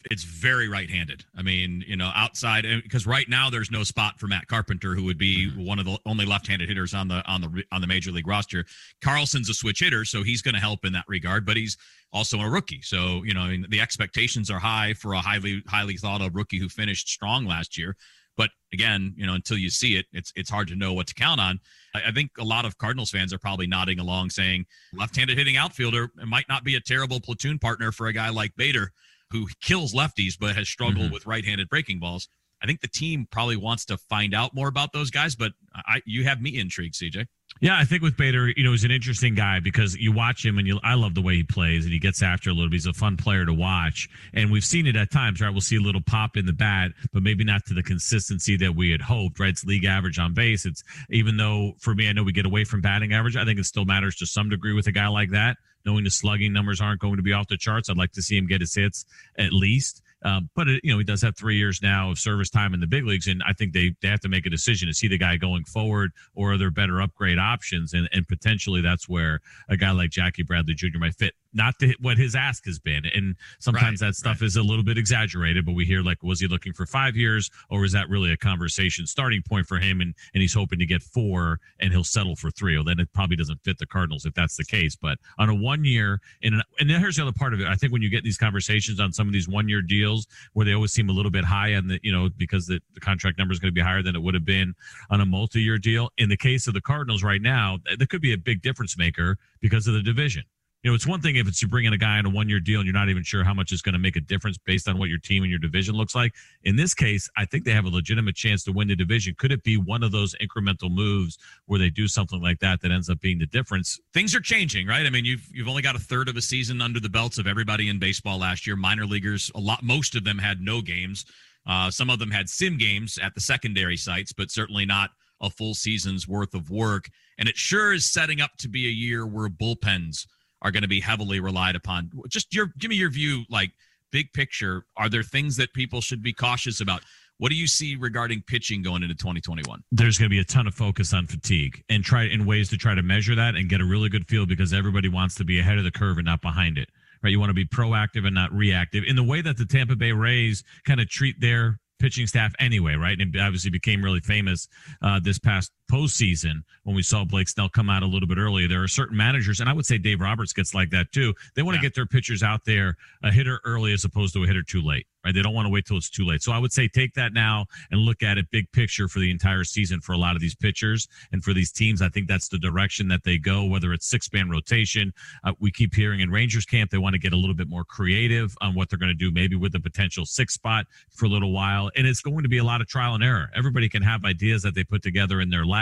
it's 0.10 0.24
very 0.24 0.68
right-handed. 0.68 1.24
I 1.38 1.42
mean, 1.42 1.84
you 1.88 1.96
know, 1.96 2.12
outside 2.16 2.66
because 2.84 3.08
right 3.08 3.28
now 3.28 3.50
there's 3.50 3.72
no 3.72 3.84
spot 3.84 4.20
for 4.20 4.28
Matt 4.28 4.48
Carpenter, 4.48 4.96
who 4.96 5.04
would 5.06 5.18
be 5.18 5.48
mm-hmm. 5.48 5.66
one 5.66 5.80
of 5.80 5.86
the 5.86 5.98
only 6.06 6.26
left-handed 6.26 6.68
hitters 6.68 6.94
on 6.94 7.08
the 7.08 7.24
on 7.30 7.42
the 7.42 7.64
on 7.72 7.82
the 7.82 7.88
major 7.88 8.12
league 8.12 8.28
roster. 8.28 8.66
Carlson's 9.02 9.50
a 9.50 9.54
switch 9.54 9.80
hitter, 9.80 10.06
so 10.06 10.24
he's 10.24 10.42
going 10.42 10.56
to 10.56 10.62
help 10.62 10.86
in 10.86 10.94
that 10.94 11.06
regard. 11.08 11.46
But 11.46 11.58
he's 11.58 11.78
also 12.14 12.40
a 12.40 12.50
rookie, 12.50 12.82
so 12.82 13.24
you 13.24 13.34
know, 13.34 13.42
I 13.42 13.50
mean, 13.50 13.66
the 13.70 13.82
expectations 13.82 14.50
are 14.50 14.60
high 14.60 14.94
for 14.94 15.14
a 15.14 15.20
highly 15.20 15.64
highly 15.68 15.98
thought 15.98 16.22
of 16.22 16.36
rookie 16.36 16.60
who 16.60 16.70
finished 16.70 17.10
strong 17.10 17.46
last 17.46 17.78
year. 17.78 17.96
But 18.38 18.50
again, 18.74 19.14
you 19.18 19.26
know, 19.26 19.34
until 19.34 19.58
you 19.58 19.70
see 19.70 19.96
it, 19.96 20.06
it's 20.12 20.32
it's 20.36 20.50
hard 20.50 20.68
to 20.70 20.76
know 20.76 20.94
what 20.94 21.08
to 21.08 21.14
count 21.14 21.42
on. 21.42 21.60
I, 21.94 22.04
I 22.08 22.12
think 22.12 22.32
a 22.40 22.44
lot 22.44 22.66
of 22.66 22.78
Cardinals 22.78 23.12
fans 23.12 23.34
are 23.34 23.40
probably 23.40 23.68
nodding 23.68 24.00
along, 24.00 24.30
saying 24.30 24.66
left-handed 24.94 25.38
hitting 25.38 25.58
outfielder 25.58 26.10
might 26.26 26.48
not 26.50 26.64
be 26.64 26.76
a 26.76 26.82
terrible 26.82 27.20
platoon 27.20 27.60
partner 27.60 27.92
for 27.92 28.08
a 28.08 28.14
guy 28.14 28.30
like 28.30 28.56
Bader, 28.56 28.92
who 29.32 29.48
kills 29.62 29.94
lefties 29.94 30.36
but 30.40 30.56
has 30.56 30.70
struggled 30.70 31.06
mm-hmm. 31.06 31.14
with 31.14 31.26
right-handed 31.26 31.70
breaking 31.70 32.00
balls. 32.00 32.30
I 32.64 32.68
think 32.68 32.82
the 32.82 32.88
team 32.88 33.28
probably 33.32 33.58
wants 33.58 33.86
to 33.86 33.98
find 33.98 34.36
out 34.36 34.54
more 34.54 34.68
about 34.68 34.94
those 34.94 35.10
guys, 35.10 35.36
but 35.36 35.52
I 35.74 36.02
you 36.06 36.24
have 36.24 36.42
me 36.42 36.60
intrigued, 36.60 36.96
CJ. 36.96 37.26
Yeah, 37.62 37.78
I 37.78 37.86
think 37.86 38.02
with 38.02 38.18
Bader, 38.18 38.50
you 38.50 38.64
know, 38.64 38.72
he's 38.72 38.86
an 38.86 38.90
interesting 38.90 39.36
guy 39.36 39.60
because 39.60 39.96
you 39.96 40.12
watch 40.12 40.44
him 40.44 40.58
and 40.58 40.68
you 40.68 40.80
I 40.84 40.96
love 40.96 41.14
the 41.14 41.22
way 41.22 41.36
he 41.36 41.44
plays 41.44 41.84
and 41.84 41.94
he 41.94 42.00
gets 42.00 42.24
after 42.24 42.50
a 42.50 42.54
little 42.54 42.70
bit. 42.72 42.78
He's 42.78 42.88
a 42.88 42.94
fun 42.94 43.18
player 43.18 43.46
to 43.46 43.54
watch. 43.54 44.10
And 44.34 44.52
we've 44.52 44.64
seen 44.64 44.88
it 44.88 44.96
at 44.96 45.12
times, 45.12 45.42
right? 45.42 45.52
We'll 45.52 45.62
see 45.62 45.76
a 45.76 45.82
little 45.82 46.02
pop 46.02 46.38
in 46.38 46.48
the 46.48 46.54
bat, 46.54 46.90
but 47.14 47.22
maybe 47.22 47.44
not 47.44 47.64
to 47.68 47.76
the 47.76 47.84
consistency 47.84 48.58
that 48.58 48.76
we 48.76 48.90
had 48.90 49.00
hoped, 49.00 49.40
right? 49.40 49.50
It's 49.50 49.64
league 49.64 49.86
average 49.86 50.18
on 50.18 50.34
base. 50.34 50.66
It's 50.66 50.84
even 51.12 51.38
though 51.38 51.74
for 51.78 51.94
me, 51.94 52.10
I 52.10 52.14
know 52.14 52.24
we 52.24 52.32
get 52.32 52.48
away 52.48 52.64
from 52.64 52.82
batting 52.82 53.14
average, 53.14 53.36
I 53.36 53.46
think 53.46 53.60
it 53.60 53.66
still 53.66 53.86
matters 53.86 54.16
to 54.16 54.26
some 54.26 54.50
degree 54.50 54.74
with 54.74 54.88
a 54.88 54.92
guy 54.92 55.08
like 55.08 55.30
that. 55.30 55.58
Knowing 55.86 56.04
the 56.04 56.12
slugging 56.12 56.54
numbers 56.54 56.82
aren't 56.82 57.00
going 57.00 57.18
to 57.18 57.24
be 57.24 57.34
off 57.34 57.48
the 57.48 57.58
charts, 57.58 57.92
I'd 57.92 57.98
like 57.98 58.14
to 58.14 58.24
see 58.24 58.38
him 58.38 58.48
get 58.48 58.62
his 58.62 58.74
hits 58.74 59.06
at 59.38 59.54
least. 59.54 60.02
Um, 60.24 60.50
but 60.56 60.68
it, 60.68 60.82
you 60.84 60.92
know, 60.92 60.98
he 60.98 61.04
does 61.04 61.22
have 61.22 61.36
three 61.36 61.58
years 61.58 61.82
now 61.82 62.12
of 62.12 62.20
service 62.20 62.50
time 62.50 62.74
in 62.74 62.80
the 62.80 62.88
big 62.88 63.06
leagues, 63.06 63.28
and 63.28 63.42
I 63.48 63.54
think 63.54 63.74
they, 63.74 63.96
they 64.02 64.08
have 64.08 64.20
to 64.22 64.30
make 64.30 64.46
a 64.46 64.50
decision: 64.50 64.90
is 64.90 65.00
he 65.00 65.08
the 65.08 65.18
guy 65.18 65.38
going 65.38 65.64
forward, 65.66 66.12
or 66.36 66.54
are 66.54 66.58
there 66.58 66.72
better 66.72 67.02
upgrade 67.02 67.40
options? 67.40 67.94
And 67.94 68.08
and 68.14 68.28
potentially 68.28 68.82
that's 68.82 69.10
where 69.10 69.40
a 69.70 69.78
guy 69.78 69.92
like 69.92 70.12
Jackie 70.12 70.44
Bradley 70.44 70.74
Jr. 70.74 71.00
might 71.00 71.16
fit 71.16 71.34
not 71.54 71.78
to 71.80 71.94
what 72.00 72.18
his 72.18 72.36
ask 72.36 72.66
has 72.66 72.80
been. 72.80 73.06
And 73.06 73.36
sometimes 73.60 74.02
right, 74.02 74.08
that 74.08 74.16
stuff 74.16 74.42
right. 74.42 74.48
is 74.48 74.56
a 74.56 74.64
little 74.64 74.84
bit 74.84 74.98
exaggerated, 74.98 75.66
but 75.66 75.74
we 75.74 75.86
hear 75.86 76.02
like, 76.02 76.24
was 76.24 76.40
he 76.40 76.48
looking 76.48 76.74
for 76.74 76.86
five 76.86 77.16
years 77.16 77.50
or 77.70 77.84
is 77.84 77.92
that 77.92 78.10
really 78.10 78.32
a 78.32 78.38
conversation 78.38 79.06
starting 79.06 79.42
point 79.42 79.68
for 79.68 79.78
him? 79.78 80.02
And, 80.02 80.14
and 80.34 80.42
he's 80.42 80.54
hoping 80.54 80.80
to 80.80 80.86
get 80.86 81.02
four 81.02 81.60
and 81.80 81.92
he'll 81.92 82.04
settle 82.04 82.36
for 82.36 82.52
three. 82.52 82.76
Well, 82.76 82.86
then 82.86 83.00
it 83.00 83.12
probably 83.14 83.36
doesn't 83.36 83.62
fit 83.64 83.78
the 83.78 83.86
Cardinals 83.86 84.26
if 84.26 84.34
that's 84.34 84.58
the 84.58 84.66
case. 84.66 84.96
But 84.96 85.18
on 85.38 85.50
a 85.50 85.56
one 85.56 85.84
year, 85.84 86.20
and, 86.44 86.64
and 86.80 86.90
then 86.90 87.00
here's 87.00 87.18
the 87.18 87.24
other 87.24 87.34
part 87.34 87.54
of 87.54 87.60
it. 87.60 87.68
I 87.68 87.76
think 87.76 87.92
when 87.92 88.02
you 88.02 88.10
get 88.10 88.24
these 88.24 88.38
conversations 88.38 89.00
on 89.00 89.12
some 89.12 89.28
of 89.28 89.34
these 89.34 89.48
one 89.48 89.68
year 89.68 89.82
deals 89.82 90.28
where 90.54 90.66
they 90.66 90.74
always 90.74 90.92
seem 90.92 91.10
a 91.10 91.14
little 91.14 91.32
bit 91.32 91.44
high 91.44 91.70
and 91.70 91.90
the, 91.90 92.00
you 92.04 92.12
know, 92.12 92.30
because 92.38 92.68
the, 92.68 92.80
the 92.94 93.00
contract 93.00 93.38
number 93.38 93.52
is 93.52 93.60
going 93.60 93.72
to 93.72 93.76
be 93.76 93.82
higher 93.82 94.02
than 94.02 94.16
it 94.16 94.22
would 94.22 94.34
have 94.34 94.46
been 94.46 94.74
on 95.10 95.22
a 95.22 95.26
multi 95.26 95.62
year 95.62 95.78
deal. 95.78 96.10
In 96.18 96.30
the 96.30 96.38
case 96.38 96.68
of 96.68 96.74
the 96.74 96.82
Cardinals 96.82 97.24
right 97.24 97.42
now, 97.42 97.78
there 97.98 98.08
could 98.08 98.22
be 98.22 98.34
a 98.34 98.38
big 98.38 98.62
difference 98.62 98.98
maker 98.98 99.38
because 99.60 99.88
of 99.88 99.94
the 99.94 100.02
division 100.02 100.44
you 100.84 100.90
know, 100.90 100.96
it's 100.96 101.06
one 101.06 101.22
thing 101.22 101.36
if 101.36 101.48
it's 101.48 101.62
you 101.62 101.68
bring 101.68 101.86
in 101.86 101.94
a 101.94 101.98
guy 101.98 102.18
on 102.18 102.26
a 102.26 102.30
one 102.30 102.50
year 102.50 102.60
deal 102.60 102.80
and 102.80 102.88
you're 102.88 102.94
not 102.94 103.10
even 103.10 103.22
sure 103.22 103.44
how 103.44 103.54
much 103.54 103.72
is 103.72 103.84
going 103.84 103.94
to 103.94 104.00
make 104.00 104.16
a 104.16 104.22
difference 104.22 104.58
based 104.58 104.88
on 104.88 104.98
what 104.98 105.10
your 105.10 105.20
team 105.20 105.44
and 105.44 105.52
your 105.52 105.60
division 105.60 105.94
looks 105.94 106.16
like. 106.16 106.34
In 106.64 106.76
this 106.76 106.96
case, 106.96 107.30
I 107.38 107.46
think 107.46 107.66
they 107.66 107.72
have 107.72 107.86
a 107.86 107.90
legitimate 107.90 108.36
chance 108.36 108.64
to 108.64 108.72
win 108.72 108.88
the 108.88 108.96
division. 108.96 109.36
Could 109.38 109.52
it 109.52 109.64
be 109.64 109.78
one 109.78 110.02
of 110.02 110.12
those 110.12 110.36
incremental 110.42 110.92
moves 110.92 111.38
where 111.68 111.80
they 111.80 111.92
do 111.92 112.08
something 112.08 112.42
like 112.42 112.60
that 112.60 112.82
that 112.82 112.92
ends 112.92 113.10
up 113.10 113.20
being 113.20 113.38
the 113.38 113.46
difference? 113.46 114.00
Things 114.14 114.34
are 114.34 114.40
changing, 114.40 114.88
right? 114.88 115.06
I 115.06 115.12
mean, 115.12 115.24
you've 115.24 115.48
you've 115.54 115.68
only 115.68 115.84
got 115.84 115.96
a 115.96 116.00
third 116.00 116.28
of 116.30 116.36
a 116.36 116.42
season 116.42 116.82
under 116.82 117.00
the 117.00 117.10
belts 117.10 117.38
of 117.38 117.46
everybody 117.46 117.88
in 117.88 118.00
baseball 118.00 118.40
last 118.40 118.66
year. 118.66 118.76
Minor 118.76 119.06
leaguers, 119.06 119.52
a 119.54 119.60
lot, 119.60 119.84
most 119.84 120.16
of 120.16 120.24
them 120.24 120.40
had 120.40 120.62
no 120.62 120.82
games. 120.82 121.26
Uh, 121.68 121.92
some 121.92 122.10
of 122.10 122.18
them 122.18 122.32
had 122.32 122.50
sim 122.50 122.76
games 122.76 123.20
at 123.22 123.36
the 123.36 123.42
secondary 123.42 123.98
sites, 123.98 124.34
but 124.34 124.50
certainly 124.50 124.86
not 124.86 125.12
a 125.42 125.50
full 125.50 125.76
season's 125.76 126.28
worth 126.28 126.56
of 126.56 126.72
work. 126.72 127.08
And 127.38 127.48
it 127.48 127.58
sure 127.58 127.94
is 127.94 128.12
setting 128.12 128.42
up 128.42 128.52
to 128.60 128.68
be 128.68 128.88
a 128.88 128.92
year 128.92 129.28
where 129.28 129.48
bullpens 129.48 130.26
are 130.62 130.72
going 130.72 130.84
to 130.84 130.90
be 130.90 131.00
heavily 131.00 131.40
relied 131.40 131.76
upon. 131.76 132.12
Just 132.28 132.54
your 132.54 132.72
give 132.78 132.90
me 132.90 132.96
your 132.96 133.10
view, 133.10 133.44
like 133.50 133.72
big 134.12 134.32
picture. 134.34 134.86
Are 134.98 135.10
there 135.10 135.24
things 135.24 135.58
that 135.58 135.74
people 135.74 136.02
should 136.02 136.22
be 136.22 136.34
cautious 136.34 136.82
about? 136.82 137.02
What 137.38 137.50
do 137.50 137.56
you 137.56 137.66
see 137.66 137.96
regarding 137.96 138.44
pitching 138.44 138.84
going 138.84 139.02
into 139.02 139.16
2021? 139.16 139.84
There's 139.92 140.20
going 140.20 140.30
to 140.30 140.30
be 140.30 140.40
a 140.40 140.44
ton 140.44 140.68
of 140.68 140.76
focus 140.76 141.12
on 141.12 141.26
fatigue 141.26 141.84
and 141.90 142.04
try 142.04 142.26
in 142.26 142.46
ways 142.46 142.70
to 142.70 142.78
try 142.78 142.94
to 142.94 143.02
measure 143.02 143.34
that 143.34 143.56
and 143.56 143.68
get 143.68 143.82
a 143.82 143.86
really 143.86 144.10
good 144.10 144.28
feel 144.28 144.46
because 144.46 144.74
everybody 144.74 145.10
wants 145.10 145.34
to 145.36 145.44
be 145.44 145.60
ahead 145.60 145.80
of 145.80 145.84
the 145.84 145.92
curve 145.92 146.20
and 146.20 146.26
not 146.26 146.42
behind 146.42 146.78
it. 146.78 146.90
Right? 147.24 147.32
You 147.32 147.40
want 147.40 147.50
to 147.50 147.56
be 147.56 147.66
proactive 147.66 148.28
and 148.28 148.36
not 148.36 148.52
reactive 148.54 149.04
in 149.08 149.16
the 149.16 149.24
way 149.24 149.42
that 149.42 149.58
the 149.58 149.66
Tampa 149.66 149.96
Bay 149.96 150.12
Rays 150.12 150.64
kind 150.86 151.00
of 151.00 151.10
treat 151.10 151.40
their 151.40 151.80
pitching 152.02 152.28
staff 152.28 152.54
anyway, 152.60 152.96
right? 152.96 153.20
And 153.20 153.36
obviously 153.40 153.70
became 153.70 154.04
really 154.04 154.20
famous 154.20 154.68
uh, 155.02 155.20
this 155.20 155.40
past 155.40 155.72
postseason 155.92 156.64
when 156.84 156.96
we 156.96 157.04
saw 157.04 157.26
Blake 157.26 157.50
Snell 157.50 157.70
come 157.70 157.90
out 157.90 158.04
a 158.04 158.06
little 158.06 158.28
bit 158.28 158.38
earlier. 158.38 158.68
There 158.68 158.84
are 158.84 158.88
certain 158.88 159.18
managers, 159.18 159.60
and 159.60 159.70
I 159.70 159.74
would 159.74 159.86
say 159.86 159.98
Dave 159.98 160.22
Roberts 160.22 160.54
gets 160.54 160.74
like 160.74 160.90
that 160.92 161.12
too. 161.12 161.34
They 161.56 161.62
want 161.62 161.76
to 161.76 161.82
get 161.82 161.94
their 161.94 162.06
pitchers 162.06 162.44
out 162.44 162.64
there 162.66 162.96
a 163.24 163.32
hitter 163.32 163.60
early 163.66 163.94
as 163.94 164.06
opposed 164.06 164.34
to 164.36 164.44
a 164.44 164.48
hitter 164.48 164.64
too 164.64 164.82
late 164.82 165.06
right? 165.24 165.34
They 165.34 165.42
don't 165.42 165.54
want 165.54 165.66
to 165.66 165.70
wait 165.72 165.86
till 165.86 165.98
it's 165.98 166.10
too 166.10 166.26
late. 166.26 166.42
So 166.42 166.52
I 166.52 166.58
would 166.58 166.72
say 166.72 166.88
take 166.88 167.14
that 167.16 167.34
now 167.34 167.66
and 167.92 168.02
look 168.02 168.24
at 168.24 168.38
it 168.38 168.50
big 168.52 168.72
picture 168.72 169.08
for 169.08 169.20
the 169.20 169.30
entire 169.30 169.64
season 169.64 170.02
for 170.02 170.14
a 170.14 170.18
lot 170.18 170.36
of 170.36 170.42
these 170.42 170.56
pitchers 170.56 171.08
and 171.32 171.44
for 171.44 171.54
these 171.54 171.72
teams. 171.72 172.02
I 172.02 172.10
think 172.10 172.28
that's 172.28 172.48
the 172.48 172.58
direction 172.58 173.08
that 173.10 173.24
they 173.24 173.38
go, 173.38 173.66
whether 173.66 173.94
it's 173.94 174.08
six 174.08 174.32
man 174.34 174.50
rotation. 174.50 175.14
Uh, 175.44 175.54
we 175.60 175.72
keep 175.72 175.94
hearing 175.94 176.22
in 176.22 176.30
Rangers 176.30 176.66
camp, 176.66 176.92
they 176.92 176.98
want 176.98 177.14
to 177.14 177.20
get 177.20 177.34
a 177.34 177.38
little 177.38 177.56
bit 177.56 177.70
more 177.70 177.84
creative 177.84 178.56
on 178.62 178.76
what 178.76 178.90
they're 178.90 179.00
going 179.00 179.10
to 179.10 179.16
do, 179.16 179.32
maybe 179.32 179.56
with 179.56 179.76
a 179.76 179.80
potential 179.80 180.26
six 180.26 180.54
spot 180.54 180.86
for 181.12 181.26
a 181.26 181.30
little 181.30 181.52
while. 181.52 181.92
And 181.96 182.08
it's 182.08 182.22
going 182.22 182.44
to 182.44 182.50
be 182.50 182.58
a 182.58 182.64
lot 182.64 182.82
of 182.82 182.88
trial 182.88 183.16
and 183.16 183.24
error. 183.24 183.50
Everybody 183.56 183.90
can 183.90 184.02
have 184.02 184.26
ideas 184.26 184.64
that 184.64 184.76
they 184.76 184.84
put 184.84 185.02
together 185.04 185.42
in 185.42 185.50
their 185.50 185.66
lab. 185.66 185.81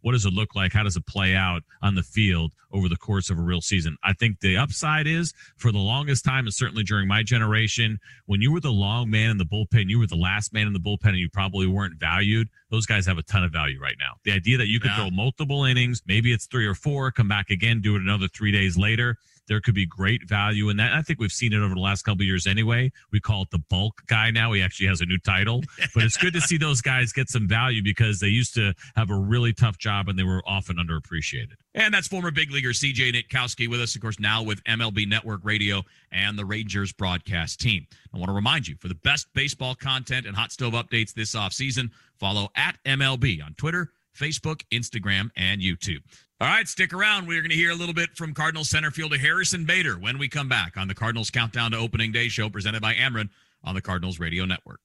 What 0.00 0.12
does 0.12 0.24
it 0.26 0.32
look 0.32 0.54
like? 0.54 0.72
How 0.72 0.82
does 0.82 0.96
it 0.96 1.06
play 1.06 1.34
out 1.34 1.62
on 1.82 1.94
the 1.94 2.02
field 2.02 2.52
over 2.72 2.88
the 2.88 2.96
course 2.96 3.30
of 3.30 3.38
a 3.38 3.42
real 3.42 3.60
season? 3.60 3.96
I 4.02 4.12
think 4.12 4.40
the 4.40 4.56
upside 4.56 5.06
is 5.06 5.32
for 5.56 5.72
the 5.72 5.78
longest 5.78 6.24
time, 6.24 6.46
and 6.46 6.54
certainly 6.54 6.82
during 6.84 7.08
my 7.08 7.22
generation, 7.22 7.98
when 8.26 8.40
you 8.40 8.52
were 8.52 8.60
the 8.60 8.70
long 8.72 9.10
man 9.10 9.30
in 9.30 9.38
the 9.38 9.44
bullpen, 9.46 9.88
you 9.88 9.98
were 9.98 10.06
the 10.06 10.16
last 10.16 10.52
man 10.52 10.66
in 10.66 10.72
the 10.72 10.80
bullpen, 10.80 11.08
and 11.08 11.18
you 11.18 11.28
probably 11.28 11.66
weren't 11.66 11.98
valued. 11.98 12.48
Those 12.70 12.86
guys 12.86 13.06
have 13.06 13.18
a 13.18 13.22
ton 13.22 13.44
of 13.44 13.52
value 13.52 13.80
right 13.80 13.96
now. 13.98 14.16
The 14.24 14.32
idea 14.32 14.58
that 14.58 14.68
you 14.68 14.80
could 14.80 14.90
Yeah. 14.90 14.96
throw 14.96 15.10
multiple 15.10 15.64
innings, 15.64 16.02
maybe 16.06 16.32
it's 16.32 16.46
three 16.46 16.66
or 16.66 16.74
four, 16.74 17.10
come 17.10 17.28
back 17.28 17.50
again, 17.50 17.80
do 17.80 17.96
it 17.96 18.02
another 18.02 18.28
three 18.28 18.52
days 18.52 18.76
later. 18.76 19.16
There 19.48 19.60
could 19.60 19.74
be 19.74 19.86
great 19.86 20.28
value 20.28 20.68
in 20.68 20.76
that. 20.76 20.92
I 20.92 21.02
think 21.02 21.18
we've 21.18 21.32
seen 21.32 21.52
it 21.52 21.60
over 21.60 21.74
the 21.74 21.80
last 21.80 22.02
couple 22.02 22.22
of 22.22 22.26
years 22.26 22.46
anyway. 22.46 22.92
We 23.10 23.20
call 23.20 23.42
it 23.42 23.50
the 23.50 23.58
bulk 23.58 24.02
guy 24.06 24.30
now. 24.30 24.52
He 24.52 24.62
actually 24.62 24.88
has 24.88 25.00
a 25.00 25.06
new 25.06 25.18
title, 25.18 25.62
but 25.94 26.04
it's 26.04 26.16
good 26.16 26.34
to 26.34 26.40
see 26.40 26.58
those 26.58 26.80
guys 26.80 27.12
get 27.12 27.28
some 27.28 27.48
value 27.48 27.82
because 27.82 28.20
they 28.20 28.28
used 28.28 28.54
to 28.54 28.74
have 28.94 29.10
a 29.10 29.16
really 29.16 29.52
tough 29.52 29.78
job 29.78 30.08
and 30.08 30.18
they 30.18 30.22
were 30.22 30.42
often 30.46 30.76
underappreciated. 30.76 31.54
And 31.74 31.94
that's 31.94 32.08
former 32.08 32.30
big 32.30 32.50
leaguer 32.50 32.70
CJ 32.70 33.14
Nitkowski 33.14 33.68
with 33.68 33.80
us, 33.80 33.94
of 33.94 34.00
course, 34.00 34.18
now 34.18 34.42
with 34.42 34.62
MLB 34.64 35.08
Network 35.08 35.40
Radio 35.44 35.84
and 36.10 36.38
the 36.38 36.44
Rangers 36.44 36.92
broadcast 36.92 37.60
team. 37.60 37.86
I 38.12 38.18
want 38.18 38.28
to 38.28 38.34
remind 38.34 38.68
you 38.68 38.76
for 38.80 38.88
the 38.88 38.94
best 38.96 39.28
baseball 39.32 39.74
content 39.74 40.26
and 40.26 40.34
hot 40.34 40.52
stove 40.52 40.72
updates 40.72 41.14
this 41.14 41.34
offseason, 41.34 41.90
follow 42.18 42.48
at 42.54 42.78
MLB 42.84 43.44
on 43.44 43.54
Twitter, 43.54 43.92
Facebook, 44.18 44.62
Instagram, 44.72 45.30
and 45.36 45.60
YouTube. 45.60 46.00
All 46.40 46.48
right, 46.48 46.68
stick 46.68 46.92
around. 46.92 47.26
We're 47.26 47.40
going 47.40 47.50
to 47.50 47.56
hear 47.56 47.70
a 47.70 47.74
little 47.74 47.94
bit 47.94 48.10
from 48.16 48.34
Cardinals 48.34 48.70
center 48.70 48.90
fielder 48.90 49.18
Harrison 49.18 49.64
Bader 49.64 49.94
when 49.94 50.18
we 50.18 50.28
come 50.28 50.48
back 50.48 50.76
on 50.76 50.88
the 50.88 50.94
Cardinals 50.94 51.30
Countdown 51.30 51.72
to 51.72 51.78
Opening 51.78 52.12
Day 52.12 52.28
show 52.28 52.48
presented 52.48 52.82
by 52.82 52.94
Ameren 52.94 53.28
on 53.64 53.74
the 53.74 53.80
Cardinals 53.80 54.20
Radio 54.20 54.44
Network. 54.44 54.80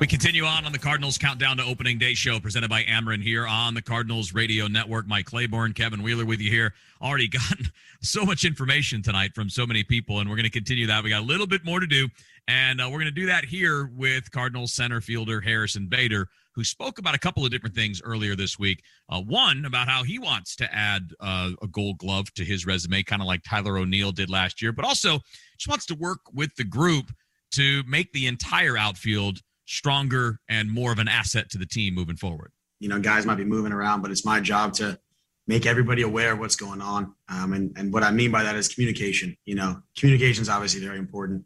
We 0.00 0.06
continue 0.06 0.44
on 0.44 0.64
on 0.64 0.72
the 0.72 0.78
Cardinals 0.78 1.18
Countdown 1.18 1.58
to 1.58 1.62
Opening 1.62 1.98
Day 1.98 2.14
show 2.14 2.40
presented 2.40 2.70
by 2.70 2.84
Ameren 2.84 3.22
here 3.22 3.46
on 3.46 3.74
the 3.74 3.82
Cardinals 3.82 4.32
Radio 4.32 4.66
Network. 4.66 5.06
Mike 5.06 5.26
Claiborne, 5.26 5.74
Kevin 5.74 6.02
Wheeler 6.02 6.24
with 6.24 6.40
you 6.40 6.50
here. 6.50 6.72
Already 7.02 7.28
gotten 7.28 7.66
so 8.00 8.24
much 8.24 8.46
information 8.46 9.02
tonight 9.02 9.34
from 9.34 9.50
so 9.50 9.66
many 9.66 9.84
people, 9.84 10.20
and 10.20 10.30
we're 10.30 10.36
going 10.36 10.44
to 10.44 10.50
continue 10.50 10.86
that. 10.86 11.04
We 11.04 11.10
got 11.10 11.20
a 11.20 11.26
little 11.26 11.46
bit 11.46 11.66
more 11.66 11.80
to 11.80 11.86
do, 11.86 12.08
and 12.48 12.80
uh, 12.80 12.84
we're 12.86 12.96
going 12.96 13.06
to 13.06 13.10
do 13.10 13.26
that 13.26 13.44
here 13.44 13.90
with 13.94 14.30
Cardinals 14.30 14.72
center 14.72 15.02
fielder 15.02 15.42
Harrison 15.42 15.86
Bader, 15.86 16.28
who 16.54 16.64
spoke 16.64 16.98
about 16.98 17.14
a 17.14 17.18
couple 17.18 17.44
of 17.44 17.50
different 17.50 17.74
things 17.74 18.02
earlier 18.02 18.34
this 18.34 18.58
week. 18.58 18.82
Uh, 19.08 19.20
one, 19.20 19.64
about 19.64 19.88
how 19.88 20.02
he 20.02 20.18
wants 20.18 20.56
to 20.56 20.74
add 20.74 21.12
uh, 21.20 21.50
a 21.62 21.66
gold 21.68 21.98
glove 21.98 22.32
to 22.34 22.44
his 22.44 22.66
resume, 22.66 23.02
kind 23.02 23.22
of 23.22 23.26
like 23.26 23.42
Tyler 23.42 23.78
O'Neill 23.78 24.12
did 24.12 24.28
last 24.30 24.60
year, 24.60 24.72
but 24.72 24.84
also 24.84 25.20
just 25.58 25.68
wants 25.68 25.86
to 25.86 25.94
work 25.94 26.20
with 26.32 26.54
the 26.56 26.64
group 26.64 27.12
to 27.52 27.82
make 27.86 28.12
the 28.12 28.26
entire 28.26 28.76
outfield 28.76 29.40
stronger 29.66 30.40
and 30.48 30.70
more 30.70 30.90
of 30.92 30.98
an 30.98 31.08
asset 31.08 31.50
to 31.50 31.58
the 31.58 31.66
team 31.66 31.94
moving 31.94 32.16
forward. 32.16 32.50
you 32.80 32.88
know, 32.88 32.98
guys 32.98 33.26
might 33.26 33.36
be 33.36 33.44
moving 33.44 33.72
around, 33.72 34.02
but 34.02 34.10
it's 34.10 34.24
my 34.24 34.40
job 34.40 34.72
to 34.72 34.98
make 35.46 35.66
everybody 35.66 36.02
aware 36.02 36.32
of 36.32 36.38
what's 36.38 36.56
going 36.56 36.80
on. 36.80 37.14
Um, 37.28 37.52
and, 37.52 37.72
and 37.76 37.92
what 37.92 38.02
I 38.02 38.10
mean 38.10 38.30
by 38.30 38.42
that 38.42 38.56
is 38.56 38.68
communication. 38.68 39.36
You 39.44 39.54
know, 39.54 39.82
communication 39.96 40.42
is 40.42 40.48
obviously 40.48 40.80
very 40.80 40.98
important, 40.98 41.44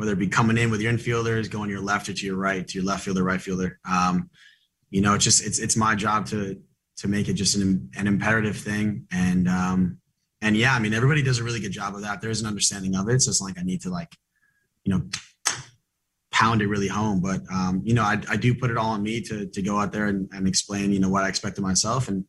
whether 0.00 0.12
it 0.12 0.18
be 0.18 0.28
coming 0.28 0.56
in 0.56 0.70
with 0.70 0.80
your 0.80 0.90
infielders, 0.90 1.50
going 1.50 1.68
your 1.68 1.82
left 1.82 2.08
or 2.08 2.14
to 2.14 2.24
your 2.24 2.36
right, 2.36 2.66
to 2.66 2.78
your 2.78 2.86
left 2.86 3.04
fielder, 3.04 3.22
right 3.22 3.38
fielder. 3.38 3.78
Um, 3.86 4.30
you 4.88 5.02
know, 5.02 5.12
it's 5.12 5.24
just 5.24 5.44
it's 5.44 5.58
it's 5.58 5.76
my 5.76 5.94
job 5.94 6.24
to 6.28 6.58
to 6.96 7.06
make 7.06 7.28
it 7.28 7.34
just 7.34 7.54
an 7.54 7.90
an 7.98 8.06
imperative 8.06 8.56
thing. 8.56 9.06
And 9.12 9.46
um, 9.46 9.98
and 10.40 10.56
yeah, 10.56 10.74
I 10.74 10.78
mean, 10.78 10.94
everybody 10.94 11.22
does 11.22 11.38
a 11.38 11.44
really 11.44 11.60
good 11.60 11.72
job 11.72 11.94
of 11.94 12.00
that. 12.00 12.22
There's 12.22 12.40
an 12.40 12.46
understanding 12.46 12.96
of 12.96 13.10
it. 13.10 13.20
So 13.20 13.28
it's 13.28 13.42
like 13.42 13.58
I 13.58 13.62
need 13.62 13.82
to 13.82 13.90
like, 13.90 14.16
you 14.84 14.94
know, 14.94 15.02
pound 16.32 16.62
it 16.62 16.68
really 16.68 16.88
home. 16.88 17.20
But 17.20 17.42
um, 17.52 17.82
you 17.84 17.92
know, 17.92 18.02
I, 18.02 18.22
I 18.26 18.36
do 18.36 18.54
put 18.54 18.70
it 18.70 18.78
all 18.78 18.92
on 18.92 19.02
me 19.02 19.20
to 19.20 19.48
to 19.48 19.60
go 19.60 19.78
out 19.78 19.92
there 19.92 20.06
and, 20.06 20.30
and 20.32 20.48
explain, 20.48 20.94
you 20.94 21.00
know, 21.00 21.10
what 21.10 21.24
I 21.24 21.28
expect 21.28 21.58
of 21.58 21.62
myself 21.62 22.08
and 22.08 22.24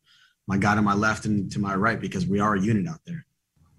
my 0.46 0.58
guy 0.58 0.74
to 0.74 0.82
my 0.82 0.92
left 0.92 1.24
and 1.24 1.50
to 1.52 1.58
my 1.58 1.74
right 1.74 1.98
because 1.98 2.26
we 2.26 2.38
are 2.38 2.54
a 2.54 2.60
unit 2.60 2.86
out 2.86 3.00
there. 3.06 3.24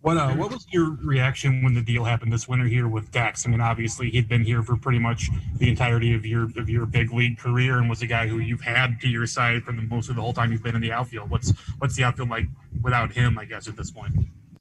What 0.03 0.17
uh, 0.17 0.33
what 0.33 0.51
was 0.51 0.67
your 0.69 0.97
reaction 1.01 1.63
when 1.63 1.75
the 1.75 1.81
deal 1.81 2.03
happened 2.03 2.33
this 2.33 2.45
winter 2.45 2.65
here 2.65 2.89
with 2.89 3.09
Dex? 3.13 3.47
I 3.47 3.49
mean, 3.49 3.61
obviously 3.61 4.09
he'd 4.09 4.27
been 4.27 4.43
here 4.43 4.61
for 4.61 4.75
pretty 4.75 4.99
much 4.99 5.29
the 5.55 5.69
entirety 5.69 6.13
of 6.13 6.25
your 6.25 6.49
of 6.57 6.69
your 6.69 6.85
big 6.85 7.13
league 7.13 7.37
career, 7.37 7.77
and 7.77 7.89
was 7.89 8.01
a 8.01 8.05
guy 8.05 8.27
who 8.27 8.39
you've 8.39 8.59
had 8.59 8.99
to 8.99 9.07
your 9.07 9.25
side 9.25 9.63
for 9.63 9.71
the 9.71 9.81
most 9.81 10.09
of 10.09 10.17
the 10.17 10.21
whole 10.21 10.33
time 10.33 10.51
you've 10.51 10.61
been 10.61 10.75
in 10.75 10.81
the 10.81 10.91
outfield. 10.91 11.29
What's 11.29 11.53
what's 11.77 11.95
the 11.95 12.03
outfield 12.03 12.29
like 12.29 12.47
without 12.81 13.13
him? 13.13 13.39
I 13.39 13.45
guess 13.45 13.69
at 13.69 13.77
this 13.77 13.91
point. 13.91 14.13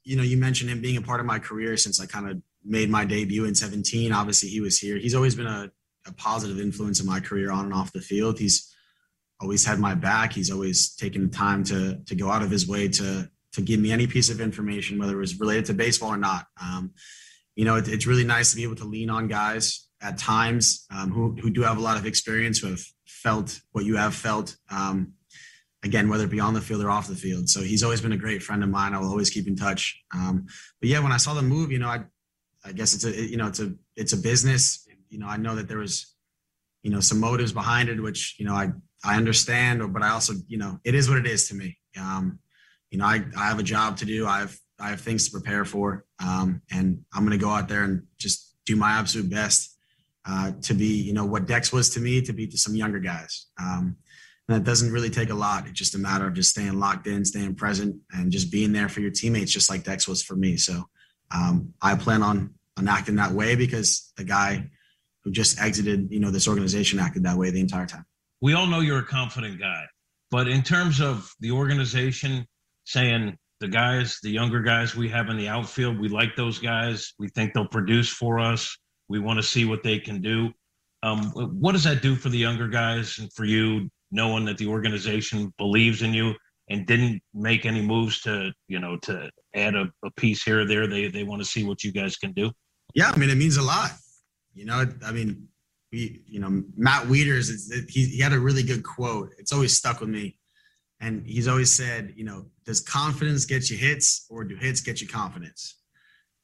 You 0.05 0.15
know, 0.15 0.23
you 0.23 0.37
mentioned 0.37 0.69
him 0.69 0.79
being 0.79 0.95
a 0.95 1.01
part 1.01 1.19
of 1.19 1.25
my 1.25 1.39
career 1.39 1.75
since 1.75 1.99
I 1.99 2.05
kind 2.05 2.29
of 2.29 2.41
made 2.63 2.89
my 2.89 3.03
debut 3.03 3.43
in 3.43 3.53
17. 3.53 4.13
Obviously, 4.13 4.47
he 4.47 4.61
was 4.61 4.79
here. 4.79 4.95
He's 4.95 5.13
always 5.13 5.35
been 5.35 5.47
a, 5.47 5.69
a 6.07 6.13
positive 6.13 6.57
influence 6.57 7.01
in 7.01 7.05
my 7.05 7.19
career 7.19 7.51
on 7.51 7.65
and 7.65 7.73
off 7.73 7.91
the 7.91 7.99
field. 7.99 8.39
He's 8.39 8.73
always 9.41 9.65
had 9.65 9.77
my 9.77 9.93
back. 9.93 10.31
He's 10.31 10.51
always 10.51 10.95
taken 10.95 11.23
the 11.29 11.35
time 11.35 11.65
to 11.65 11.99
to 12.05 12.15
go 12.15 12.31
out 12.31 12.43
of 12.43 12.49
his 12.49 12.65
way 12.65 12.87
to 12.87 13.29
to 13.53 13.61
give 13.61 13.79
me 13.79 13.91
any 13.91 14.07
piece 14.07 14.29
of 14.29 14.41
information, 14.41 14.99
whether 14.99 15.13
it 15.13 15.19
was 15.19 15.39
related 15.39 15.65
to 15.65 15.73
baseball 15.73 16.09
or 16.09 16.17
not. 16.17 16.45
Um, 16.61 16.91
you 17.55 17.65
know, 17.65 17.75
it, 17.75 17.87
it's 17.87 18.07
really 18.07 18.23
nice 18.23 18.51
to 18.51 18.55
be 18.55 18.63
able 18.63 18.75
to 18.75 18.85
lean 18.85 19.09
on 19.09 19.27
guys 19.27 19.87
at 20.01 20.17
times 20.17 20.85
um, 20.93 21.11
who 21.11 21.35
who 21.41 21.49
do 21.49 21.61
have 21.61 21.77
a 21.77 21.81
lot 21.81 21.97
of 21.97 22.05
experience, 22.05 22.59
who 22.59 22.67
have 22.67 22.83
felt 23.05 23.59
what 23.71 23.85
you 23.85 23.95
have 23.95 24.13
felt. 24.13 24.55
Um, 24.69 25.13
again, 25.83 26.09
whether 26.09 26.23
it 26.23 26.31
be 26.31 26.39
on 26.39 26.53
the 26.53 26.61
field 26.61 26.83
or 26.83 26.89
off 26.89 27.07
the 27.07 27.15
field. 27.15 27.49
So 27.49 27.61
he's 27.61 27.83
always 27.83 28.01
been 28.01 28.13
a 28.13 28.17
great 28.17 28.41
friend 28.41 28.63
of 28.63 28.69
mine. 28.69 28.93
I 28.93 28.99
will 28.99 29.09
always 29.09 29.29
keep 29.29 29.47
in 29.47 29.55
touch. 29.55 30.01
Um, 30.13 30.45
but 30.79 30.89
yeah, 30.89 30.99
when 30.99 31.11
I 31.11 31.17
saw 31.17 31.33
the 31.33 31.41
move, 31.41 31.71
you 31.71 31.79
know, 31.79 31.89
I 31.89 32.05
I 32.65 32.71
guess 32.71 32.93
it's 32.93 33.03
a 33.03 33.11
you 33.11 33.37
know 33.37 33.47
it's 33.47 33.59
a 33.59 33.73
it's 33.95 34.13
a 34.13 34.17
business. 34.17 34.87
You 35.09 35.19
know, 35.19 35.27
I 35.27 35.37
know 35.37 35.55
that 35.55 35.67
there 35.67 35.77
was 35.77 36.15
you 36.81 36.91
know 36.91 36.99
some 36.99 37.19
motives 37.19 37.51
behind 37.51 37.89
it, 37.89 38.01
which 38.01 38.35
you 38.39 38.45
know 38.45 38.53
I 38.53 38.71
I 39.03 39.17
understand, 39.17 39.81
or 39.81 39.87
but 39.87 40.01
I 40.01 40.09
also 40.09 40.33
you 40.47 40.57
know 40.57 40.79
it 40.83 40.95
is 40.95 41.09
what 41.09 41.17
it 41.17 41.27
is 41.27 41.47
to 41.49 41.55
me. 41.55 41.77
Um, 41.99 42.39
you 42.93 42.99
know, 42.99 43.05
I 43.05 43.25
I 43.35 43.47
have 43.47 43.57
a 43.57 43.63
job 43.63 43.97
to 43.97 44.05
do. 44.05 44.27
I 44.27 44.41
have 44.41 44.55
I 44.79 44.89
have 44.89 45.01
things 45.01 45.25
to 45.25 45.31
prepare 45.31 45.65
for, 45.65 46.05
um, 46.23 46.61
and 46.71 47.03
I'm 47.11 47.25
going 47.25 47.37
to 47.37 47.43
go 47.43 47.49
out 47.49 47.67
there 47.67 47.83
and 47.83 48.03
just 48.19 48.55
do 48.65 48.75
my 48.75 48.91
absolute 48.91 49.31
best 49.31 49.75
uh, 50.25 50.51
to 50.61 50.75
be 50.75 51.01
you 51.01 51.11
know 51.11 51.25
what 51.25 51.47
Dex 51.47 51.73
was 51.73 51.89
to 51.95 51.99
me 51.99 52.21
to 52.21 52.33
be 52.33 52.45
to 52.45 52.57
some 52.57 52.75
younger 52.75 52.99
guys. 52.99 53.47
Um, 53.59 53.97
and 54.47 54.57
that 54.57 54.63
doesn't 54.63 54.91
really 54.91 55.09
take 55.09 55.31
a 55.31 55.35
lot. 55.35 55.65
It's 55.65 55.79
just 55.79 55.95
a 55.95 55.97
matter 55.97 56.27
of 56.27 56.35
just 56.35 56.51
staying 56.51 56.79
locked 56.79 57.07
in, 57.07 57.25
staying 57.25 57.55
present, 57.55 57.95
and 58.11 58.31
just 58.31 58.51
being 58.51 58.73
there 58.73 58.89
for 58.89 58.99
your 58.99 59.09
teammates, 59.09 59.51
just 59.51 59.71
like 59.71 59.83
Dex 59.83 60.07
was 60.07 60.21
for 60.21 60.35
me. 60.35 60.57
So 60.57 60.87
um, 61.31 61.73
I 61.81 61.95
plan 61.95 62.21
on 62.21 62.53
on 62.77 62.87
acting 62.87 63.15
that 63.15 63.31
way 63.31 63.55
because 63.55 64.13
the 64.17 64.23
guy 64.23 64.69
who 65.23 65.31
just 65.31 65.59
exited, 65.59 66.11
you 66.11 66.19
know, 66.19 66.29
this 66.29 66.47
organization 66.47 66.99
acted 66.99 67.23
that 67.23 67.37
way 67.37 67.49
the 67.49 67.59
entire 67.59 67.87
time. 67.87 68.05
we 68.39 68.53
all 68.53 68.67
know 68.67 68.81
you're 68.81 68.99
a 68.99 69.05
confident 69.05 69.59
guy, 69.59 69.85
but 70.29 70.47
in 70.47 70.61
terms 70.61 71.01
of 71.01 71.33
the 71.39 71.49
organization 71.49 72.45
saying 72.85 73.37
the 73.59 73.67
guys, 73.67 74.19
the 74.23 74.29
younger 74.29 74.61
guys 74.61 74.95
we 74.95 75.09
have 75.09 75.29
in 75.29 75.37
the 75.37 75.47
outfield, 75.47 75.99
we 75.99 76.09
like 76.09 76.35
those 76.35 76.59
guys. 76.59 77.13
We 77.19 77.29
think 77.29 77.53
they'll 77.53 77.67
produce 77.67 78.09
for 78.09 78.39
us. 78.39 78.77
We 79.09 79.19
want 79.19 79.37
to 79.37 79.43
see 79.43 79.65
what 79.65 79.83
they 79.83 79.99
can 79.99 80.21
do. 80.21 80.51
Um, 81.01 81.31
what 81.33 81.73
does 81.73 81.83
that 81.83 82.01
do 82.01 82.15
for 82.15 82.29
the 82.29 82.37
younger 82.37 82.67
guys 82.67 83.19
and 83.19 83.31
for 83.33 83.45
you, 83.45 83.89
knowing 84.11 84.45
that 84.45 84.57
the 84.57 84.67
organization 84.67 85.53
believes 85.57 86.01
in 86.01 86.13
you 86.13 86.33
and 86.69 86.85
didn't 86.85 87.21
make 87.33 87.65
any 87.65 87.81
moves 87.81 88.21
to, 88.21 88.53
you 88.67 88.79
know, 88.79 88.97
to 89.03 89.29
add 89.53 89.75
a, 89.75 89.91
a 90.05 90.11
piece 90.11 90.43
here 90.43 90.61
or 90.61 90.65
there? 90.65 90.87
They 90.87 91.09
they 91.09 91.23
want 91.23 91.41
to 91.41 91.47
see 91.47 91.63
what 91.63 91.83
you 91.83 91.91
guys 91.91 92.15
can 92.15 92.31
do. 92.31 92.51
Yeah, 92.95 93.11
I 93.11 93.17
mean, 93.17 93.29
it 93.29 93.37
means 93.37 93.57
a 93.57 93.63
lot. 93.63 93.91
You 94.53 94.65
know, 94.65 94.85
I 95.05 95.11
mean, 95.11 95.47
we, 95.91 96.21
you 96.25 96.39
know, 96.39 96.63
Matt 96.75 97.03
Wieters, 97.07 97.49
it's, 97.49 97.91
he, 97.91 98.05
he 98.05 98.19
had 98.19 98.33
a 98.33 98.39
really 98.39 98.63
good 98.63 98.83
quote. 98.83 99.31
It's 99.37 99.51
always 99.51 99.75
stuck 99.75 99.99
with 99.99 100.09
me. 100.09 100.37
And 101.03 101.27
he's 101.27 101.49
always 101.49 101.75
said, 101.75 102.13
you 102.15 102.23
know, 102.23 102.45
does 102.65 102.79
confidence 102.79 103.43
get 103.43 103.69
you 103.69 103.75
hits 103.75 104.25
or 104.29 104.45
do 104.45 104.55
hits 104.55 104.79
get 104.79 105.01
you 105.01 105.07
confidence? 105.07 105.79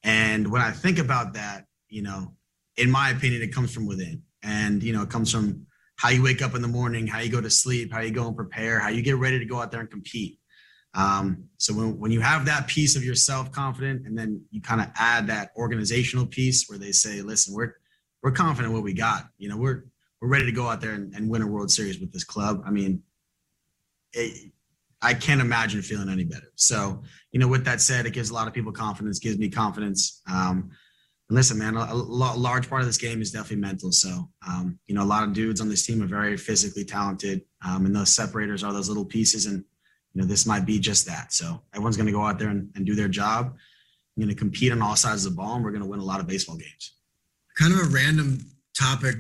And 0.04 0.52
when 0.52 0.62
I 0.62 0.72
think 0.72 1.00
about 1.00 1.34
that, 1.36 1.64
you 1.88 2.02
know, 2.02 2.34
in 2.76 2.92
my 2.92 3.12
opinion, 3.12 3.42
it 3.42 3.54
comes 3.56 3.74
from 3.74 3.88
within. 3.88 4.22
And, 4.44 4.84
you 4.84 4.92
know, 4.92 5.02
it 5.04 5.10
comes 5.10 5.32
from 5.32 5.66
how 5.96 6.10
you 6.10 6.22
wake 6.22 6.42
up 6.42 6.56
in 6.56 6.62
the 6.62 6.68
morning, 6.68 7.08
how 7.08 7.20
you 7.20 7.32
go 7.32 7.40
to 7.40 7.50
sleep, 7.50 7.94
how 7.94 8.02
you 8.02 8.12
go 8.12 8.28
and 8.28 8.36
prepare, 8.36 8.80
how 8.80 8.90
you 8.90 9.02
get 9.02 9.16
ready 9.16 9.40
to 9.40 9.46
go 9.46 9.62
out 9.62 9.72
there 9.72 9.80
and 9.80 9.90
compete. 9.90 10.40
Um, 10.94 11.46
so 11.58 11.74
when, 11.74 11.98
when 11.98 12.12
you 12.12 12.20
have 12.20 12.46
that 12.48 12.68
piece 12.68 12.98
of 12.98 13.04
yourself 13.04 13.54
confident, 13.54 14.06
and 14.06 14.18
then 14.18 14.44
you 14.52 14.62
kind 14.62 14.82
of 14.82 14.88
add 14.98 15.28
that 15.28 15.52
organizational 15.56 16.26
piece 16.26 16.68
where 16.68 16.80
they 16.80 16.92
say, 16.92 17.22
listen, 17.22 17.54
we're, 17.54 17.76
we're 18.24 18.32
confident 18.32 18.74
what 18.74 18.84
we 18.84 18.94
got, 18.94 19.24
you 19.38 19.48
know, 19.48 19.56
we're, 19.56 19.86
we're 20.20 20.28
ready 20.28 20.46
to 20.46 20.52
go 20.52 20.68
out 20.68 20.82
there 20.82 20.92
and, 20.92 21.14
and 21.16 21.30
win 21.30 21.44
a 21.44 21.48
world 21.48 21.72
series 21.72 22.00
with 22.02 22.12
this 22.12 22.26
club. 22.26 22.62
I 22.66 22.72
mean, 22.72 23.04
it, 24.14 24.52
I 25.02 25.14
can't 25.14 25.42
imagine 25.42 25.82
feeling 25.82 26.10
any 26.10 26.26
better. 26.26 26.52
So, 26.56 27.04
you 27.32 27.40
know, 27.40 27.48
with 27.48 27.64
that 27.66 27.82
said, 27.82 28.06
it 28.06 28.14
gives 28.14 28.32
a 28.32 28.34
lot 28.34 28.48
of 28.48 28.54
people 28.54 28.72
confidence, 28.72 29.20
gives 29.20 29.38
me 29.38 29.50
confidence. 29.50 30.22
Um, 30.30 30.72
and 31.30 31.36
listen, 31.36 31.58
man, 31.58 31.78
a, 31.78 31.94
a 31.94 31.94
large 31.94 32.70
part 32.70 32.82
of 32.82 32.88
this 32.88 32.98
game 32.98 33.22
is 33.22 33.32
definitely 33.32 33.58
mental. 33.58 33.92
So, 33.92 34.30
um, 34.48 34.80
you 34.88 34.96
know, 34.96 35.04
a 35.04 35.06
lot 35.06 35.24
of 35.24 35.34
dudes 35.34 35.62
on 35.62 35.70
this 35.70 35.86
team 35.86 36.02
are 36.02 36.08
very 36.08 36.36
physically 36.36 36.84
talented, 36.84 37.42
um, 37.66 37.86
and 37.86 37.96
those 37.96 38.14
separators 38.14 38.64
are 38.64 38.74
those 38.74 38.90
little 38.90 39.06
pieces. 39.06 39.46
And 39.46 39.64
you 40.14 40.22
know, 40.22 40.28
this 40.28 40.46
might 40.46 40.66
be 40.66 40.80
just 40.80 41.06
that. 41.06 41.32
So, 41.32 41.62
everyone's 41.74 41.98
going 41.98 42.08
to 42.08 42.14
go 42.14 42.26
out 42.26 42.40
there 42.40 42.50
and, 42.50 42.70
and 42.76 42.86
do 42.86 42.96
their 42.96 43.08
job. 43.08 43.54
I'm 44.18 44.24
going 44.24 44.36
to 44.36 44.40
compete 44.40 44.72
on 44.72 44.82
all 44.82 44.96
sides 44.96 45.26
of 45.26 45.32
the 45.32 45.38
ball, 45.38 45.56
and 45.56 45.64
we're 45.64 45.72
going 45.72 45.84
to 45.84 45.88
win 45.88 46.00
a 46.00 46.06
lot 46.06 46.20
of 46.20 46.28
baseball 46.28 46.58
games. 46.58 46.96
Kind 47.58 47.74
of 47.74 47.80
a 47.80 47.90
random 47.90 48.40
topic, 48.78 49.16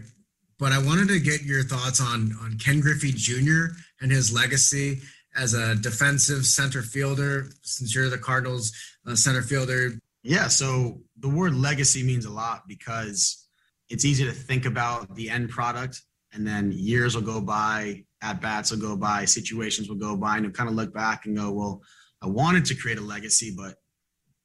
but 0.57 0.72
I 0.72 0.80
wanted 0.80 1.10
to 1.10 1.20
get 1.20 1.44
your 1.44 1.64
thoughts 1.64 2.02
on 2.02 2.36
on 2.41 2.57
Ken 2.57 2.80
Griffey 2.80 3.11
Jr. 3.11 3.76
and 4.01 4.11
his 4.11 4.34
legacy 4.34 5.01
as 5.35 5.53
a 5.53 5.76
defensive 5.76 6.45
center 6.45 6.81
fielder 6.81 7.47
since 7.61 7.93
you're 7.93 8.09
the 8.09 8.17
Cardinals 8.17 8.71
uh, 9.07 9.15
center 9.15 9.41
fielder? 9.41 9.91
Yeah, 10.23 10.47
so 10.47 11.01
the 11.19 11.30
word 11.30 11.55
legacy 11.55 12.03
means 12.03 12.26
a 12.26 12.31
lot 12.31 12.63
because 12.67 13.47
it's 13.89 14.05
easy 14.05 14.26
to 14.26 14.31
think 14.31 14.65
about 14.65 15.15
the 15.15 15.30
end 15.30 15.49
product 15.49 16.01
and 16.34 16.45
then 16.45 16.71
years 16.71 17.15
will 17.15 17.23
go 17.23 17.41
by, 17.41 18.03
at 18.21 18.41
bats 18.41 18.71
will 18.71 18.80
go 18.80 18.95
by, 18.95 19.26
situations 19.26 19.89
will 19.89 19.95
go 19.95 20.15
by, 20.15 20.38
and 20.38 20.45
you 20.45 20.51
kind 20.51 20.69
of 20.69 20.76
look 20.76 20.93
back 20.93 21.26
and 21.26 21.35
go, 21.35 21.51
well, 21.51 21.81
I 22.21 22.27
wanted 22.27 22.65
to 22.65 22.76
create 22.76 22.97
a 22.97 23.01
legacy, 23.01 23.53
but 23.55 23.76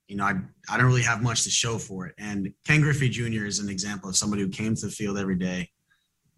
you 0.09 0.16
know, 0.16 0.24
I, 0.24 0.35
I 0.68 0.76
don't 0.76 0.86
really 0.86 1.02
have 1.02 1.22
much 1.22 1.44
to 1.44 1.51
show 1.51 1.78
for 1.78 2.06
it. 2.06 2.14
And 2.18 2.52
Ken 2.66 2.81
Griffey 2.81 3.09
Jr. 3.09 3.47
is 3.47 3.59
an 3.59 3.68
example 3.68 4.09
of 4.09 4.16
somebody 4.16 4.43
who 4.43 4.48
came 4.48 4.74
to 4.74 4.86
the 4.86 4.93
field 4.93 5.18
every 5.18 5.36
day, 5.36 5.70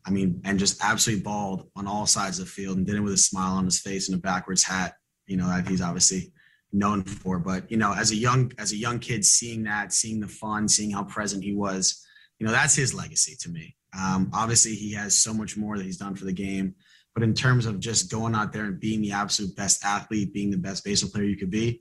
I 0.07 0.11
mean, 0.11 0.41
and 0.45 0.59
just 0.59 0.83
absolutely 0.85 1.25
balled 1.25 1.69
on 1.75 1.89
all 1.89 2.07
sides 2.07 2.39
of 2.39 2.45
the 2.45 2.51
field 2.51 2.77
and 2.77 2.87
did 2.87 2.95
it 2.95 3.01
with 3.01 3.13
a 3.13 3.19
smile 3.19 3.55
on 3.55 3.65
his 3.65 3.81
face 3.81 4.09
and 4.09 4.17
a 4.17 4.21
backwards 4.21 4.63
hat, 4.63 4.95
you 5.27 5.37
know, 5.37 5.49
that 5.49 5.67
he's 5.67 5.83
obviously 5.83 6.33
known 6.73 7.03
for. 7.03 7.41
But, 7.41 7.69
you 7.71 7.77
know, 7.77 7.93
as 7.93 8.13
a 8.13 8.17
young, 8.17 8.53
as 8.59 8.73
a 8.73 8.77
young 8.77 9.01
kid, 9.01 9.25
seeing 9.25 9.65
that, 9.65 9.93
seeing 9.93 10.21
the 10.21 10.29
fun, 10.29 10.69
seeing 10.69 10.93
how 10.93 11.03
present 11.03 11.43
he 11.43 11.55
was, 11.55 12.07
you 12.39 12.47
know, 12.47 12.53
that's 12.53 12.77
his 12.77 12.95
legacy 12.95 13.35
to 13.41 13.49
me. 13.49 13.75
Um, 13.99 14.31
obviously 14.33 14.75
he 14.75 14.93
has 14.93 15.17
so 15.17 15.35
much 15.35 15.57
more 15.57 15.77
that 15.77 15.85
he's 15.85 15.97
done 15.97 16.15
for 16.15 16.25
the 16.25 16.33
game, 16.33 16.75
but 17.15 17.25
in 17.25 17.35
terms 17.35 17.67
of 17.67 17.81
just 17.81 18.11
going 18.11 18.35
out 18.35 18.53
there 18.53 18.67
and 18.67 18.79
being 18.79 19.01
the 19.01 19.13
absolute 19.13 19.57
best 19.57 19.85
athlete, 19.85 20.33
being 20.33 20.51
the 20.51 20.59
best 20.59 20.85
baseball 20.85 21.11
player 21.11 21.25
you 21.25 21.37
could 21.37 21.51
be, 21.51 21.81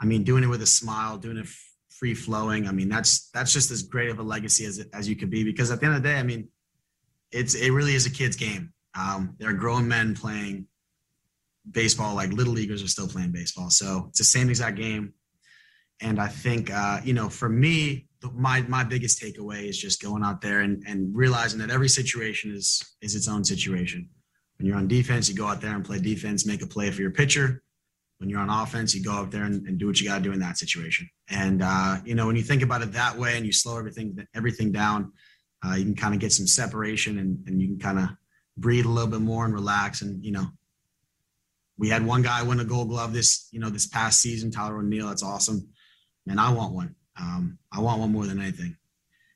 I 0.00 0.06
mean, 0.06 0.22
doing 0.22 0.44
it 0.44 0.48
with 0.48 0.62
a 0.62 0.66
smile, 0.66 1.18
doing 1.18 1.36
it 1.36 1.48
free 1.90 2.14
flowing. 2.14 2.68
I 2.68 2.72
mean, 2.72 2.88
that's, 2.88 3.28
that's 3.30 3.52
just 3.52 3.72
as 3.72 3.82
great 3.82 4.08
of 4.08 4.20
a 4.20 4.22
legacy 4.22 4.64
as, 4.64 4.78
as 4.94 5.08
you 5.08 5.16
could 5.16 5.30
be, 5.30 5.42
because 5.42 5.70
at 5.70 5.80
the 5.80 5.86
end 5.86 5.96
of 5.96 6.02
the 6.02 6.08
day, 6.08 6.18
I 6.18 6.22
mean, 6.22 6.48
it's 7.32 7.54
it 7.54 7.70
really 7.70 7.94
is 7.94 8.06
a 8.06 8.10
kid's 8.10 8.36
game. 8.36 8.72
Um, 8.98 9.34
there 9.38 9.50
are 9.50 9.54
grown 9.54 9.86
men 9.86 10.14
playing 10.14 10.66
baseball 11.70 12.14
like 12.14 12.32
little 12.32 12.52
leaguers 12.52 12.82
are 12.82 12.88
still 12.88 13.08
playing 13.08 13.32
baseball. 13.32 13.70
So 13.70 14.06
it's 14.08 14.18
the 14.18 14.24
same 14.24 14.48
exact 14.48 14.76
game. 14.76 15.12
And 16.00 16.20
I 16.20 16.28
think 16.28 16.70
uh, 16.70 17.00
you 17.04 17.12
know, 17.12 17.28
for 17.28 17.48
me, 17.48 18.06
my 18.34 18.62
my 18.62 18.84
biggest 18.84 19.20
takeaway 19.20 19.68
is 19.68 19.78
just 19.78 20.00
going 20.02 20.24
out 20.24 20.40
there 20.40 20.60
and, 20.60 20.82
and 20.86 21.14
realizing 21.14 21.58
that 21.60 21.70
every 21.70 21.88
situation 21.88 22.54
is 22.54 22.82
is 23.02 23.14
its 23.14 23.28
own 23.28 23.44
situation. 23.44 24.08
When 24.56 24.66
you're 24.66 24.76
on 24.76 24.88
defense, 24.88 25.28
you 25.28 25.36
go 25.36 25.46
out 25.46 25.60
there 25.60 25.74
and 25.74 25.84
play 25.84 26.00
defense, 26.00 26.46
make 26.46 26.62
a 26.62 26.66
play 26.66 26.90
for 26.90 27.00
your 27.00 27.12
pitcher. 27.12 27.62
When 28.18 28.28
you're 28.28 28.40
on 28.40 28.50
offense, 28.50 28.92
you 28.92 29.04
go 29.04 29.12
out 29.12 29.30
there 29.30 29.44
and, 29.44 29.64
and 29.68 29.78
do 29.78 29.86
what 29.86 30.00
you 30.00 30.08
got 30.08 30.18
to 30.18 30.24
do 30.24 30.32
in 30.32 30.40
that 30.40 30.58
situation. 30.58 31.08
And 31.30 31.62
uh, 31.62 31.98
you 32.04 32.16
know, 32.16 32.26
when 32.26 32.34
you 32.34 32.42
think 32.42 32.62
about 32.62 32.82
it 32.82 32.92
that 32.92 33.16
way 33.16 33.36
and 33.36 33.46
you 33.46 33.52
slow 33.52 33.78
everything 33.78 34.26
everything 34.34 34.72
down, 34.72 35.12
uh, 35.66 35.74
you 35.74 35.84
can 35.84 35.94
kind 35.94 36.14
of 36.14 36.20
get 36.20 36.32
some 36.32 36.46
separation 36.46 37.18
and, 37.18 37.42
and 37.46 37.60
you 37.60 37.68
can 37.68 37.78
kind 37.78 37.98
of 37.98 38.08
breathe 38.56 38.86
a 38.86 38.88
little 38.88 39.10
bit 39.10 39.20
more 39.20 39.44
and 39.44 39.54
relax. 39.54 40.02
And, 40.02 40.24
you 40.24 40.32
know, 40.32 40.46
we 41.76 41.88
had 41.88 42.04
one 42.04 42.22
guy 42.22 42.42
win 42.42 42.60
a 42.60 42.64
gold 42.64 42.88
glove 42.88 43.12
this, 43.12 43.48
you 43.52 43.60
know, 43.60 43.70
this 43.70 43.86
past 43.86 44.20
season, 44.20 44.50
Tyler 44.50 44.78
O'Neill. 44.78 45.08
That's 45.08 45.22
awesome. 45.22 45.68
And 46.26 46.40
I 46.40 46.52
want 46.52 46.74
one. 46.74 46.94
Um, 47.20 47.58
I 47.72 47.80
want 47.80 48.00
one 48.00 48.12
more 48.12 48.26
than 48.26 48.40
anything. 48.40 48.76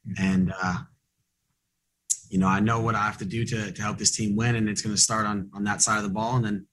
Mm-hmm. 0.09 0.25
And, 0.25 0.53
uh, 0.63 0.79
you 2.29 2.39
know, 2.39 2.49
I 2.49 2.61
know 2.61 2.81
what 2.81 2.95
I 2.95 3.03
have 3.03 3.19
to 3.19 3.25
do 3.25 3.45
to, 3.45 3.73
to 3.73 3.83
help 3.83 3.99
this 3.99 4.17
team 4.17 4.37
win, 4.37 4.57
and 4.57 4.69
it's 4.69 4.81
going 4.81 4.95
to 4.95 5.01
start 5.01 5.27
on, 5.27 5.51
on 5.55 5.65
that 5.65 5.83
side 5.83 5.99
of 5.99 6.03
the 6.03 6.09
ball, 6.09 6.37
and 6.37 6.45
then 6.45 6.67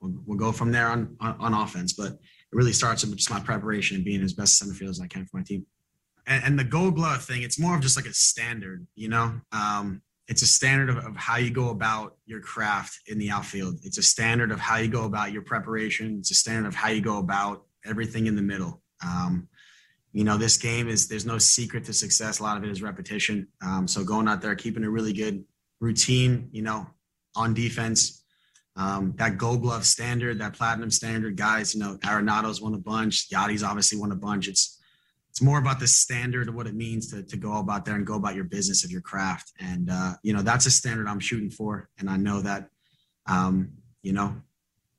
we'll, 0.00 0.14
we'll 0.26 0.38
go 0.38 0.52
from 0.52 0.70
there 0.70 0.88
on, 0.88 1.16
on, 1.20 1.36
on 1.40 1.54
offense. 1.54 1.94
But 1.94 2.12
it 2.12 2.18
really 2.52 2.74
starts 2.74 3.04
with 3.04 3.16
just 3.16 3.30
my 3.30 3.40
preparation 3.40 3.96
and 3.96 4.04
being 4.04 4.22
as 4.22 4.34
best 4.34 4.58
center 4.58 4.74
field 4.74 4.90
as 4.90 5.00
I 5.00 5.06
can 5.06 5.24
for 5.24 5.38
my 5.38 5.42
team 5.42 5.64
and, 6.28 6.44
and 6.44 6.58
the 6.58 6.64
gold 6.64 6.94
glove 6.94 7.24
thing, 7.24 7.42
it's 7.42 7.58
more 7.58 7.74
of 7.74 7.80
just 7.80 7.96
like 7.96 8.06
a 8.06 8.12
standard, 8.12 8.86
you 8.94 9.08
know? 9.08 9.40
Um, 9.50 10.02
it's 10.28 10.42
a 10.42 10.46
standard 10.46 10.90
of, 10.90 10.98
of 10.98 11.16
how 11.16 11.38
you 11.38 11.50
go 11.50 11.70
about 11.70 12.16
your 12.26 12.40
craft 12.40 13.00
in 13.06 13.18
the 13.18 13.30
outfield. 13.30 13.80
It's 13.82 13.96
a 13.96 14.02
standard 14.02 14.52
of 14.52 14.60
how 14.60 14.76
you 14.76 14.88
go 14.88 15.04
about 15.04 15.32
your 15.32 15.42
preparation. 15.42 16.18
It's 16.18 16.30
a 16.30 16.34
standard 16.34 16.68
of 16.68 16.74
how 16.74 16.90
you 16.90 17.00
go 17.00 17.18
about 17.18 17.64
everything 17.84 18.26
in 18.26 18.36
the 18.36 18.42
middle. 18.42 18.82
Um, 19.02 19.48
you 20.12 20.24
know, 20.24 20.36
this 20.36 20.58
game 20.58 20.88
is 20.88 21.08
there's 21.08 21.26
no 21.26 21.38
secret 21.38 21.84
to 21.84 21.92
success. 21.94 22.40
A 22.40 22.42
lot 22.42 22.58
of 22.58 22.64
it 22.64 22.70
is 22.70 22.82
repetition. 22.82 23.48
Um, 23.62 23.88
so 23.88 24.04
going 24.04 24.28
out 24.28 24.42
there, 24.42 24.54
keeping 24.54 24.84
a 24.84 24.90
really 24.90 25.14
good 25.14 25.44
routine, 25.80 26.48
you 26.52 26.62
know, 26.62 26.86
on 27.34 27.54
defense, 27.54 28.22
um, 28.76 29.14
that 29.16 29.38
gold 29.38 29.62
glove 29.62 29.86
standard, 29.86 30.38
that 30.40 30.54
platinum 30.54 30.90
standard, 30.90 31.36
guys, 31.36 31.74
you 31.74 31.80
know, 31.80 31.98
Arenado's 32.04 32.60
won 32.60 32.74
a 32.74 32.78
bunch. 32.78 33.28
Yadi's 33.30 33.62
obviously 33.62 33.98
won 33.98 34.12
a 34.12 34.16
bunch. 34.16 34.48
It's 34.48 34.77
it's 35.38 35.44
more 35.44 35.60
about 35.60 35.78
the 35.78 35.86
standard 35.86 36.48
of 36.48 36.56
what 36.56 36.66
it 36.66 36.74
means 36.74 37.12
to, 37.12 37.22
to 37.22 37.36
go 37.36 37.58
about 37.58 37.84
there 37.84 37.94
and 37.94 38.04
go 38.04 38.16
about 38.16 38.34
your 38.34 38.42
business 38.42 38.84
of 38.84 38.90
your 38.90 39.00
craft. 39.00 39.52
And, 39.60 39.88
uh, 39.88 40.14
you 40.24 40.32
know, 40.32 40.42
that's 40.42 40.66
a 40.66 40.70
standard 40.70 41.06
I'm 41.06 41.20
shooting 41.20 41.48
for. 41.48 41.88
And 41.96 42.10
I 42.10 42.16
know 42.16 42.40
that, 42.40 42.66
um, 43.26 43.70
you 44.02 44.12
know, 44.12 44.34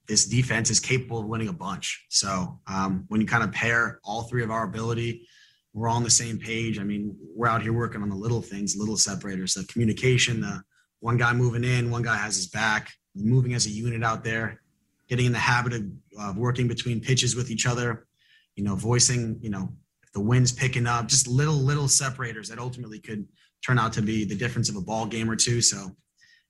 this 0.08 0.26
defense 0.26 0.70
is 0.70 0.80
capable 0.80 1.20
of 1.20 1.26
winning 1.26 1.50
a 1.50 1.54
bunch. 1.54 2.06
So 2.08 2.58
um, 2.68 3.04
when 3.10 3.20
you 3.20 3.28
kind 3.28 3.44
of 3.44 3.52
pair 3.52 4.00
all 4.06 4.24
three 4.24 4.42
of 4.42 4.50
our 4.50 4.64
ability, 4.64 5.28
we're 5.74 5.90
all 5.90 5.98
on 5.98 6.06
the 6.06 6.10
same 6.10 6.40
page. 6.40 6.80
I 6.80 6.84
mean, 6.84 7.18
we're 7.36 7.50
out 7.50 7.62
here 7.62 7.74
working 7.74 8.02
on 8.02 8.08
the 8.08 8.16
little 8.16 8.42
things, 8.42 8.78
little 8.78 8.96
separators, 8.96 9.56
the 9.56 9.66
communication, 9.66 10.40
the 10.40 10.64
one 11.02 11.18
guy 11.18 11.34
moving 11.34 11.66
in, 11.66 11.92
one 11.92 12.04
guy 12.04 12.16
has 12.16 12.38
his 12.38 12.48
back, 12.48 12.94
moving 13.14 13.56
as 13.56 13.66
a 13.66 13.72
unit 13.72 14.06
out 14.06 14.24
there, 14.24 14.62
getting 15.10 15.26
in 15.26 15.34
the 15.34 15.38
habit 15.38 15.74
of 15.74 15.84
uh, 16.18 16.34
working 16.38 16.70
between 16.70 17.02
pitches 17.02 17.36
with 17.36 17.52
each 17.52 17.66
other, 17.66 18.08
you 18.56 18.64
know, 18.64 18.76
voicing, 18.76 19.38
you 19.42 19.50
know, 19.50 19.74
the 20.14 20.20
wind's 20.20 20.52
picking 20.52 20.88
up, 20.88 21.08
just 21.08 21.28
little 21.28 21.56
little 21.56 21.88
separators 21.88 22.50
that 22.50 22.60
ultimately 22.60 23.00
could 23.00 23.28
turn 23.66 23.78
out 23.78 23.94
to 23.94 24.02
be 24.02 24.26
the 24.26 24.36
difference 24.36 24.70
of 24.70 24.76
a 24.76 24.82
ball 24.82 25.06
game 25.06 25.30
or 25.30 25.36
two. 25.36 25.62
So, 25.62 25.92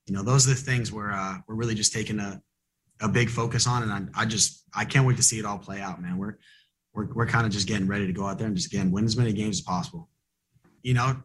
you 0.06 0.14
know, 0.14 0.24
those 0.24 0.48
are 0.48 0.52
the 0.52 0.56
things 0.56 0.92
where 0.92 1.12
uh, 1.12 1.38
we're 1.48 1.56
really 1.56 1.76
just 1.76 1.94
taking 1.94 2.20
a 2.20 2.42
a 3.02 3.08
big 3.08 3.30
focus 3.30 3.66
on, 3.68 3.84
and 3.84 3.92
I, 3.92 4.22
I 4.22 4.26
just 4.26 4.66
I 4.74 4.86
can't 4.86 5.06
wait 5.06 5.18
to 5.18 5.24
see 5.24 5.40
it 5.40 5.46
all 5.46 5.58
play 5.58 5.82
out, 5.82 6.02
man. 6.02 6.18
We're 6.18 6.38
we're 6.94 7.14
we're 7.14 7.26
kind 7.26 7.46
of 7.46 7.52
just 7.52 7.68
getting 7.68 7.88
ready 7.88 8.08
to 8.08 8.14
go 8.14 8.26
out 8.26 8.38
there 8.38 8.48
and 8.48 8.56
just 8.56 8.74
again 8.74 8.92
win 8.92 9.06
as 9.06 9.18
many 9.18 9.34
games 9.34 9.58
as 9.58 9.62
possible. 9.62 10.10
You 10.82 10.94
know, 10.94 11.22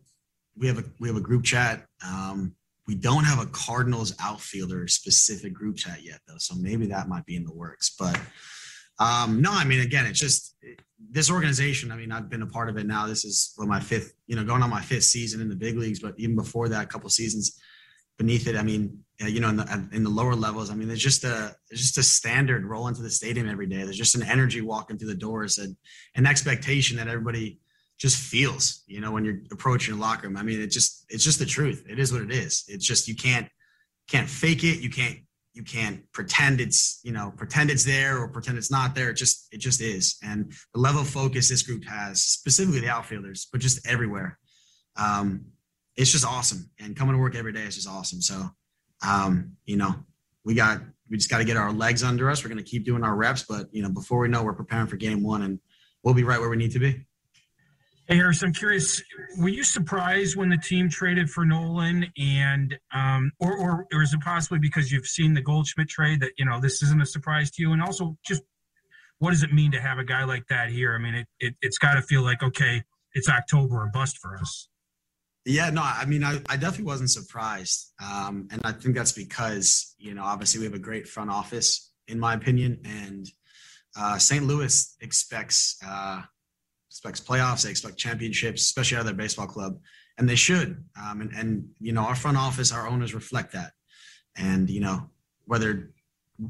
we 0.56 0.66
have 0.66 0.78
a 0.78 0.84
we 1.00 1.08
have 1.08 1.16
a 1.16 1.20
group 1.20 1.44
chat. 1.44 1.86
Um, 2.06 2.54
we 2.86 2.94
don't 2.94 3.24
have 3.24 3.40
a 3.40 3.46
Cardinals 3.46 4.14
outfielder 4.20 4.86
specific 4.88 5.54
group 5.54 5.76
chat 5.76 6.02
yet, 6.02 6.20
though, 6.28 6.36
so 6.38 6.54
maybe 6.54 6.86
that 6.86 7.08
might 7.08 7.24
be 7.24 7.34
in 7.36 7.44
the 7.44 7.54
works. 7.54 7.94
But 7.98 8.20
um, 8.98 9.40
no, 9.40 9.50
I 9.50 9.64
mean, 9.64 9.80
again, 9.80 10.06
it's 10.06 10.20
just 10.20 10.56
this 11.10 11.30
organization. 11.30 11.90
I 11.90 11.96
mean, 11.96 12.12
I've 12.12 12.28
been 12.28 12.42
a 12.42 12.46
part 12.46 12.68
of 12.68 12.76
it 12.76 12.86
now. 12.86 13.06
This 13.06 13.24
is 13.24 13.54
well, 13.58 13.66
my 13.66 13.80
fifth, 13.80 14.14
you 14.26 14.36
know, 14.36 14.44
going 14.44 14.62
on 14.62 14.70
my 14.70 14.82
fifth 14.82 15.04
season 15.04 15.40
in 15.40 15.48
the 15.48 15.56
big 15.56 15.76
leagues. 15.76 16.00
But 16.00 16.14
even 16.18 16.36
before 16.36 16.68
that, 16.68 16.84
a 16.84 16.86
couple 16.86 17.08
seasons 17.10 17.60
beneath 18.18 18.46
it, 18.46 18.56
I 18.56 18.62
mean, 18.62 19.04
you 19.20 19.40
know, 19.40 19.48
in 19.48 19.56
the 19.56 19.88
in 19.92 20.04
the 20.04 20.10
lower 20.10 20.34
levels, 20.34 20.70
I 20.70 20.74
mean, 20.74 20.88
there's 20.88 21.02
just 21.02 21.24
a 21.24 21.56
there's 21.68 21.80
just 21.80 21.98
a 21.98 22.02
standard 22.02 22.64
roll 22.64 22.88
into 22.88 23.02
the 23.02 23.10
stadium 23.10 23.48
every 23.48 23.66
day. 23.66 23.82
There's 23.82 23.98
just 23.98 24.14
an 24.14 24.22
energy 24.22 24.60
walking 24.60 24.98
through 24.98 25.08
the 25.08 25.14
doors 25.14 25.58
and 25.58 25.76
an 26.14 26.26
expectation 26.26 26.96
that 26.98 27.08
everybody 27.08 27.60
just 27.98 28.18
feels. 28.18 28.82
You 28.86 29.00
know, 29.00 29.12
when 29.12 29.24
you're 29.24 29.38
approaching 29.52 29.94
a 29.94 29.98
locker 29.98 30.28
room. 30.28 30.36
I 30.36 30.42
mean, 30.42 30.60
it 30.60 30.68
just 30.68 31.04
it's 31.08 31.24
just 31.24 31.38
the 31.38 31.46
truth. 31.46 31.84
It 31.88 31.98
is 31.98 32.12
what 32.12 32.22
it 32.22 32.32
is. 32.32 32.64
It's 32.68 32.86
just 32.86 33.08
you 33.08 33.16
can't 33.16 33.48
can't 34.08 34.28
fake 34.28 34.64
it. 34.64 34.80
You 34.80 34.90
can't 34.90 35.18
you 35.54 35.62
can't 35.62 36.00
pretend 36.12 36.60
it's 36.60 37.00
you 37.04 37.12
know 37.12 37.32
pretend 37.36 37.70
it's 37.70 37.84
there 37.84 38.18
or 38.18 38.28
pretend 38.28 38.58
it's 38.58 38.70
not 38.70 38.94
there. 38.94 39.10
It 39.10 39.14
just 39.14 39.48
it 39.52 39.58
just 39.58 39.80
is. 39.80 40.16
And 40.22 40.52
the 40.74 40.80
level 40.80 41.02
of 41.02 41.08
focus 41.08 41.48
this 41.48 41.62
group 41.62 41.84
has 41.84 42.22
specifically 42.22 42.80
the 42.80 42.88
outfielders 42.88 43.48
but 43.50 43.60
just 43.60 43.86
everywhere. 43.86 44.38
Um 44.96 45.46
it's 45.96 46.10
just 46.10 46.26
awesome. 46.26 46.68
And 46.80 46.96
coming 46.96 47.14
to 47.14 47.20
work 47.20 47.36
every 47.36 47.52
day 47.52 47.62
is 47.62 47.76
just 47.76 47.88
awesome. 47.88 48.20
So 48.20 48.50
um 49.06 49.52
you 49.64 49.76
know 49.76 49.94
we 50.44 50.54
got 50.54 50.82
we 51.08 51.16
just 51.16 51.30
got 51.30 51.38
to 51.38 51.44
get 51.44 51.56
our 51.56 51.70
legs 51.70 52.02
under 52.02 52.30
us. 52.30 52.42
We're 52.42 52.48
going 52.48 52.64
to 52.64 52.68
keep 52.68 52.84
doing 52.84 53.04
our 53.04 53.14
reps 53.14 53.44
but 53.48 53.68
you 53.72 53.82
know 53.82 53.90
before 53.90 54.18
we 54.18 54.28
know 54.28 54.42
we're 54.42 54.54
preparing 54.54 54.88
for 54.88 54.96
game 54.96 55.22
one 55.22 55.42
and 55.42 55.60
we'll 56.02 56.14
be 56.14 56.24
right 56.24 56.40
where 56.40 56.50
we 56.50 56.56
need 56.56 56.72
to 56.72 56.80
be 56.80 57.06
Hey, 58.06 58.16
Harris, 58.16 58.42
I'm 58.42 58.52
curious, 58.52 59.02
were 59.38 59.48
you 59.48 59.64
surprised 59.64 60.36
when 60.36 60.50
the 60.50 60.58
team 60.58 60.90
traded 60.90 61.30
for 61.30 61.46
Nolan 61.46 62.12
and, 62.18 62.78
um, 62.92 63.32
or, 63.40 63.56
or, 63.56 63.86
or 63.94 64.02
is 64.02 64.12
it 64.12 64.20
possibly 64.20 64.58
because 64.58 64.92
you've 64.92 65.06
seen 65.06 65.32
the 65.32 65.40
Goldschmidt 65.40 65.88
trade 65.88 66.20
that, 66.20 66.32
you 66.36 66.44
know, 66.44 66.60
this 66.60 66.82
isn't 66.82 67.00
a 67.00 67.06
surprise 67.06 67.50
to 67.52 67.62
you? 67.62 67.72
And 67.72 67.80
also 67.80 68.18
just 68.26 68.42
what 69.20 69.30
does 69.30 69.42
it 69.42 69.54
mean 69.54 69.72
to 69.72 69.80
have 69.80 69.98
a 69.98 70.04
guy 70.04 70.24
like 70.24 70.46
that 70.48 70.68
here? 70.68 70.94
I 70.94 70.98
mean, 70.98 71.14
it, 71.14 71.26
it, 71.40 71.54
it's 71.62 71.78
got 71.78 71.94
to 71.94 72.02
feel 72.02 72.20
like, 72.20 72.42
okay, 72.42 72.82
it's 73.14 73.30
October 73.30 73.76
or 73.76 73.86
bust 73.86 74.18
for 74.18 74.36
us. 74.36 74.68
Yeah, 75.46 75.70
no, 75.70 75.80
I 75.82 76.04
mean, 76.04 76.24
I, 76.24 76.40
I 76.48 76.56
definitely 76.56 76.84
wasn't 76.84 77.10
surprised. 77.10 77.92
Um, 78.04 78.48
and 78.50 78.60
I 78.64 78.72
think 78.72 78.96
that's 78.96 79.12
because, 79.12 79.94
you 79.98 80.12
know, 80.12 80.24
obviously 80.24 80.58
we 80.60 80.66
have 80.66 80.74
a 80.74 80.78
great 80.78 81.08
front 81.08 81.30
office. 81.30 81.90
in 82.08 82.20
my 82.20 82.34
opinion. 82.34 82.80
And 82.84 83.30
uh, 83.96 84.18
St. 84.18 84.44
Louis 84.44 84.94
expects 85.00 85.78
uh, 85.86 86.22
expects 86.94 87.20
playoffs. 87.20 87.64
They 87.64 87.70
expect 87.70 87.96
championships, 87.98 88.62
especially 88.62 88.96
out 88.96 89.00
of 89.00 89.06
their 89.06 89.16
baseball 89.16 89.48
club, 89.48 89.80
and 90.16 90.28
they 90.28 90.36
should. 90.36 90.84
Um, 90.96 91.22
and, 91.22 91.32
and 91.32 91.68
you 91.80 91.92
know, 91.92 92.02
our 92.02 92.14
front 92.14 92.36
office, 92.36 92.72
our 92.72 92.86
owners 92.86 93.14
reflect 93.14 93.52
that. 93.52 93.72
And 94.36 94.70
you 94.70 94.80
know, 94.80 95.10
whether 95.44 95.90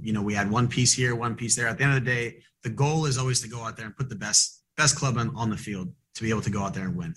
you 0.02 0.12
know 0.12 0.20
we 0.20 0.34
had 0.34 0.50
one 0.50 0.68
piece 0.68 0.92
here, 0.92 1.14
one 1.14 1.34
piece 1.34 1.56
there. 1.56 1.66
At 1.66 1.78
the 1.78 1.84
end 1.84 1.96
of 1.96 2.04
the 2.04 2.10
day, 2.10 2.42
the 2.62 2.68
goal 2.68 3.06
is 3.06 3.16
always 3.16 3.40
to 3.40 3.48
go 3.48 3.60
out 3.60 3.78
there 3.78 3.86
and 3.86 3.96
put 3.96 4.10
the 4.10 4.16
best 4.16 4.62
best 4.76 4.96
club 4.96 5.16
on, 5.16 5.34
on 5.34 5.48
the 5.48 5.56
field 5.56 5.88
to 6.14 6.22
be 6.22 6.28
able 6.28 6.42
to 6.42 6.50
go 6.50 6.60
out 6.60 6.74
there 6.74 6.84
and 6.84 6.96
win. 6.96 7.14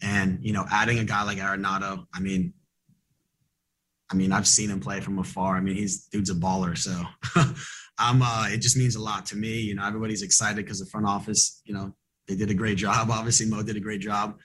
And 0.00 0.38
you 0.40 0.52
know, 0.52 0.64
adding 0.70 1.00
a 1.00 1.04
guy 1.04 1.24
like 1.24 1.38
Arenado, 1.38 2.06
I 2.14 2.20
mean, 2.20 2.52
I 4.08 4.14
mean, 4.14 4.30
I've 4.30 4.46
seen 4.46 4.70
him 4.70 4.78
play 4.78 5.00
from 5.00 5.18
afar. 5.18 5.56
I 5.56 5.60
mean, 5.60 5.74
he's 5.74 6.06
dude's 6.06 6.30
a 6.30 6.34
baller. 6.34 6.78
So 6.78 7.02
I'm 7.98 8.22
uh 8.22 8.46
it 8.50 8.58
just 8.58 8.76
means 8.76 8.94
a 8.94 9.02
lot 9.02 9.26
to 9.26 9.36
me. 9.36 9.62
You 9.62 9.74
know, 9.74 9.84
everybody's 9.84 10.22
excited 10.22 10.64
because 10.64 10.78
the 10.78 10.86
front 10.86 11.06
office, 11.06 11.60
you 11.64 11.74
know, 11.74 11.92
they 12.28 12.36
did 12.36 12.50
a 12.50 12.54
great 12.54 12.78
job. 12.78 13.10
Obviously, 13.12 13.46
Mo 13.46 13.62
did 13.62 13.76
a 13.76 13.80
great 13.80 14.00
job. 14.00 14.38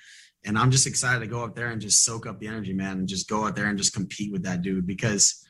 And 0.45 0.57
I'm 0.57 0.71
just 0.71 0.87
excited 0.87 1.19
to 1.21 1.27
go 1.27 1.43
up 1.43 1.55
there 1.55 1.67
and 1.67 1.79
just 1.81 2.03
soak 2.03 2.27
up 2.27 2.39
the 2.39 2.47
energy, 2.47 2.73
man, 2.73 2.97
and 2.97 3.07
just 3.07 3.29
go 3.29 3.45
out 3.45 3.55
there 3.55 3.67
and 3.67 3.77
just 3.77 3.93
compete 3.93 4.31
with 4.31 4.43
that 4.43 4.61
dude. 4.61 4.85
Because, 4.85 5.45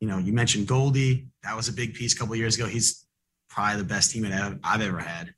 you 0.00 0.08
know, 0.08 0.18
you 0.18 0.32
mentioned 0.32 0.66
Goldie. 0.66 1.26
That 1.42 1.54
was 1.54 1.68
a 1.68 1.72
big 1.72 1.94
piece 1.94 2.14
a 2.14 2.18
couple 2.18 2.34
years 2.34 2.56
ago. 2.56 2.66
He's 2.66 3.06
probably 3.50 3.82
the 3.82 3.88
best 3.88 4.14
teammate 4.14 4.58
I've 4.64 4.80
ever 4.80 5.00
had. 5.00 5.34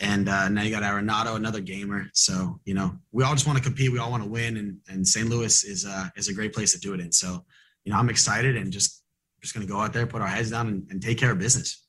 And 0.00 0.28
uh, 0.28 0.48
now 0.48 0.62
you 0.62 0.70
got 0.70 0.82
Arenado, 0.82 1.36
another 1.36 1.60
gamer. 1.60 2.06
So 2.14 2.60
you 2.64 2.74
know, 2.74 2.96
we 3.12 3.24
all 3.24 3.34
just 3.34 3.46
want 3.46 3.58
to 3.58 3.64
compete. 3.64 3.90
We 3.90 3.98
all 3.98 4.10
want 4.10 4.22
to 4.22 4.28
win, 4.28 4.56
and 4.56 4.78
and 4.88 5.06
St. 5.06 5.28
Louis 5.28 5.64
is 5.64 5.84
uh, 5.84 6.08
is 6.16 6.28
a 6.28 6.34
great 6.34 6.52
place 6.52 6.72
to 6.72 6.78
do 6.78 6.94
it 6.94 7.00
in. 7.00 7.10
So 7.10 7.44
you 7.84 7.92
know, 7.92 7.98
I'm 7.98 8.08
excited 8.08 8.56
and 8.56 8.72
just 8.72 9.02
just 9.42 9.54
going 9.54 9.66
to 9.66 9.72
go 9.72 9.80
out 9.80 9.92
there, 9.92 10.06
put 10.06 10.22
our 10.22 10.28
heads 10.28 10.50
down, 10.50 10.68
and, 10.68 10.86
and 10.90 11.02
take 11.02 11.18
care 11.18 11.32
of 11.32 11.38
business. 11.38 11.84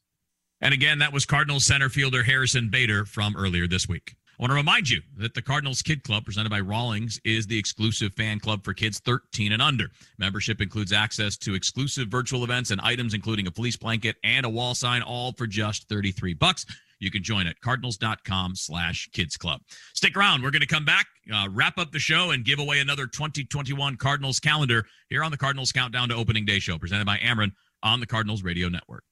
And 0.62 0.74
again, 0.74 1.00
that 1.00 1.14
was 1.14 1.26
Cardinals 1.26 1.66
center 1.66 1.90
fielder 1.90 2.24
Harrison 2.24 2.70
Bader 2.70 3.06
from 3.06 3.36
earlier 3.38 3.68
this 3.68 3.88
week. 3.88 4.16
I 4.40 4.44
want 4.44 4.52
to 4.52 4.56
remind 4.56 4.90
you 4.90 5.02
that 5.18 5.34
the 5.34 5.42
Cardinals 5.42 5.82
Kid 5.82 6.04
Club, 6.04 6.24
presented 6.24 6.50
by 6.50 6.62
Rawlings, 6.62 7.20
is 7.26 7.46
the 7.46 7.58
exclusive 7.58 8.14
fan 8.14 8.40
club 8.40 8.64
for 8.64 8.74
kids 8.74 9.00
13 9.00 9.52
and 9.52 9.62
under. 9.62 9.88
Membership 10.18 10.62
includes 10.62 10.94
access 10.94 11.36
to 11.38 11.56
exclusive 11.56 12.08
virtual 12.08 12.46
events 12.46 12.72
and 12.72 12.80
items, 12.80 13.14
including 13.14 13.48
a 13.48 13.52
fleece 13.52 13.76
blanket 13.76 14.16
and 14.24 14.46
a 14.46 14.50
wall 14.50 14.76
sign, 14.76 15.02
all 15.02 15.34
for 15.34 15.46
just 15.46 15.90
33 15.90 16.36
bucks. 16.36 16.66
You 17.00 17.12
can 17.12 17.22
join 17.22 17.48
at 17.48 17.60
cardinals.com 17.60 18.56
slash 18.56 19.10
kids 19.12 19.36
club. 19.36 19.62
Stick 19.94 20.16
around. 20.16 20.42
We're 20.42 20.52
going 20.52 20.62
to 20.62 20.68
come 20.68 20.86
back, 20.86 21.08
uh, 21.34 21.48
wrap 21.52 21.78
up 21.78 21.92
the 21.92 22.00
show, 22.00 22.32
and 22.32 22.46
give 22.46 22.60
away 22.60 22.80
another 22.80 23.08
2021 23.08 23.98
Cardinals 23.98 24.40
calendar 24.40 24.86
here 25.10 25.24
on 25.24 25.32
the 25.32 25.38
Cardinals 25.38 25.74
Countdown 25.74 26.10
to 26.10 26.16
Opening 26.16 26.46
Day 26.46 26.60
show, 26.60 26.78
presented 26.78 27.06
by 27.06 27.18
Ameren 27.18 27.52
on 27.84 28.00
the 28.00 28.08
Cardinals 28.08 28.44
Radio 28.44 28.70
Network. 28.70 29.04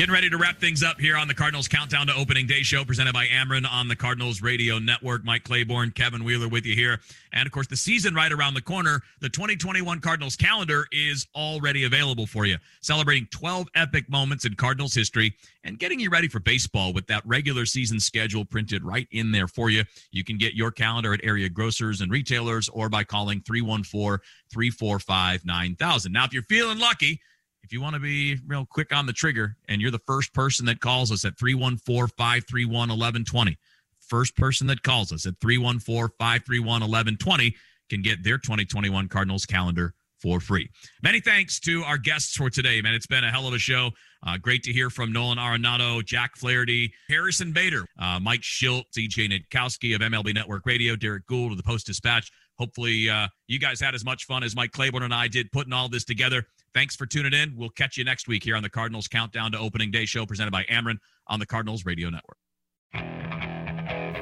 Getting 0.00 0.14
ready 0.14 0.30
to 0.30 0.38
wrap 0.38 0.58
things 0.58 0.82
up 0.82 0.98
here 0.98 1.14
on 1.14 1.28
the 1.28 1.34
Cardinals 1.34 1.68
Countdown 1.68 2.06
to 2.06 2.14
Opening 2.14 2.46
Day 2.46 2.62
show 2.62 2.86
presented 2.86 3.12
by 3.12 3.26
Ameren 3.26 3.70
on 3.70 3.86
the 3.86 3.94
Cardinals 3.94 4.40
Radio 4.40 4.78
Network. 4.78 5.26
Mike 5.26 5.44
Claiborne, 5.44 5.90
Kevin 5.90 6.24
Wheeler 6.24 6.48
with 6.48 6.64
you 6.64 6.74
here. 6.74 7.00
And 7.34 7.44
of 7.44 7.52
course, 7.52 7.66
the 7.66 7.76
season 7.76 8.14
right 8.14 8.32
around 8.32 8.54
the 8.54 8.62
corner. 8.62 9.02
The 9.20 9.28
2021 9.28 10.00
Cardinals 10.00 10.36
calendar 10.36 10.86
is 10.90 11.26
already 11.34 11.84
available 11.84 12.26
for 12.26 12.46
you, 12.46 12.56
celebrating 12.80 13.28
12 13.30 13.68
epic 13.74 14.08
moments 14.08 14.46
in 14.46 14.54
Cardinals 14.54 14.94
history 14.94 15.34
and 15.64 15.78
getting 15.78 16.00
you 16.00 16.08
ready 16.08 16.28
for 16.28 16.40
baseball 16.40 16.94
with 16.94 17.06
that 17.08 17.22
regular 17.26 17.66
season 17.66 18.00
schedule 18.00 18.46
printed 18.46 18.82
right 18.82 19.06
in 19.10 19.32
there 19.32 19.48
for 19.48 19.68
you. 19.68 19.84
You 20.12 20.24
can 20.24 20.38
get 20.38 20.54
your 20.54 20.70
calendar 20.70 21.12
at 21.12 21.22
area 21.22 21.50
grocers 21.50 22.00
and 22.00 22.10
retailers 22.10 22.70
or 22.70 22.88
by 22.88 23.04
calling 23.04 23.42
314 23.42 24.24
345 24.50 25.44
9000. 25.44 26.10
Now, 26.10 26.24
if 26.24 26.32
you're 26.32 26.42
feeling 26.44 26.78
lucky, 26.78 27.20
if 27.62 27.72
you 27.72 27.80
want 27.80 27.94
to 27.94 28.00
be 28.00 28.36
real 28.46 28.66
quick 28.66 28.94
on 28.94 29.06
the 29.06 29.12
trigger 29.12 29.56
and 29.68 29.80
you're 29.80 29.90
the 29.90 29.98
first 30.00 30.34
person 30.34 30.66
that 30.66 30.80
calls 30.80 31.10
us 31.12 31.24
at 31.24 31.36
314-531-1120 31.36 33.56
first 34.00 34.36
person 34.36 34.66
that 34.66 34.82
calls 34.82 35.12
us 35.12 35.24
at 35.26 35.38
314-531-1120 35.40 37.54
can 37.88 38.02
get 38.02 38.22
their 38.22 38.36
2021 38.38 39.08
cardinals 39.08 39.46
calendar 39.46 39.94
for 40.18 40.40
free 40.40 40.68
many 41.02 41.20
thanks 41.20 41.58
to 41.60 41.82
our 41.84 41.98
guests 41.98 42.36
for 42.36 42.50
today 42.50 42.82
man 42.82 42.94
it's 42.94 43.06
been 43.06 43.24
a 43.24 43.30
hell 43.30 43.48
of 43.48 43.54
a 43.54 43.58
show 43.58 43.90
uh, 44.26 44.36
great 44.36 44.62
to 44.62 44.72
hear 44.72 44.90
from 44.90 45.12
Nolan 45.12 45.38
Arenado, 45.38 46.04
Jack 46.04 46.36
Flaherty, 46.36 46.92
Harrison 47.08 47.52
Bader, 47.52 47.86
uh, 47.98 48.20
Mike 48.20 48.42
Shildt, 48.42 48.84
CJ 48.94 49.30
Nitkowski 49.30 49.94
of 49.94 50.02
MLB 50.02 50.34
Network 50.34 50.66
Radio, 50.66 50.94
Derrick 50.94 51.26
Goold 51.26 51.52
of 51.52 51.56
the 51.56 51.62
Post 51.62 51.86
Dispatch. 51.86 52.30
Hopefully, 52.58 53.08
uh, 53.08 53.28
you 53.48 53.58
guys 53.58 53.80
had 53.80 53.94
as 53.94 54.04
much 54.04 54.26
fun 54.26 54.42
as 54.42 54.54
Mike 54.54 54.72
Claiborne 54.72 55.04
and 55.04 55.14
I 55.14 55.28
did 55.28 55.50
putting 55.52 55.72
all 55.72 55.88
this 55.88 56.04
together. 56.04 56.44
Thanks 56.72 56.94
for 56.94 57.04
tuning 57.04 57.32
in. 57.32 57.56
We'll 57.56 57.70
catch 57.70 57.96
you 57.96 58.04
next 58.04 58.28
week 58.28 58.44
here 58.44 58.54
on 58.54 58.62
the 58.62 58.70
Cardinals 58.70 59.08
Countdown 59.08 59.50
to 59.52 59.58
Opening 59.58 59.90
Day 59.90 60.04
show 60.04 60.24
presented 60.24 60.52
by 60.52 60.62
Ameren 60.64 60.98
on 61.26 61.40
the 61.40 61.46
Cardinals 61.46 61.84
Radio 61.84 62.10
Network. 62.10 62.38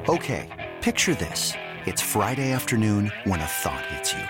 Okay, 0.09 0.71
picture 0.81 1.13
this. 1.13 1.53
It's 1.85 2.01
Friday 2.01 2.51
afternoon 2.51 3.11
when 3.25 3.39
a 3.39 3.45
thought 3.45 3.85
hits 3.85 4.13
you. 4.13 4.23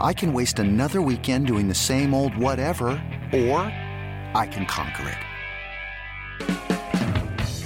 I 0.00 0.12
can 0.12 0.32
waste 0.32 0.58
another 0.58 1.00
weekend 1.00 1.46
doing 1.46 1.68
the 1.68 1.74
same 1.74 2.12
old 2.12 2.36
whatever, 2.36 2.88
or 3.32 3.60
I 4.34 4.48
can 4.50 4.66
conquer 4.66 5.08
it. 5.10 5.18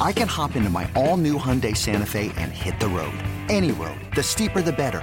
I 0.01 0.13
can 0.13 0.29
hop 0.29 0.57
into 0.57 0.69
my 0.69 0.91
all 0.95 1.17
new 1.17 1.39
Hyundai 1.39 1.75
Santa 1.77 2.07
Fe 2.07 2.33
and 2.37 2.53
hit 2.53 2.79
the 2.81 2.89
road. 2.89 3.15
Any 3.49 3.71
road. 3.73 4.01
The 4.15 4.23
steeper, 4.23 4.61
the 4.61 4.73
better 4.73 5.03